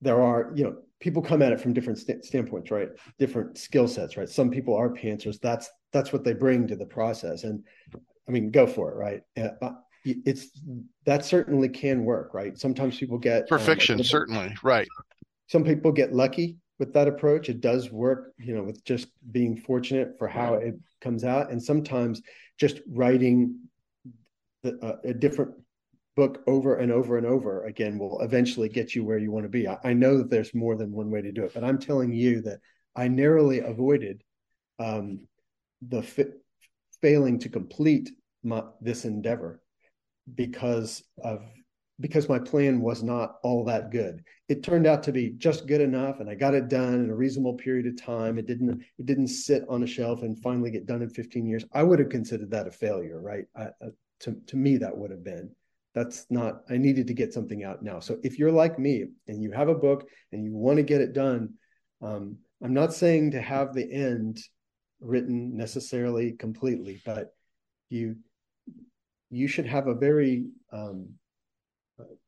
there 0.00 0.22
are 0.22 0.52
you 0.54 0.64
know 0.64 0.76
people 1.00 1.22
come 1.22 1.42
at 1.42 1.52
it 1.52 1.60
from 1.60 1.72
different 1.72 1.98
st- 1.98 2.24
standpoints, 2.24 2.70
right? 2.70 2.88
Different 3.18 3.58
skill 3.58 3.88
sets, 3.88 4.16
right? 4.16 4.28
Some 4.28 4.50
people 4.50 4.74
are 4.74 4.90
pantsers. 4.90 5.40
That's 5.40 5.68
that's 5.92 6.12
what 6.12 6.24
they 6.24 6.34
bring 6.34 6.68
to 6.68 6.76
the 6.76 6.86
process, 6.86 7.44
and 7.44 7.64
I 8.28 8.32
mean, 8.32 8.50
go 8.50 8.66
for 8.66 8.92
it, 8.92 8.96
right? 8.96 9.22
Uh, 9.36 9.72
it's 10.04 10.48
that 11.04 11.24
certainly 11.24 11.68
can 11.68 12.04
work, 12.04 12.32
right? 12.32 12.56
Sometimes 12.58 12.98
people 12.98 13.18
get 13.18 13.48
perfection, 13.48 13.98
um, 13.98 14.04
certainly, 14.04 14.54
right. 14.62 14.88
Some 15.48 15.64
people 15.64 15.92
get 15.92 16.14
lucky 16.14 16.58
with 16.78 16.94
that 16.94 17.08
approach. 17.08 17.48
It 17.48 17.60
does 17.60 17.90
work, 17.90 18.32
you 18.38 18.54
know, 18.54 18.62
with 18.62 18.84
just 18.84 19.08
being 19.32 19.56
fortunate 19.56 20.16
for 20.18 20.28
how 20.28 20.54
it 20.54 20.74
comes 21.00 21.24
out, 21.24 21.50
and 21.50 21.62
sometimes 21.62 22.22
just 22.56 22.80
writing 22.88 23.58
the, 24.62 24.78
uh, 24.82 24.96
a 25.04 25.14
different 25.14 25.52
book 26.20 26.42
over 26.46 26.76
and 26.76 26.92
over 26.92 27.16
and 27.16 27.26
over 27.26 27.64
again 27.64 27.98
will 27.98 28.20
eventually 28.20 28.68
get 28.68 28.94
you 28.94 29.02
where 29.02 29.16
you 29.16 29.30
want 29.30 29.44
to 29.44 29.48
be. 29.48 29.66
I, 29.66 29.78
I, 29.84 29.92
know 29.94 30.18
that 30.18 30.28
there's 30.28 30.54
more 30.54 30.76
than 30.76 30.92
one 30.92 31.10
way 31.10 31.22
to 31.22 31.32
do 31.32 31.44
it, 31.44 31.54
but 31.54 31.64
I'm 31.64 31.78
telling 31.78 32.12
you 32.12 32.42
that 32.42 32.58
I 32.94 33.08
narrowly 33.08 33.60
avoided 33.60 34.22
um, 34.78 35.26
the 35.80 36.02
failing 37.00 37.38
to 37.38 37.48
complete 37.48 38.10
my, 38.42 38.64
this 38.82 39.06
endeavor 39.06 39.62
because 40.34 41.02
of 41.24 41.40
because 42.00 42.28
my 42.28 42.38
plan 42.38 42.82
was 42.82 43.02
not 43.02 43.36
all 43.42 43.64
that 43.64 43.90
good. 43.90 44.22
It 44.50 44.62
turned 44.62 44.86
out 44.86 45.02
to 45.04 45.12
be 45.12 45.30
just 45.38 45.66
good 45.66 45.80
enough, 45.80 46.20
and 46.20 46.28
I 46.28 46.34
got 46.34 46.52
it 46.52 46.68
done 46.68 46.94
in 46.94 47.10
a 47.10 47.16
reasonable 47.16 47.54
period 47.54 47.86
of 47.86 48.02
time. 48.02 48.38
It 48.38 48.46
didn't 48.46 48.82
it 48.98 49.06
didn't 49.06 49.28
sit 49.28 49.64
on 49.70 49.84
a 49.84 49.86
shelf 49.86 50.20
and 50.20 50.38
finally 50.42 50.70
get 50.70 50.84
done 50.84 51.00
in 51.00 51.08
15 51.08 51.46
years. 51.46 51.64
I 51.72 51.82
would 51.82 51.98
have 51.98 52.10
considered 52.10 52.50
that 52.50 52.68
a 52.68 52.70
failure, 52.70 53.22
right? 53.22 53.46
I, 53.56 53.62
uh, 53.62 53.92
to 54.20 54.36
to 54.48 54.56
me, 54.58 54.76
that 54.76 54.94
would 54.94 55.10
have 55.10 55.24
been. 55.24 55.50
That's 55.94 56.26
not. 56.30 56.62
I 56.70 56.76
needed 56.76 57.08
to 57.08 57.14
get 57.14 57.32
something 57.32 57.64
out 57.64 57.82
now. 57.82 58.00
So 58.00 58.18
if 58.22 58.38
you're 58.38 58.52
like 58.52 58.78
me 58.78 59.06
and 59.26 59.42
you 59.42 59.50
have 59.52 59.68
a 59.68 59.74
book 59.74 60.08
and 60.32 60.44
you 60.44 60.54
want 60.54 60.76
to 60.76 60.82
get 60.82 61.00
it 61.00 61.12
done, 61.12 61.54
um, 62.00 62.36
I'm 62.62 62.74
not 62.74 62.94
saying 62.94 63.32
to 63.32 63.40
have 63.40 63.74
the 63.74 63.90
end 63.90 64.40
written 65.00 65.56
necessarily 65.56 66.32
completely, 66.32 67.00
but 67.04 67.34
you 67.88 68.16
you 69.30 69.48
should 69.48 69.66
have 69.66 69.86
a 69.86 69.94
very 69.94 70.46
um, 70.72 71.08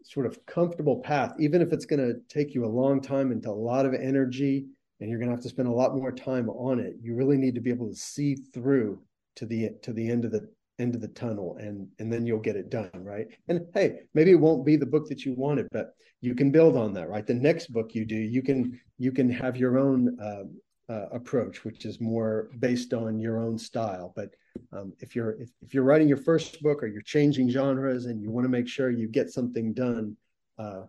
sort 0.04 0.26
of 0.26 0.44
comfortable 0.46 1.00
path, 1.00 1.32
even 1.38 1.60
if 1.60 1.72
it's 1.72 1.86
going 1.86 2.00
to 2.00 2.20
take 2.28 2.54
you 2.54 2.64
a 2.64 2.66
long 2.66 3.00
time 3.00 3.32
and 3.32 3.44
a 3.46 3.52
lot 3.52 3.86
of 3.86 3.94
energy, 3.94 4.66
and 5.00 5.10
you're 5.10 5.18
going 5.18 5.28
to 5.28 5.34
have 5.34 5.42
to 5.42 5.48
spend 5.48 5.68
a 5.68 5.72
lot 5.72 5.96
more 5.96 6.12
time 6.12 6.48
on 6.48 6.78
it. 6.78 6.94
You 7.00 7.14
really 7.14 7.36
need 7.36 7.54
to 7.54 7.60
be 7.60 7.70
able 7.70 7.88
to 7.88 7.94
see 7.94 8.34
through 8.34 9.00
to 9.36 9.46
the 9.46 9.70
to 9.82 9.92
the 9.92 10.10
end 10.10 10.24
of 10.24 10.32
the 10.32 10.48
end 10.82 10.94
of 10.94 11.00
the 11.00 11.08
tunnel, 11.08 11.56
and 11.58 11.88
and 11.98 12.12
then 12.12 12.26
you'll 12.26 12.40
get 12.40 12.56
it 12.56 12.70
done, 12.70 12.90
right? 12.94 13.26
And 13.48 13.66
hey, 13.72 14.00
maybe 14.14 14.32
it 14.32 14.40
won't 14.40 14.66
be 14.66 14.76
the 14.76 14.86
book 14.86 15.08
that 15.08 15.24
you 15.24 15.34
wanted, 15.34 15.68
but 15.72 15.94
you 16.20 16.34
can 16.34 16.50
build 16.50 16.76
on 16.76 16.92
that, 16.94 17.08
right? 17.08 17.26
The 17.26 17.34
next 17.34 17.72
book 17.72 17.94
you 17.94 18.04
do, 18.04 18.16
you 18.16 18.42
can 18.42 18.78
you 18.98 19.12
can 19.12 19.30
have 19.30 19.56
your 19.56 19.78
own 19.78 20.18
uh, 20.20 20.44
uh, 20.92 21.06
approach, 21.12 21.64
which 21.64 21.84
is 21.84 22.00
more 22.00 22.50
based 22.58 22.92
on 22.92 23.18
your 23.18 23.38
own 23.40 23.56
style. 23.58 24.12
But 24.14 24.30
um, 24.72 24.92
if 25.00 25.16
you're 25.16 25.32
if, 25.40 25.50
if, 25.62 25.72
you're 25.72 25.84
writing 25.84 26.08
your 26.08 26.16
first 26.18 26.62
book 26.62 26.82
or 26.82 26.86
you're 26.86 27.02
changing 27.02 27.48
genres 27.50 28.06
and 28.06 28.20
you 28.22 28.30
want 28.30 28.44
to 28.44 28.50
make 28.50 28.68
sure 28.68 28.90
you 28.90 29.08
get 29.08 29.30
something 29.30 29.72
done, 29.72 30.16
uh, 30.58 30.82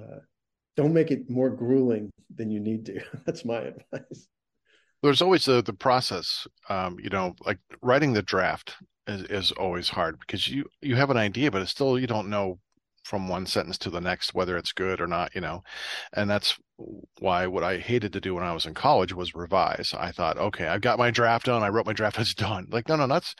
uh, 0.00 0.20
don't 0.76 0.94
make 0.94 1.10
it 1.10 1.28
more 1.28 1.50
grueling 1.50 2.10
than 2.34 2.50
you 2.50 2.60
need 2.60 2.86
to. 2.86 3.02
That's 3.26 3.44
my 3.44 3.58
advice. 3.58 4.28
There's 5.02 5.22
always 5.22 5.44
the 5.44 5.62
the 5.62 5.72
process. 5.72 6.46
Um, 6.68 6.98
you 7.00 7.10
know, 7.10 7.34
like 7.44 7.58
writing 7.82 8.12
the 8.12 8.22
draft 8.22 8.76
is, 9.06 9.22
is 9.24 9.52
always 9.52 9.88
hard 9.88 10.18
because 10.20 10.48
you 10.48 10.66
you 10.80 10.96
have 10.96 11.10
an 11.10 11.16
idea, 11.16 11.50
but 11.50 11.62
it's 11.62 11.70
still 11.70 11.98
you 11.98 12.06
don't 12.06 12.30
know 12.30 12.58
from 13.02 13.28
one 13.28 13.46
sentence 13.46 13.78
to 13.78 13.90
the 13.90 14.00
next 14.00 14.34
whether 14.34 14.56
it's 14.56 14.72
good 14.72 15.00
or 15.00 15.06
not 15.06 15.34
you 15.34 15.40
know? 15.40 15.62
And 16.12 16.28
that's 16.28 16.58
why 17.18 17.46
what 17.46 17.62
i 17.62 17.78
hated 17.78 18.12
to 18.12 18.20
do 18.20 18.34
when 18.34 18.44
i 18.44 18.52
was 18.52 18.66
in 18.66 18.74
college 18.74 19.12
was 19.14 19.34
revise. 19.34 19.94
I 19.96 20.10
thought 20.12 20.38
okay 20.38 20.66
i've 20.66 20.80
got 20.80 20.98
my 20.98 21.10
draft 21.10 21.46
done. 21.46 21.62
I 21.62 21.68
wrote 21.68 21.86
my 21.86 21.92
draft 21.92 22.18
it's 22.20 22.34
done. 22.34 22.66
Like 22.70 22.88
no 22.88 22.96
no 22.96 23.06
that's 23.06 23.34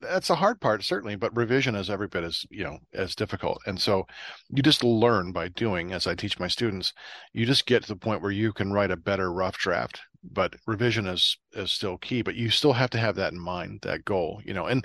that's 0.00 0.28
the 0.28 0.34
hard 0.34 0.60
part 0.60 0.84
certainly 0.84 1.16
but 1.16 1.34
revision 1.36 1.74
is 1.74 1.90
every 1.90 2.08
bit 2.08 2.24
as 2.24 2.44
you 2.50 2.64
know 2.64 2.78
as 2.94 3.14
difficult. 3.14 3.58
And 3.66 3.80
so 3.80 4.06
you 4.50 4.62
just 4.62 4.84
learn 4.84 5.32
by 5.32 5.48
doing 5.48 5.92
as 5.92 6.06
i 6.06 6.14
teach 6.14 6.38
my 6.38 6.48
students 6.48 6.92
you 7.32 7.46
just 7.46 7.66
get 7.66 7.82
to 7.82 7.88
the 7.88 7.96
point 7.96 8.22
where 8.22 8.30
you 8.30 8.52
can 8.52 8.72
write 8.72 8.90
a 8.90 8.96
better 8.96 9.32
rough 9.32 9.56
draft 9.58 10.00
but 10.32 10.54
revision 10.66 11.06
is 11.06 11.38
is 11.52 11.70
still 11.70 11.98
key 11.98 12.22
but 12.22 12.34
you 12.34 12.50
still 12.50 12.72
have 12.72 12.90
to 12.90 12.98
have 12.98 13.14
that 13.16 13.32
in 13.32 13.38
mind 13.38 13.80
that 13.82 14.04
goal 14.04 14.40
you 14.44 14.54
know? 14.54 14.66
And 14.66 14.84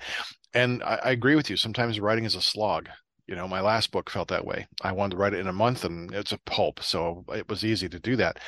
and 0.54 0.84
I, 0.84 1.00
I 1.06 1.12
agree 1.12 1.36
with 1.36 1.50
you 1.50 1.58
sometimes 1.58 2.00
writing 2.00 2.26
is 2.26 2.36
a 2.36 2.42
slog 2.42 2.90
you 3.28 3.36
know, 3.36 3.48
my 3.48 3.62
last 3.62 3.92
book 3.92 4.10
felt 4.10 4.28
that 4.30 4.46
way. 4.46 4.68
I 4.82 4.92
wanted 4.92 5.12
to 5.12 5.18
write 5.18 5.34
it 5.34 5.40
in 5.40 5.48
a 5.48 5.54
month 5.54 5.86
and 5.86 6.14
it's 6.14 6.32
a 6.32 6.40
pulp, 6.40 6.84
so 6.84 7.24
it 7.30 7.48
was 7.50 7.64
easy 7.64 7.88
to 7.90 8.00
do 8.00 8.16
that. 8.18 8.40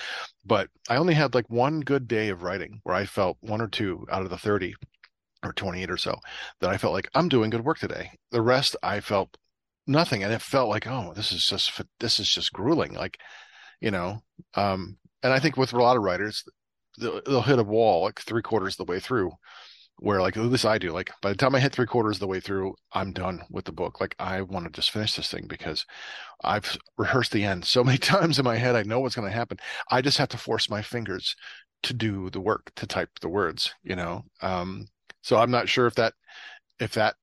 But 0.46 0.70
I 0.90 0.98
only 0.98 1.14
had 1.14 1.34
like 1.36 1.50
one 1.50 1.82
good 1.82 2.08
day 2.08 2.30
of 2.30 2.44
writing 2.44 2.82
where 2.84 2.96
I 2.96 3.06
felt 3.06 3.38
one 3.42 3.62
or 3.62 3.68
two 3.68 4.06
out 4.12 4.24
of 4.24 4.30
the 4.30 4.38
30 4.38 4.76
or 5.44 5.54
28 5.54 5.92
or 5.92 5.98
so 5.98 6.16
that 6.62 6.70
I 6.70 6.78
felt 6.78 6.94
like 6.94 7.10
I'm 7.14 7.30
doing 7.30 7.50
good 7.50 7.66
work 7.66 7.80
today. 7.80 8.12
The 8.32 8.42
rest 8.42 8.76
I 8.84 9.00
felt 9.00 9.38
nothing 9.88 10.24
and 10.24 10.34
it 10.34 10.42
felt 10.42 10.70
like, 10.70 10.88
oh, 10.88 11.14
this 11.16 11.32
is 11.32 11.46
just 11.48 11.82
this 12.00 12.20
is 12.20 12.30
just 12.30 12.54
grueling 12.54 12.94
like, 12.94 13.20
you 13.82 13.92
know, 13.92 14.22
um 14.56 14.98
and 15.22 15.32
I 15.34 15.40
think 15.40 15.58
with 15.58 15.74
a 15.74 15.82
lot 15.82 15.98
of 15.98 16.04
writers 16.04 16.44
they'll, 17.00 17.22
they'll 17.26 17.42
hit 17.42 17.60
a 17.60 17.64
wall 17.64 18.04
like 18.04 18.20
three 18.20 18.42
quarters 18.42 18.74
of 18.74 18.86
the 18.86 18.92
way 18.92 19.00
through 19.00 19.32
where 20.00 20.22
like 20.22 20.36
at 20.38 20.44
least 20.44 20.66
I 20.66 20.78
do. 20.78 20.92
Like 20.92 21.12
by 21.22 21.30
the 21.30 21.36
time 21.36 21.56
I 21.56 21.60
hit 21.60 21.74
three 21.74 21.86
quarters 21.86 22.18
of 22.18 22.22
the 22.22 22.28
way 22.28 22.40
through, 22.40 22.76
I'm 22.92 23.14
done 23.14 23.44
with 23.50 23.66
the 23.66 23.72
book. 23.72 24.02
Like 24.02 24.16
I 24.20 24.42
want 24.42 24.66
to 24.66 24.72
just 24.72 24.92
finish 24.92 25.16
this 25.16 25.32
thing 25.32 25.48
because 25.48 25.86
I've 26.44 26.78
rehearsed 26.98 27.32
the 27.32 27.44
end 27.44 27.66
so 27.66 27.84
many 27.86 27.98
times 27.98 28.40
in 28.40 28.46
my 28.46 28.58
head. 28.58 28.76
I 28.76 28.84
know 28.84 29.00
what's 29.00 29.16
going 29.16 29.30
to 29.30 29.36
happen. 29.36 29.58
I 29.92 30.02
just 30.02 30.18
have 30.18 30.30
to 30.30 30.38
force 30.38 30.70
my 30.70 30.82
fingers 30.82 31.36
to 31.84 31.94
do 31.94 32.30
the 32.30 32.42
work 32.42 32.72
to 32.76 32.88
type 32.88 33.10
the 33.22 33.30
words. 33.30 33.74
You 33.84 33.96
know, 33.96 34.24
um, 34.42 34.88
so 35.22 35.38
I'm 35.38 35.52
not 35.52 35.70
sure 35.70 35.88
if 35.88 35.96
that 35.96 36.14
if 36.80 36.94
that 36.94 37.16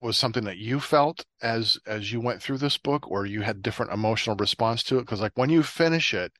was 0.00 0.16
something 0.18 0.44
that 0.44 0.58
you 0.58 0.80
felt 0.80 1.24
as 1.42 1.78
as 1.86 2.12
you 2.12 2.20
went 2.20 2.42
through 2.42 2.58
this 2.58 2.76
book 2.76 3.10
or 3.10 3.24
you 3.24 3.40
had 3.40 3.62
different 3.62 3.92
emotional 3.92 4.36
response 4.36 4.82
to 4.82 4.98
it 4.98 5.00
because 5.00 5.20
like 5.20 5.32
when 5.36 5.48
you 5.48 5.62
finish 5.62 6.12
it 6.12 6.30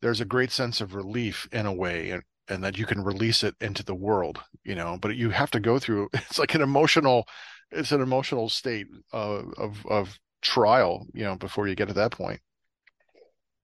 there's 0.00 0.20
a 0.22 0.24
great 0.24 0.50
sense 0.50 0.80
of 0.80 0.94
relief 0.94 1.46
in 1.52 1.66
a 1.66 1.72
way 1.72 2.10
and 2.10 2.22
and 2.48 2.62
that 2.64 2.78
you 2.78 2.86
can 2.86 3.02
release 3.02 3.42
it 3.42 3.54
into 3.60 3.84
the 3.84 3.94
world 3.94 4.40
you 4.64 4.74
know 4.74 4.98
but 5.00 5.16
you 5.16 5.30
have 5.30 5.50
to 5.50 5.60
go 5.60 5.78
through 5.78 6.08
it's 6.14 6.38
like 6.38 6.54
an 6.54 6.62
emotional 6.62 7.26
it's 7.70 7.92
an 7.92 8.00
emotional 8.00 8.48
state 8.48 8.86
of 9.12 9.84
of, 9.86 10.18
trial 10.42 11.06
you 11.14 11.22
know 11.22 11.36
before 11.36 11.68
you 11.68 11.76
get 11.76 11.86
to 11.86 11.94
that 11.94 12.10
point. 12.10 12.40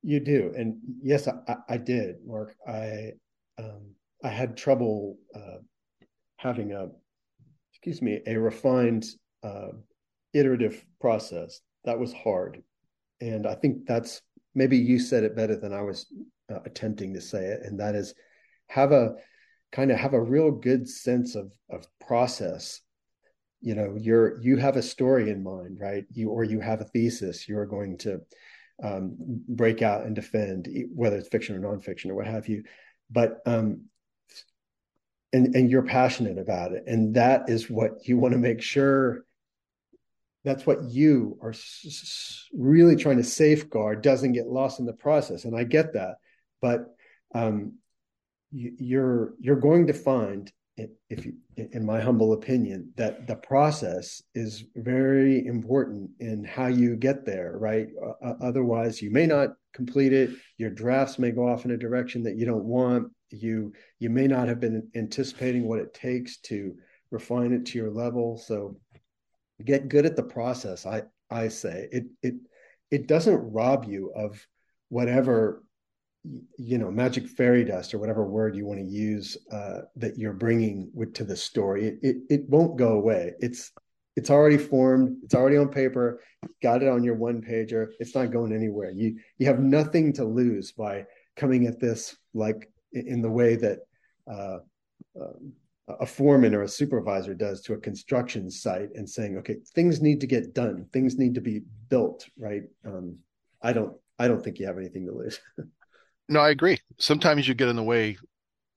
You 0.05 0.21
do 0.21 0.55
and 0.57 0.77
yes 1.03 1.27
i, 1.27 1.57
I 1.69 1.77
did 1.77 2.25
mark. 2.25 2.55
I 2.69 3.15
um, 3.59 3.97
i 4.23 4.29
had 4.29 4.57
trouble 4.57 5.19
uh, 5.35 5.59
having 6.37 6.71
a 6.71 6.87
excuse 7.73 8.01
me 8.01 8.21
a 8.29 8.37
refined 8.37 9.07
uh, 9.43 9.71
iterative 10.33 10.85
process. 11.01 11.61
That 11.85 11.99
was 11.99 12.13
hard 12.13 12.63
and 13.21 13.47
i 13.47 13.55
think 13.55 13.87
that's 13.87 14.23
maybe 14.55 14.77
you 14.77 14.99
said 14.99 15.25
it 15.25 15.37
better 15.37 15.57
than 15.57 15.73
i 15.73 15.83
was 15.83 16.07
uh, 16.53 16.61
attempting 16.65 17.15
to 17.15 17.21
say 17.21 17.47
it 17.47 17.61
and 17.65 17.79
that 17.81 17.95
is 17.95 18.15
have 18.69 18.93
a 18.93 19.15
kind 19.73 19.91
of 19.91 19.99
have 19.99 20.15
a 20.15 20.21
real 20.21 20.51
good 20.51 20.89
sense 20.89 21.35
of 21.35 21.53
of 21.71 21.87
process. 22.01 22.81
You 23.61 23.75
know 23.75 23.97
you're 23.99 24.41
you 24.41 24.57
have 24.57 24.77
a 24.77 24.83
story 24.83 25.31
in 25.31 25.43
mind 25.43 25.79
right? 25.81 26.05
You 26.13 26.31
or 26.31 26.45
you 26.45 26.61
have 26.61 26.81
a 26.81 26.85
thesis 26.85 27.49
you're 27.49 27.67
going 27.67 27.99
to 27.99 28.21
um, 28.83 29.17
break 29.49 29.83
out 29.83 30.07
and 30.07 30.15
defend 30.15 30.69
whether 30.95 31.17
it's 31.17 31.29
fiction 31.29 31.57
or 31.57 31.61
nonfiction 31.61 32.11
or 32.11 32.15
what 32.15 32.27
have 32.27 32.49
you. 32.49 32.63
But 33.11 33.41
um 33.47 33.87
and 35.33 35.55
and 35.55 35.71
you're 35.71 35.83
passionate 35.83 36.39
about 36.39 36.73
it 36.73 36.85
and 36.87 37.15
that 37.15 37.51
is 37.51 37.69
what 37.69 38.09
you 38.09 38.17
want 38.17 38.33
to 38.33 38.39
make 38.39 38.63
sure 38.63 39.25
that's 40.45 40.65
what 40.65 40.85
you 40.85 41.39
are 41.43 41.53
really 42.55 42.97
trying 42.97 43.19
to 43.19 43.25
safeguard 43.25 44.03
doesn't 44.03 44.33
get 44.33 44.47
lost 44.47 44.81
in 44.81 44.87
the 44.87 44.93
process 44.93 45.45
and 45.45 45.57
i 45.57 45.65
get 45.65 45.95
that. 45.95 46.17
But 46.63 46.87
um 47.35 47.75
you're 48.51 49.35
you're 49.39 49.57
going 49.61 49.87
to 49.87 49.93
find 49.93 50.51
if 51.11 51.27
you, 51.27 51.33
in 51.57 51.85
my 51.85 52.01
humble 52.01 52.35
opinion 52.35 52.93
that 52.97 53.27
the 53.27 53.35
process 53.35 54.23
is 54.35 54.65
very 54.77 55.45
important 55.47 56.09
in 56.21 56.45
how 56.45 56.67
you 56.67 56.95
get 56.95 57.25
there 57.27 57.57
right? 57.59 57.89
Uh, 58.25 58.35
otherwise 58.41 59.03
you 59.03 59.11
may 59.11 59.27
not 59.27 59.51
complete 59.75 60.13
it. 60.13 60.31
Your 60.57 60.71
drafts 60.71 61.19
may 61.19 61.31
go 61.31 61.49
off 61.49 61.65
in 61.65 61.73
a 61.73 61.77
direction 61.77 62.23
that 62.23 62.37
you 62.37 62.47
don't 62.47 62.65
want. 62.65 63.11
You 63.31 63.73
you 63.99 64.09
may 64.11 64.27
not 64.27 64.49
have 64.49 64.61
been 64.61 64.89
anticipating 64.95 65.67
what 65.67 65.81
it 65.81 65.95
takes 65.95 66.39
to 66.43 66.75
refine 67.11 67.53
it 67.53 67.67
to 67.67 67.79
your 67.79 67.91
level. 67.91 68.39
So 68.39 68.79
get 69.65 69.89
good 69.89 70.07
at 70.07 70.15
the 70.15 70.23
process 70.23 70.87
i 70.87 71.03
i 71.31 71.49
say. 71.49 71.89
It 71.91 72.05
it 72.23 72.35
it 72.91 73.07
doesn't 73.09 73.53
rob 73.53 73.85
you 73.85 74.13
of 74.15 74.47
whatever 74.89 75.63
you 76.57 76.79
know 76.79 76.91
magic 76.91 77.27
fairy 77.27 77.65
dust 77.65 77.95
or 77.95 77.99
whatever 77.99 78.25
word 78.25 78.57
you 78.57 78.67
want 78.67 78.81
to 78.81 78.87
use 78.87 79.37
uh, 79.53 79.81
that 79.97 80.19
you're 80.19 80.33
bringing 80.33 80.91
with, 80.93 81.15
to 81.15 81.25
the 81.25 81.37
story 81.37 81.87
it, 81.87 81.99
it, 82.03 82.17
it 82.29 82.49
won't 82.49 82.77
go 82.77 82.93
away. 82.93 83.33
It's 83.41 83.73
it's 84.17 84.31
already 84.31 84.59
formed 84.59 85.19
it's 85.23 85.35
already 85.35 85.57
on 85.57 85.69
paper 85.69 86.21
got 86.63 86.83
it 86.83 86.89
on 86.89 87.05
your 87.05 87.15
one 87.15 87.41
pager 87.41 87.89
it's 88.01 88.15
not 88.15 88.33
going 88.33 88.53
anywhere. 88.53 88.91
You 88.91 89.19
you 89.39 89.47
have 89.47 89.61
nothing 89.61 90.13
to 90.15 90.25
lose 90.25 90.73
by 90.73 91.05
coming 91.37 91.67
at 91.67 91.81
this 91.81 92.17
like 92.35 92.71
in 92.93 93.23
the 93.23 93.31
way 93.31 93.57
that 93.57 93.79
uh, 94.31 94.59
uh, 95.19 95.95
a 96.01 96.07
foreman 96.07 96.55
or 96.55 96.63
a 96.63 96.69
supervisor 96.69 97.35
does 97.35 97.63
to 97.63 97.75
a 97.75 97.79
construction 97.79 98.51
site 98.51 98.91
and 98.95 99.09
saying 99.09 99.39
okay 99.39 99.57
things 99.75 100.03
need 100.03 100.21
to 100.21 100.27
get 100.27 100.55
done. 100.55 100.87
Things 100.93 101.17
need 101.17 101.35
to 101.35 101.41
be 101.41 101.63
built 101.89 102.29
right? 102.39 102.63
Um, 102.85 103.19
i 103.63 103.73
don't 103.73 103.97
i 104.19 104.29
don't 104.29 104.43
think 104.43 104.59
you 104.59 104.67
have 104.67 104.79
anything 104.79 105.07
to 105.07 105.13
lose 105.13 105.41
No, 106.29 106.41
I 106.41 106.51
agree. 106.51 106.79
Sometimes 106.99 107.49
you 107.49 107.55
get 107.55 107.69
in 107.69 107.77
the 107.77 107.83
way 107.83 108.19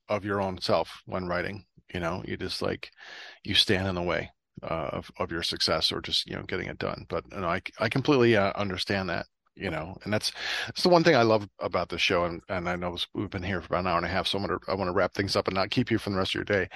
of 0.09 0.25
your 0.25 0.41
own 0.41 0.61
self 0.61 1.01
when 1.05 1.27
writing. 1.27 1.65
You 1.93 1.99
know, 2.01 2.23
you 2.27 2.37
just 2.37 2.61
like 2.61 2.91
you 3.43 3.55
stand 3.55 3.87
in 3.87 3.95
the 3.95 4.01
way 4.03 4.31
uh, 4.63 4.89
of 4.93 5.11
of 5.19 5.31
your 5.31 5.43
success 5.43 5.91
or 5.91 6.01
just 6.01 6.27
you 6.27 6.35
know 6.35 6.43
getting 6.43 6.67
it 6.67 6.79
done. 6.79 7.05
But 7.09 7.25
you 7.31 7.41
know, 7.41 7.47
I 7.49 7.61
I 7.79 7.89
completely 7.89 8.37
uh, 8.37 8.53
understand 8.55 9.09
that. 9.09 9.27
you 9.55 9.69
know 9.71 9.97
and 10.03 10.13
that's 10.13 10.31
that's 10.67 10.83
the 10.83 10.89
one 10.89 11.03
thing 11.03 11.15
i 11.15 11.23
love 11.23 11.47
about 11.59 11.89
the 11.89 11.97
show 11.99 12.25
and, 12.25 12.41
and 12.49 12.69
i 12.69 12.75
know 12.77 12.97
we've 13.15 13.29
been 13.31 13.43
here 13.43 13.61
for 13.61 13.67
about 13.67 13.81
an 13.81 13.87
hour 13.87 13.97
and 13.97 14.05
a 14.05 14.09
half 14.09 14.27
so 14.27 14.37
i'm 14.37 14.45
gonna 14.45 14.59
i 14.69 14.75
want 14.75 14.87
to 14.89 14.93
wrap 14.93 15.13
things 15.13 15.35
up 15.35 15.47
and 15.49 15.55
not 15.55 15.71
keep 15.71 15.91
you 15.91 15.97
for 15.99 16.09
the 16.11 16.17
rest 16.17 16.31
of 16.31 16.35
your 16.35 16.45
day 16.57 16.69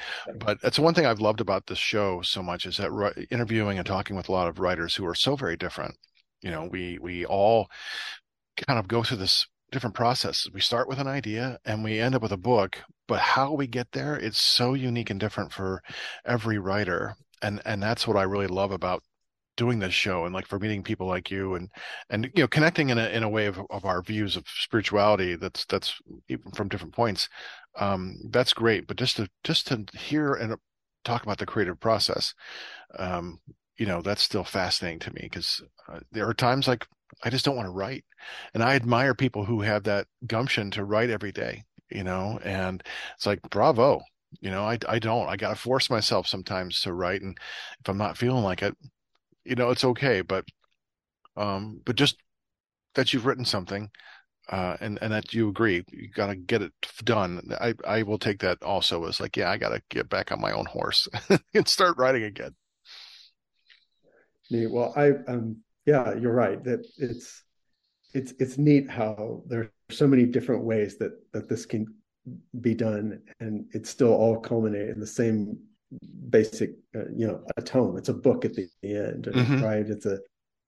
but 0.45 0.61
that's 0.61 0.77
the 0.77 0.83
one 0.83 0.93
thing 0.93 1.05
i've 1.07 1.21
loved 1.21 1.41
about 1.41 1.65
this 1.67 1.77
show 1.79 2.21
so 2.23 2.43
much 2.43 2.65
is 2.65 2.77
that 2.77 2.91
interviewing 3.31 3.77
and 3.79 3.87
talking 3.87 4.15
with 4.17 4.29
a 4.29 4.31
lot 4.33 4.47
of 4.49 4.59
writers 4.59 4.95
who 4.95 5.05
are 5.07 5.15
so 5.15 5.35
very 5.37 5.57
different 5.57 5.95
you 6.41 6.51
know 6.51 6.65
we 6.71 6.97
we 7.01 7.25
all 7.25 7.69
kind 8.67 8.79
of 8.79 8.87
go 8.87 9.03
through 9.03 9.17
this 9.17 9.47
different 9.75 9.95
processes. 9.95 10.49
We 10.53 10.61
start 10.61 10.87
with 10.87 10.99
an 10.99 11.07
idea 11.07 11.59
and 11.65 11.83
we 11.83 11.99
end 11.99 12.15
up 12.15 12.21
with 12.21 12.31
a 12.31 12.37
book 12.37 12.81
but 13.07 13.19
how 13.19 13.53
we 13.53 13.67
get 13.67 13.91
there 13.91 14.15
it's 14.15 14.39
so 14.39 14.73
unique 14.73 15.09
and 15.09 15.19
different 15.19 15.51
for 15.51 15.81
every 16.25 16.57
writer. 16.57 17.15
And 17.41 17.61
and 17.65 17.83
that's 17.83 18.07
what 18.07 18.17
i 18.17 18.23
really 18.23 18.47
love 18.47 18.71
about 18.71 19.03
doing 19.57 19.79
this 19.79 19.93
show 19.93 20.25
and 20.25 20.33
like 20.33 20.47
for 20.47 20.59
meeting 20.59 20.83
people 20.83 21.07
like 21.07 21.29
you 21.29 21.55
and 21.55 21.69
and 22.09 22.31
you 22.35 22.43
know 22.43 22.47
connecting 22.47 22.89
in 22.89 22.97
a 22.97 23.07
in 23.09 23.23
a 23.23 23.29
way 23.29 23.45
of, 23.45 23.59
of 23.69 23.85
our 23.85 24.01
views 24.01 24.35
of 24.35 24.45
spirituality 24.47 25.35
that's 25.35 25.65
that's 25.65 25.99
even 26.29 26.51
from 26.51 26.69
different 26.69 26.93
points 26.93 27.29
um 27.77 28.17
that's 28.31 28.53
great. 28.53 28.87
But 28.87 28.97
just 28.97 29.17
to 29.17 29.27
just 29.43 29.67
to 29.67 29.85
hear 29.93 30.33
and 30.33 30.55
talk 31.03 31.23
about 31.23 31.37
the 31.37 31.45
creative 31.45 31.79
process 31.79 32.33
um 32.97 33.39
you 33.77 33.85
know 33.85 34.01
that's 34.01 34.23
still 34.23 34.45
fascinating 34.45 34.99
to 34.99 35.13
me 35.13 35.21
because 35.23 35.61
uh, 35.91 35.99
there 36.11 36.27
are 36.27 36.33
times 36.33 36.67
like 36.67 36.87
i 37.23 37.29
just 37.29 37.45
don't 37.45 37.55
want 37.55 37.67
to 37.67 37.71
write 37.71 38.03
and 38.53 38.63
i 38.63 38.75
admire 38.75 39.13
people 39.13 39.45
who 39.45 39.61
have 39.61 39.83
that 39.83 40.07
gumption 40.27 40.71
to 40.71 40.83
write 40.83 41.09
every 41.09 41.31
day 41.31 41.63
you 41.89 42.03
know 42.03 42.39
and 42.43 42.83
it's 43.15 43.25
like 43.25 43.41
bravo 43.49 44.01
you 44.41 44.49
know 44.49 44.63
i, 44.63 44.77
I 44.87 44.99
don't 44.99 45.27
i 45.27 45.35
gotta 45.35 45.55
force 45.55 45.89
myself 45.89 46.27
sometimes 46.27 46.81
to 46.81 46.93
write 46.93 47.21
and 47.21 47.37
if 47.79 47.89
i'm 47.89 47.97
not 47.97 48.17
feeling 48.17 48.43
like 48.43 48.61
it 48.61 48.75
you 49.45 49.55
know, 49.55 49.69
it's 49.69 49.85
okay, 49.85 50.21
but 50.21 50.45
um, 51.37 51.81
but 51.85 51.95
just 51.95 52.17
that 52.95 53.13
you've 53.13 53.25
written 53.25 53.45
something 53.45 53.89
uh, 54.49 54.75
and 54.81 54.99
and 55.01 55.13
that 55.13 55.33
you 55.33 55.47
agree, 55.47 55.85
you 55.91 56.09
got 56.09 56.27
to 56.27 56.35
get 56.35 56.61
it 56.61 56.73
done. 57.03 57.41
I 57.61 57.75
I 57.85 58.03
will 58.03 58.17
take 58.17 58.39
that 58.39 58.61
also 58.63 59.05
as 59.05 59.19
like, 59.19 59.37
yeah, 59.37 59.49
I 59.51 59.57
got 59.57 59.69
to 59.69 59.81
get 59.89 60.09
back 60.09 60.31
on 60.31 60.41
my 60.41 60.51
own 60.51 60.65
horse 60.65 61.07
and 61.53 61.67
start 61.67 61.97
writing 61.97 62.23
again. 62.23 62.55
Neat. 64.49 64.71
Well, 64.71 64.93
I 64.95 65.11
um 65.31 65.57
yeah, 65.85 66.15
you're 66.15 66.33
right 66.33 66.63
that 66.63 66.85
it's 66.97 67.43
it's 68.13 68.33
it's 68.39 68.57
neat 68.57 68.89
how 68.89 69.43
there 69.47 69.61
are 69.61 69.71
so 69.89 70.07
many 70.07 70.25
different 70.25 70.63
ways 70.63 70.97
that 70.97 71.11
that 71.31 71.49
this 71.49 71.65
can 71.65 71.85
be 72.61 72.73
done, 72.73 73.21
and 73.39 73.65
it's 73.71 73.89
still 73.89 74.13
all 74.13 74.39
culminate 74.39 74.89
in 74.89 74.99
the 74.99 75.07
same 75.07 75.57
basic 76.29 76.71
uh, 76.95 77.07
you 77.15 77.27
know 77.27 77.41
a 77.57 77.61
tome 77.61 77.95
it's 77.95 78.09
a 78.09 78.13
book 78.13 78.43
at 78.43 78.53
the 78.53 78.67
end 78.83 79.25
mm-hmm. 79.25 79.63
right? 79.63 79.87
It's 79.87 80.05
a 80.05 80.19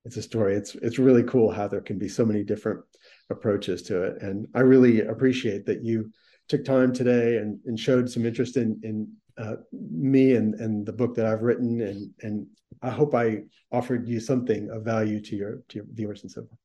it's 0.06 0.18
a 0.18 0.22
story. 0.22 0.56
It's 0.56 0.76
it's 0.76 1.00
really 1.00 1.24
cool 1.24 1.52
how 1.52 1.68
there 1.68 1.82
can 1.82 1.98
be 1.98 2.08
so 2.08 2.26
many 2.26 2.44
different 2.44 2.82
approaches 3.30 3.82
to 3.84 4.04
it 4.04 4.22
and 4.22 4.48
i 4.56 4.62
really 4.62 5.02
appreciate 5.02 5.66
that 5.66 5.84
you 5.84 6.10
took 6.48 6.64
time 6.64 6.94
today 6.94 7.38
and, 7.38 7.60
and 7.66 7.80
showed 7.80 8.10
some 8.10 8.26
interest 8.26 8.58
in 8.58 8.80
in 8.84 9.08
uh, 9.38 9.56
me 9.72 10.36
and 10.36 10.56
and 10.56 10.86
the 10.86 10.94
book 10.94 11.16
that 11.16 11.26
i've 11.26 11.42
written 11.42 11.82
and 11.82 12.10
and 12.22 12.48
i 12.82 12.90
hope 12.90 13.14
i 13.16 13.40
offered 13.72 14.08
you 14.08 14.20
something 14.20 14.70
of 14.70 14.84
value 14.84 15.20
to 15.20 15.36
your 15.36 15.64
to 15.70 15.78
your 15.78 15.86
viewers 15.94 16.24
and 16.24 16.32
so 16.32 16.42
forth 16.42 16.60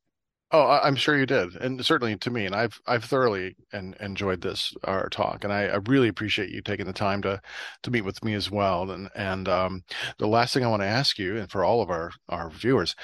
Oh, 0.55 0.67
I'm 0.67 0.97
sure 0.97 1.17
you 1.17 1.25
did, 1.25 1.57
and 1.57 1.83
certainly 1.83 2.15
to 2.19 2.31
me. 2.31 2.45
And 2.45 2.55
I've 2.55 2.79
I've 2.87 3.05
thoroughly 3.05 3.57
and 3.73 3.97
enjoyed 4.01 4.43
this 4.43 4.75
our 4.85 5.09
talk, 5.09 5.45
and 5.45 5.53
I, 5.53 5.63
I, 5.69 5.77
really 5.89 6.09
appreciate 6.09 6.51
you 6.51 6.61
taking 6.61 6.85
the 6.85 6.93
time 6.93 7.23
to 7.23 7.41
to 7.85 7.91
meet 7.91 8.03
with 8.03 8.23
me 8.23 8.35
as 8.35 8.51
well. 8.51 8.91
And 8.91 9.09
and 9.15 9.49
um, 9.49 9.83
the 10.19 10.27
last 10.27 10.53
thing 10.53 10.63
I 10.63 10.69
want 10.69 10.83
to 10.83 10.87
ask 10.87 11.19
you, 11.19 11.39
and 11.39 11.51
for 11.51 11.65
all 11.65 11.81
of 11.81 11.89
our 11.89 12.13
our 12.29 12.51
viewers, 12.51 12.95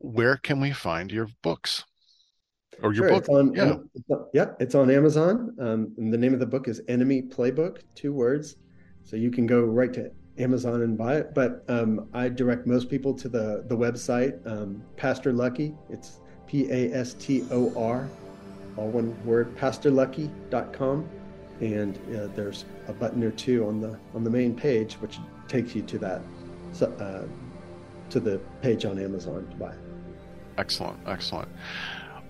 where 0.00 0.36
can 0.36 0.60
we 0.60 0.70
find 0.70 1.10
your 1.10 1.28
books 1.42 1.82
or 2.82 2.92
your 2.92 3.08
sure, 3.08 3.08
book? 3.08 3.20
It's 3.20 3.28
on, 3.30 3.54
yeah, 3.54 3.76
it's 3.94 4.10
on, 4.10 4.26
yeah, 4.34 4.46
it's 4.60 4.74
on 4.74 4.90
Amazon. 4.90 5.56
Um, 5.58 5.94
the 5.96 6.18
name 6.18 6.34
of 6.34 6.40
the 6.40 6.46
book 6.46 6.68
is 6.68 6.82
Enemy 6.88 7.22
Playbook, 7.22 7.78
two 7.94 8.12
words. 8.12 8.56
So 9.08 9.16
you 9.16 9.30
can 9.30 9.46
go 9.46 9.62
right 9.62 9.90
to 9.94 10.10
Amazon 10.36 10.82
and 10.82 10.98
buy 10.98 11.16
it. 11.16 11.34
But 11.34 11.64
um, 11.68 12.10
I 12.12 12.28
direct 12.28 12.66
most 12.66 12.90
people 12.90 13.14
to 13.14 13.28
the 13.28 13.64
the 13.66 13.76
website, 13.76 14.46
um, 14.46 14.82
Pastor 14.98 15.32
Lucky. 15.32 15.74
It's 15.88 16.20
P 16.46 16.70
A 16.70 16.92
S 16.92 17.14
T 17.14 17.42
O 17.50 17.72
R, 17.74 18.06
all 18.76 18.88
one 18.90 19.16
word, 19.24 19.56
pastorlucky.com. 19.56 21.08
And 21.60 21.96
uh, 22.14 22.26
there's 22.36 22.66
a 22.86 22.92
button 22.92 23.24
or 23.24 23.30
two 23.30 23.66
on 23.66 23.80
the 23.80 23.98
on 24.14 24.24
the 24.24 24.30
main 24.30 24.54
page, 24.54 24.94
which 24.94 25.18
takes 25.48 25.74
you 25.74 25.80
to 25.82 25.98
that 25.98 26.20
uh, 26.82 27.22
to 28.10 28.20
the 28.20 28.38
page 28.60 28.84
on 28.84 28.98
Amazon 28.98 29.48
to 29.48 29.56
buy. 29.56 29.74
Excellent, 30.58 30.98
excellent. 31.06 31.48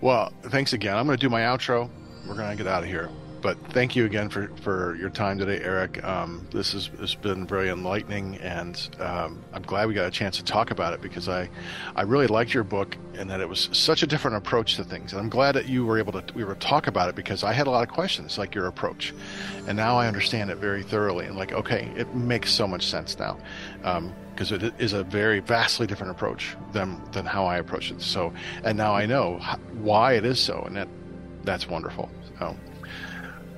Well, 0.00 0.32
thanks 0.44 0.74
again. 0.74 0.96
I'm 0.96 1.06
going 1.06 1.18
to 1.18 1.20
do 1.20 1.28
my 1.28 1.40
outro. 1.40 1.90
We're 2.28 2.36
going 2.36 2.56
to 2.56 2.56
get 2.56 2.68
out 2.68 2.84
of 2.84 2.88
here 2.88 3.10
but 3.40 3.58
thank 3.72 3.94
you 3.94 4.04
again 4.04 4.28
for, 4.28 4.48
for 4.62 4.96
your 4.96 5.10
time 5.10 5.38
today, 5.38 5.62
Eric. 5.62 6.02
Um, 6.04 6.46
this 6.50 6.72
has, 6.72 6.86
has 6.98 7.14
been 7.14 7.46
very 7.46 7.68
enlightening, 7.68 8.36
and 8.36 8.88
um, 9.00 9.42
I'm 9.52 9.62
glad 9.62 9.88
we 9.88 9.94
got 9.94 10.06
a 10.06 10.10
chance 10.10 10.36
to 10.38 10.44
talk 10.44 10.70
about 10.70 10.92
it 10.92 11.00
because 11.00 11.28
I, 11.28 11.48
I 11.94 12.02
really 12.02 12.26
liked 12.26 12.52
your 12.52 12.64
book 12.64 12.96
and 13.14 13.30
that 13.30 13.40
it 13.40 13.48
was 13.48 13.68
such 13.72 14.02
a 14.02 14.06
different 14.06 14.36
approach 14.36 14.76
to 14.76 14.84
things. 14.84 15.12
And 15.12 15.20
I'm 15.20 15.28
glad 15.28 15.52
that 15.52 15.68
you 15.68 15.84
were 15.84 15.98
able 15.98 16.12
to 16.12 16.34
we 16.34 16.44
were 16.44 16.54
talk 16.56 16.86
about 16.86 17.08
it 17.08 17.14
because 17.14 17.44
I 17.44 17.52
had 17.52 17.66
a 17.66 17.70
lot 17.70 17.86
of 17.86 17.92
questions 17.92 18.38
like 18.38 18.54
your 18.54 18.66
approach, 18.66 19.14
and 19.66 19.76
now 19.76 19.96
I 19.96 20.06
understand 20.06 20.50
it 20.50 20.56
very 20.56 20.82
thoroughly. 20.82 21.26
And 21.26 21.36
like, 21.36 21.52
okay, 21.52 21.92
it 21.96 22.14
makes 22.14 22.52
so 22.52 22.66
much 22.66 22.86
sense 22.86 23.18
now. 23.18 23.38
because 23.80 24.52
um, 24.52 24.60
it 24.60 24.74
is 24.78 24.92
a 24.92 25.04
very 25.04 25.40
vastly 25.40 25.86
different 25.86 26.10
approach 26.12 26.56
than 26.72 27.00
than 27.12 27.24
how 27.24 27.46
I 27.46 27.58
approach 27.58 27.90
it. 27.90 28.00
So, 28.02 28.32
and 28.64 28.76
now 28.76 28.94
I 28.94 29.06
know 29.06 29.38
why 29.74 30.14
it 30.14 30.24
is 30.24 30.40
so, 30.40 30.62
and 30.66 30.76
that 30.76 30.88
that's 31.44 31.68
wonderful. 31.68 32.10
So, 32.38 32.56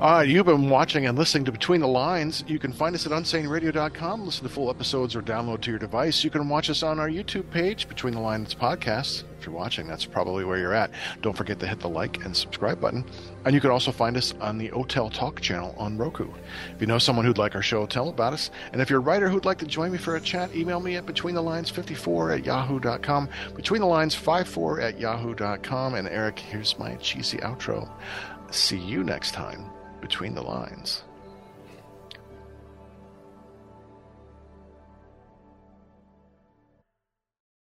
uh, 0.01 0.21
you've 0.21 0.47
been 0.47 0.71
watching 0.71 1.07
and 1.07 1.19
listening 1.19 1.45
to 1.45 1.53
Between 1.53 1.83
the 1.83 1.87
Lines. 1.87 2.43
You 2.47 2.59
can 2.59 2.73
find 2.73 2.95
us 2.95 3.05
at 3.05 3.13
unsaneradio.com, 3.13 4.25
listen 4.25 4.45
to 4.45 4.49
full 4.49 4.71
episodes, 4.71 5.15
or 5.15 5.21
download 5.21 5.61
to 5.61 5.71
your 5.71 5.79
device. 5.79 6.25
You 6.25 6.31
can 6.31 6.49
watch 6.49 6.71
us 6.71 6.83
on 6.83 6.99
our 6.99 7.09
YouTube 7.11 7.51
page, 7.51 7.87
Between 7.87 8.15
the 8.15 8.21
Lines 8.21 8.55
Podcast. 8.55 9.25
If 9.39 9.45
you're 9.45 9.55
watching, 9.55 9.87
that's 9.87 10.07
probably 10.07 10.45
where 10.45 10.59
you're 10.59 10.73
at. 10.73 10.91
Don't 11.21 11.37
forget 11.37 11.61
to 11.61 11.67
hit 11.67 11.81
the 11.81 11.89
like 11.89 12.25
and 12.25 12.35
subscribe 12.35 12.81
button. 12.81 13.05
And 13.45 13.55
you 13.55 13.61
can 13.61 13.71
also 13.71 13.93
find 13.93 14.17
us 14.17 14.33
on 14.41 14.57
the 14.57 14.71
Otel 14.71 15.13
Talk 15.13 15.41
channel 15.41 15.75
on 15.77 15.99
Roku. 15.99 16.29
If 16.75 16.81
you 16.81 16.87
know 16.87 16.99
someone 16.99 17.27
who'd 17.27 17.39
like 17.39 17.55
our 17.55 17.63
show, 17.63 17.85
tell 17.85 18.07
them 18.07 18.15
about 18.15 18.33
us. 18.33 18.51
And 18.73 18.81
if 18.81 18.89
you're 18.89 19.01
a 19.01 19.03
writer 19.03 19.29
who'd 19.29 19.45
like 19.45 19.59
to 19.59 19.67
join 19.67 19.93
me 19.93 19.99
for 19.99 20.17
a 20.17 20.21
chat, 20.21 20.55
email 20.55 20.81
me 20.81 20.97
at 20.97 21.05
betweenthelines54 21.05 22.39
at 22.39 22.45
yahoo.com, 22.47 23.29
betweenthelines54 23.53 24.83
at 24.83 24.99
yahoo.com. 24.99 25.95
And 25.95 26.09
Eric, 26.09 26.39
here's 26.39 26.79
my 26.79 26.95
cheesy 26.97 27.37
outro. 27.39 27.89
See 28.51 28.79
you 28.79 29.05
next 29.05 29.33
time 29.33 29.71
between 30.01 30.35
the 30.35 30.43
lines. 30.43 31.03